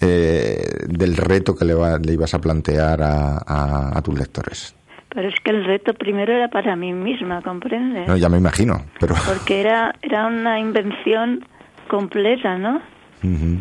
eh, 0.00 0.84
del 0.86 1.16
reto 1.16 1.56
que 1.56 1.64
le, 1.64 1.74
va- 1.74 1.98
le 1.98 2.12
ibas 2.12 2.34
a 2.34 2.40
plantear 2.40 3.02
a, 3.02 3.38
a- 3.38 3.98
a 3.98 4.02
tus 4.02 4.16
lectores? 4.18 4.74
Pero 5.08 5.28
es 5.30 5.34
que 5.42 5.50
el 5.50 5.64
reto 5.64 5.94
primero 5.94 6.34
era 6.34 6.48
para 6.48 6.76
mí 6.76 6.92
misma, 6.92 7.40
¿comprendes? 7.42 8.06
No, 8.06 8.16
ya 8.18 8.28
me 8.28 8.36
imagino, 8.36 8.84
pero... 9.00 9.14
Porque 9.26 9.60
era, 9.62 9.94
era 10.02 10.26
una 10.26 10.60
invención 10.60 11.44
completa, 11.88 12.58
¿no? 12.58 12.76
Ujú, 13.24 13.58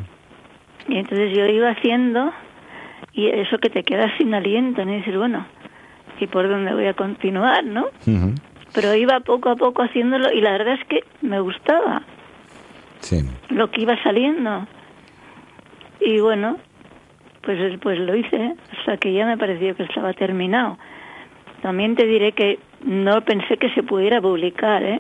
Y 0.90 0.98
entonces 0.98 1.32
yo 1.36 1.46
iba 1.46 1.72
haciendo 1.72 2.30
y 3.18 3.28
eso 3.28 3.58
que 3.58 3.70
te 3.72 3.84
quedas 3.84 4.12
sin 4.20 4.34
aliento, 4.36 4.86
¿no? 4.86 4.94
Y 4.94 4.98
dices, 4.98 5.18
bueno, 5.18 5.46
¿y 6.20 6.28
por 6.28 6.48
dónde 6.48 6.72
voy 6.74 6.86
a 6.86 6.94
continuar, 6.94 7.66
no? 7.66 7.88
Pero 8.74 8.94
iba 8.94 9.20
poco 9.22 9.50
a 9.50 9.56
poco 9.56 9.82
haciéndolo 9.82 10.32
y 10.32 10.40
la 10.40 10.52
verdad 10.52 10.76
es 10.76 10.86
que 10.88 11.04
me 11.22 11.40
gustaba 11.40 12.04
Sí. 13.00 13.28
lo 13.50 13.72
que 13.72 13.82
iba 13.82 14.02
saliendo. 14.04 14.68
Y 16.00 16.20
bueno, 16.20 16.58
pues, 17.42 17.80
pues 17.80 17.98
lo 18.00 18.16
hice 18.16 18.54
hasta 18.78 18.98
que 18.98 19.12
ya 19.14 19.26
me 19.26 19.36
pareció 19.38 19.76
que 19.76 19.84
estaba 19.84 20.14
terminado. 20.14 20.78
También 21.64 21.96
te 21.96 22.06
diré 22.06 22.34
que 22.34 22.60
no 22.86 23.22
pensé 23.22 23.58
que 23.58 23.72
se 23.72 23.82
pudiera 23.82 24.22
publicar, 24.22 24.84
¿eh? 24.84 25.00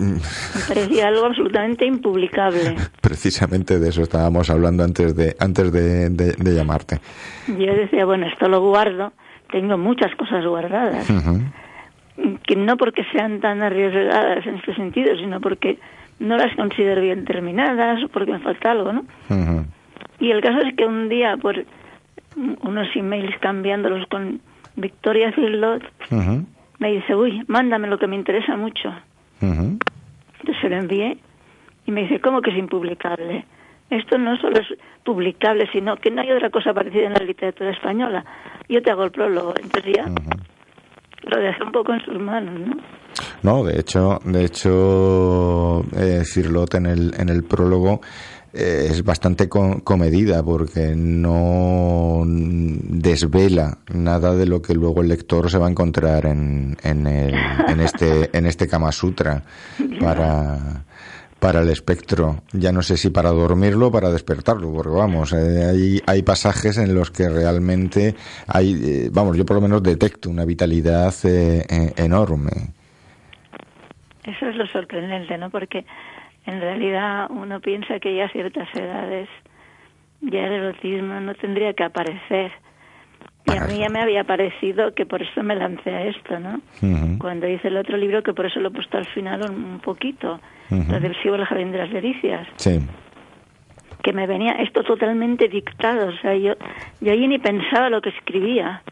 Me 0.00 0.62
parecía 0.66 1.08
algo 1.08 1.26
absolutamente 1.26 1.84
impublicable. 1.86 2.76
Precisamente 3.00 3.78
de 3.78 3.88
eso 3.90 4.02
estábamos 4.02 4.48
hablando 4.50 4.82
antes 4.84 5.14
de 5.14 5.36
antes 5.38 5.72
de, 5.72 6.08
de- 6.10 6.32
de 6.32 6.54
llamarte. 6.54 6.98
Yo 7.46 7.74
decía, 7.74 8.04
bueno, 8.04 8.26
esto 8.26 8.48
lo 8.48 8.60
guardo, 8.60 9.12
tengo 9.50 9.76
muchas 9.76 10.14
cosas 10.16 10.44
guardadas, 10.46 11.06
que 12.46 12.56
no 12.56 12.76
porque 12.76 13.04
sean 13.12 13.40
tan 13.40 13.62
arriesgadas 13.62 14.46
en 14.46 14.56
este 14.56 14.74
sentido, 14.74 15.16
sino 15.16 15.40
porque 15.40 15.78
no 16.18 16.36
las 16.36 16.54
considero 16.56 17.00
bien 17.00 17.24
terminadas 17.24 18.02
o 18.04 18.08
porque 18.08 18.32
me 18.32 18.40
falta 18.40 18.70
algo, 18.72 18.92
¿no? 18.92 19.04
Y 20.18 20.30
el 20.30 20.40
caso 20.42 20.58
es 20.66 20.74
que 20.76 20.84
un 20.84 21.08
día, 21.08 21.36
por 21.38 21.64
unos 22.62 22.88
emails 22.94 23.34
cambiándolos 23.40 24.06
con 24.08 24.40
Victoria 24.76 25.32
ujú, 26.10 26.46
me 26.78 26.92
dice, 26.92 27.14
uy, 27.14 27.42
mándame 27.48 27.88
lo 27.88 27.98
que 27.98 28.06
me 28.06 28.16
interesa 28.16 28.56
mucho. 28.56 28.92
Ujú. 29.42 29.78
Entonces 30.40 30.56
se 30.60 30.68
lo 30.68 30.76
envié 30.76 31.18
y 31.86 31.90
me 31.90 32.02
dice, 32.02 32.20
¿cómo 32.20 32.40
que 32.40 32.50
es 32.50 32.58
impublicable? 32.58 33.44
Esto 33.90 34.18
no 34.18 34.36
solo 34.36 34.60
es 34.60 34.68
publicable, 35.04 35.68
sino 35.72 35.96
que 35.96 36.10
no 36.10 36.22
hay 36.22 36.30
otra 36.30 36.50
cosa 36.50 36.72
parecida 36.72 37.06
en 37.06 37.14
la 37.14 37.24
literatura 37.24 37.70
española. 37.70 38.24
Yo 38.68 38.80
te 38.82 38.90
hago 38.90 39.04
el 39.04 39.10
prólogo, 39.10 39.52
entonces 39.60 39.92
ya 39.96 40.06
lo 41.22 41.40
dejé 41.40 41.62
un 41.62 41.72
poco 41.72 41.92
en 41.92 42.00
sus 42.04 42.18
manos, 42.18 42.60
¿no? 42.60 42.76
No, 43.42 43.64
de 43.64 43.80
hecho, 43.80 44.18
de 44.24 44.44
hecho, 44.44 45.82
eh, 45.96 46.22
Cirlot 46.24 46.74
en 46.74 46.86
el, 46.86 47.14
en 47.18 47.28
el 47.28 47.42
prólogo 47.44 48.00
es 48.52 49.04
bastante 49.04 49.48
co- 49.48 49.80
comedida 49.84 50.42
porque 50.42 50.94
no 50.96 52.22
desvela 52.26 53.78
nada 53.92 54.34
de 54.34 54.46
lo 54.46 54.60
que 54.60 54.74
luego 54.74 55.02
el 55.02 55.08
lector 55.08 55.50
se 55.50 55.58
va 55.58 55.66
a 55.66 55.70
encontrar 55.70 56.26
en, 56.26 56.76
en, 56.82 57.06
el- 57.06 57.34
en 57.68 57.80
este, 57.80 58.36
en 58.36 58.46
este 58.46 58.66
Kama 58.68 58.90
Sutra 58.92 59.42
para, 60.00 60.84
para 61.38 61.60
el 61.62 61.68
espectro. 61.68 62.42
Ya 62.52 62.72
no 62.72 62.82
sé 62.82 62.96
si 62.96 63.10
para 63.10 63.30
dormirlo 63.30 63.86
o 63.88 63.92
para 63.92 64.10
despertarlo, 64.10 64.72
porque 64.72 64.90
vamos, 64.96 65.32
eh, 65.32 65.64
hay, 65.64 66.02
hay 66.06 66.22
pasajes 66.22 66.76
en 66.78 66.94
los 66.94 67.10
que 67.10 67.28
realmente 67.28 68.14
hay, 68.46 68.80
eh, 68.82 69.10
vamos, 69.12 69.36
yo 69.36 69.46
por 69.46 69.56
lo 69.56 69.62
menos 69.62 69.82
detecto 69.82 70.28
una 70.28 70.44
vitalidad 70.44 71.14
eh, 71.24 71.64
eh, 71.68 71.92
enorme. 71.96 72.50
Eso 74.24 74.46
es 74.46 74.54
lo 74.56 74.66
sorprendente, 74.66 75.38
¿no? 75.38 75.48
Porque 75.50 75.86
en 76.50 76.60
realidad 76.60 77.26
uno 77.30 77.60
piensa 77.60 77.98
que 78.00 78.14
ya 78.14 78.26
a 78.26 78.28
ciertas 78.30 78.68
edades 78.74 79.28
ya 80.22 80.46
el 80.46 80.52
erotismo 80.52 81.18
no 81.20 81.34
tendría 81.34 81.72
que 81.72 81.84
aparecer. 81.84 82.52
Y 83.46 83.56
a 83.56 83.64
mí 83.66 83.78
ya 83.78 83.88
me 83.88 84.00
había 84.00 84.24
parecido 84.24 84.92
que 84.94 85.06
por 85.06 85.22
eso 85.22 85.42
me 85.42 85.56
lancé 85.56 85.90
a 85.90 86.04
esto, 86.04 86.38
¿no? 86.38 86.60
Cuando 87.18 87.48
hice 87.48 87.68
el 87.68 87.78
otro 87.78 87.96
libro, 87.96 88.22
que 88.22 88.34
por 88.34 88.44
eso 88.46 88.60
lo 88.60 88.68
he 88.68 88.70
puesto 88.70 88.98
al 88.98 89.06
final 89.06 89.40
un, 89.50 89.80
poquito, 89.80 90.38
Ujú. 90.70 90.92
lo 90.92 91.00
del 91.00 91.16
Sigo 91.22 91.34
el 91.36 91.44
Jardín 91.46 91.72
de 91.72 91.78
las 91.78 91.90
Delicias, 91.90 92.46
Sí. 92.56 92.78
que 94.02 94.12
me 94.12 94.26
venía 94.26 94.52
esto 94.60 94.82
totalmente 94.84 95.48
dictado, 95.48 96.08
o 96.08 96.12
sea, 96.18 96.34
yo, 96.36 96.54
yo 97.00 97.12
allí 97.12 97.26
ni 97.28 97.38
pensaba 97.38 97.88
lo 97.88 98.00
que 98.02 98.10
escribía. 98.10 98.82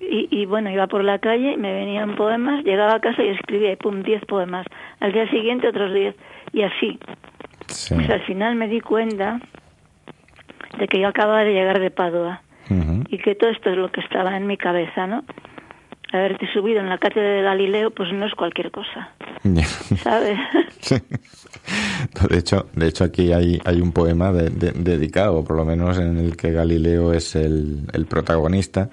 Y, 0.00 0.28
y 0.30 0.46
bueno, 0.46 0.70
iba 0.70 0.86
por 0.86 1.02
la 1.04 1.18
calle, 1.18 1.56
me 1.56 1.72
venían 1.72 2.14
poemas, 2.16 2.64
llegaba 2.64 2.94
a 2.94 3.00
casa 3.00 3.22
y 3.22 3.28
escribía, 3.28 3.72
y 3.72 3.76
pum, 3.76 4.02
10 4.02 4.24
poemas. 4.26 4.66
Al 5.00 5.12
día 5.12 5.28
siguiente 5.30 5.68
otros 5.68 5.92
10, 5.92 6.14
y 6.52 6.62
así. 6.62 6.98
Sí. 7.68 7.94
Pues 7.94 8.08
al 8.10 8.22
final 8.22 8.54
me 8.56 8.68
di 8.68 8.80
cuenta 8.80 9.40
de 10.78 10.86
que 10.88 11.00
yo 11.00 11.08
acababa 11.08 11.44
de 11.44 11.52
llegar 11.52 11.80
de 11.80 11.90
Padua 11.90 12.42
y 13.08 13.16
que 13.18 13.34
todo 13.34 13.48
esto 13.50 13.70
es 13.70 13.76
lo 13.78 13.90
que 13.90 14.00
estaba 14.02 14.36
en 14.36 14.46
mi 14.46 14.56
cabeza, 14.58 15.06
¿no? 15.06 15.24
Haberte 16.12 16.46
subido 16.52 16.80
en 16.80 16.88
la 16.88 16.98
cátedra 16.98 17.28
de 17.30 17.42
Galileo, 17.42 17.90
pues 17.90 18.12
no 18.12 18.26
es 18.26 18.34
cualquier 18.34 18.70
cosa. 18.70 19.10
¿sabes? 20.02 20.38
Sí. 20.80 20.96
De 22.30 22.38
hecho, 22.38 22.66
de 22.74 22.88
hecho 22.88 23.04
aquí 23.04 23.32
hay, 23.32 23.60
hay 23.64 23.80
un 23.80 23.92
poema 23.92 24.32
de- 24.32 24.48
de- 24.50 24.72
dedicado, 24.72 25.44
por 25.44 25.56
lo 25.56 25.64
menos 25.64 25.98
en 25.98 26.16
el 26.16 26.36
que 26.36 26.52
Galileo 26.52 27.12
es 27.12 27.34
el, 27.36 27.82
el 27.92 28.06
protagonista. 28.06 28.88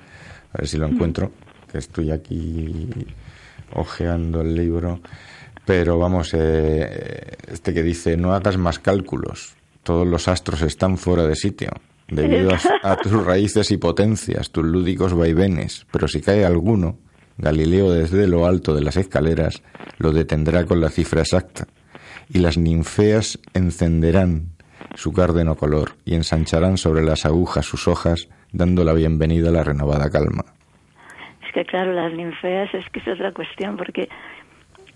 A 0.53 0.57
ver 0.57 0.68
si 0.68 0.77
lo 0.77 0.88
encuentro, 0.88 1.32
que 1.72 1.77
estoy 1.77 2.11
aquí 2.11 2.90
ojeando 3.73 4.41
el 4.41 4.56
libro. 4.56 4.99
Pero 5.66 5.98
vamos, 5.98 6.34
eh, 6.34 7.38
este 7.52 7.74
que 7.74 7.82
dice, 7.82 8.18
no 8.18 8.34
hagas 8.34 8.58
más 8.58 8.80
cálculos, 8.80 9.56
todos 9.84 10.08
los 10.08 10.28
astros 10.28 10.62
están 10.62 10.98
fuera 10.98 11.28
de 11.28 11.36
sitio, 11.36 11.70
debido 12.08 12.52
a, 12.84 12.96
tus 12.98 13.26
raíces 13.26 13.72
y 13.72 13.78
potencias, 13.78 14.52
tus 14.52 14.64
lúdicos 14.64 15.14
vaivenes, 15.14 15.86
pero 15.92 16.08
si 16.08 16.22
cae 16.22 16.46
alguno, 16.46 16.98
Galileo 17.38 17.92
desde 17.92 18.28
lo 18.28 18.46
alto 18.46 18.74
de 18.74 18.82
las 18.82 18.96
escaleras 18.96 19.62
lo 19.98 20.12
detendrá 20.12 20.66
con 20.66 20.80
la 20.82 20.90
cifra 20.90 21.22
exacta, 21.22 21.68
y 22.30 22.40
las 22.40 22.58
ninfeas 22.58 23.40
encenderán 23.54 24.56
su 24.96 25.12
cárdeno 25.14 25.56
color 25.56 25.92
y 26.06 26.16
ensancharán 26.16 26.78
sobre 26.78 27.04
las 27.04 27.26
agujas 27.26 27.66
sus 27.66 27.88
hojas, 27.88 28.30
dando 28.52 28.84
la 28.84 28.94
bienvenida 28.94 29.50
a 29.50 29.52
la 29.52 29.64
renovada 29.64 30.10
calma. 30.10 30.46
Es 31.46 31.54
que 31.54 31.66
claro, 31.66 31.94
las 31.94 32.14
ninfeas 32.14 32.74
es 32.74 32.86
que 32.92 33.00
es 33.00 33.08
otra 33.08 33.32
cuestión 33.34 33.78
porque 33.78 34.08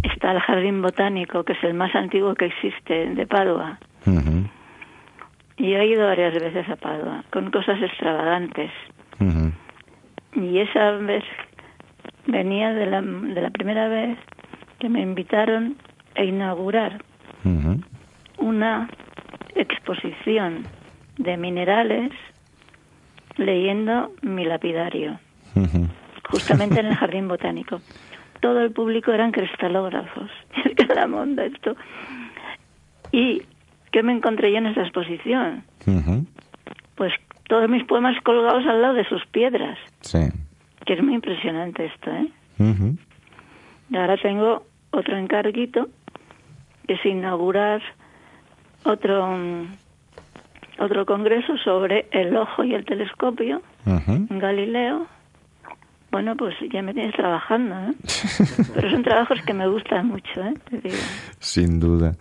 está 0.03 0.31
el 0.31 0.39
jardín 0.39 0.81
botánico, 0.81 1.43
que 1.43 1.53
es 1.53 1.63
el 1.63 1.73
más 1.73 1.93
antiguo 1.95 2.35
que 2.35 2.45
existe 2.45 3.13
de 3.13 3.27
Padua. 3.27 3.79
Y 5.57 5.73
he 5.73 5.85
ido 5.87 6.07
varias 6.07 6.33
veces 6.33 6.69
a 6.69 6.75
Padua 6.75 7.23
con 7.31 7.51
cosas 7.51 7.81
extravagantes. 7.81 8.71
Y 10.35 10.59
esa 10.59 10.91
vez 10.91 11.23
venía 12.27 12.73
de 12.73 12.85
la, 12.85 13.01
de 13.01 13.41
la 13.41 13.49
primera 13.49 13.87
vez 13.87 14.17
que 14.79 14.89
me 14.89 15.01
invitaron 15.01 15.75
a 16.15 16.23
inaugurar 16.23 17.03
una 18.37 18.89
exposición 19.55 20.63
de 21.17 21.35
minerales 21.37 22.11
leyendo 23.35 24.11
mi 24.21 24.45
lapidario, 24.45 25.19
justamente 26.29 26.79
en 26.79 26.87
el 26.87 26.95
jardín 26.95 27.27
botánico. 27.27 27.81
Todo 28.41 28.61
el 28.61 28.71
público 28.71 29.11
eran 29.11 29.31
cristalógrafos. 29.31 30.29
Es 30.65 30.75
que 30.75 30.85
la 30.93 31.07
monda 31.07 31.45
esto. 31.45 31.75
¿Y 33.11 33.41
qué 33.91 34.03
me 34.03 34.13
encontré 34.13 34.51
yo 34.51 34.57
en 34.59 34.67
esa 34.67 34.81
exposición? 34.81 35.63
Pues 36.95 37.13
todos 37.47 37.69
mis 37.69 37.83
poemas 37.85 38.15
colgados 38.23 38.65
al 38.67 38.81
lado 38.81 38.93
de 38.93 39.05
sus 39.05 39.25
piedras, 39.27 39.77
Sí. 40.01 40.19
que 40.85 40.93
es 40.93 41.03
muy 41.03 41.15
impresionante 41.15 41.85
esto, 41.85 42.11
¿eh? 42.11 42.27
Y 43.89 43.97
ahora 43.97 44.17
tengo 44.17 44.63
otro 44.91 45.17
encarguito, 45.17 45.87
que 46.87 46.93
es 46.93 47.05
inaugurar 47.05 47.81
otro, 48.83 49.27
mm, 49.27 49.67
otro 50.79 51.05
congreso 51.05 51.57
sobre 51.57 52.07
el 52.11 52.35
ojo 52.37 52.63
y 52.63 52.73
el 52.75 52.85
telescopio 52.85 53.61
en 53.85 54.39
Galileo. 54.39 55.07
Bueno, 56.11 56.35
pues 56.35 56.55
ya 56.73 56.81
me 56.81 56.93
tienes 56.93 57.13
trabajando, 57.15 57.75
¿eh? 57.75 57.93
Pero 58.73 58.89
son 58.91 59.03
trabajos 59.03 59.39
que 59.45 59.53
me 59.53 59.67
gustan 59.67 60.07
mucho, 60.07 60.41
¿eh? 60.43 60.53
Te 60.69 60.77
digo. 60.79 60.95
Sin 61.39 61.79
duda. 61.79 62.15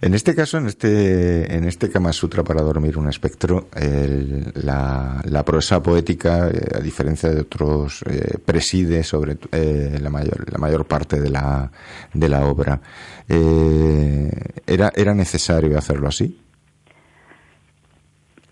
En 0.00 0.14
este 0.14 0.32
caso, 0.36 0.58
en 0.58 0.66
este, 0.68 1.52
en 1.56 1.64
este 1.64 1.90
Kama 1.90 2.12
Sutra 2.12 2.44
para 2.44 2.62
dormir 2.62 2.96
un 2.96 3.08
espectro, 3.08 3.66
el- 3.74 4.52
la, 4.54 5.20
la 5.24 5.44
prosa 5.44 5.82
poética, 5.82 6.48
eh, 6.48 6.76
a 6.76 6.78
diferencia 6.78 7.28
de 7.30 7.40
otros, 7.40 8.02
eh, 8.02 8.38
preside 8.44 9.02
sobre 9.02 9.36
eh, 9.50 9.98
la 10.00 10.08
mayor, 10.10 10.52
la 10.52 10.58
mayor 10.58 10.86
parte 10.86 11.20
de 11.20 11.30
la, 11.30 11.68
de 12.14 12.28
la 12.28 12.46
obra. 12.46 12.80
Eh, 13.28 14.30
¿era, 14.68 14.92
¿Era 14.94 15.14
necesario 15.14 15.76
hacerlo 15.76 16.06
así? 16.06 16.38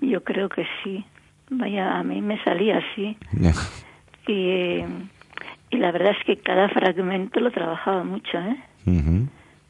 Yo 0.01 0.24
creo 0.24 0.48
que 0.48 0.64
sí. 0.82 1.05
Vaya, 1.51 1.97
a 1.97 2.02
mí 2.02 2.20
me 2.22 2.43
salía 2.43 2.78
así. 2.78 3.16
Y, 4.27 4.82
y 5.70 5.77
la 5.78 5.93
verdad 5.93 6.15
es 6.19 6.24
que 6.24 6.36
cada 6.36 6.69
fragmento 6.69 7.40
lo 7.40 7.51
trabajaba 7.51 8.03
mucho, 8.05 8.39
¿eh? 8.39 8.57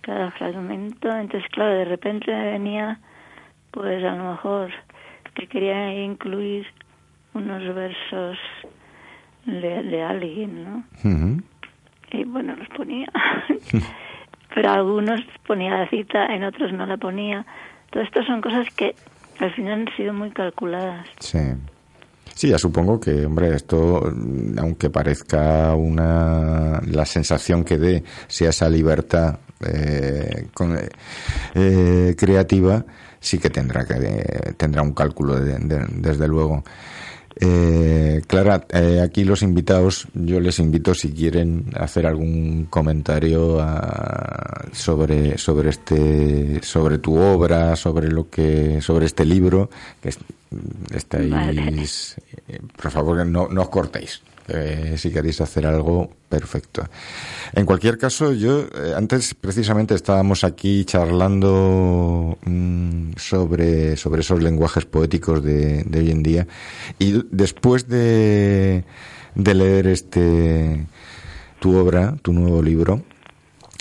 Cada 0.01 0.31
fragmento. 0.33 1.15
Entonces, 1.15 1.49
claro, 1.51 1.75
de 1.75 1.85
repente 1.85 2.31
venía, 2.31 2.99
pues 3.71 4.03
a 4.05 4.15
lo 4.15 4.31
mejor 4.31 4.71
que 5.35 5.47
quería 5.47 5.93
incluir 6.03 6.67
unos 7.35 7.63
versos 7.75 8.39
de, 9.45 9.83
de 9.83 10.03
alguien, 10.03 10.65
¿no? 10.65 10.85
Y 12.13 12.25
bueno, 12.25 12.55
los 12.57 12.69
ponía. 12.69 13.09
Pero 14.55 14.71
algunos 14.71 15.21
ponía 15.47 15.77
la 15.79 15.89
cita, 15.89 16.27
en 16.27 16.45
otros 16.45 16.73
no 16.73 16.87
la 16.87 16.97
ponía. 16.97 17.45
Todo 17.91 18.03
esto 18.03 18.23
son 18.25 18.41
cosas 18.41 18.69
que 18.71 18.95
al 19.39 19.53
final 19.53 19.81
han 19.81 19.97
sido 19.97 20.15
muy 20.15 20.31
calculadas. 20.31 21.07
Sí. 21.19 21.39
Sí, 22.37 22.49
ya 22.51 22.59
supongo 22.59 23.01
que, 23.01 23.25
hombre, 23.25 23.55
esto, 23.57 24.13
aunque 24.59 24.91
parezca 24.91 25.75
una. 25.75 26.81
la 26.87 27.07
sensación 27.07 27.65
que 27.65 27.79
dé 27.79 28.05
sea 28.29 28.51
esa 28.51 28.69
libertad 28.69 29.39
eh, 29.67 30.49
con- 30.53 30.79
eh, 31.55 32.15
creativa, 32.17 32.85
sí 33.19 33.39
que 33.39 33.49
tendrá 33.49 33.87
que 33.87 34.53
tendrá 34.59 34.83
un 34.83 34.93
cálculo, 34.93 35.41
de- 35.41 35.59
de- 35.61 35.87
desde 35.97 36.29
luego. 36.29 36.63
Eh, 37.39 38.23
Clara, 38.27 38.67
eh, 38.71 39.01
aquí 39.03 39.25
los 39.25 39.43
invitados, 39.43 40.07
yo 40.15 40.39
les 40.41 40.59
invito 40.59 40.95
si 40.95 41.13
quieren 41.13 41.67
hacer 41.75 42.07
algún 42.07 42.67
comentario 42.71 43.59
sobre 44.73 45.37
sobre 45.39 45.71
este 45.71 46.61
sobre 46.63 46.99
tu 46.99 47.17
obra, 47.19 47.77
sobre 47.77 48.09
lo 48.11 48.29
que 48.31 48.81
sobre 48.81 49.07
este 49.07 49.25
libro 49.25 49.69
que 50.03 50.11
es- 50.11 50.19
estáis, 50.95 51.31
Vale. 51.31 51.63
Por 52.77 52.91
favor 52.91 53.25
no, 53.27 53.49
no 53.49 53.63
os 53.63 53.69
cortéis. 53.69 54.23
Si 54.97 55.11
queréis 55.11 55.41
hacer 55.41 55.67
algo, 55.67 56.09
perfecto. 56.29 56.87
En 57.53 57.67
cualquier 57.67 57.99
caso, 57.99 58.33
yo 58.33 58.61
eh, 58.61 58.95
antes 58.95 59.35
precisamente 59.35 59.97
estábamos 59.97 60.45
aquí 60.45 60.85
charlando 60.85 62.39
mm, 62.45 63.15
sobre, 63.17 63.97
sobre 63.97 64.21
esos 64.21 64.41
lenguajes 64.41 64.85
poéticos 64.85 65.43
de, 65.43 65.85
hoy 65.93 66.11
en 66.13 66.23
día 66.23 66.47
y 67.01 67.25
después 67.29 67.89
de, 67.89 68.85
de 69.35 69.55
leer 69.55 69.89
este 69.89 70.87
tu 71.59 71.77
obra, 71.77 72.17
tu 72.23 72.33
nuevo 72.33 72.63
libro, 72.63 73.03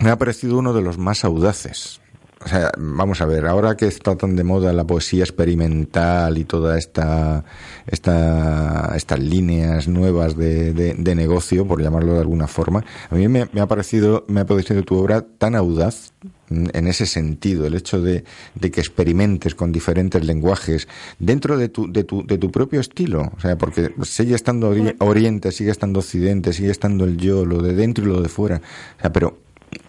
me 0.01 0.09
ha 0.09 0.17
parecido 0.17 0.57
uno 0.57 0.73
de 0.73 0.81
los 0.81 0.97
más 0.97 1.23
audaces. 1.26 2.01
O 2.45 2.47
sea, 2.47 2.72
vamos 2.77 3.22
a 3.22 3.26
ver, 3.26 3.47
ahora 3.47 3.76
que 3.76 3.88
está 3.88 4.15
tan 4.15 4.35
de 4.35 4.43
moda 4.43 4.72
la 4.72 4.84
poesía 4.85 5.23
experimental 5.23 6.38
y 6.38 6.43
toda 6.45 6.77
esta, 6.77 7.43
esta 7.88 8.93
estas 8.95 9.19
líneas 9.19 9.88
nuevas 9.88 10.38
de, 10.38 10.72
de- 10.73 10.93
de 10.93 11.15
negocio, 11.15 11.65
por 11.67 11.81
llamarlo 11.81 12.13
de 12.13 12.19
alguna 12.19 12.47
forma, 12.47 12.84
a 13.09 13.15
mí 13.15 13.27
me, 13.27 13.47
me 13.51 13.61
ha 13.61 13.67
parecido, 13.67 14.26
me 14.27 14.41
ha 14.41 14.45
parecido 14.45 14.84
tu 14.84 14.95
obra 14.95 15.26
tan 15.39 15.55
audaz 15.55 16.13
en 16.51 16.85
ese 16.88 17.07
sentido, 17.07 17.65
el 17.65 17.73
hecho 17.73 17.99
de, 17.99 18.23
de 18.53 18.69
que 18.69 18.80
experimentes 18.80 19.55
con 19.55 19.72
diferentes 19.72 20.23
lenguajes 20.23 20.88
dentro 21.17 21.57
de 21.57 21.69
tu, 21.69 21.91
de 21.91 22.03
tu, 22.03 22.23
de 22.27 22.38
tu 22.38 22.51
propio 22.51 22.80
estilo, 22.80 23.31
o 23.35 23.39
sea, 23.39 23.57
porque 23.57 23.91
sigue 24.03 24.35
estando 24.35 24.72
ori- 24.72 24.95
oriente, 24.99 25.51
sigue 25.51 25.72
estando 25.72 25.99
occidente, 25.99 26.53
sigue 26.53 26.69
estando 26.69 27.05
el 27.05 27.17
yo, 27.17 27.43
lo 27.45 27.63
de 27.63 27.73
dentro 27.73 28.05
y 28.05 28.07
lo 28.07 28.22
de 28.22 28.30
fuera, 28.30 28.61
o 28.97 29.01
sea, 29.01 29.11
pero 29.11 29.39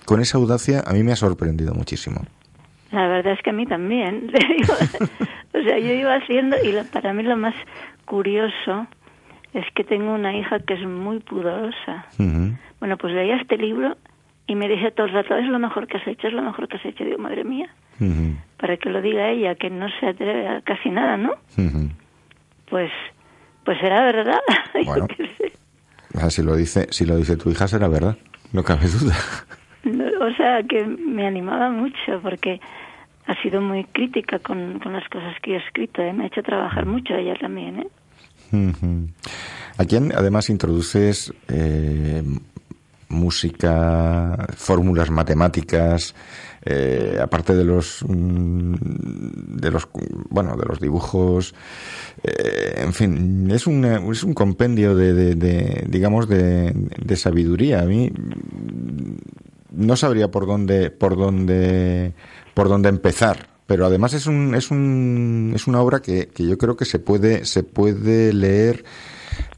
con 0.06 0.20
esa 0.22 0.38
audacia 0.38 0.82
a 0.86 0.94
mí 0.94 1.02
me 1.02 1.12
ha 1.12 1.16
sorprendido 1.16 1.74
muchísimo. 1.74 2.22
La 2.92 3.08
verdad 3.08 3.32
es 3.34 3.42
que 3.42 3.50
a 3.50 3.52
mí 3.52 3.66
también. 3.66 4.26
te 4.32 4.38
digo. 4.46 4.74
o 5.54 5.62
sea, 5.62 5.78
yo 5.78 5.92
iba 5.92 6.14
haciendo, 6.14 6.56
y 6.62 6.72
lo- 6.72 6.84
para 6.84 7.12
mí 7.12 7.22
lo 7.22 7.36
más 7.36 7.54
curioso 8.04 8.86
es 9.52 9.64
que 9.74 9.84
tengo 9.84 10.12
una 10.14 10.36
hija 10.36 10.58
que 10.60 10.74
es 10.74 10.86
muy 10.86 11.18
pudorosa. 11.20 12.06
Bueno, 12.78 12.96
pues 12.98 13.14
leía 13.14 13.36
este 13.36 13.56
libro 13.56 13.96
y 14.46 14.54
me 14.54 14.68
dice 14.68 14.90
todo 14.92 15.06
el 15.06 15.12
rato, 15.14 15.34
es 15.36 15.48
lo 15.48 15.58
mejor 15.58 15.86
que 15.88 15.96
has 15.96 16.06
hecho, 16.06 16.28
es 16.28 16.32
lo 16.34 16.42
mejor 16.42 16.68
que 16.68 16.76
has 16.76 16.84
hecho. 16.84 17.04
Digo, 17.04 17.18
madre 17.18 17.42
mía, 17.44 17.68
para 18.58 18.76
que 18.76 18.90
lo 18.90 19.00
diga 19.02 19.28
ella, 19.30 19.54
que 19.54 19.70
no 19.70 19.86
se 19.98 20.06
atreve 20.08 20.46
a 20.46 20.60
casi 20.60 20.90
nada, 20.90 21.16
¿no? 21.16 21.32
Pues, 22.68 22.90
pues 23.64 23.78
será 23.80 24.02
verdad. 24.02 24.38
Yo 24.74 24.84
Bueno. 24.84 25.06
qué 25.08 25.26
sé. 25.38 25.52
O 26.14 26.18
sea, 26.20 26.30
si 26.30 26.42
lo 26.42 26.54
dice, 26.54 26.86
si 26.90 27.04
lo 27.06 27.16
dice 27.16 27.36
tu 27.36 27.50
hija 27.50 27.66
será 27.66 27.88
verdad, 27.88 28.16
no 28.52 28.62
cabe 28.62 28.86
duda. 28.88 29.14
O 30.20 30.34
sea, 30.36 30.62
que 30.68 30.84
me 30.84 31.26
animaba 31.26 31.70
mucho 31.70 32.20
porque 32.22 32.60
ha 33.26 33.42
sido 33.42 33.60
muy 33.60 33.84
crítica 33.84 34.38
con, 34.38 34.78
con 34.80 34.92
las 34.92 35.08
cosas 35.08 35.34
que 35.42 35.52
yo 35.52 35.56
he 35.56 35.60
escrito. 35.60 36.02
¿eh? 36.02 36.12
Me 36.12 36.24
ha 36.24 36.26
hecho 36.28 36.42
trabajar 36.42 36.86
mucho 36.86 37.14
ella 37.14 37.34
también. 37.40 37.80
¿eh? 37.80 37.88
Ujú. 38.52 39.08
Aquí 39.78 39.96
en- 39.96 40.12
además 40.14 40.48
introduces 40.50 41.32
eh, 41.48 42.22
música, 43.08 44.46
fórmulas 44.56 45.10
matemáticas, 45.10 46.14
eh, 46.64 47.18
aparte 47.22 47.54
de 47.54 47.64
los 47.64 48.04
mm, 48.08 48.74
de 49.60 49.70
los 49.70 49.88
bueno 50.30 50.56
de 50.56 50.64
los 50.66 50.80
dibujos, 50.80 51.54
eh, 52.24 52.74
en 52.78 52.92
fin, 52.92 53.48
es 53.50 53.66
un 53.66 53.84
es 53.84 54.24
un 54.24 54.34
compendio 54.34 54.94
de, 54.96 55.12
de- 55.14 55.34
de, 55.34 55.84
digamos 55.88 56.28
de, 56.28 56.72
de 56.72 57.16
sabiduría. 57.16 57.82
A 57.82 57.84
mí 57.84 58.10
no 59.76 59.96
sabría 59.96 60.28
por 60.30 60.46
dónde 60.46 60.90
por 60.90 61.16
dónde 61.16 62.12
por 62.54 62.68
dónde 62.68 62.88
empezar 62.88 63.48
pero 63.66 63.84
además 63.86 64.14
es 64.14 64.26
un 64.26 64.54
es 64.54 64.70
un 64.70 65.52
es 65.54 65.66
una 65.66 65.80
obra 65.80 66.00
que, 66.00 66.28
que 66.28 66.46
yo 66.46 66.56
creo 66.58 66.76
que 66.76 66.84
se 66.84 66.98
puede 66.98 67.44
se 67.44 67.62
puede 67.62 68.32
leer 68.32 68.84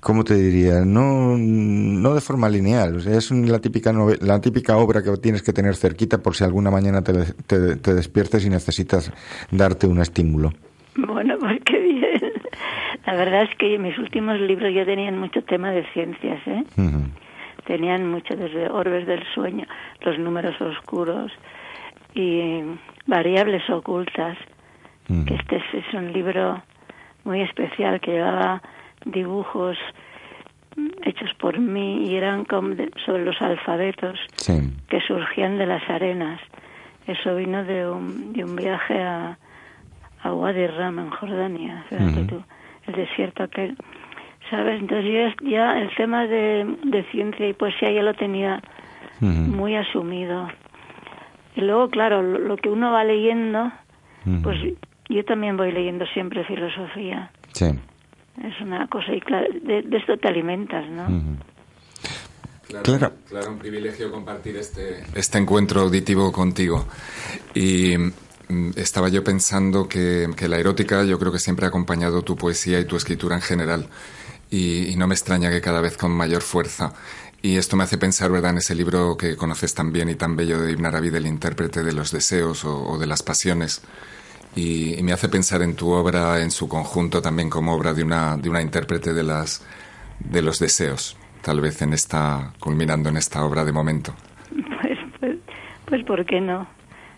¿cómo 0.00 0.24
te 0.24 0.34
diría? 0.34 0.84
No, 0.84 1.36
no 1.36 2.14
de 2.14 2.20
forma 2.20 2.48
lineal. 2.48 2.96
O 2.96 3.00
sea, 3.00 3.16
es 3.16 3.30
la 3.30 3.58
típica, 3.60 3.92
la 3.92 4.40
típica 4.40 4.76
obra 4.76 5.02
que 5.02 5.16
tienes 5.18 5.42
que 5.42 5.52
tener 5.52 5.74
cerquita 5.76 6.18
por 6.18 6.34
si 6.34 6.42
alguna 6.44 6.70
mañana 6.70 7.02
te, 7.02 7.12
te- 7.46 7.76
te 7.76 7.94
despiertes 7.94 8.44
y 8.44 8.50
necesitas 8.50 9.12
darte 9.50 9.86
un 9.86 10.00
estímulo. 10.00 10.52
Bueno, 10.96 11.36
pues 11.38 11.60
qué 11.64 11.78
bien. 11.78 12.32
La 13.06 13.14
verdad 13.14 13.42
es 13.42 13.50
que 13.58 13.78
mis 13.78 13.96
últimos 13.98 14.40
libros 14.40 14.72
ya 14.74 14.84
tenían 14.84 15.18
mucho 15.18 15.42
tema 15.42 15.70
de 15.70 15.84
ciencias, 15.92 16.40
¿eh? 16.46 16.64
Tenían 17.68 18.10
mucho 18.10 18.34
desde 18.34 18.70
Orbes 18.70 19.06
del 19.06 19.22
Sueño, 19.34 19.66
los 20.00 20.18
números 20.18 20.58
oscuros 20.58 21.30
y 22.14 22.62
variables 23.06 23.68
ocultas. 23.68 24.38
Ujú. 25.10 25.26
Que 25.26 25.34
este 25.34 25.56
es, 25.76 25.92
un 25.92 26.10
libro 26.10 26.62
muy 27.24 27.42
especial 27.42 28.00
que 28.00 28.12
llevaba 28.12 28.62
dibujos 29.04 29.76
mm, 30.76 30.86
hechos 31.04 31.30
por 31.34 31.58
mí 31.58 32.06
y 32.08 32.16
eran 32.16 32.46
sobre 33.04 33.22
los 33.26 33.40
alfabetos 33.42 34.18
Sí. 34.36 34.54
que 34.88 35.02
surgían 35.02 35.58
de 35.58 35.66
las 35.66 35.86
arenas. 35.90 36.40
Eso 37.06 37.36
vino 37.36 37.64
de 37.64 37.86
un, 37.86 38.32
de 38.32 38.44
un 38.44 38.56
viaje 38.56 38.98
a, 39.02 39.36
a 40.22 40.32
Wadi 40.32 40.68
Ram, 40.68 41.00
en 41.00 41.10
Jordania, 41.10 41.84
tú, 41.90 42.42
el 42.86 42.94
desierto 42.94 43.42
aquel. 43.42 43.76
¿Sabes? 44.50 44.80
Entonces 44.80 45.04
yo 45.06 45.12
ya, 45.12 45.50
ya 45.50 45.78
el 45.80 45.94
tema 45.96 46.26
de, 46.26 46.76
de 46.84 47.04
ciencia 47.10 47.46
y 47.48 47.52
poesía 47.52 47.90
ya 47.92 48.02
lo 48.02 48.14
tenía 48.14 48.62
muy 49.20 49.74
asumido. 49.76 50.48
Y 51.56 51.60
luego, 51.62 51.90
claro, 51.90 52.22
lo, 52.22 52.38
lo 52.38 52.56
que 52.56 52.70
uno 52.70 52.92
va 52.92 53.04
leyendo, 53.04 53.70
pues 54.42 54.56
yo 55.08 55.24
también 55.24 55.56
voy 55.56 55.72
leyendo 55.72 56.06
siempre 56.14 56.44
filosofía. 56.44 57.30
Sí. 57.52 57.66
Es 58.42 58.60
una 58.60 58.86
cosa, 58.86 59.12
y 59.12 59.20
claro, 59.20 59.48
de, 59.62 59.82
de 59.82 59.96
esto 59.96 60.16
te 60.16 60.28
alimentas, 60.28 60.88
¿no? 60.88 61.06
Claro, 62.68 62.84
Claro. 62.84 63.12
claro, 63.28 63.50
un 63.50 63.58
privilegio 63.58 64.10
compartir 64.12 64.56
este, 64.56 65.02
este 65.14 65.38
encuentro 65.38 65.80
auditivo 65.80 66.30
contigo. 66.30 66.86
Y 67.54 67.96
mm, 67.96 68.72
estaba 68.76 69.08
yo 69.08 69.24
pensando 69.24 69.88
que, 69.88 70.26
que 70.36 70.48
la 70.48 70.58
erótica 70.58 71.02
yo 71.04 71.18
creo 71.18 71.32
que 71.32 71.38
siempre 71.38 71.64
ha 71.64 71.68
acompañado 71.68 72.22
tu 72.22 72.36
poesía 72.36 72.78
y 72.78 72.84
tu 72.84 72.96
escritura 72.96 73.34
en 73.36 73.42
general. 73.42 73.86
Y, 74.50 74.88
y 74.88 74.96
no 74.96 75.06
me 75.06 75.14
extraña 75.14 75.50
que 75.50 75.60
cada 75.60 75.80
vez 75.80 75.96
con 75.96 76.10
mayor 76.10 76.42
fuerza. 76.42 76.92
Y 77.40 77.56
esto 77.56 77.76
me 77.76 77.84
hace 77.84 77.98
pensar, 77.98 78.30
¿verdad?, 78.30 78.50
en 78.50 78.58
ese 78.58 78.74
libro 78.74 79.16
que 79.16 79.36
conoces 79.36 79.74
tan 79.74 79.92
bien 79.92 80.08
y 80.08 80.16
tan 80.16 80.34
bello 80.36 80.60
de 80.60 80.72
Ibn 80.72 80.86
Arabi, 80.86 81.10
del 81.10 81.26
intérprete 81.26 81.82
de 81.82 81.92
los 81.92 82.10
deseos 82.10 82.64
o, 82.64 82.84
o 82.84 82.98
de 82.98 83.06
las 83.06 83.22
pasiones. 83.22 83.82
Y, 84.56 84.98
y 84.98 85.02
me 85.02 85.12
hace 85.12 85.28
pensar 85.28 85.62
en 85.62 85.76
tu 85.76 85.90
obra 85.90 86.42
en 86.42 86.50
su 86.50 86.68
conjunto 86.68 87.22
también 87.22 87.48
como 87.48 87.74
obra 87.74 87.94
de 87.94 88.02
una, 88.02 88.36
de 88.36 88.48
una 88.48 88.60
intérprete 88.60 89.12
de, 89.12 89.22
las, 89.22 89.64
de 90.18 90.42
los 90.42 90.58
deseos, 90.58 91.16
tal 91.42 91.60
vez 91.60 91.80
en 91.82 91.92
esta, 91.92 92.52
culminando 92.58 93.08
en 93.08 93.18
esta 93.18 93.44
obra 93.44 93.64
de 93.64 93.72
momento. 93.72 94.14
Pues, 94.80 94.98
pues, 95.20 95.36
pues, 95.84 96.04
¿por 96.04 96.24
qué 96.24 96.40
no? 96.40 96.66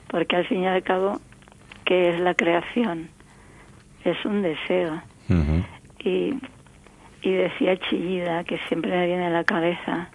Porque 0.08 0.36
al 0.36 0.46
fin 0.48 0.62
y 0.62 0.66
al 0.66 0.82
cabo, 0.82 1.20
¿qué 1.86 2.10
es 2.10 2.20
la 2.20 2.34
creación? 2.34 3.08
Es 4.04 4.22
un 4.24 4.42
deseo. 4.42 5.02
Y, 6.04 6.34
y 7.22 7.32
decía 7.32 7.76
Chillida, 7.88 8.44
que 8.44 8.58
siempre 8.68 8.90
me 8.90 9.06
viene 9.06 9.26
a 9.26 9.30
la 9.30 9.44
cabeza, 9.44 10.08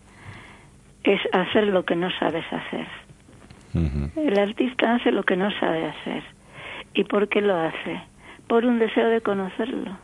es 1.03 1.19
hacer 1.34 1.65
lo 1.68 1.86
que 1.86 1.95
no 1.95 2.10
sabes 2.19 2.45
hacer. 2.52 2.88
El 4.15 4.40
artista 4.40 4.95
hace 4.95 5.11
lo 5.11 5.23
que 5.23 5.36
no 5.36 5.49
sabe 5.60 5.86
hacer. 5.86 6.23
¿Y 6.94 7.03
por 7.03 7.27
qué 7.27 7.41
lo 7.41 7.57
hace? 7.60 8.02
Por 8.48 8.64
un 8.65 8.80
deseo 8.80 9.10
de 9.10 9.19
conocerlo. 9.22 9.98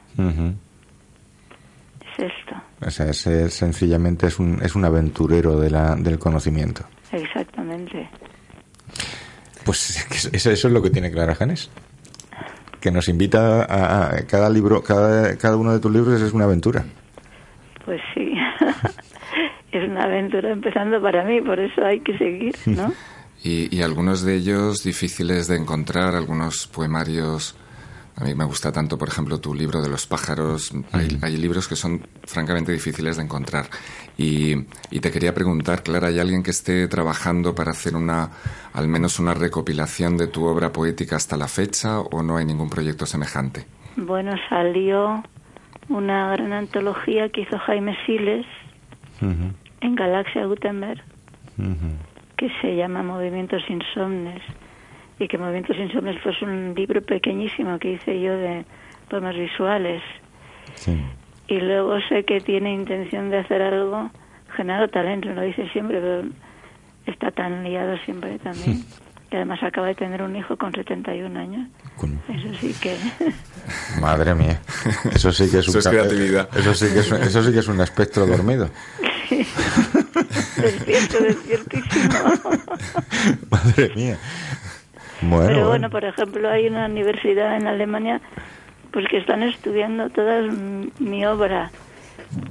Es 2.18 2.20
esto, 2.32 2.56
O 2.86 2.90
sea, 2.92 3.08
es, 3.08 3.26
es- 3.28 3.54
sencillamente 3.54 4.28
es 4.28 4.40
un, 4.40 4.60
es 4.62 4.76
un 4.76 4.84
aventurero 4.84 5.58
de 5.60 5.70
la, 5.70 5.96
del 5.96 6.20
conocimiento. 6.20 6.84
exactamente. 7.14 8.10
Pues 9.64 10.06
eso, 10.34 10.50
eso 10.52 10.68
es 10.68 10.74
lo 10.74 10.82
que 10.82 10.90
tiene 10.90 11.12
Clara 11.12 11.36
Janes. 11.36 11.70
Que 12.82 12.92
nos 12.92 13.08
invita 13.08 13.64
a, 13.64 14.08
a- 14.18 14.26
cada 14.26 14.50
libro, 14.50 14.82
cada, 14.84 15.38
cada 15.38 15.56
uno 15.56 15.72
de 15.72 15.80
tus 15.80 15.92
libros 15.92 16.20
es 16.22 16.34
una 16.34 16.46
aventura. 16.46 16.84
Pues 17.86 18.02
sí. 18.14 18.34
es 19.72 19.88
una 19.90 20.04
aventura 20.04 20.52
empezando 20.52 21.02
para 21.02 21.24
mí, 21.24 21.42
por 21.42 21.60
eso 21.60 21.86
hay 21.86 22.00
que 22.02 22.18
seguir, 22.18 22.56
¿no? 22.66 22.92
Y, 23.44 23.76
y 23.76 23.82
algunos 23.82 24.22
de 24.22 24.36
ellos 24.36 24.84
difíciles 24.84 25.48
de 25.48 25.56
encontrar, 25.56 26.14
algunos 26.14 26.68
poemarios. 26.68 27.56
A 28.16 28.24
mí 28.24 28.36
me 28.36 28.46
gusta 28.46 28.72
tanto, 28.72 29.00
por 29.00 29.08
ejemplo, 29.08 29.40
tu 29.40 29.56
libro 29.56 29.82
de 29.82 29.90
los 29.90 30.06
pájaros. 30.06 30.72
Hay, 30.92 31.18
hay 31.24 31.38
libros 31.38 31.68
que 31.68 31.76
son 31.76 32.06
francamente 32.26 32.72
difíciles 32.72 33.18
de 33.18 33.24
encontrar. 33.24 33.66
Y, 34.18 34.56
y 34.92 35.00
te 35.00 35.12
quería 35.12 35.34
preguntar, 35.34 35.84
Clara, 35.84 36.10
¿hay 36.10 36.20
alguien 36.20 36.44
que 36.44 36.52
esté 36.52 36.88
trabajando 36.88 37.56
para 37.56 37.72
hacer 37.72 37.96
una, 37.96 38.30
al 38.74 38.88
menos 38.88 39.20
una 39.20 39.34
recopilación 39.34 40.18
de 40.18 40.28
tu 40.28 40.46
obra 40.46 40.72
poética 40.72 41.16
hasta 41.16 41.38
la 41.38 41.48
fecha 41.48 42.00
o 42.00 42.22
no 42.22 42.38
hay 42.38 42.46
ningún 42.46 42.70
proyecto 42.70 43.06
semejante? 43.06 43.66
Bueno, 43.96 44.34
salió 44.50 45.24
una 45.90 46.32
gran 46.32 46.54
antología 46.54 47.30
que 47.30 47.42
hizo 47.42 47.58
Jaime 47.60 47.98
Siles 48.06 48.46
en 49.22 49.96
Galaxia 49.96 50.46
Gutenberg, 50.46 51.02
que 52.38 52.50
se 52.62 52.76
llama 52.76 53.04
Movimientos 53.04 53.62
Insomnes. 53.70 54.42
Y 55.20 55.28
que 55.28 55.38
Movimientos 55.38 55.78
Insomnes 55.78 56.20
fue 56.24 56.34
un 56.42 56.74
libro 56.76 57.00
pequeñísimo 57.02 57.78
que 57.78 57.92
hice 57.94 58.20
yo 58.20 58.36
de 58.36 58.66
poemas 59.08 59.36
visuales. 59.36 60.02
Sí. 60.74 61.00
Y 61.52 61.60
luego 61.60 61.98
sé 62.08 62.24
que 62.24 62.40
tiene 62.40 62.74
intención 62.74 63.30
de 63.30 63.40
hacer 63.40 63.62
algo, 63.62 64.10
Genaro 64.56 64.88
Talento, 64.88 65.28
lo 65.34 65.42
dice 65.42 65.68
siempre, 65.74 66.00
pero 66.00 66.24
está 67.06 67.30
tan 67.32 67.64
liado 67.64 67.98
siempre 68.06 68.40
también. 68.40 68.84
Y 69.32 69.36
además 69.38 69.64
acaba 69.64 69.88
de 69.88 69.96
tener 69.96 70.22
un 70.24 70.36
hijo 70.36 70.58
con 70.58 70.74
71 70.74 71.40
años. 71.40 71.66
Coño. 71.96 72.20
Eso 72.28 72.54
sí 72.60 72.76
que... 72.82 72.98
Madre 74.02 74.36
mía. 74.36 74.60
Eso 75.16 75.32
sí 75.32 75.50
que 75.50 75.60
es 75.60 75.70
un 75.70 75.78
Eso 75.78 75.80
es 75.80 75.88
creatividad. 75.88 76.50
Eso 76.58 76.74
sí 76.74 76.88
que 76.94 77.00
es, 77.00 77.10
un- 77.10 77.22
eso 77.22 77.42
sí 77.42 77.54
que 77.54 77.60
es 77.60 77.68
un 77.70 77.80
espectro 77.80 78.26
dormido. 78.26 78.70
despierto, 80.58 81.24
despiertísimo. 81.24 82.14
Madre 83.50 83.92
mía. 83.96 84.18
Bueno, 85.22 85.48
Pero 85.48 85.68
bueno, 85.70 85.90
por 85.90 86.04
ejemplo, 86.04 86.50
hay 86.50 86.68
una 86.68 86.88
universidad 86.88 87.56
en 87.56 87.68
Alemania 87.68 88.20
pues 88.92 89.08
que 89.10 89.18
están 89.18 89.44
estudiando 89.44 90.10
toda 90.10 90.42
mi 91.00 91.26
obra 91.26 91.72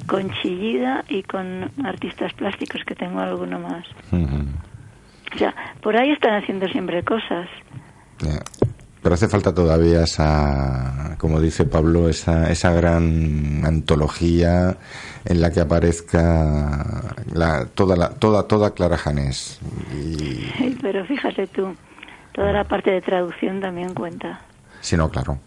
con 0.07 0.31
Chillida 0.31 1.05
y 1.09 1.23
con 1.23 1.71
artistas 1.85 2.33
plásticos 2.35 2.83
que 2.85 2.95
tengo 2.95 3.21
alguno 3.21 3.59
más. 3.59 3.87
O 4.13 5.39
sea, 5.39 5.55
por 5.83 5.97
ahí 5.97 6.11
están 6.11 6.43
haciendo 6.43 6.67
siempre 6.69 7.03
cosas. 7.05 7.49
Pero 9.03 9.15
hace 9.15 9.29
falta 9.29 9.55
todavía 9.55 10.03
esa, 10.03 11.17
como 11.19 11.41
dice 11.41 11.65
Pablo, 11.65 12.09
esa, 12.09 12.51
esa 12.51 12.73
gran 12.73 13.65
antología 13.65 14.77
en 15.25 15.41
la 15.41 15.51
que 15.51 15.61
aparezca 15.61 17.15
la, 17.33 17.67
toda, 17.75 17.97
la, 17.97 18.11
toda, 18.11 18.47
toda 18.47 18.75
Clara 18.75 18.99
Janés. 18.99 19.59
Y, 19.95 20.71
Pero 20.83 21.05
fíjate 21.07 21.47
tú, 21.47 21.75
toda 22.33 22.53
la 22.53 22.65
parte 22.65 22.91
de 22.91 23.01
traducción 23.01 23.61
también 23.61 23.95
cuenta. 23.95 24.41
si 24.83 24.97
no, 24.97 25.09
claro. 25.09 25.39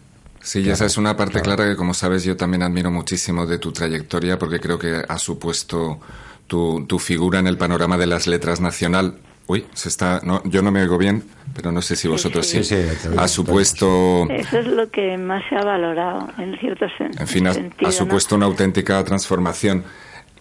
Sí, 0.44 0.60
y 0.60 0.68
esa 0.68 0.84
es 0.84 0.98
una 0.98 1.16
parte 1.16 1.40
clara 1.40 1.66
que, 1.66 1.74
como 1.74 1.94
sabes, 1.94 2.22
yo 2.22 2.36
también 2.36 2.62
admiro 2.62 2.90
muchísimo 2.90 3.46
de 3.46 3.58
tu 3.58 3.72
trayectoria 3.72 4.38
porque 4.38 4.60
creo 4.60 4.78
que 4.78 5.02
ha 5.08 5.18
supuesto 5.18 5.98
tu, 6.46 6.84
tu 6.86 6.98
figura 6.98 7.38
en 7.38 7.46
el 7.46 7.56
panorama 7.56 7.96
de 7.96 8.06
las 8.06 8.26
letras 8.26 8.60
nacional. 8.60 9.16
Uy, 9.46 9.66
se 9.72 9.88
está, 9.88 10.20
no, 10.22 10.42
yo 10.44 10.60
no 10.60 10.70
me 10.70 10.82
oigo 10.82 10.98
bien, 10.98 11.24
pero 11.54 11.72
no 11.72 11.80
sé 11.80 11.96
si 11.96 12.08
vosotros 12.08 12.46
sí. 12.46 12.62
Sí, 12.62 12.76
sí, 12.76 13.06
oigo. 13.08 13.20
ha 13.20 13.26
supuesto, 13.28 14.26
Eso 14.30 14.58
es 14.58 14.66
lo 14.66 14.90
que 14.90 15.16
más 15.16 15.42
se 15.48 15.56
ha 15.56 15.64
valorado, 15.64 16.28
en 16.38 16.58
cierto 16.58 16.84
sen- 16.98 17.18
en 17.18 17.26
fin, 17.26 17.46
ha, 17.46 17.54
sentido. 17.54 17.88
ha 17.88 17.92
¿no? 17.92 17.92
supuesto 17.92 18.36
una 18.36 18.44
auténtica 18.46 19.02
transformación. 19.02 19.82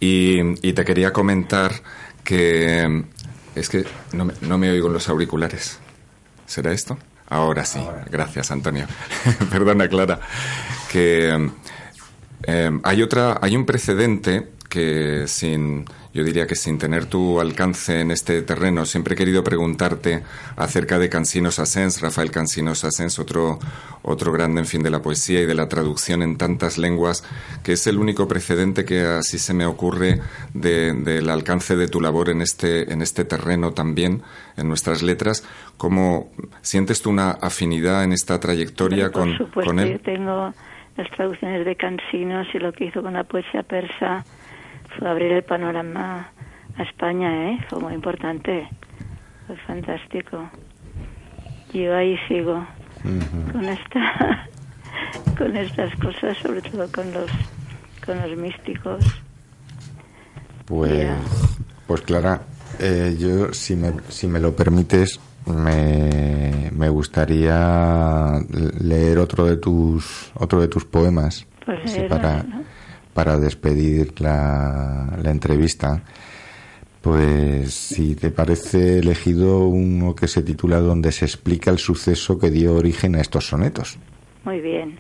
Y, 0.01 0.39
y 0.67 0.73
te 0.73 0.84
quería 0.84 1.13
comentar 1.13 1.71
que 2.25 3.03
es 3.55 3.69
que 3.69 3.85
no 4.11 4.25
me, 4.25 4.34
no 4.41 4.57
me 4.57 4.69
oigo 4.69 4.88
en 4.88 4.93
los 4.93 5.07
auriculares. 5.07 5.80
¿Será 6.45 6.73
esto? 6.73 6.97
Ahora 7.34 7.65
sí. 7.65 7.80
Gracias, 8.11 8.51
Antonio. 8.51 8.85
Perdona, 9.51 9.88
Clara. 9.88 10.19
Que 10.91 11.49
eh, 12.43 12.72
hay 12.84 13.01
otra, 13.01 13.39
hay 13.41 13.55
un 13.55 13.65
precedente 13.65 14.49
que 14.69 15.26
sin, 15.27 15.85
yo 16.15 16.23
diría 16.23 16.47
que 16.47 16.55
sin 16.55 16.80
tener 16.80 17.05
tu 17.05 17.39
alcance 17.39 17.99
en 18.01 18.10
este 18.10 18.41
terreno, 18.41 18.85
siempre 18.88 19.14
he 19.14 19.18
querido 19.18 19.43
preguntarte 19.43 20.23
acerca 20.55 20.97
de 20.97 21.10
Cansino 21.10 21.51
Sassens, 21.51 22.01
Rafael 22.01 22.31
Cansino 22.31 22.73
Sassens, 22.73 23.19
otro, 23.19 23.60
otro 24.01 24.31
grande, 24.31 24.61
en 24.61 24.65
fin, 24.65 24.81
de 24.81 24.89
la 24.89 24.99
poesía 25.03 25.41
y 25.41 25.45
de 25.45 25.53
la 25.53 25.69
traducción 25.69 26.23
en 26.23 26.38
tantas 26.39 26.80
lenguas, 26.80 27.23
que 27.61 27.73
es 27.73 27.85
el 27.85 27.99
único 27.99 28.27
precedente 28.27 28.84
que 28.84 29.01
así 29.03 29.38
se 29.38 29.53
me 29.53 29.68
ocurre 29.68 30.22
de- 30.55 30.93
del 30.93 31.30
alcance 31.30 31.76
de 31.76 31.88
tu 31.88 32.01
labor 32.01 32.30
en 32.30 32.41
este, 32.41 32.91
en 32.91 33.03
este 33.03 33.26
terreno 33.26 33.73
también, 33.73 34.23
en 34.57 34.68
nuestras 34.68 35.03
letras. 35.03 35.43
¿Cómo 35.77 36.31
sientes 36.61 37.01
tú 37.01 37.09
una 37.09 37.31
afinidad 37.31 38.03
en 38.03 38.13
esta 38.13 38.39
trayectoria 38.39 39.05
por 39.05 39.21
con, 39.21 39.37
supuesto, 39.37 39.71
con 39.71 39.79
yo 39.79 39.83
él? 39.83 39.99
tengo 40.01 40.53
las 40.95 41.09
traducciones 41.11 41.65
de 41.65 41.75
Cansinos 41.75 42.47
y 42.53 42.59
lo 42.59 42.71
que 42.71 42.85
hizo 42.85 43.01
con 43.01 43.13
la 43.13 43.23
poesía 43.23 43.63
persa 43.63 44.23
fue 44.97 45.09
abrir 45.09 45.31
el 45.31 45.43
panorama 45.43 46.31
a 46.77 46.83
España, 46.83 47.49
¿eh? 47.49 47.59
Fue 47.69 47.79
muy 47.79 47.93
importante. 47.93 48.67
Fue 49.47 49.57
fantástico. 49.57 50.49
Y 51.73 51.83
yo 51.83 51.95
ahí 51.95 52.17
sigo 52.27 52.65
con 53.51 53.65
esta 53.65 54.47
con 55.37 55.57
estas 55.57 55.95
cosas, 55.95 56.37
sobre 56.37 56.61
todo 56.61 56.89
con 56.91 57.11
los 57.11 57.29
con 58.05 58.21
los 58.21 58.37
místicos. 58.37 59.03
Pues, 60.65 61.09
pues 61.87 62.01
Clara, 62.01 62.41
eh, 62.79 63.15
yo, 63.19 63.53
si 63.53 63.75
me, 63.75 63.93
si 64.09 64.27
me 64.27 64.39
lo 64.39 64.55
permites, 64.55 65.19
me, 65.45 66.71
me 66.71 66.89
gustaría 66.89 68.39
leer 68.79 69.17
otro 69.19 69.45
de 69.45 69.57
tus 69.57 70.31
otro 70.35 70.61
de 70.61 70.67
tus 70.67 70.85
poemas 70.85 71.45
Pues 71.65 71.79
así 71.85 72.01
para, 72.07 72.45
para 73.13 73.37
despedir 73.37 74.19
la, 74.21 75.17
la 75.21 75.31
entrevista. 75.31 76.03
Pues 77.01 77.73
si 77.73 78.15
te 78.15 78.31
parece 78.31 78.95
he 78.95 78.99
elegido 78.99 79.67
uno 79.67 80.15
que 80.15 80.29
se 80.29 80.41
titula 80.41 80.79
donde 80.79 81.11
se 81.11 81.25
explica 81.25 81.69
el 81.69 81.77
suceso 81.77 82.39
que 82.39 82.49
dio 82.49 82.75
origen 82.75 83.15
a 83.15 83.21
estos 83.21 83.47
sonetos. 83.47 83.97
Muy 84.45 84.61
bien. 84.61 84.97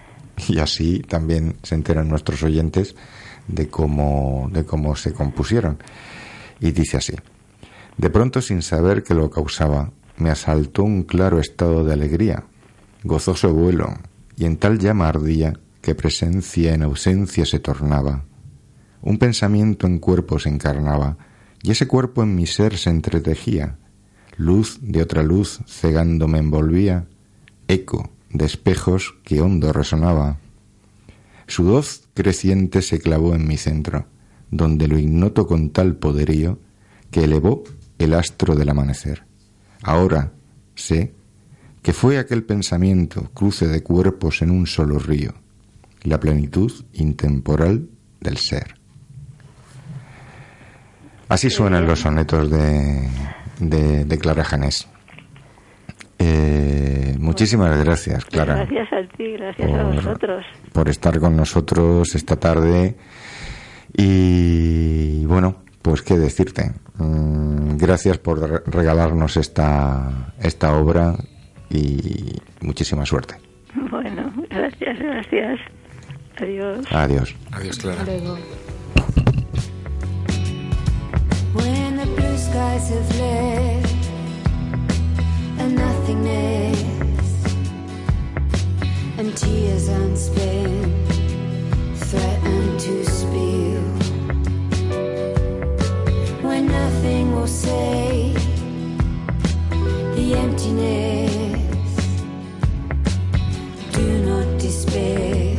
Y 0.49 0.59
así 0.59 0.99
también 0.99 1.55
se 1.63 1.75
enteran 1.75 2.09
nuestros 2.09 2.43
oyentes 2.43 2.95
de 3.47 3.69
cómo, 3.69 4.49
de 4.51 4.65
cómo 4.65 4.95
se 4.97 5.13
compusieron. 5.13 5.77
Y 6.59 6.71
dice 6.71 6.97
así. 6.97 7.13
De 7.97 8.09
pronto, 8.09 8.41
sin 8.41 8.61
saber 8.61 9.03
qué 9.03 9.13
lo 9.13 9.29
causaba, 9.29 9.91
me 10.17 10.29
asaltó 10.29 10.83
un 10.83 11.03
claro 11.03 11.39
estado 11.39 11.83
de 11.83 11.93
alegría, 11.93 12.45
gozoso 13.03 13.53
vuelo, 13.53 13.97
y 14.35 14.45
en 14.45 14.57
tal 14.57 14.79
llama 14.79 15.09
ardía 15.09 15.53
que 15.81 15.95
presencia 15.95 16.73
en 16.73 16.83
ausencia 16.83 17.45
se 17.45 17.59
tornaba. 17.59 18.23
Un 19.01 19.17
pensamiento 19.17 19.85
en 19.85 19.99
cuerpo 19.99 20.39
se 20.39 20.49
encarnaba, 20.49 21.17
y 21.61 21.71
ese 21.71 21.87
cuerpo 21.87 22.23
en 22.23 22.35
mi 22.35 22.45
ser 22.47 22.77
se 22.77 22.89
entretejía. 22.89 23.77
Luz 24.37 24.79
de 24.81 25.01
otra 25.01 25.23
luz 25.23 25.59
cegando 25.67 26.27
me 26.27 26.39
envolvía, 26.39 27.05
eco 27.67 28.11
de 28.29 28.45
espejos 28.45 29.15
que 29.23 29.41
hondo 29.41 29.71
resonaba. 29.73 30.39
Su 31.47 31.65
voz 31.65 32.07
creciente 32.13 32.81
se 32.81 32.99
clavó 32.99 33.35
en 33.35 33.47
mi 33.47 33.57
centro, 33.57 34.07
donde 34.49 34.87
lo 34.87 34.97
ignoto 34.97 35.47
con 35.47 35.69
tal 35.69 35.95
poderío 35.95 36.59
que 37.11 37.25
elevó 37.25 37.63
el 37.99 38.13
astro 38.13 38.55
del 38.55 38.69
amanecer. 38.69 39.23
Ahora 39.83 40.31
sé 40.75 41.13
que 41.81 41.93
fue 41.93 42.17
aquel 42.17 42.43
pensamiento 42.43 43.29
cruce 43.33 43.67
de 43.67 43.83
cuerpos 43.83 44.41
en 44.41 44.51
un 44.51 44.65
solo 44.65 44.97
río, 44.97 45.33
la 46.03 46.19
plenitud 46.19 46.71
intemporal 46.93 47.89
del 48.21 48.37
ser. 48.37 48.75
Así 51.27 51.49
suenan 51.49 51.85
los 51.85 51.99
sonetos 51.99 52.49
de, 52.49 53.09
de, 53.59 54.05
de 54.05 54.17
Clara 54.17 54.43
Janés. 54.43 54.87
Eh, 56.19 57.15
muchísimas 57.19 57.83
gracias, 57.83 58.23
Clara 58.25 58.65
Gracias 58.65 58.93
a 58.93 59.17
ti, 59.17 59.33
gracias 59.33 59.71
a 59.71 59.83
vosotros. 59.83 60.45
por 60.71 60.87
estar 60.87 61.19
con 61.19 61.35
nosotros 61.35 62.15
esta 62.15 62.37
tarde. 62.37 62.95
Y 63.95 65.25
bueno, 65.25 65.63
pues 65.81 66.01
qué 66.01 66.17
decirte. 66.17 66.71
Mm, 66.97 67.77
Gracias 67.77 68.17
por 68.19 68.39
re- 68.39 68.61
regalarnos 68.65 69.35
esta, 69.37 70.33
esta 70.39 70.77
obra 70.77 71.15
y 71.69 72.35
muchísima 72.61 73.05
suerte. 73.05 73.35
Bueno, 73.89 74.31
gracias, 74.49 74.99
gracias. 74.99 75.59
Adiós. 76.39 76.85
Adiós. 76.91 77.35
Adiós, 77.51 77.77
Clara. 77.77 78.03
When 81.53 81.97
the 81.97 82.05
blue 82.15 82.37
skies 82.37 82.89
have 82.89 83.19
left 83.19 84.07
and 85.59 85.75
nothingness 85.75 86.79
and 89.19 89.35
tears 89.37 89.87
unspent 89.89 90.93
threaten 91.95 92.77
to 92.79 93.05
spill. 93.05 93.72
Say 97.47 98.33
the 100.15 100.35
emptiness, 100.35 101.59
do 103.91 104.25
not 104.25 104.59
despair. 104.59 105.57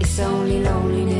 It's 0.00 0.18
only 0.18 0.62
loneliness. 0.62 1.11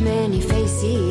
Many 0.00 0.40
faces. 0.40 1.09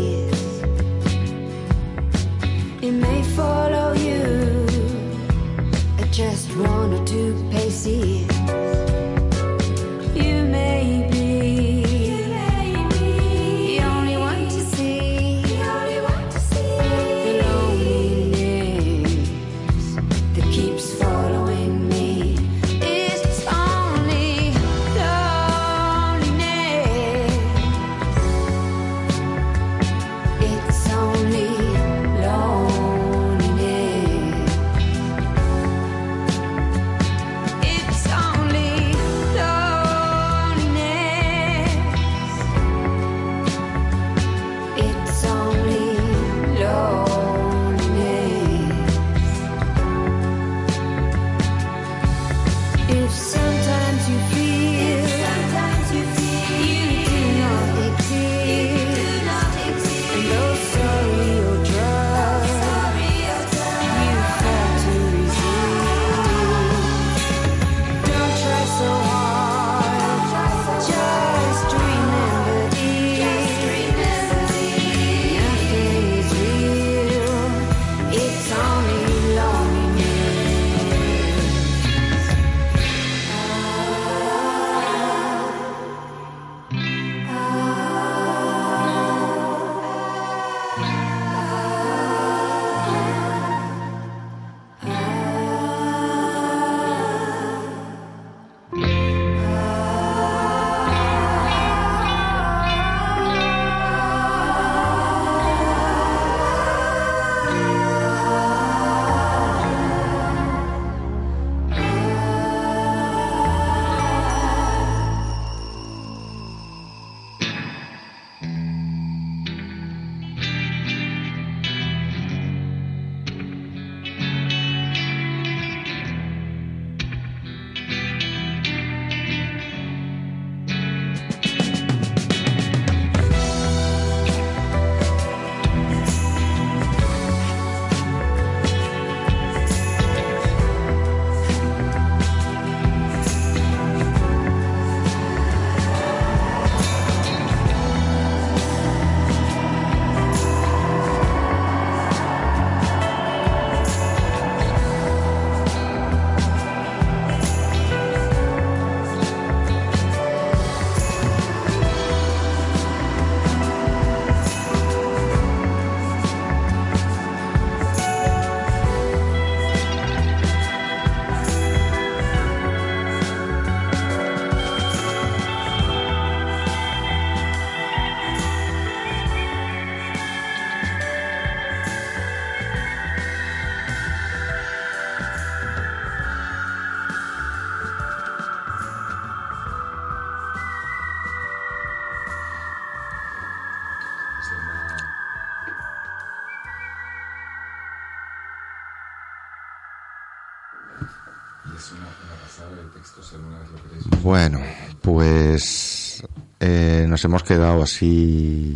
Nos 207.19 207.25
hemos 207.25 207.43
quedado 207.43 207.83
así 207.83 208.73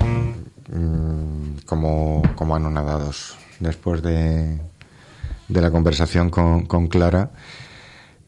mm, 0.70 1.60
como, 1.66 2.22
como 2.36 2.56
anonadados 2.58 3.36
después 3.62 4.02
de, 4.02 4.60
de 5.48 5.62
la 5.62 5.72
conversación 5.72 6.30
con, 6.30 6.66
con 6.66 6.88
Clara. 6.88 7.32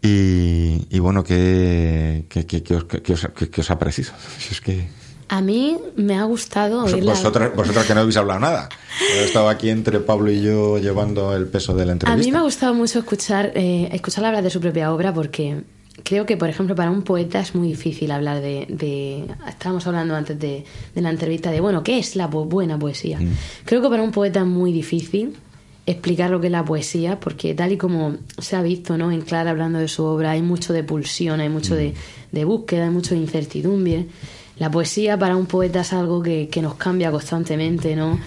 Y, 0.02 0.88
y 0.90 1.00
bueno, 1.00 1.22
¿qué, 1.24 2.28
qué, 2.30 2.46
qué- 2.46 2.64
qué 2.64 2.76
os, 2.76 2.86
os- 3.26 3.60
os 3.60 3.72
ha 3.72 3.78
parecido? 3.80 4.12
Si 4.40 4.54
es 4.54 4.62
que 4.62 4.88
A 5.28 5.42
mí 5.42 5.78
me 5.98 6.16
ha 6.18 6.24
gustado 6.24 6.84
vos- 6.84 6.94
oírla. 6.94 7.12
vosotras, 7.12 7.54
vosotras 7.54 7.86
que 7.86 7.94
no 7.94 8.00
habéis 8.02 8.16
hablado 8.16 8.40
nada. 8.40 8.70
He 9.16 9.26
estado 9.26 9.50
aquí 9.50 9.70
entre 9.70 10.00
Pablo 10.00 10.32
y 10.32 10.42
yo 10.42 10.78
llevando 10.78 11.36
el 11.36 11.48
peso 11.48 11.74
de 11.74 11.86
la 11.86 11.92
A 11.92 11.94
entrevista. 11.94 12.24
mí 12.26 12.32
me 12.32 12.38
ha 12.38 12.44
gustado 12.44 12.74
mucho 12.74 13.00
escuchar, 13.00 13.52
eh, 13.56 13.90
escucharla 13.92 14.30
hablar 14.30 14.44
de 14.46 14.50
su 14.50 14.62
propia 14.62 14.94
obra 14.94 15.14
porque 15.14 15.64
creo 16.04 16.26
que, 16.26 16.38
por 16.38 16.50
ejemplo, 16.50 16.76
para 16.76 16.92
un 16.92 17.02
poeta 17.04 17.40
es 17.40 17.56
muy 17.56 17.70
difícil 17.70 18.12
hablar 18.12 18.42
de... 18.42 18.66
de- 18.70 19.26
estábamos 19.48 19.86
hablando 19.88 20.16
antes 20.16 20.38
de, 20.40 20.66
de 20.94 21.02
la 21.02 21.10
entrevista 21.10 21.52
de, 21.52 21.62
bueno, 21.62 21.84
¿qué 21.84 21.98
es 22.00 22.16
la 22.16 22.30
po- 22.30 22.46
buena 22.46 22.78
poesía? 22.78 23.20
Creo 23.66 23.82
que 23.82 23.90
para 23.90 24.04
un 24.04 24.12
poeta 24.12 24.42
es 24.42 24.46
muy 24.46 24.72
difícil 24.72 25.36
explicar 25.88 26.32
lo 26.32 26.42
que 26.42 26.48
es 26.48 26.52
la 26.52 26.66
poesía 26.66 27.20
porque 27.20 27.54
tal 27.54 27.72
y 27.72 27.78
como 27.78 28.16
se 28.40 28.56
ha 28.56 28.64
visto 28.64 28.98
¿no? 28.98 29.12
en 29.12 29.22
Clara 29.22 29.52
hablando 29.52 29.78
de 29.78 29.88
su 29.88 30.04
obra 30.04 30.32
hay 30.32 30.42
mucho 30.42 30.74
de 30.74 30.84
pulsión, 30.84 31.40
hay 31.42 31.50
mucho 31.50 31.76
de, 31.76 31.94
de 32.32 32.44
búsqueda, 32.46 32.86
hay 32.86 32.90
mucho 32.92 33.14
de 33.14 33.22
incertidumbre. 33.22 34.08
La 34.58 34.72
poesía 34.72 35.18
para 35.20 35.36
un 35.36 35.46
poeta 35.46 35.82
es 35.82 35.94
algo 35.94 36.24
que, 36.24 36.48
que 36.50 36.62
nos 36.62 36.76
cambia 36.76 37.12
constantemente, 37.12 37.96
¿no? 37.96 38.20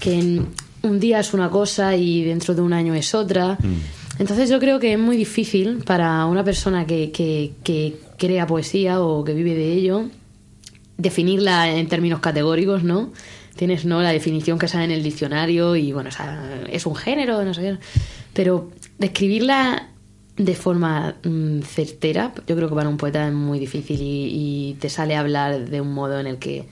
Que 0.00 0.18
en- 0.18 0.46
un 0.82 1.00
día 1.00 1.18
es 1.20 1.32
una 1.34 1.48
cosa 1.50 1.96
y 1.96 2.22
dentro 2.22 2.54
de 2.54 2.60
un 2.60 2.72
año 2.72 2.94
es 2.94 3.12
otra. 3.14 3.56
Entonces 4.18 4.48
yo 4.48 4.58
creo 4.58 4.78
que 4.78 4.92
es 4.92 4.98
muy 4.98 5.16
difícil 5.16 5.82
para 5.84 6.24
una 6.26 6.42
persona 6.44 6.86
que, 6.86 7.10
que, 7.12 7.96
crea 8.18 8.46
poesía 8.46 9.02
o 9.02 9.24
que 9.24 9.34
vive 9.34 9.54
de 9.54 9.72
ello 9.72 10.08
definirla 10.96 11.70
en 11.70 11.86
términos 11.88 12.20
categóricos, 12.20 12.82
¿no? 12.82 13.12
Tienes 13.56 13.84
no 13.84 14.00
la 14.00 14.12
definición 14.12 14.58
que 14.58 14.68
sale 14.68 14.84
en 14.84 14.90
el 14.92 15.02
diccionario 15.02 15.76
y 15.76 15.92
bueno, 15.92 16.08
o 16.08 16.12
sea, 16.12 16.64
es 16.70 16.86
un 16.86 16.94
género, 16.94 17.44
no 17.44 17.52
sé. 17.52 17.76
Pero 18.32 18.70
describirla 18.98 19.90
de 20.36 20.54
forma 20.54 21.16
mm, 21.22 21.60
certera, 21.60 22.32
yo 22.46 22.56
creo 22.56 22.68
que 22.70 22.74
para 22.74 22.88
un 22.88 22.96
poeta 22.96 23.26
es 23.26 23.34
muy 23.34 23.58
difícil 23.58 24.00
y, 24.00 24.30
y 24.70 24.74
te 24.80 24.88
sale 24.88 25.16
hablar 25.16 25.68
de 25.68 25.80
un 25.82 25.92
modo 25.92 26.18
en 26.18 26.26
el 26.26 26.38
que, 26.38 26.66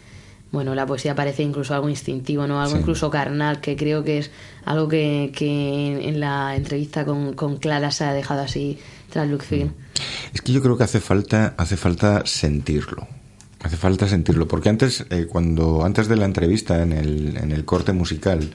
bueno, 0.54 0.74
la 0.74 0.86
poesía 0.86 1.14
parece 1.14 1.42
incluso 1.42 1.74
algo 1.74 1.88
instintivo, 1.90 2.46
¿no? 2.46 2.60
Algo 2.62 2.76
Sí. 2.76 2.80
incluso 2.80 3.10
carnal, 3.10 3.60
que 3.60 3.76
creo 3.76 4.02
que 4.02 4.18
es 4.18 4.30
algo 4.64 4.88
que, 4.88 5.30
que 5.36 6.08
en, 6.08 6.20
la 6.20 6.56
entrevista 6.56 7.04
con, 7.04 7.34
con 7.34 7.58
Clara 7.58 7.90
se 7.90 8.04
ha 8.04 8.12
dejado 8.14 8.40
así 8.40 8.78
traslucir. 9.10 9.70
Es 10.32 10.40
que 10.40 10.52
yo 10.52 10.62
creo 10.62 10.76
que 10.78 10.84
hace 10.84 11.00
falta, 11.00 11.54
hace 11.58 11.76
falta 11.76 12.22
sentirlo. 12.24 13.06
Hace 13.62 13.76
falta 13.76 14.08
sentirlo. 14.08 14.48
Porque 14.48 14.68
antes, 14.70 15.04
eh, 15.10 15.26
cuando, 15.28 15.84
antes 15.84 16.08
de 16.08 16.16
la 16.16 16.24
entrevista, 16.24 16.82
en 16.82 16.92
el, 16.92 17.36
en 17.36 17.52
el 17.52 17.64
corte 17.64 17.92
musical, 17.92 18.50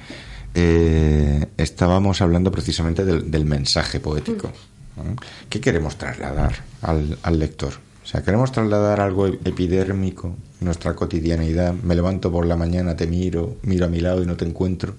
eh, 0.56 1.48
estábamos 1.58 2.22
hablando 2.22 2.52
precisamente 2.52 3.06
del, 3.06 3.30
del 3.32 3.46
mensaje 3.46 4.00
poético. 4.00 4.52
¿no? 4.98 5.16
¿Qué 5.50 5.62
queremos 5.62 5.98
trasladar 5.98 6.56
al, 6.82 7.18
al 7.24 7.40
lector? 7.40 7.74
O 8.04 8.08
sea, 8.08 8.24
queremos 8.24 8.52
trasladar 8.52 9.02
algo 9.02 9.28
epidérmico, 9.28 10.36
nuestra 10.62 10.96
cotidianidad. 10.96 11.74
Me 11.74 11.96
levanto 11.96 12.32
por 12.32 12.46
la 12.46 12.56
mañana, 12.56 12.96
te 12.96 13.08
miro, 13.08 13.58
miro 13.64 13.86
a 13.86 13.90
mi 13.90 14.00
lado 14.00 14.24
y 14.24 14.26
no 14.26 14.36
te 14.36 14.46
encuentro. 14.46 14.96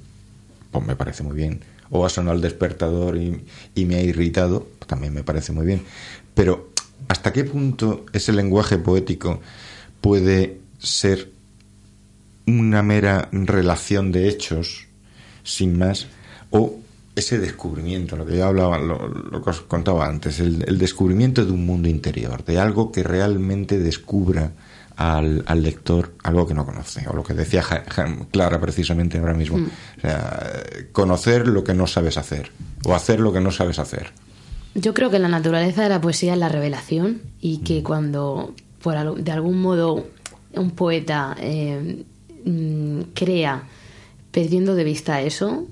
Pues 0.71 0.87
me 0.87 0.97
parece 0.97 1.23
muy 1.23 1.35
bien. 1.35 1.61
O 1.91 2.07
ha 2.07 2.09
sonado 2.09 2.37
el 2.37 2.43
despertador 2.43 3.17
y, 3.17 3.45
y 3.75 3.85
me 3.85 3.97
ha 3.97 4.03
irritado, 4.03 4.69
pues 4.79 4.87
también 4.87 5.13
me 5.13 5.25
parece 5.25 5.53
muy 5.53 5.67
bien. 5.67 5.83
Pero, 6.35 6.71
¿hasta 7.09 7.33
qué 7.33 7.45
punto 7.45 8.07
ese 8.13 8.33
lenguaje 8.33 8.79
poético 8.79 9.41
puede 10.01 10.61
ser 10.79 11.31
una 12.47 12.83
mera 12.83 13.29
relación 13.33 14.13
de 14.13 14.29
hechos, 14.29 14.87
sin 15.43 15.79
más, 15.79 16.07
o 16.51 16.79
ese 17.17 17.39
descubrimiento, 17.39 18.17
lo 18.17 18.25
que 18.25 18.37
yo 18.39 18.47
hablaba, 18.47 18.79
lo, 18.79 19.09
lo 19.09 19.43
que 19.43 19.51
os 19.51 19.61
contaba 19.63 20.07
antes, 20.07 20.41
el, 20.41 20.65
el 20.67 20.79
descubrimiento 20.79 21.45
de 21.45 21.53
un 21.53 21.67
mundo 21.67 21.89
interior, 21.89 22.45
de 22.45 22.59
algo 22.59 22.91
que 22.93 23.03
realmente 23.03 23.79
descubra 23.79 24.53
al, 24.97 25.43
al 25.47 25.63
lector 25.63 26.13
algo 26.23 26.47
que 26.47 26.55
no 26.55 26.65
conoce, 26.67 27.07
o 27.09 27.15
lo 27.15 27.23
que 27.23 27.35
decía 27.35 27.63
Ja- 27.63 27.85
Ja- 27.89 28.17
Clara 28.31 28.61
precisamente 28.61 29.19
ahora 29.19 29.35
mismo, 29.35 29.57
o 29.59 30.01
sea, 30.01 30.63
conocer 30.93 31.49
lo 31.49 31.65
que 31.65 31.75
no 31.75 31.87
sabes 31.87 32.17
hacer, 32.17 32.51
o 32.85 32.95
hacer 32.95 33.19
lo 33.21 33.33
que 33.33 33.41
no 33.41 33.51
sabes 33.51 33.79
hacer. 33.79 34.11
Yo 34.75 34.95
creo 34.95 35.11
que 35.11 35.19
la 35.19 35.29
naturaleza 35.29 35.83
de 35.83 35.89
la 35.89 36.01
poesía 36.01 36.35
es 36.35 36.39
la 36.39 36.49
revelación 36.49 37.23
y 37.41 37.59
que 37.59 37.83
cuando 37.83 38.55
por 38.83 39.23
de 39.23 39.33
algún 39.33 39.61
modo 39.61 40.07
un 40.55 40.71
poeta 40.71 41.37
eh, 41.41 42.05
mm, 42.45 43.01
crea 43.15 43.65
perdiendo 44.31 44.75
de 44.77 44.85
vista 44.85 45.21
eso, 45.23 45.67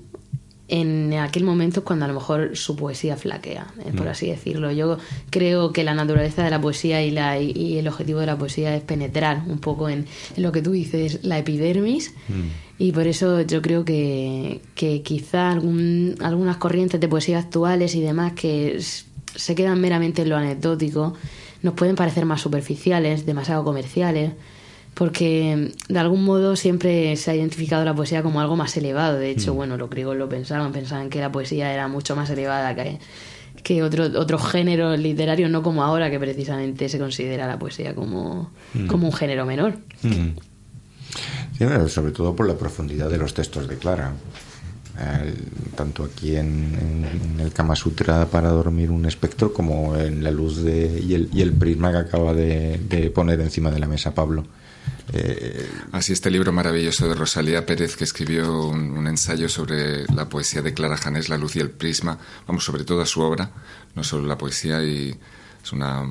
en 0.69 1.13
aquel 1.15 1.43
momento 1.43 1.79
es 1.79 1.85
cuando 1.85 2.05
a 2.05 2.07
lo 2.07 2.13
mejor 2.13 2.55
su 2.55 2.75
poesía 2.75 3.17
flaquea, 3.17 3.67
eh, 3.85 3.91
por 3.97 4.07
así 4.07 4.27
decirlo. 4.29 4.71
Yo 4.71 4.97
creo 5.29 5.73
que 5.73 5.83
la 5.83 5.93
naturaleza 5.95 6.43
de 6.43 6.49
la 6.51 6.61
poesía 6.61 7.03
y, 7.03 7.11
la, 7.11 7.39
y- 7.39 7.77
el 7.77 7.87
objetivo 7.87 8.19
de 8.19 8.27
la 8.27 8.37
poesía 8.37 8.75
es 8.75 8.83
penetrar 8.83 9.43
un 9.47 9.57
poco 9.59 9.89
en, 9.89 10.05
en 10.35 10.43
lo 10.43 10.51
que 10.51 10.61
tú 10.61 10.71
dices, 10.71 11.19
la 11.23 11.37
epidermis, 11.39 12.13
y 12.77 12.91
por 12.93 13.07
eso 13.07 13.41
yo 13.41 13.61
creo 13.61 13.83
que, 13.83 14.61
que 14.75 15.01
quizá 15.01 15.51
algún- 15.51 16.15
algunas 16.21 16.57
corrientes 16.57 16.99
de 16.99 17.07
poesía 17.07 17.39
actuales 17.39 17.95
y 17.95 18.01
demás 18.01 18.33
que 18.33 18.79
se 19.35 19.55
quedan 19.55 19.81
meramente 19.81 20.21
en 20.21 20.29
lo 20.29 20.37
anecdótico 20.37 21.13
nos 21.61 21.73
pueden 21.73 21.95
parecer 21.95 22.25
más 22.25 22.41
superficiales, 22.41 23.25
demasiado 23.25 23.63
comerciales, 23.65 24.31
porque 24.93 25.71
de 25.87 25.99
algún 25.99 26.23
modo 26.25 26.55
siempre 26.55 27.15
se 27.15 27.31
ha 27.31 27.35
identificado 27.35 27.85
la 27.85 27.95
poesía 27.95 28.21
como 28.21 28.41
algo 28.41 28.55
más 28.57 28.75
elevado. 28.75 29.17
De 29.17 29.29
hecho, 29.31 29.53
bueno, 29.53 29.77
los 29.77 29.89
griegos 29.89 30.17
lo 30.17 30.27
pensaban, 30.27 30.71
pensaban 30.73 31.09
que 31.09 31.19
la 31.21 31.31
poesía 31.31 31.73
era 31.73 31.87
mucho 31.87 32.15
más 32.15 32.29
elevada 32.29 32.75
que, 32.75 32.99
que 33.63 33.81
otro, 33.83 34.05
otros 34.19 34.45
géneros 34.51 34.99
literarios, 34.99 35.49
no 35.49 35.63
como 35.63 35.83
ahora 35.83 36.09
que 36.11 36.19
precisamente 36.19 36.89
se 36.89 36.99
considera 36.99 37.47
la 37.47 37.57
poesía 37.57 37.95
como, 37.95 38.51
como 38.87 39.07
un 39.07 39.13
género 39.13 39.45
menor. 39.45 39.77
Sí, 41.57 41.65
pero 41.65 41.87
sobre 41.89 42.11
todo 42.11 42.35
por 42.35 42.47
la 42.47 42.55
profundidad 42.55 43.09
de 43.09 43.17
los 43.17 43.33
textos 43.33 43.67
de 43.67 43.77
Clara. 43.77 44.13
Tanto 45.75 46.03
aquí 46.03 46.35
en, 46.35 46.75
en- 46.75 47.31
en 47.35 47.39
el 47.39 47.53
Kama 47.53 47.73
Sutra 47.75 48.25
para 48.25 48.49
dormir 48.49 48.91
un 48.91 49.05
espectro 49.05 49.53
como 49.53 49.95
en 49.95 50.23
la 50.25 50.31
luz 50.31 50.61
de, 50.61 51.01
y, 51.01 51.13
el, 51.13 51.29
y 51.33 51.41
el 51.41 51.53
prisma 51.53 51.91
que 51.91 51.97
acaba 51.99 52.33
de, 52.33 52.77
de 52.89 53.09
poner 53.09 53.39
encima 53.39 53.71
de 53.71 53.79
la 53.79 53.87
mesa 53.87 54.13
Pablo. 54.13 54.43
Eh, 55.11 55.69
Así 55.91 56.13
este 56.13 56.29
libro 56.29 56.51
maravilloso 56.51 57.07
de 57.07 57.15
Rosalía 57.15 57.65
Pérez 57.65 57.95
que 57.95 58.03
escribió 58.03 58.67
un, 58.67 59.07
ensayo 59.07 59.49
sobre 59.49 60.05
la 60.05 60.29
poesía 60.29 60.61
de 60.61 60.73
Clara 60.73 60.97
Janés, 60.97 61.29
La 61.29 61.37
luz 61.37 61.55
y 61.55 61.59
el 61.59 61.71
prisma, 61.71 62.19
vamos, 62.47 62.63
sobre 62.63 62.83
toda 62.83 63.05
su 63.05 63.21
obra, 63.21 63.49
no 63.95 64.03
solo 64.03 64.27
la 64.27 64.37
poesía, 64.37 64.83
y 64.83 65.17
es 65.63 65.71
una, 65.73 66.01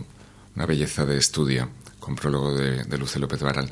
una 0.56 0.66
belleza 0.66 1.04
de 1.04 1.16
estudio, 1.16 1.70
con 2.00 2.16
prólogo 2.16 2.52
de, 2.54 2.98
Luce 2.98 3.20
López 3.20 3.40
Varal. 3.40 3.70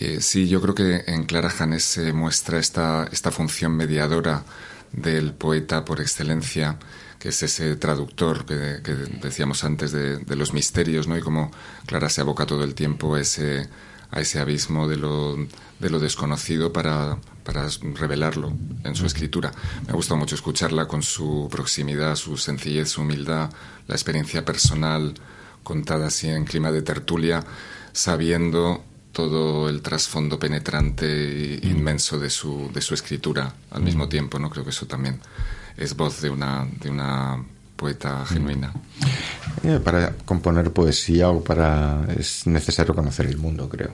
Eh, 0.00 0.20
sí, 0.20 0.48
yo 0.48 0.60
creo 0.60 0.74
que 0.74 1.04
en 1.06 1.24
Clara 1.24 1.48
Janés 1.48 1.84
se 1.84 2.12
muestra 2.12 2.58
esta, 2.58 3.08
esta 3.12 3.30
función 3.30 3.76
mediadora 3.76 4.44
del 4.92 5.32
poeta 5.32 5.84
por 5.84 6.00
excelencia, 6.00 6.76
que 7.20 7.28
es 7.28 7.42
ese 7.42 7.76
traductor 7.76 8.44
que, 8.44 8.80
que 8.82 8.94
decíamos 9.22 9.62
antes 9.62 9.92
de, 9.92 10.36
los 10.36 10.52
misterios, 10.52 11.06
¿no? 11.06 11.16
Y 11.16 11.20
cómo 11.22 11.52
Clara 11.86 12.08
se 12.08 12.20
aboca 12.20 12.46
todo 12.46 12.64
el 12.64 12.74
tiempo 12.74 13.16
ese, 13.16 13.68
a 14.10 14.20
ese 14.20 14.38
abismo 14.40 14.88
de 14.88 14.96
lo, 14.96 15.36
de 15.36 15.90
lo 15.90 15.98
desconocido 15.98 16.72
para, 16.72 17.18
para 17.44 17.68
revelarlo 17.94 18.52
en 18.84 18.94
su 18.94 19.06
escritura. 19.06 19.52
Me 19.86 19.92
ha 19.92 19.96
gustado 19.96 20.18
mucho 20.18 20.34
escucharla 20.34 20.86
con 20.86 21.02
su 21.02 21.48
proximidad, 21.50 22.16
su 22.16 22.36
sencillez, 22.36 22.90
su 22.90 23.02
humildad, 23.02 23.50
la 23.86 23.94
experiencia 23.94 24.44
personal 24.44 25.14
contada 25.62 26.06
así 26.06 26.28
en 26.28 26.44
clima 26.44 26.70
de 26.70 26.82
tertulia, 26.82 27.44
sabiendo 27.92 28.84
todo 29.12 29.68
el 29.68 29.80
trasfondo 29.80 30.38
penetrante 30.38 31.06
e 31.06 31.66
inmenso 31.66 32.18
de 32.18 32.30
su, 32.30 32.70
de 32.72 32.82
su 32.82 32.94
escritura 32.94 33.54
al 33.70 33.82
mismo 33.82 34.08
tiempo, 34.08 34.38
¿no? 34.38 34.50
Creo 34.50 34.62
que 34.62 34.70
eso 34.70 34.86
también 34.86 35.20
es 35.76 35.96
voz 35.96 36.20
de 36.20 36.30
una, 36.30 36.68
de 36.80 36.90
una 36.90 37.42
poeta 37.76 38.24
genuina. 38.26 38.72
eh, 39.62 39.78
para 39.82 40.12
componer 40.24 40.70
poesía 40.72 41.28
o 41.30 41.42
para 41.44 42.06
es 42.18 42.46
necesario 42.46 42.94
conocer 42.94 43.26
el 43.26 43.36
mundo, 43.38 43.68
creo. 43.68 43.90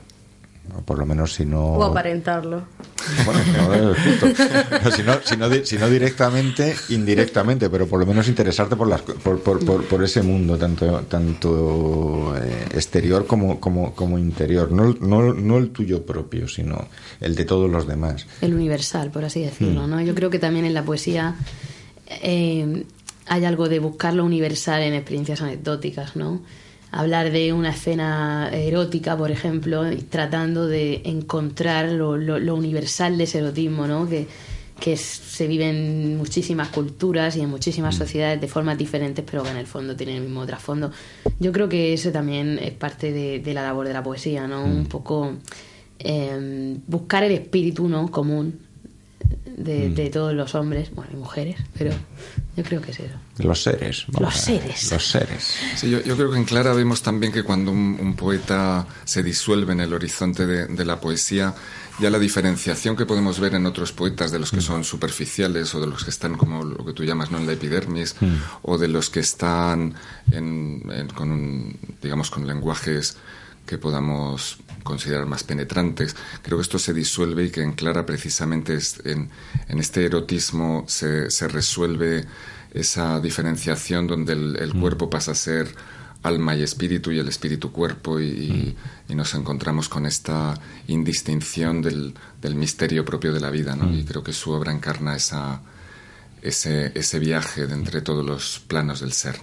O 0.78 0.80
por 0.82 0.96
lo 0.96 1.04
menos 1.04 1.34
si 1.34 1.44
no... 1.44 1.72
O 1.72 1.82
aparentarlo. 1.84 2.62
Bueno, 3.26 3.40
no, 3.52 3.94
justo. 3.94 4.26
No, 4.84 4.90
si, 4.92 5.02
no, 5.02 5.14
si, 5.24 5.36
no, 5.36 5.48
di- 5.50 5.66
si 5.66 5.76
no 5.76 5.90
directamente, 5.90 6.76
indirectamente, 6.90 7.68
pero 7.68 7.88
por 7.88 7.98
lo 7.98 8.06
menos 8.06 8.28
interesarte 8.28 8.76
por, 8.76 8.86
las, 8.86 9.02
por, 9.02 9.40
por, 9.40 9.64
por, 9.64 9.84
por 9.84 10.04
ese 10.04 10.22
mundo, 10.22 10.56
tanto, 10.56 11.00
tanto 11.09 12.32
eh, 12.40 12.68
exterior 12.74 13.26
como, 13.26 13.59
como, 13.59 13.92
como 13.96 14.18
interior. 14.18 14.70
No, 14.70 14.94
no, 15.00 15.34
no 15.34 15.59
el 15.59 15.70
tuyo 15.70 16.06
propio, 16.06 16.46
sino 16.46 16.86
el 17.20 17.34
de 17.34 17.44
todos 17.44 17.68
los 17.68 17.88
demás. 17.88 18.26
el 18.40 18.54
universal, 18.54 19.10
por 19.10 19.24
así 19.24 19.40
decirlo, 19.42 19.88
¿no? 19.88 20.00
Yo 20.00 20.14
creo 20.14 20.30
que 20.30 20.38
también 20.38 20.64
en 20.64 20.74
la 20.74 20.84
poesía 20.84 21.34
eh, 22.06 22.84
hay 23.32 23.44
algo 23.46 23.68
de 23.68 23.78
buscar 23.78 24.12
lo 24.14 24.24
universal 24.24 24.82
en 24.82 24.94
experiencias 24.94 25.40
anecdóticas, 25.40 26.16
¿no? 26.16 26.42
Hablar 26.90 27.30
de 27.30 27.52
una 27.54 27.70
escena 27.70 28.50
erótica, 28.52 29.16
por 29.16 29.30
ejemplo, 29.30 29.82
tratando 30.10 30.66
de 30.66 31.00
encontrar 31.04 31.88
lo, 31.90 32.16
lo- 32.18 32.38
lo 32.38 32.54
universal 32.54 33.16
de 33.16 33.24
ese 33.24 33.38
erotismo, 33.38 33.86
¿no? 33.86 34.06
Que, 34.09 34.26
que 34.78 34.96
se 34.96 35.46
vive 35.46 35.70
en 35.70 36.16
muchísimas 36.18 36.68
culturas 36.68 37.36
y 37.36 37.40
en 37.40 37.48
muchísimas 37.48 37.94
sociedades 37.94 38.40
de 38.40 38.48
formas 38.48 38.76
diferentes, 38.76 39.24
pero 39.28 39.42
que 39.44 39.50
en 39.50 39.56
el 39.56 39.66
fondo 39.66 39.94
tienen 39.96 40.16
el 40.16 40.22
mismo 40.22 40.44
trasfondo. 40.44 40.90
Yo 41.40 41.52
creo 41.52 41.68
que 41.68 41.94
eso 41.94 42.10
también 42.10 42.59
es 42.60 42.72
parte 42.72 43.12
de, 43.12 43.38
de 43.38 43.54
la 43.54 43.62
labor 43.62 43.86
de 43.86 43.94
la 43.94 44.02
poesía, 44.02 44.46
¿no? 44.46 44.62
Un 44.64 44.84
poco 44.86 45.32
eh, 46.00 46.76
buscar 46.86 47.22
el 47.24 47.32
espíritu 47.32 47.88
¿no? 47.88 48.10
común 48.10 48.59
de, 49.56 49.88
de 49.90 50.10
todos 50.10 50.34
los 50.34 50.54
hombres, 50.54 50.90
bueno, 50.94 51.12
y 51.14 51.16
mujeres, 51.16 51.56
pero 51.78 51.92
yo 52.56 52.62
creo 52.64 52.80
que 52.82 52.90
es 52.90 53.00
eso. 53.00 53.14
Los 53.38 53.60
seres. 53.62 54.04
Los 54.20 54.36
seres. 54.36 54.92
Los 54.92 55.06
seres. 55.10 55.54
Sí, 55.76 55.88
yo, 55.90 56.00
yo 56.02 56.16
creo 56.16 56.30
que 56.30 56.36
en 56.36 56.44
Clara 56.44 56.72
vemos 56.74 57.02
también 57.02 57.32
que 57.32 57.42
cuando 57.42 57.70
un, 57.70 57.96
un 58.00 58.14
poeta 58.14 58.86
se 59.04 59.22
disuelve 59.22 59.72
en 59.72 59.80
el 59.80 59.92
horizonte 59.94 60.46
de, 60.46 60.66
de 60.66 60.84
la 60.84 61.00
poesía, 61.00 61.54
ya 61.98 62.10
la 62.10 62.18
diferenciación 62.18 62.96
que 62.96 63.06
podemos 63.06 63.38
ver 63.40 63.54
en 63.54 63.64
otros 63.66 63.92
poetas 63.92 64.32
de 64.32 64.38
los 64.38 64.50
que 64.50 64.60
son 64.60 64.84
superficiales 64.84 65.74
o 65.74 65.80
de 65.80 65.86
los 65.86 66.04
que 66.04 66.10
están 66.10 66.36
como 66.36 66.64
lo 66.64 66.84
que 66.84 66.92
tú 66.92 67.04
llamas 67.04 67.30
no 67.30 67.38
en 67.38 67.46
la 67.46 67.52
epidermis 67.52 68.16
o 68.62 68.76
de 68.78 68.88
los 68.88 69.08
que 69.10 69.20
están 69.20 69.94
en- 70.30 70.82
en- 70.90 71.08
con 71.08 71.30
un, 71.30 71.76
digamos 72.02 72.30
con 72.30 72.46
lenguajes 72.46 73.16
que 73.72 73.78
podamos 73.78 74.58
considerar 74.84 75.24
más 75.26 75.44
penetrantes. 75.44 76.14
Creo 76.42 76.58
que 76.58 76.62
esto 76.62 76.78
se 76.78 76.92
disuelve 76.92 77.44
y 77.44 77.50
que 77.50 77.62
en 77.62 77.72
Clara 77.72 78.04
precisamente 78.04 78.74
es- 78.74 79.00
en, 79.04 79.30
en 79.68 79.78
este 79.78 80.04
erotismo 80.04 80.84
se, 80.88 81.30
se 81.30 81.48
resuelve 81.48 82.24
esa 82.74 83.18
diferenciación 83.20 84.06
donde 84.06 84.32
el, 84.34 84.56
el 84.56 84.72
cuerpo 84.74 85.08
pasa 85.08 85.32
a 85.32 85.34
ser 85.34 85.74
alma 86.22 86.54
y 86.54 86.62
espíritu 86.62 87.10
y 87.10 87.18
el 87.18 87.28
espíritu 87.28 87.72
cuerpo 87.72 88.20
y, 88.20 88.24
y- 88.28 88.76
y 89.08 89.14
nos 89.14 89.34
encontramos 89.34 89.88
con 89.88 90.04
esta 90.06 90.54
indistinción 90.86 91.82
del, 91.82 92.14
del 92.40 92.54
misterio 92.54 93.04
propio 93.04 93.32
de 93.32 93.40
la 93.40 93.50
vida. 93.50 93.74
¿no? 93.76 93.92
Y 93.94 94.04
creo 94.04 94.22
que 94.22 94.32
su 94.32 94.50
obra 94.52 94.70
encarna 94.72 95.16
esa, 95.16 95.60
ese, 96.43 96.93
ese 96.94 97.19
viaje 97.19 97.66
de 97.66 97.74
entre 97.74 98.01
todos 98.02 98.24
los 98.24 98.60
planos 98.66 99.01
del 99.01 99.12
ser. 99.12 99.36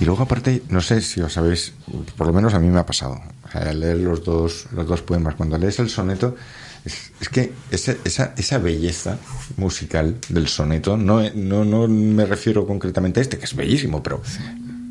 Y 0.00 0.04
luego 0.04 0.22
aparte, 0.22 0.62
no 0.68 0.80
sé 0.80 1.00
si 1.00 1.20
os 1.20 1.32
sabéis, 1.32 1.72
por 2.16 2.26
lo 2.26 2.32
menos 2.32 2.54
a 2.54 2.58
mí 2.58 2.68
me 2.68 2.78
ha 2.80 2.86
pasado, 2.86 3.20
sea, 3.50 3.72
leer 3.72 3.96
los 3.98 4.24
dos, 4.24 4.66
los 4.72 4.86
dos 4.86 5.02
poemas, 5.02 5.34
cuando 5.34 5.56
lees 5.58 5.78
el 5.78 5.88
soneto, 5.90 6.36
es, 6.84 7.12
es 7.20 7.28
que 7.28 7.52
esa, 7.70 7.94
esa, 8.04 8.34
esa 8.36 8.58
belleza 8.58 9.18
musical 9.56 10.16
del 10.28 10.48
soneto, 10.48 10.96
no, 10.96 11.22
no, 11.34 11.64
no 11.64 11.88
me 11.88 12.24
refiero 12.26 12.66
concretamente 12.66 13.20
a 13.20 13.22
este, 13.22 13.38
que 13.38 13.44
es 13.44 13.54
bellísimo, 13.54 14.02
pero 14.02 14.22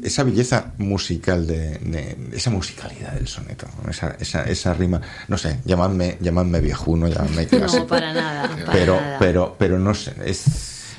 esa 0.03 0.23
belleza 0.23 0.71
musical, 0.77 1.45
de, 1.45 1.77
de- 1.79 2.29
esa 2.33 2.49
musicalidad 2.51 3.13
del 3.13 3.27
soneto, 3.27 3.67
esa, 3.89 4.15
esa, 4.19 4.43
esa 4.43 4.73
rima, 4.73 5.01
no 5.27 5.37
sé, 5.37 5.59
llamadme, 5.65 6.17
llamadme 6.21 6.61
viejuno, 6.61 7.07
llamadme 7.07 7.47
clásico. 7.47 7.83
No, 7.83 7.87
para 7.87 8.13
nada. 8.13 8.47
para 8.65 8.71
pero, 8.71 8.95
nada. 8.95 9.19
pero, 9.19 9.55
pero 9.59 9.77
no 9.79 9.93
sé, 9.93 10.13
es, 10.25 10.43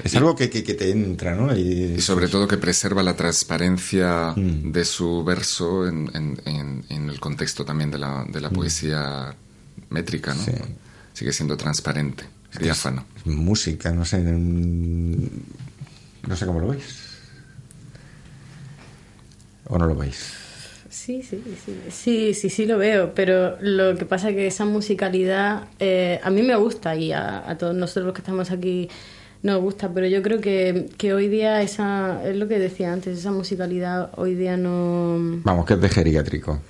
es 0.05 0.15
algo 0.17 0.35
que, 0.37 0.49
que, 0.51 0.63
que 0.65 0.75
te 0.75 0.91
entra, 0.91 1.35
¿no? 1.35 1.57
Y, 1.57 1.95
Y 1.97 2.01
sobre 2.01 2.29
todo 2.29 2.47
que 2.49 2.57
preserva 2.57 3.03
la 3.03 3.15
transparencia 3.17 4.33
Mm. 4.37 4.73
de 4.73 4.85
su 4.85 5.25
verso 5.25 5.87
en, 5.87 6.11
en- 6.15 6.41
en- 6.45 6.85
en 6.89 7.11
el 7.11 7.19
contexto 7.21 7.65
también 7.65 7.91
de 7.91 7.99
la, 7.99 8.25
de 8.29 8.41
la 8.41 8.51
poesía 8.51 9.35
métrica, 9.91 10.35
¿no? 10.35 10.43
Mm. 10.43 10.45
Sí. 10.47 10.53
Sigue 11.13 11.33
siendo 11.33 11.57
transparente, 11.57 12.25
diáfano. 12.61 13.05
música, 13.25 13.91
no 13.93 14.05
sé, 14.05 14.19
mm, 14.19 15.29
no 16.29 16.37
sé 16.37 16.47
cómo 16.47 16.61
lo 16.61 16.69
veis. 16.69 16.85
¿O 19.67 19.79
no 19.79 19.87
lo 19.87 19.95
veis? 19.95 20.33
Sí, 20.89 21.23
sí, 21.23 21.43
sí, 21.65 21.75
sí, 21.91 22.35
sí, 22.35 22.51
sí 22.51 22.67
lo 22.67 22.77
veo, 22.77 23.15
pero 23.15 23.57
lo 23.61 23.97
que 23.97 24.05
pasa 24.05 24.31
es 24.31 24.35
que 24.37 24.47
esa 24.49 24.65
musicalidad 24.65 25.69
eh, 25.79 26.21
a 26.23 26.31
mí 26.31 26.43
me 26.43 26.57
gusta 26.57 26.97
y 26.97 27.13
a, 27.13 27.49
a 27.49 27.57
todos 27.57 27.75
nosotros 27.75 28.07
los 28.07 28.15
que 28.15 28.21
estamos 28.21 28.51
aquí 28.51 28.89
nos 29.43 29.61
gusta, 29.63 29.89
pero 29.95 30.07
yo 30.07 30.21
creo 30.21 30.39
que, 30.41 30.91
que 30.99 31.15
hoy 31.15 31.29
día 31.29 31.63
esa, 31.63 32.21
es 32.29 32.37
lo 32.37 32.47
que 32.47 32.59
decía 32.59 32.93
antes, 32.93 33.19
esa 33.19 33.31
musicalidad 33.31 34.11
hoy 34.17 34.35
día 34.35 34.59
no... 34.59 35.41
Vamos, 35.45 35.65
que 35.65 35.75
es 35.75 35.81
de 35.81 35.89
geriátrico. 35.89 36.61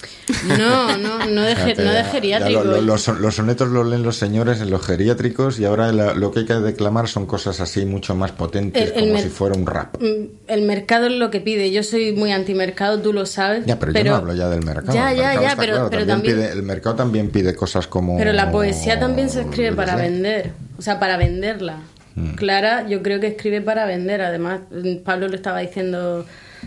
No, 0.47 0.97
no, 0.97 1.27
no 1.27 1.43
de, 1.43 1.57
ge- 1.57 1.75
no 1.83 1.91
geriátrico. 2.13 2.63
lo- 2.63 2.73
lo- 2.77 2.81
los, 2.83 3.09
los 3.09 3.35
sonetos 3.35 3.69
los 3.71 3.87
leen 3.87 4.05
los 4.05 4.17
señores 4.17 4.61
en 4.61 4.71
los 4.71 4.87
geriátricos 4.87 5.59
y 5.59 5.65
ahora 5.65 5.91
la- 5.93 6.15
lo 6.15 6.31
que 6.31 6.41
hay 6.41 6.47
que 6.47 6.55
declamar 6.55 7.09
son 7.09 7.27
cosas 7.27 7.61
así 7.61 7.85
mucho 7.85 8.15
más 8.15 8.31
potentes, 8.33 8.93
El- 8.95 9.03
el 9.05 9.09
como 9.11 9.21
si 9.23 9.29
fuera 9.31 9.57
un 9.57 9.67
rap. 9.67 9.97
Mm, 10.01 10.27
El 10.47 10.63
mercado 10.63 11.07
es 11.07 11.13
lo 11.15 11.31
que 11.31 11.41
pide. 11.41 11.73
Yo 11.73 11.83
soy 11.83 12.13
muy 12.13 12.31
antimercado, 12.31 13.01
tú 13.01 13.13
lo 13.13 13.27
sabes. 13.27 13.67
Ya, 13.67 13.79
pero, 13.81 13.93
yo 13.93 14.05
no 14.05 14.15
hablo 14.15 14.35
ya 14.35 14.49
del 14.49 14.65
mercado. 14.65 14.95
Ya, 14.95 15.11
El 15.11 15.17
ya, 15.17 15.23
mercado 15.25 15.43
ya, 15.49 15.57
pero, 15.57 15.73
claro, 15.75 15.91
pero 15.91 16.07
también 16.07 16.37
pide- 16.37 16.53
el 16.53 16.63
mercado 16.63 16.95
también 16.95 17.31
pide 17.31 17.55
cosas 17.57 17.87
como... 17.89 18.17
Pero 18.17 18.33
la 18.33 18.53
poesía 18.53 19.01
también 19.01 19.29
se 19.29 19.41
escribe 19.41 19.73
para 19.73 19.97
vender, 19.97 20.53
o 20.79 20.83
sea, 20.83 21.01
para 21.01 21.17
venderla. 21.17 21.79
Mm. 22.15 22.35
Clara, 22.35 22.89
yo 22.89 23.03
creo 23.03 23.21
que 23.21 23.29
escribe 23.29 23.61
para 23.61 23.87
vender. 23.87 24.21
Además, 24.23 24.61
Pablo 25.05 25.29
lo 25.29 25.35
estaba 25.35 25.61
diciendo, 25.61 26.27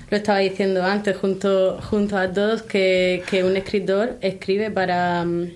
lo 0.10 0.18
estaba 0.18 0.40
diciendo 0.40 0.84
antes 0.84 1.18
junto, 1.18 1.80
junto 1.82 2.18
a 2.18 2.32
todos 2.32 2.62
que, 2.64 3.24
que 3.30 3.44
un 3.44 3.58
escritor 3.58 4.18
escribe 4.22 4.72
para 4.72 5.26
mm, 5.26 5.52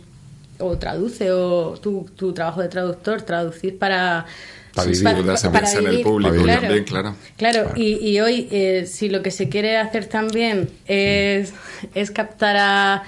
o 0.60 0.78
traduce 0.78 1.32
o 1.32 1.78
tu, 1.82 2.10
tu 2.16 2.34
trabajo 2.34 2.62
de 2.62 2.70
traductor, 2.70 3.22
traducir 3.22 3.78
para 3.78 4.26
Para 4.74 4.90
vivir, 4.90 5.08
Ayuda 5.08 5.34
a 5.34 5.52
pensar 5.52 5.84
en 5.84 5.88
el 5.90 6.02
público 6.02 6.36
Para 6.36 6.62
también, 6.62 6.84
claro. 6.84 7.16
Claro, 7.38 7.72
y, 7.76 8.10
y 8.10 8.20
hoy, 8.20 8.48
eh, 8.52 8.86
si 8.88 9.10
lo 9.10 9.22
que 9.22 9.32
se 9.32 9.50
quiere 9.50 9.78
hacer 9.78 10.06
también 10.06 10.70
es, 10.86 11.54
es 11.94 12.12
captar 12.12 12.58
a, 12.58 13.04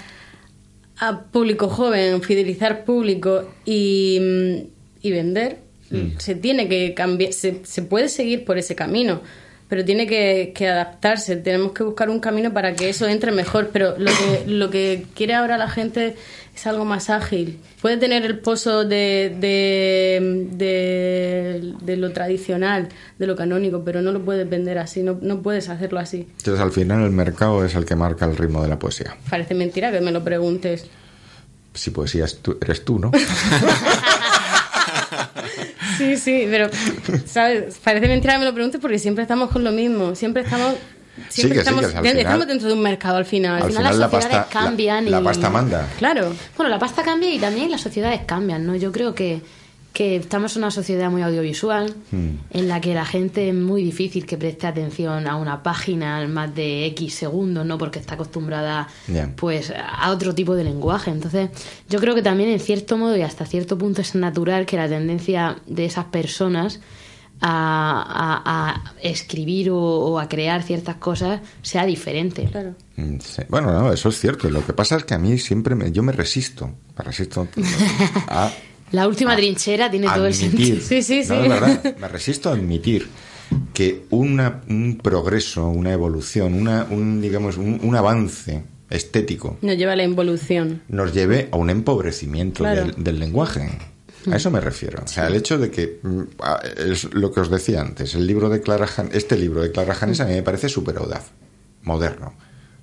a 1.00 1.22
público 1.24 1.70
joven, 1.70 2.22
fidelizar 2.22 2.86
público 2.86 3.50
y, 3.66 4.20
mm, 4.22 4.56
y 5.02 5.12
vender, 5.12 5.69
se 6.18 6.36
tiene 6.36 6.68
que 6.68 6.94
cambiar, 6.94 7.34
se, 7.34 7.62
se 7.64 7.82
puede 7.82 8.10
seguir 8.10 8.46
por 8.46 8.58
ese 8.58 8.76
camino, 8.76 9.22
pero 9.70 9.86
tiene 9.86 10.08
que, 10.08 10.52
que 10.56 10.68
adaptarse. 10.68 11.36
Tenemos 11.36 11.74
que 11.74 11.84
buscar 11.84 12.10
un 12.10 12.20
camino 12.20 12.52
para 12.52 12.74
que 12.74 12.90
eso 12.90 13.08
entre 13.08 13.32
mejor. 13.32 13.70
Pero 13.72 13.96
lo 14.00 14.12
que, 14.12 14.44
lo 14.48 14.70
que 14.72 15.06
quiere 15.14 15.36
ahora 15.36 15.58
la 15.60 15.70
gente 15.70 16.16
es 16.56 16.68
algo 16.68 16.86
más 16.86 17.12
ágil. 17.12 17.60
Puede 17.80 17.98
tener 17.98 18.26
el 18.26 18.40
pozo 18.40 18.84
de, 18.84 19.36
de, 19.40 20.48
de, 20.52 21.74
de 21.82 21.98
lo 21.98 22.12
tradicional, 22.12 22.90
de 23.20 23.28
lo 23.28 23.36
canónico, 23.36 23.84
pero 23.86 24.02
no 24.02 24.12
lo 24.12 24.26
puedes 24.26 24.50
vender 24.50 24.80
así, 24.80 25.04
no, 25.04 25.20
no 25.22 25.44
puedes 25.44 25.70
hacerlo 25.70 26.00
así. 26.00 26.28
Entonces 26.40 26.60
al 26.60 26.72
final 26.72 27.04
el 27.04 27.12
mercado 27.12 27.64
es 27.64 27.76
el 27.76 27.86
que 27.86 27.96
marca 27.96 28.26
el 28.26 28.36
ritmo 28.36 28.64
de 28.64 28.70
la 28.70 28.80
poesía. 28.80 29.16
Parece 29.30 29.54
mentira 29.54 29.92
que 29.92 30.02
me 30.02 30.12
lo 30.12 30.24
preguntes. 30.24 30.88
Si 31.76 31.92
poesía 31.92 32.26
eres 32.60 32.84
tú, 32.84 32.98
¿no? 32.98 33.12
Sí, 36.00 36.18
sí, 36.18 36.48
pero, 36.50 36.70
¿sabes? 37.26 37.78
Parece 37.84 38.08
mentira 38.08 38.34
que 38.34 38.40
me 38.40 38.46
lo 38.46 38.54
preguntes 38.54 38.80
porque 38.82 38.98
siempre 38.98 39.22
estamos 39.24 39.52
con 39.52 39.64
lo 39.64 39.72
mismo. 39.72 40.16
Siempre 40.16 40.42
estamos. 40.44 40.74
Sí, 41.28 41.42
Siempre 41.42 41.56
sí, 41.56 41.60
estamos, 41.60 41.84
al 41.84 41.92
final- 41.92 42.18
estamos 42.18 42.48
dentro 42.48 42.68
de 42.70 42.74
un 42.74 42.82
mercado 42.82 43.18
al 43.18 43.26
final. 43.26 43.62
Al 43.62 43.70
final 43.70 43.84
final 43.84 44.00
la 44.00 44.06
las 44.08 44.12
sociedades 44.12 44.38
pasta, 44.46 44.60
la- 44.62 44.66
cambian 44.66 45.12
la 45.12 45.20
y- 45.20 45.24
pasta 45.24 45.50
manda. 45.50 45.88
Claro. 45.98 46.34
Bueno, 46.56 46.70
la 46.70 46.80
pasta 46.80 47.04
cambia 47.04 47.30
y 47.34 47.38
también 47.40 47.70
las 47.70 47.82
sociedades 47.82 48.22
cambian, 48.26 48.66
¿no? 48.66 48.76
Yo 48.78 48.92
creo 48.94 49.14
que, 49.14 49.42
que 49.94 50.16
estamos 50.16 50.56
en 50.56 50.64
una 50.64 50.72
sociedad 50.72 51.10
muy 51.10 51.22
audiovisual 51.24 51.94
Hmm. 52.12 52.30
en 52.52 52.68
la 52.68 52.80
que 52.80 52.94
la 52.94 53.06
gente 53.06 53.50
es 53.50 53.56
muy 53.56 53.84
difícil 53.84 54.26
que 54.26 54.38
preste 54.38 54.68
atención 54.68 55.28
a 55.28 55.36
una 55.36 55.62
página 55.64 56.22
en 56.22 56.34
más 56.34 56.54
de 56.56 56.86
X 56.88 57.16
segundos, 57.16 57.66
¿no? 57.66 57.78
Porque 57.78 58.00
está 58.00 58.14
acostumbrada 58.16 58.88
pues 59.36 59.72
a 59.76 60.12
otro 60.12 60.34
tipo 60.36 60.56
de 60.56 60.64
lenguaje. 60.64 61.12
Entonces, 61.12 61.50
yo 61.90 62.00
creo 62.00 62.16
que 62.16 62.22
también 62.22 62.50
en 62.50 62.60
cierto 62.60 62.98
modo 62.98 63.18
y 63.18 63.22
hasta 63.24 63.46
cierto 63.46 63.78
punto 63.78 64.02
es 64.02 64.16
natural 64.16 64.66
que 64.66 64.78
la 64.78 64.88
tendencia 64.88 65.58
de 65.68 65.86
esas 65.86 66.06
personas 66.06 66.80
a, 67.42 68.42
a- 68.44 68.74
a 68.74 68.94
escribir 69.02 69.70
o, 69.72 69.78
o 69.80 70.20
a 70.20 70.28
crear 70.28 70.62
ciertas 70.64 70.96
cosas 70.98 71.40
sea 71.62 71.86
diferente. 71.86 72.46
Claro. 72.52 72.76
Mm, 72.98 73.20
sí. 73.22 73.42
Bueno, 73.50 73.72
no, 73.72 73.92
eso 73.94 74.10
es 74.10 74.20
cierto. 74.20 74.50
Lo 74.50 74.66
que 74.66 74.74
pasa 74.74 74.98
es 74.98 75.04
que 75.06 75.14
a 75.14 75.18
mí 75.18 75.38
siempre 75.38 75.74
me, 75.76 75.92
yo 75.92 76.04
me 76.04 76.12
resisto, 76.12 76.70
me 76.98 77.04
resisto 77.04 77.48
a 78.28 78.52
La 78.92 79.08
última 79.08 79.36
trinchera 79.36 79.90
tiene 79.92 80.08
todo 80.14 80.26
el 80.28 80.34
sentido. 80.34 80.80
Sí, 80.82 81.02
sí, 81.04 81.24
sí. 81.24 81.30
no, 81.34 81.42
verdad, 81.48 81.96
me 82.00 82.08
resisto 82.08 82.50
a 82.50 82.54
admitir 82.54 83.08
que 83.74 84.06
una, 84.10 84.62
un 84.70 84.98
progreso, 85.02 85.68
una 85.68 85.92
evolución, 85.94 86.54
una, 86.54 86.86
un, 86.90 87.22
digamos, 87.22 87.58
un, 87.58 87.80
un 87.84 87.96
avance 87.96 88.64
estético 88.90 89.58
Nos 89.62 89.78
lleva 89.78 89.94
a 89.94 89.96
la 89.96 90.04
involución. 90.04 90.82
nos 90.88 91.14
lleve 91.14 91.50
a 91.52 91.58
un 91.58 91.70
empobrecimiento 91.70 92.64
Claro. 92.64 92.86
del, 92.86 93.04
del 93.04 93.20
lenguaje. 93.20 93.70
A 94.30 94.36
eso 94.36 94.52
me 94.52 94.60
refiero. 94.60 95.02
O 95.06 95.08
sea, 95.08 95.28
el 95.28 95.36
hecho 95.36 95.58
de 95.58 95.72
que, 95.72 96.00
mm, 96.04 96.22
es 96.90 97.14
lo 97.14 97.32
que 97.32 97.40
os 97.40 97.50
decía 97.50 97.82
antes, 97.82 98.16
el 98.16 98.28
libro 98.28 98.50
de 98.50 98.62
Clara 98.62 98.88
Han- 98.98 99.10
este 99.14 99.38
libro 99.38 99.62
de 99.62 99.72
Clara 99.72 99.94
Janes 99.96 100.20
a 100.20 100.26
mí 100.26 100.34
me 100.34 100.44
parece 100.44 100.68
súper 100.68 100.98
audaz, 100.98 101.28
moderno. 101.84 102.34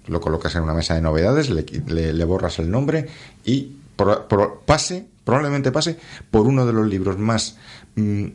Lo 0.07 0.21
colocas 0.21 0.55
en 0.55 0.63
una 0.63 0.73
mesa 0.75 0.95
de 0.95 1.03
novedades, 1.03 1.51
le, 1.51 1.67
qui- 1.67 1.85
le- 1.89 2.13
le 2.13 2.25
borras 2.25 2.59
el 2.59 2.71
nombre 2.71 3.07
y 3.45 3.73
pro- 3.97 4.27
pro- 4.29 4.63
pase, 4.65 5.07
probablemente 5.27 5.73
pase, 5.73 5.99
por 6.31 6.47
uno 6.47 6.65
de 6.65 6.73
los 6.73 6.87
libros 6.87 7.19
más 7.19 7.59
mm, 7.97 8.27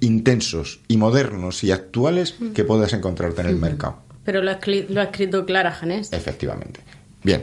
intensos 0.00 0.82
y 0.86 0.98
modernos 0.98 1.64
y 1.64 1.72
actuales 1.72 2.36
que 2.54 2.62
puedas 2.62 2.92
encontrarte 2.92 3.40
en 3.40 3.48
el 3.48 3.56
mercado. 3.56 4.02
Pero 4.22 4.42
lo 4.42 4.50
ha, 4.50 4.60
lo 4.90 5.00
ha 5.00 5.04
escrito 5.04 5.46
Clara 5.46 5.72
Janés. 5.72 6.12
Efectivamente. 6.12 6.80
Bien. 7.22 7.42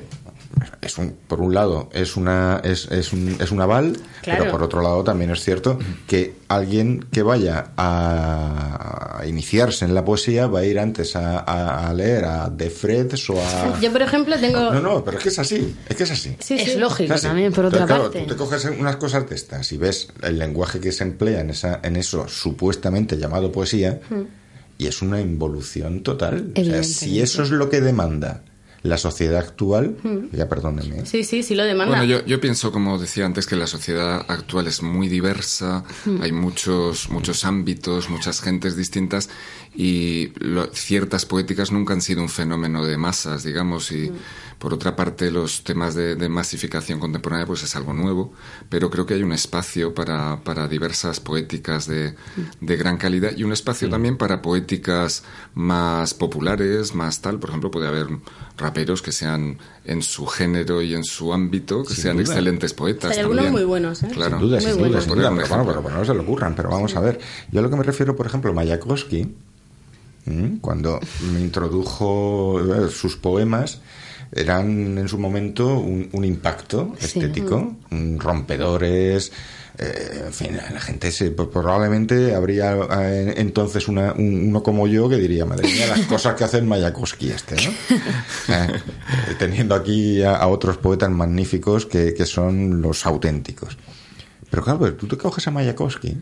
Es 0.81 0.97
un, 0.97 1.15
por 1.27 1.41
un 1.41 1.53
lado 1.53 1.89
es 1.93 2.15
una 2.17 2.59
es, 2.63 2.85
es 2.91 3.13
un, 3.13 3.35
es 3.39 3.51
un 3.51 3.61
aval, 3.61 3.97
Claro. 4.21 4.39
pero 4.41 4.51
por 4.51 4.63
otro 4.63 4.81
lado 4.81 5.03
también 5.03 5.31
es 5.31 5.43
cierto 5.43 5.79
que 6.07 6.35
alguien 6.47 7.05
que 7.11 7.23
vaya 7.23 7.71
a 7.77 9.23
iniciarse 9.25 9.85
en 9.85 9.93
la 9.93 10.03
poesía 10.03 10.47
va 10.47 10.59
a 10.59 10.65
ir 10.65 10.79
antes 10.79 11.15
a, 11.15 11.39
a- 11.39 11.89
a 11.89 11.93
leer 11.93 12.25
a 12.25 12.49
De 12.49 12.69
Freds 12.69 13.29
o 13.29 13.39
a 13.41 13.79
Yo, 13.79 13.91
por 13.91 14.01
ejemplo, 14.01 14.35
tengo... 14.39 14.59
no 14.71 14.79
no 14.81 15.03
pero 15.03 15.17
es 15.17 15.23
que 15.23 15.29
es 15.29 15.39
así 15.39 15.75
es 15.87 15.95
que 15.95 16.03
es 16.03 16.11
así 16.11 16.35
Sí, 16.39 16.55
es 16.55 16.73
sí. 16.73 16.79
lógico 16.79 17.13
así. 17.13 17.27
también, 17.27 17.51
por 17.53 17.65
otra 17.65 17.81
Entonces, 17.81 17.95
claro, 17.97 18.11
parte. 18.11 18.27
tú 18.27 18.33
te 18.33 18.37
coges 18.37 18.65
unas 18.79 18.95
cosas 18.97 19.29
de 19.29 19.35
estas 19.35 19.71
y 19.71 19.77
ves 19.77 20.09
el 20.23 20.37
lenguaje 20.39 20.79
que 20.79 20.91
se 20.91 21.03
emplea 21.03 21.41
en 21.41 21.51
esa 21.51 21.79
en 21.83 21.95
eso 21.95 22.27
supuestamente 22.27 23.17
llamado 23.17 23.51
poesía 23.51 23.99
y 24.77 24.87
es 24.87 25.01
una 25.01 25.21
involución 25.21 26.01
total 26.01 26.51
o 26.57 26.63
sea, 26.63 26.83
si 26.83 27.21
eso 27.21 27.43
es 27.43 27.51
lo 27.51 27.69
que 27.69 27.81
demanda 27.81 28.43
la 28.83 28.97
sociedad 28.97 29.39
actual 29.39 29.95
ya 30.31 30.49
perdónenme 30.49 31.05
Sí, 31.05 31.23
sí, 31.23 31.43
sí 31.43 31.53
lo 31.53 31.63
demanda. 31.63 31.97
Bueno, 31.97 32.05
yo, 32.05 32.25
yo 32.25 32.41
pienso, 32.41 32.71
como 32.71 32.97
decía 32.97 33.25
antes, 33.25 33.45
que 33.45 33.55
la 33.55 33.67
sociedad 33.67 34.25
actual 34.27 34.67
es 34.67 34.81
muy 34.81 35.07
diversa, 35.07 35.83
hay 36.21 36.31
muchos, 36.31 37.09
muchos 37.09 37.45
ámbitos, 37.45 38.09
muchas 38.09 38.41
gentes 38.41 38.75
distintas 38.75 39.29
y 39.83 40.31
lo- 40.39 40.67
ciertas 40.73 41.25
poéticas 41.25 41.71
nunca 41.71 41.93
han 41.93 42.01
sido 42.01 42.21
un 42.21 42.29
fenómeno 42.29 42.85
de 42.85 42.97
masas, 42.97 43.43
digamos, 43.43 43.91
y 43.91 44.11
por 44.59 44.73
otra 44.75 44.95
parte 44.95 45.31
los 45.31 45.63
temas 45.63 45.95
de, 45.95 46.15
de 46.15 46.29
masificación 46.29 46.99
contemporánea 46.99 47.47
pues 47.47 47.63
es 47.63 47.75
algo 47.75 47.93
nuevo, 47.93 48.31
pero 48.69 48.91
creo 48.91 49.05
que 49.07 49.15
hay 49.15 49.23
un 49.23 49.31
espacio 49.31 49.95
para, 49.95 50.41
para 50.43 50.67
diversas 50.67 51.19
poéticas 51.19 51.87
de, 51.87 52.13
de 52.59 52.75
gran 52.77 52.97
calidad 52.97 53.31
y 53.35 53.43
un 53.43 53.53
espacio 53.53 53.89
también 53.89 54.17
para 54.17 54.41
poéticas 54.43 55.23
más 55.55 56.13
populares, 56.13 56.93
más 56.93 57.21
tal, 57.21 57.39
por 57.39 57.49
ejemplo, 57.49 57.71
puede 57.71 57.87
haber 57.87 58.07
raperos 58.57 59.01
que 59.01 59.11
sean 59.11 59.57
en 59.85 60.03
su 60.03 60.27
género 60.27 60.83
y 60.83 60.93
en 60.93 61.03
su 61.03 61.33
ámbito, 61.33 61.81
que 61.83 61.95
Sin 61.95 62.03
sean 62.03 62.17
duda. 62.17 62.25
excelentes 62.27 62.73
poetas. 62.73 63.11
Hay 63.13 63.19
algunos 63.19 63.49
muy 63.49 63.63
buenos, 63.63 64.03
¿eh? 64.03 64.09
Claro. 64.13 64.37
Sin 64.37 64.47
duda, 64.47 64.59
sin 64.61 64.69
bueno. 64.77 64.87
duda, 64.89 65.01
sin 65.01 65.09
pero, 65.15 65.21
bueno, 65.47 65.65
pero, 65.65 65.81
pero 65.83 65.95
no 65.97 66.05
se 66.05 66.13
le 66.13 66.19
ocurran, 66.19 66.53
pero 66.55 66.69
vamos 66.69 66.95
a 66.95 66.99
ver. 66.99 67.19
Yo 67.51 67.59
a 67.61 67.63
lo 67.63 67.69
que 67.71 67.77
me 67.77 67.83
refiero, 67.83 68.15
por 68.15 68.27
ejemplo, 68.27 68.53
Mayakovsky. 68.53 69.33
Cuando 70.61 70.99
me 71.33 71.39
introdujo 71.41 72.59
eh, 72.61 72.89
sus 72.91 73.17
poemas, 73.17 73.79
eran 74.31 74.97
en 74.97 75.07
su 75.07 75.17
momento 75.17 75.77
un, 75.79 76.07
un 76.13 76.23
impacto 76.25 76.93
Sí. 76.99 77.05
estético, 77.19 77.75
rompedores. 78.17 79.31
eh, 79.77 80.23
en 80.27 80.33
fin, 80.33 80.55
la 80.57 80.79
gente 80.79 81.11
se, 81.11 81.31
pues, 81.31 81.47
probablemente 81.49 82.35
habría 82.35 82.75
eh, 83.01 83.33
entonces 83.37 83.87
una- 83.87 84.13
un- 84.13 84.47
uno 84.49 84.61
como 84.63 84.85
yo 84.87 85.09
que 85.09 85.15
diría, 85.17 85.45
madre 85.45 85.67
mía, 85.71 85.87
las 85.87 86.05
cosas 86.05 86.35
que 86.35 86.43
hace 86.43 86.61
Mayakovsky 86.61 87.29
este, 87.29 87.55
¿no? 87.55 87.71
Eh, 88.53 89.35
teniendo 89.39 89.73
aquí 89.75 90.21
a, 90.23 90.35
a 90.35 90.47
otros 90.47 90.77
poetas 90.77 91.09
magníficos 91.09 91.85
que, 91.85 92.13
que 92.13 92.25
son 92.25 92.81
los 92.81 93.05
auténticos. 93.05 93.77
Pero 94.49 94.63
claro, 94.63 94.93
tú 94.93 95.07
te 95.07 95.17
coges 95.17 95.47
a 95.47 95.51
Mayakovsky 95.51 96.17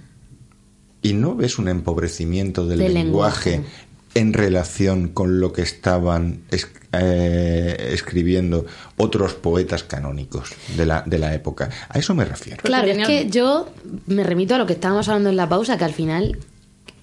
y 1.02 1.14
no 1.14 1.36
ves 1.36 1.58
un 1.60 1.68
empobrecimiento 1.70 2.66
del, 2.68 2.80
Del 2.80 2.94
lenguaje, 2.94 3.52
lenguaje. 3.52 3.74
En 4.16 4.34
relación 4.34 5.10
con 5.10 5.40
lo 5.40 5.54
que 5.54 5.62
estaban 5.62 6.42
es- 6.52 6.68
eh, 6.92 7.92
escribiendo 7.94 8.66
otros 8.98 9.36
poetas 9.36 9.84
canónicos 9.84 10.50
de 10.76 10.86
la, 10.88 11.04
de 11.06 11.20
la 11.20 11.34
época. 11.36 11.70
A 11.90 12.00
eso 12.00 12.16
me 12.16 12.26
refiero. 12.26 12.64
Claro, 12.64 12.88
es 12.88 13.08
que 13.08 13.30
yo 13.30 13.70
me 14.08 14.24
remito 14.24 14.56
a 14.56 14.58
lo 14.58 14.66
que 14.66 14.74
estábamos 14.74 15.08
hablando 15.08 15.30
en 15.30 15.36
la 15.38 15.48
pausa, 15.48 15.78
que 15.78 15.84
al 15.86 15.94
final, 15.94 16.40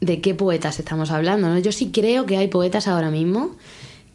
¿de 0.00 0.20
qué 0.20 0.34
poetas 0.34 0.78
estamos 0.80 1.10
hablando? 1.12 1.48
no? 1.48 1.58
Yo 1.60 1.70
sí 1.70 1.90
creo 1.92 2.26
que 2.26 2.36
hay 2.36 2.48
poetas 2.48 2.88
ahora 2.88 3.10
mismo 3.10 3.56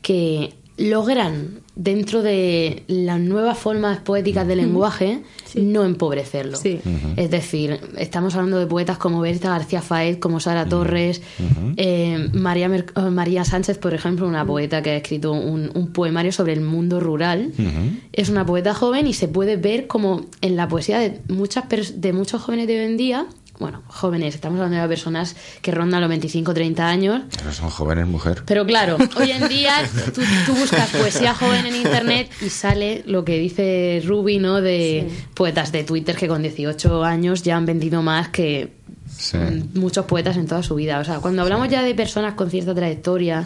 que 0.02 0.54
logran, 0.77 1.60
dentro 1.76 2.22
de 2.22 2.84
las 2.88 3.19
nuevas 3.19 3.57
formas 3.57 3.99
poéticas 3.99 4.48
del 4.48 4.57
lenguaje, 4.60 5.22
no 5.56 5.84
empobrecerlo. 5.85 6.57
Sí. 6.57 6.80
Es 7.18 7.30
decir, 7.31 7.80
estamos 7.98 8.35
hablando 8.35 8.57
de 8.60 8.68
poetas 8.68 8.98
como 8.98 9.22
Berta 9.22 9.49
García 9.49 9.81
Faez, 9.81 10.18
como 10.18 10.39
Sara 10.39 10.65
Torres, 10.65 11.22
eh, 11.77 12.30
María, 12.34 12.68
Mer- 12.68 12.91
eh, 12.95 13.02
María 13.10 13.43
Sánchez, 13.45 13.77
por 13.77 13.93
ejemplo, 13.93 14.27
una 14.27 14.45
poeta 14.45 14.81
que 14.81 14.91
ha 14.91 14.95
escrito 14.98 15.31
un, 15.34 15.72
un 15.73 15.91
poemario 15.93 16.31
sobre 16.31 16.53
el 16.53 16.61
mundo 16.61 16.99
rural. 16.99 17.52
Es 18.11 18.30
una 18.30 18.45
poeta 18.45 18.73
joven 18.73 19.07
y 19.07 19.14
se 19.14 19.27
puede 19.27 19.56
ver 19.57 19.88
como 19.88 20.26
en 20.41 20.56
la 20.56 20.68
poesía 20.68 20.99
de, 20.99 21.19
muchas 21.30 21.65
de 21.95 22.14
muchos 22.14 22.41
jóvenes 22.41 22.68
de 22.68 22.80
hoy 22.80 22.85
en 22.85 22.98
día, 22.98 23.26
bueno, 23.62 23.82
jóvenes, 23.88 24.36
estamos 24.36 24.60
hablando 24.60 24.82
de 24.82 24.88
personas 24.90 25.36
que 25.62 25.72
rondan 25.72 26.02
los 26.02 26.10
25 26.10 26.54
30 26.54 26.88
años, 26.88 27.22
Pero 27.38 27.54
son 27.54 27.70
jóvenes 27.70 28.08
mujer. 28.08 28.44
pero 28.46 28.66
claro, 28.66 28.98
hoy 29.18 29.32
en 29.32 29.48
día 29.48 29.74
tú, 30.14 30.22
tú 30.46 30.54
buscas 30.56 30.90
poesía 30.90 31.34
joven 31.34 31.66
en 31.68 31.76
internet 31.78 32.30
y 32.42 32.50
sale 32.50 33.04
lo 33.06 33.24
que 33.24 33.38
dice 33.40 34.02
Ruby, 34.06 34.40
¿no? 34.40 34.60
De 34.62 35.10
poetas 35.34 35.72
de 35.72 35.84
Twitter 35.86 36.16
que 36.18 36.28
con 36.28 36.42
18 36.42 37.04
años 37.04 37.44
ya 37.44 37.56
han 37.56 37.66
vendido 37.66 38.02
más 38.02 38.28
que 38.30 38.74
Sí. 39.16 39.38
mm, 39.38 39.78
muchos 39.80 40.06
poetas 40.06 40.38
en 40.38 40.48
toda 40.48 40.64
su 40.64 40.74
vida. 40.76 41.00
O 41.00 41.04
sea, 41.04 41.20
cuando 41.20 41.42
hablamos 41.42 41.68
ya 41.70 41.84
de 41.84 41.94
personas 41.94 42.34
con 42.34 42.50
cierta 42.50 42.74
trayectoria, 42.74 43.46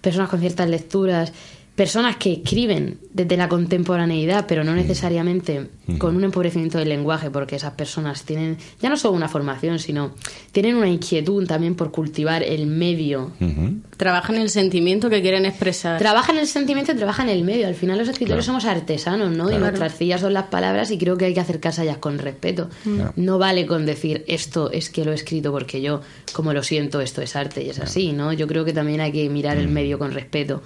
personas 0.00 0.28
con 0.28 0.40
ciertas 0.40 0.68
lecturas, 0.68 1.32
personas 1.78 2.16
que 2.16 2.32
escriben 2.32 2.98
desde 3.12 3.36
la 3.36 3.48
contemporaneidad, 3.48 4.46
pero 4.48 4.64
no 4.64 4.74
necesariamente 4.74 5.68
con 5.98 6.16
un 6.16 6.24
empobrecimiento 6.24 6.76
del 6.76 6.88
lenguaje, 6.88 7.30
porque 7.30 7.54
esas 7.54 7.72
personas 7.74 8.24
tienen 8.24 8.58
ya 8.82 8.88
no 8.90 8.96
solo 8.96 9.14
una 9.14 9.28
formación, 9.28 9.78
sino 9.78 10.12
tienen 10.50 10.74
una 10.74 10.88
inquietud 10.88 11.46
también 11.46 11.76
por 11.76 11.92
cultivar 11.92 12.42
el 12.42 12.66
medio 12.66 13.30
Ujú. 13.40 13.76
Trabajan 13.96 14.36
el 14.36 14.50
sentimiento 14.50 15.08
que 15.08 15.22
quieren 15.22 15.44
expresar. 15.46 15.98
Trabaja 15.98 16.32
en 16.32 16.38
el 16.38 16.46
sentimiento 16.46 16.92
y 16.92 16.96
trabaja 16.96 17.22
en 17.22 17.28
el 17.30 17.42
medio. 17.44 17.66
Al 17.68 17.74
final 17.74 17.96
los 17.98 18.08
escritores 18.08 18.44
Claro. 18.44 18.60
somos 18.60 18.76
artesanos, 18.76 19.30
¿no? 19.36 19.50
Y 19.50 19.56
nuestras 19.58 19.92
sillas 19.94 20.20
son 20.20 20.32
las 20.34 20.44
palabras 20.46 20.90
y 20.90 20.98
creo 20.98 21.16
que 21.16 21.24
hay 21.26 21.34
que 21.34 21.40
acercarse 21.40 21.80
a 21.80 21.84
ellas 21.84 21.98
con 21.98 22.18
respeto. 22.18 22.68
Claro. 22.84 23.12
No 23.16 23.38
vale 23.38 23.66
con 23.66 23.86
decir 23.86 24.24
esto 24.28 24.70
es 24.72 24.90
que 24.90 25.04
lo 25.04 25.12
he 25.12 25.14
escrito 25.14 25.50
porque 25.52 25.80
yo, 25.80 26.00
como 26.32 26.52
lo 26.52 26.62
siento, 26.62 27.00
esto 27.00 27.22
es 27.22 27.34
arte 27.36 27.62
y 27.64 27.70
es 27.70 27.78
así, 27.80 28.12
¿no? 28.12 28.32
Yo 28.32 28.46
creo 28.48 28.64
que 28.64 28.72
también 28.72 29.00
hay 29.00 29.10
que 29.12 29.28
mirar 29.30 29.56
Mm. 29.56 29.60
el 29.60 29.68
medio 29.68 29.98
con 29.98 30.12
respeto. 30.12 30.62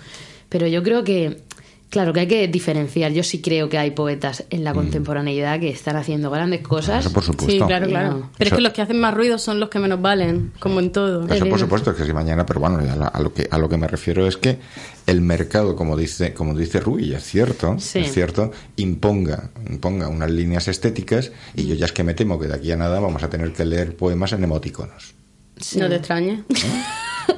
Pero 0.53 0.67
yo 0.67 0.83
creo 0.83 1.03
que, 1.03 1.45
claro, 1.89 2.13
que 2.13 2.21
hay 2.21 2.27
que 2.29 2.47
diferenciar. 2.47 3.11
Yo 3.13 3.23
sí 3.23 3.41
creo 3.41 3.71
que 3.71 3.79
hay 3.79 3.93
poetas 3.93 4.45
en 4.51 4.65
la 4.65 4.75
contemporaneidad 4.75 5.59
que 5.61 5.71
están 5.71 5.97
haciendo 5.97 6.31
grandes 6.31 6.61
cosas. 6.61 6.97
Mm. 6.97 7.07
Eso 7.07 7.13
por 7.15 7.23
supuesto. 7.23 7.51
Sí, 7.51 7.59
claro, 7.67 7.87
claro. 7.89 8.11
no. 8.11 8.31
Pero 8.37 8.49
es 8.51 8.55
que 8.57 8.61
los 8.61 8.75
que 8.75 8.83
hacen 8.83 9.01
más 9.01 9.15
ruido 9.15 9.39
son 9.39 9.59
los 9.59 9.71
que 9.71 9.79
menos 9.79 10.03
valen, 10.03 10.53
como 10.59 10.81
en 10.81 10.93
todo. 10.93 11.27
Eso 11.27 11.47
por 11.49 11.59
supuesto 11.59 11.93
es 11.93 11.97
que 11.97 12.05
si 12.05 12.13
mañana, 12.13 12.45
pero 12.45 12.61
bueno, 12.61 12.81
a, 13.11 13.21
lo 13.23 13.33
que 13.33 13.49
a 13.51 13.57
lo 13.57 13.71
que 13.71 13.79
me 13.79 13.89
refiero 13.89 14.27
es 14.27 14.37
que 14.37 14.59
el 15.07 15.23
mercado, 15.23 15.75
como 15.75 15.97
dice 15.97 16.35
como 16.35 16.55
dice 16.55 16.81
Rui, 16.81 17.05
y 17.05 17.15
es 17.15 17.23
cierto, 17.25 17.77
Sí. 17.79 18.01
es 18.01 18.13
cierto, 18.13 18.53
imponga 18.77 19.49
imponga 19.71 20.09
unas 20.09 20.31
líneas 20.31 20.69
estéticas 20.69 21.33
y 21.57 21.67
yo 21.67 21.75
ya 21.77 21.87
es 21.87 21.93
que 21.93 22.05
me 22.05 22.13
temo 22.13 22.39
que 22.39 22.47
de 22.47 22.55
aquí 22.57 22.71
a 22.73 22.77
nada 22.77 23.01
vamos 23.01 23.23
a 23.23 23.31
tener 23.31 23.55
que 23.55 23.65
leer 23.65 23.97
poemas 23.97 24.35
en 24.35 24.45
emoticonos. 24.45 25.15
Sí. 25.57 25.79
No 25.79 25.89
te 25.89 25.97
extrañe. 25.97 26.45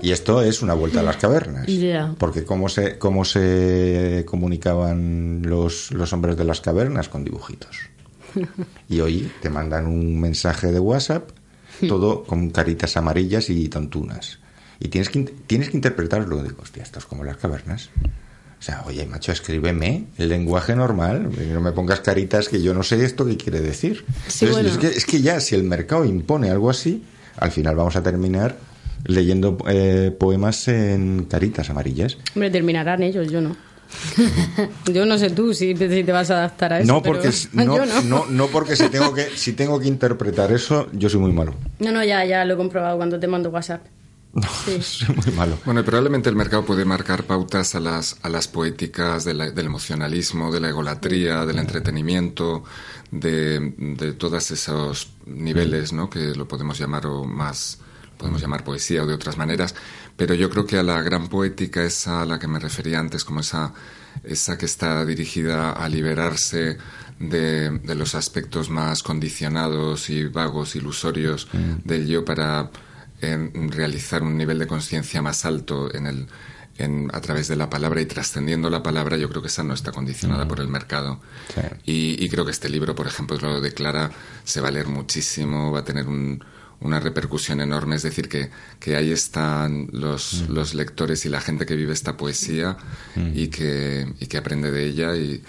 Y 0.03 0.13
esto 0.13 0.43
es 0.43 0.63
una 0.63 0.75
vuelta 0.75 1.01
a 1.01 1.03
las 1.03 1.17
cavernas. 1.17 1.67
Ya. 1.67 2.15
Porque 2.19 2.45
cómo 2.45 2.69
se, 2.69 2.99
cómo 2.99 3.25
se 3.25 4.25
comunicaban 4.27 5.43
los, 5.45 5.91
los 5.93 6.13
hombres 6.13 6.37
de 6.37 6.45
las 6.45 6.61
cavernas 6.61 7.09
con 7.09 7.25
dibujitos. 7.25 7.77
Y 8.89 9.01
hoy 9.01 9.31
te 9.41 9.49
mandan 9.49 9.87
un 9.87 10.21
mensaje 10.21 10.73
de 10.73 10.81
WhatsApp, 10.81 11.31
todo 11.89 12.25
con 12.25 12.51
caritas 12.51 12.97
amarillas 12.97 13.49
y 13.51 13.69
tontunas. 13.69 14.39
Y 14.81 14.89
tienes 14.89 15.09
que, 15.09 15.21
tienes 15.23 15.71
que 15.71 15.77
interpretarlo. 15.77 16.43
Digo, 16.43 16.59
hostia, 16.63 16.83
esto 16.83 16.99
es 16.99 17.07
como 17.07 17.25
las 17.25 17.37
cavernas. 17.37 17.91
O 18.59 18.63
sea, 18.63 18.83
oye, 18.87 19.07
macho, 19.07 19.33
escríbeme 19.33 20.07
el 20.17 20.29
lenguaje 20.29 20.75
normal. 20.75 21.31
No 21.53 21.61
me 21.61 21.73
pongas 21.73 22.01
caritas 22.01 22.49
que 22.49 22.63
yo 22.63 22.75
no 22.75 22.83
sé 22.83 23.05
esto 23.05 23.27
qué 23.27 23.37
quiere 23.37 23.61
decir. 23.61 24.05
Sí, 24.27 24.47
Entonces, 24.47 24.51
bueno. 24.51 24.69
es, 24.69 24.79
que, 24.79 24.99
es 24.99 25.07
que 25.07 25.21
ya, 25.21 25.41
si 25.41 25.55
el 25.55 25.65
mercado 25.65 26.05
impone 26.05 26.51
algo 26.51 26.71
así, 26.71 27.05
al 27.37 27.51
final 27.51 27.77
vamos 27.77 27.97
a 27.97 28.03
terminar 28.03 28.57
leyendo 29.05 29.57
eh, 29.69 30.15
poemas 30.19 30.69
en 30.69 31.25
caritas 31.25 31.71
amarillas. 31.71 32.17
Hombre, 32.35 32.51
terminarán 32.51 33.03
ellos, 33.03 33.31
yo 33.31 33.41
no. 33.41 33.57
yo 34.93 35.05
no 35.07 35.19
sé 35.19 35.31
tú 35.31 35.55
si, 35.55 35.77
si 35.77 36.05
te 36.05 36.11
vas 36.13 36.31
a 36.31 36.39
adaptar 36.39 36.73
a 36.73 36.81
eso. 36.81 36.93
no 36.93 37.03
pero 37.03 37.15
porque 37.15 37.29
es- 37.29 37.49
no, 37.55 37.65
no. 37.65 38.03
no, 38.03 38.27
no 38.27 38.47
porque 38.49 38.77
si 38.77 38.89
tengo 38.89 39.13
que 39.15 39.25
si 39.37 39.53
tengo 39.53 39.79
que 39.79 39.87
interpretar 39.89 40.51
eso, 40.53 40.89
yo 40.93 41.09
soy 41.09 41.21
muy 41.21 41.33
malo. 41.33 41.55
No, 41.79 41.93
no, 41.93 42.03
ya, 42.05 42.25
ya 42.25 42.45
lo 42.45 42.55
he 42.55 42.57
comprobado 42.57 42.97
cuando 42.97 43.21
te 43.21 43.27
mando 43.27 43.51
WhatsApp. 43.51 43.83
Sí. 44.65 44.79
Soy 44.83 45.15
muy 45.15 45.33
malo. 45.37 45.59
Bueno, 45.65 45.81
y 45.81 45.83
probablemente 45.85 46.29
el 46.29 46.35
mercado 46.35 46.65
puede 46.65 46.85
marcar 46.85 47.23
pautas 47.23 47.77
a 47.77 47.81
las, 47.81 48.17
a 48.23 48.29
las 48.29 48.49
poéticas 48.49 49.25
de 49.25 49.35
la- 49.35 49.51
del 49.53 49.67
emocionalismo, 49.67 50.51
de 50.51 50.59
la 50.59 50.71
egolatría, 50.71 51.47
del 51.47 51.59
entretenimiento, 51.61 52.65
de, 53.13 53.75
de 53.79 54.13
todos 54.15 54.51
esos 54.51 55.11
niveles, 55.27 55.93
¿no? 55.93 56.11
Que 56.11 56.35
lo 56.35 56.49
podemos 56.49 56.79
llamar 56.81 57.07
o 57.07 57.25
más, 57.25 57.79
podemos 58.17 58.41
llamar 58.41 58.65
poesía 58.65 59.03
o 59.03 59.07
de 59.07 59.15
otras 59.15 59.37
maneras. 59.37 59.75
Pero 60.17 60.35
yo 60.35 60.51
creo 60.51 60.67
que 60.67 60.79
a 60.79 60.83
la 60.83 61.03
gran 61.03 61.29
poética, 61.29 61.85
esa 61.85 62.23
a 62.23 62.27
la 62.27 62.39
que 62.39 62.49
me 62.49 62.59
refería 62.59 63.01
antes, 63.01 63.25
como 63.25 63.41
esa, 63.41 63.73
esa 64.23 64.57
que 64.59 64.67
está 64.67 65.05
dirigida 65.05 65.73
a 65.73 65.89
liberarse 65.89 66.79
de, 67.19 67.71
de 67.71 67.95
los 67.95 68.15
aspectos 68.15 68.71
más 68.71 69.03
condicionados 69.03 70.11
y 70.11 70.25
vagos, 70.25 70.77
ilusorios 70.77 71.49
del 71.85 72.07
yo 72.07 72.25
para 72.25 72.71
en 73.21 73.71
realizar 73.71 74.23
un 74.23 74.37
nivel 74.37 74.59
de 74.59 74.67
conciencia 74.67 75.23
más 75.23 75.45
alto 75.45 75.95
en 75.95 76.07
el, 76.07 76.27
en, 76.79 77.11
a 77.13 77.21
través 77.21 77.49
de 77.49 77.57
la 77.57 77.71
palabra 77.71 78.01
y 78.01 78.07
trascendiendo 78.07 78.71
la 78.71 78.83
palabra, 78.83 79.17
yo 79.17 79.29
creo 79.29 79.43
que 79.43 79.49
esa 79.49 79.63
no 79.63 79.75
está 79.75 79.93
condicionada 79.93 80.47
por 80.47 80.61
el 80.61 80.69
mercado. 80.69 81.21
Y, 81.85 82.23
y 82.23 82.29
creo 82.29 82.45
que 82.45 82.51
este 82.51 82.69
libro, 82.69 82.95
por 82.95 83.07
ejemplo, 83.07 83.39
lo 83.39 83.61
declara, 83.61 84.11
se 84.45 84.61
va 84.61 84.69
a 84.69 84.71
leer 84.73 84.89
muchísimo, 84.89 85.73
va 85.73 85.81
a 85.81 85.85
tener 85.85 86.07
un, 86.07 86.45
una 86.81 87.01
repercusión 87.01 87.61
enorme. 87.61 87.97
Es 87.97 88.03
decir, 88.03 88.29
que, 88.29 88.51
que 88.81 88.97
ahí 88.97 89.11
están 89.13 89.89
los, 89.93 90.49
los 90.49 90.75
lectores 90.75 91.25
y 91.27 91.29
la 91.29 91.41
gente 91.41 91.67
que 91.67 91.77
vive 91.77 91.93
esta 91.93 92.17
poesía 92.17 92.77
y, 93.35 93.49
que, 93.49 94.07
y 94.21 94.27
que 94.27 94.37
aprende 94.39 94.71
de 94.71 94.85
ella. 94.85 95.17
Y 95.17 95.43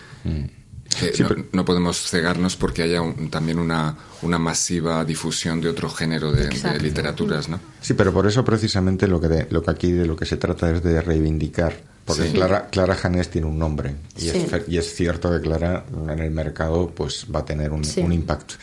que 0.99 1.13
Sí, 1.13 1.23
no, 1.23 1.27
pero- 1.29 1.45
no 1.51 1.65
podemos 1.65 1.97
cegarnos 2.09 2.55
porque 2.55 2.83
haya 2.83 3.01
un- 3.01 3.29
también 3.29 3.59
una, 3.59 3.97
una 4.21 4.37
masiva 4.39 5.03
difusión 5.03 5.59
de 5.59 5.67
otro 5.69 5.89
género 5.89 6.31
de, 6.31 6.47
literaturas, 6.79 7.49
¿no? 7.49 7.59
Sí, 7.81 7.95
pero 7.95 8.13
por 8.13 8.27
eso 8.27 8.45
precisamente 8.45 9.07
lo 9.07 9.19
que, 9.19 9.27
de- 9.27 9.47
lo 9.49 9.61
que 9.61 9.71
aquí 9.71 9.91
de 9.91 10.05
lo 10.05 10.15
que 10.15 10.25
se 10.25 10.37
trata 10.37 10.71
es 10.71 10.83
de 10.83 11.01
reivindicar. 11.01 11.95
Porque 12.05 12.27
Sí. 12.27 12.33
Clara, 12.33 12.67
Clara 12.69 12.93
Janés 12.93 13.31
tiene 13.31 13.47
un 13.47 13.57
nombre. 13.57 13.95
Y, 14.15 14.21
Sí. 14.29 14.45
es, 14.51 14.61
y 14.69 14.77
es 14.77 14.93
cierto 14.93 15.31
que 15.31 15.41
Clara 15.41 15.85
en 16.07 16.19
el 16.19 16.29
mercado 16.29 16.91
pues 16.95 17.25
va 17.33 17.39
a 17.39 17.45
tener 17.45 17.71
un, 17.71 17.83
Sí. 17.83 17.99
un 18.01 18.13
impacto. 18.13 18.53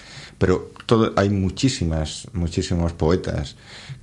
Pero 0.43 0.71
todo, 0.87 1.13
hay 1.17 1.31
muchísimas, 1.31 2.27
muchísimos 2.33 2.93
poetas 2.93 3.57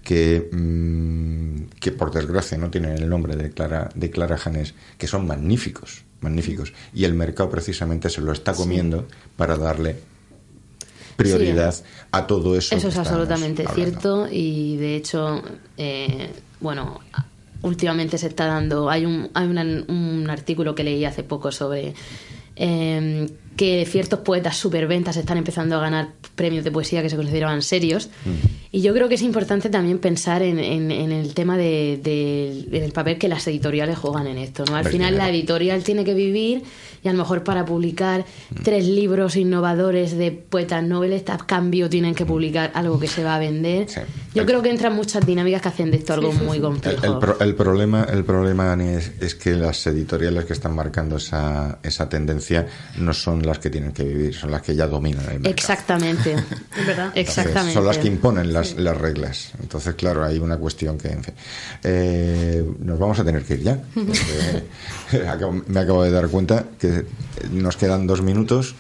que, 0.04 0.50
mm, 0.52 1.78
que 1.80 1.92
por 1.92 2.12
desgracia 2.14 2.58
no 2.58 2.70
tienen 2.70 2.92
el 2.98 3.10
nombre 3.10 3.36
de 3.36 3.52
Clara, 3.52 3.90
de 3.94 4.10
Clara 4.10 4.38
Janés, 4.38 4.74
que 4.98 5.06
son 5.08 5.28
magníficos, 5.28 6.04
magníficos. 6.22 6.72
Y 6.94 7.04
el 7.04 7.14
mercado 7.14 7.50
precisamente 7.50 8.10
se 8.10 8.22
lo 8.22 8.32
está 8.32 8.54
comiendo 8.54 9.06
para 9.36 9.58
darle 9.58 9.98
prioridad 11.16 11.76
a 12.12 12.26
todo 12.28 12.56
eso. 12.56 12.76
Eso 12.76 12.88
es 12.88 12.98
absolutamente 12.98 13.64
hablando. 13.68 13.90
cierto 13.92 14.28
y 14.32 14.78
de 14.78 14.96
hecho, 14.96 15.44
eh, 15.78 16.30
bueno, 16.62 17.02
últimamente 17.62 18.18
se 18.18 18.28
está 18.28 18.46
dando, 18.46 18.90
hay 18.90 19.06
un, 19.06 19.30
hay 19.34 19.48
una- 19.48 19.84
un 19.88 20.28
artículo 20.30 20.74
que 20.76 20.84
leí 20.86 21.04
hace 21.04 21.24
poco 21.24 21.52
sobre 21.52 21.94
eh, 22.56 23.30
que 23.60 23.86
ciertos 23.86 24.20
poetas 24.20 24.56
superventas 24.56 25.18
están 25.18 25.38
empezando 25.38 25.76
a 25.76 25.82
ganar 25.82 26.14
premios 26.36 26.64
de 26.64 26.72
poesía 26.72 27.02
que 27.02 27.10
se 27.10 27.18
consideraban 27.18 27.62
serios. 27.62 28.10
Y 28.72 28.80
yo 28.82 28.94
creo 28.94 29.10
que 29.10 29.16
es 29.16 29.22
importante 29.22 29.68
también 29.70 29.98
pensar 30.00 30.42
en, 30.44 30.60
en- 30.60 30.92
en 30.92 31.12
el 31.12 31.34
tema 31.34 31.58
de, 31.58 32.00
de- 32.02 32.68
del 32.80 32.94
papel 32.94 33.18
que 33.18 33.28
las 33.28 33.46
editoriales 33.48 33.98
juegan 33.98 34.28
en 34.28 34.38
esto. 34.38 34.64
¿no? 34.70 34.78
Al 34.78 34.86
final 34.86 35.14
claro. 35.16 35.26
la 35.30 35.36
editorial 35.38 35.84
tiene 35.84 36.06
que 36.06 36.14
vivir 36.14 36.64
y 37.04 37.08
a 37.10 37.12
lo 37.12 37.18
mejor 37.18 37.44
para 37.44 37.66
publicar 37.66 38.24
tres 38.64 38.86
libros 38.88 39.36
innovadores 39.36 40.18
de 40.18 40.32
poetas 40.32 40.82
novelistas, 40.84 41.42
a 41.42 41.46
cambio 41.46 41.90
tienen 41.90 42.16
que 42.16 42.26
publicar 42.26 42.72
algo 42.76 42.98
que 43.00 43.08
se 43.08 43.24
va 43.26 43.36
a 43.36 43.40
vender. 43.40 43.90
Sí. 43.90 44.00
Yo 44.36 44.44
El- 44.44 44.48
creo 44.48 44.62
que 44.62 44.70
entran 44.70 44.96
muchas 44.96 45.26
dinámicas 45.26 45.62
que 45.62 45.68
hacen 45.68 45.92
de 45.92 45.98
esto 45.98 46.14
algo 46.14 46.32
muy 46.32 46.58
El, 46.58 46.64
complejo. 46.64 47.06
el 47.06 47.18
pro- 47.20 47.40
el 47.42 47.56
problema, 47.56 48.04
el 48.10 48.24
problema 48.24 48.72
Ani, 48.72 48.88
es, 48.90 49.12
es 49.20 49.36
que 49.36 49.52
las 49.56 49.86
editoriales 49.88 50.46
que 50.46 50.54
están 50.54 50.76
marcando 50.76 51.18
esa, 51.18 51.80
esa 51.84 52.08
tendencia 52.08 52.68
no 53.00 53.14
son 53.14 53.46
las 53.50 53.60
que 53.60 53.70
tienen 53.70 53.92
que 53.92 54.04
vivir, 54.04 54.34
son 54.34 54.52
las 54.52 54.62
que 54.62 54.76
ya 54.76 54.88
dominan 54.88 55.26
el 55.26 55.40
mercado. 55.40 55.50
Exactamente. 55.50 56.36
Es 56.80 56.88
verdad. 56.88 57.06
Entonces, 57.08 57.38
Exactamente. 57.38 57.74
Son 57.74 57.86
las 57.86 57.98
que 57.98 58.08
imponen 58.08 58.54
las, 58.54 58.76
las 58.76 58.96
reglas. 58.96 59.52
Entonces, 59.62 59.96
claro, 59.96 60.24
hay 60.24 60.40
una 60.40 60.58
cuestión 60.58 60.98
que, 60.98 61.10
en 61.10 61.24
fin. 61.24 61.34
Eh, 61.84 62.64
nos 62.80 62.98
vamos 62.98 63.20
a 63.20 63.26
tener 63.26 63.44
que 63.44 63.56
ir 63.56 63.64
ya. 63.64 63.80
porque 63.94 65.62
me 65.68 65.80
acabo 65.80 66.04
de 66.04 66.12
dar 66.12 66.28
cuenta 66.30 66.66
que 66.80 67.06
nos 67.52 67.76
quedan 67.76 68.08
dos 68.08 68.22
minutos 68.22 68.76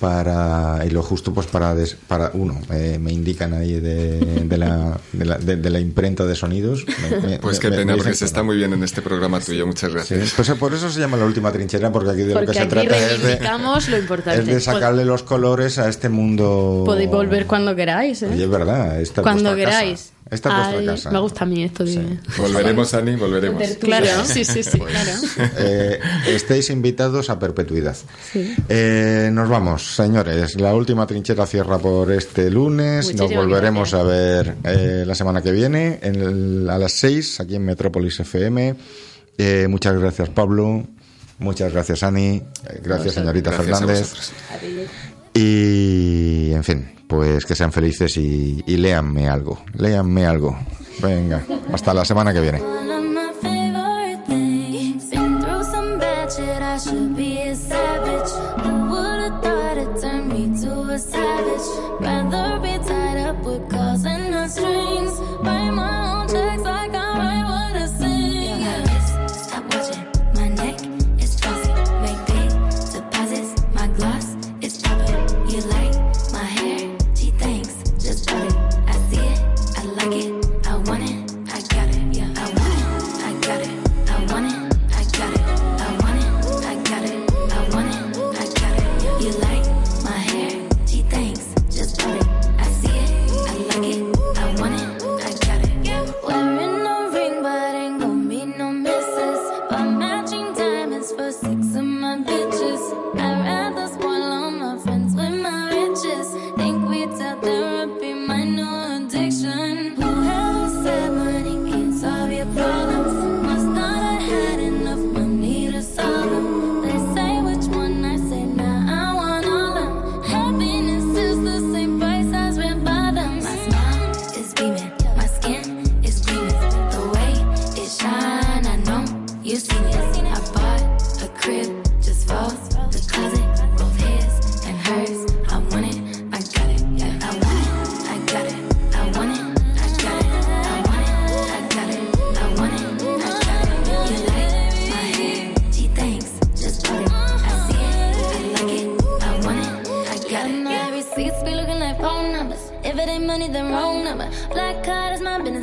para 0.00 0.82
y 0.86 0.90
lo 0.90 1.02
justo 1.02 1.32
pues 1.34 1.46
para 1.46 1.74
des- 1.74 1.94
para 1.94 2.30
uno 2.34 2.58
eh, 2.72 2.98
me 3.00 3.12
indican 3.12 3.52
ahí 3.54 3.78
de, 3.80 4.18
de 4.44 4.56
la, 4.58 4.98
de, 5.12 5.24
la, 5.24 5.36
de- 5.38 5.56
de 5.56 5.70
la 5.70 5.78
imprenta 5.78 6.24
de 6.24 6.34
sonidos 6.34 6.84
Me- 7.10 7.20
me- 7.28 7.38
Pues 7.40 7.60
qué 7.60 7.70
me- 7.70 7.76
pena, 7.76 7.92
me 7.92 7.98
porque 7.98 8.14
se 8.14 8.24
está 8.24 8.42
muy 8.42 8.56
bien 8.56 8.72
en 8.72 8.82
este 8.82 9.02
programa 9.02 9.40
tuyo. 9.40 9.66
Muchas 9.66 9.90
Sí, 9.90 9.94
gracias. 9.94 10.32
pues 10.34 10.50
por 10.52 10.72
eso 10.74 10.90
se 10.90 11.00
llama 11.00 11.16
la 11.16 11.26
última 11.26 11.52
trinchera 11.52 11.92
porque 11.92 12.10
aquí 12.10 12.22
de 12.22 12.34
lo 12.34 12.40
que 12.46 12.54
se 12.54 12.66
trata 12.66 12.96
es 12.96 13.10
de, 13.10 13.16
reivindicamos 13.18 13.88
lo 13.88 13.98
importante. 13.98 14.40
es 14.40 14.46
de 14.46 14.60
sacarle 14.60 15.04
los 15.04 15.22
colores 15.22 15.78
a 15.78 15.88
este 15.88 16.08
mundo 16.08 16.82
Podéis 16.86 17.10
volver 17.10 17.46
cuando 17.46 17.76
queráis, 17.76 18.22
¿eh? 18.22 18.30
Oye, 18.32 18.44
es 18.44 18.50
verdad, 18.50 19.00
esta 19.00 19.20
es 19.20 19.22
Cuando 19.22 19.50
casa. 19.56 19.60
Esta 20.30 20.48
es 20.48 20.54
vuestra 20.54 20.78
Ay, 20.78 20.86
casa. 20.86 21.10
Me 21.10 21.18
gusta 21.20 21.44
a 21.44 21.46
mí 21.46 21.64
esto. 21.64 21.84
de- 21.84 22.18
Volveremos, 22.38 22.94
Ani, 22.94 23.16
volveremos. 23.16 23.62
Claro, 23.80 24.06
sí, 24.24 24.44
sí, 24.44 24.62
sí, 24.62 24.78
Pues, 24.78 24.92
claro. 24.92 25.50
eh, 25.58 25.98
estéis 26.28 26.70
invitados 26.70 27.30
a 27.30 27.38
perpetuidad. 27.38 27.96
Eh, 28.68 29.30
nos 29.32 29.48
vamos, 29.48 29.94
señores. 29.96 30.54
La 30.60 30.74
última 30.74 31.06
trinchera 31.06 31.46
cierra 31.46 31.78
por 31.78 32.12
este 32.12 32.48
lunes. 32.50 33.14
nos 33.14 33.32
volveremos 33.34 33.90
gracias. 33.90 34.00
a 34.00 34.04
ver 34.04 34.54
eh, 34.64 35.04
la 35.06 35.14
semana 35.14 35.42
que 35.42 35.50
viene 35.52 35.98
en 36.02 36.14
el- 36.14 36.70
a 36.70 36.78
las 36.78 36.92
6 36.92 37.40
aquí 37.40 37.56
en 37.56 37.64
Metrópolis 37.64 38.20
FM. 38.20 38.76
Eh, 39.38 39.66
muchas 39.68 39.98
gracias, 39.98 40.28
Pablo. 40.28 40.86
Muchas 41.38 41.72
gracias, 41.72 42.02
Ani. 42.02 42.42
Gracias, 42.82 43.14
señorita 43.14 43.50
Gracias 43.50 43.76
a 43.82 43.86
Fernández. 43.86 44.12
Y, 45.34 46.52
en 46.52 46.64
fin, 46.64 46.90
pues 47.06 47.44
que 47.44 47.54
sean 47.54 47.72
felices 47.72 48.16
y, 48.16 48.62
y 48.66 48.76
léanme 48.76 49.28
algo. 49.28 49.62
Léanme 49.74 50.26
algo. 50.26 50.58
Venga, 51.02 51.44
hasta 51.72 51.94
la 51.94 52.04
semana 52.04 52.32
que 52.32 52.40
viene. 52.40 52.60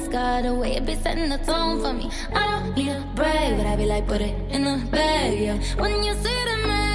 Is 0.07 0.13
my 0.13 0.39
business 0.41 0.43
card. 0.43 0.45
The 0.45 0.53
way 0.53 0.75
it 0.75 0.85
be 0.85 0.95
setting 0.95 1.29
the 1.29 1.37
tone 1.37 1.81
for 1.81 1.93
me. 1.93 2.09
I 2.33 2.51
don't 2.51 2.75
need 2.75 2.89
a 2.89 3.01
brag, 3.15 3.57
but 3.57 3.65
I 3.65 3.75
be 3.75 3.85
like, 3.85 4.07
put 4.07 4.21
it 4.21 4.35
in 4.51 4.63
the 4.63 4.85
bag, 4.91 5.39
yeah. 5.39 5.57
When 5.81 6.03
you 6.03 6.13
see 6.13 6.43
the 6.45 6.67
max, 6.67 6.86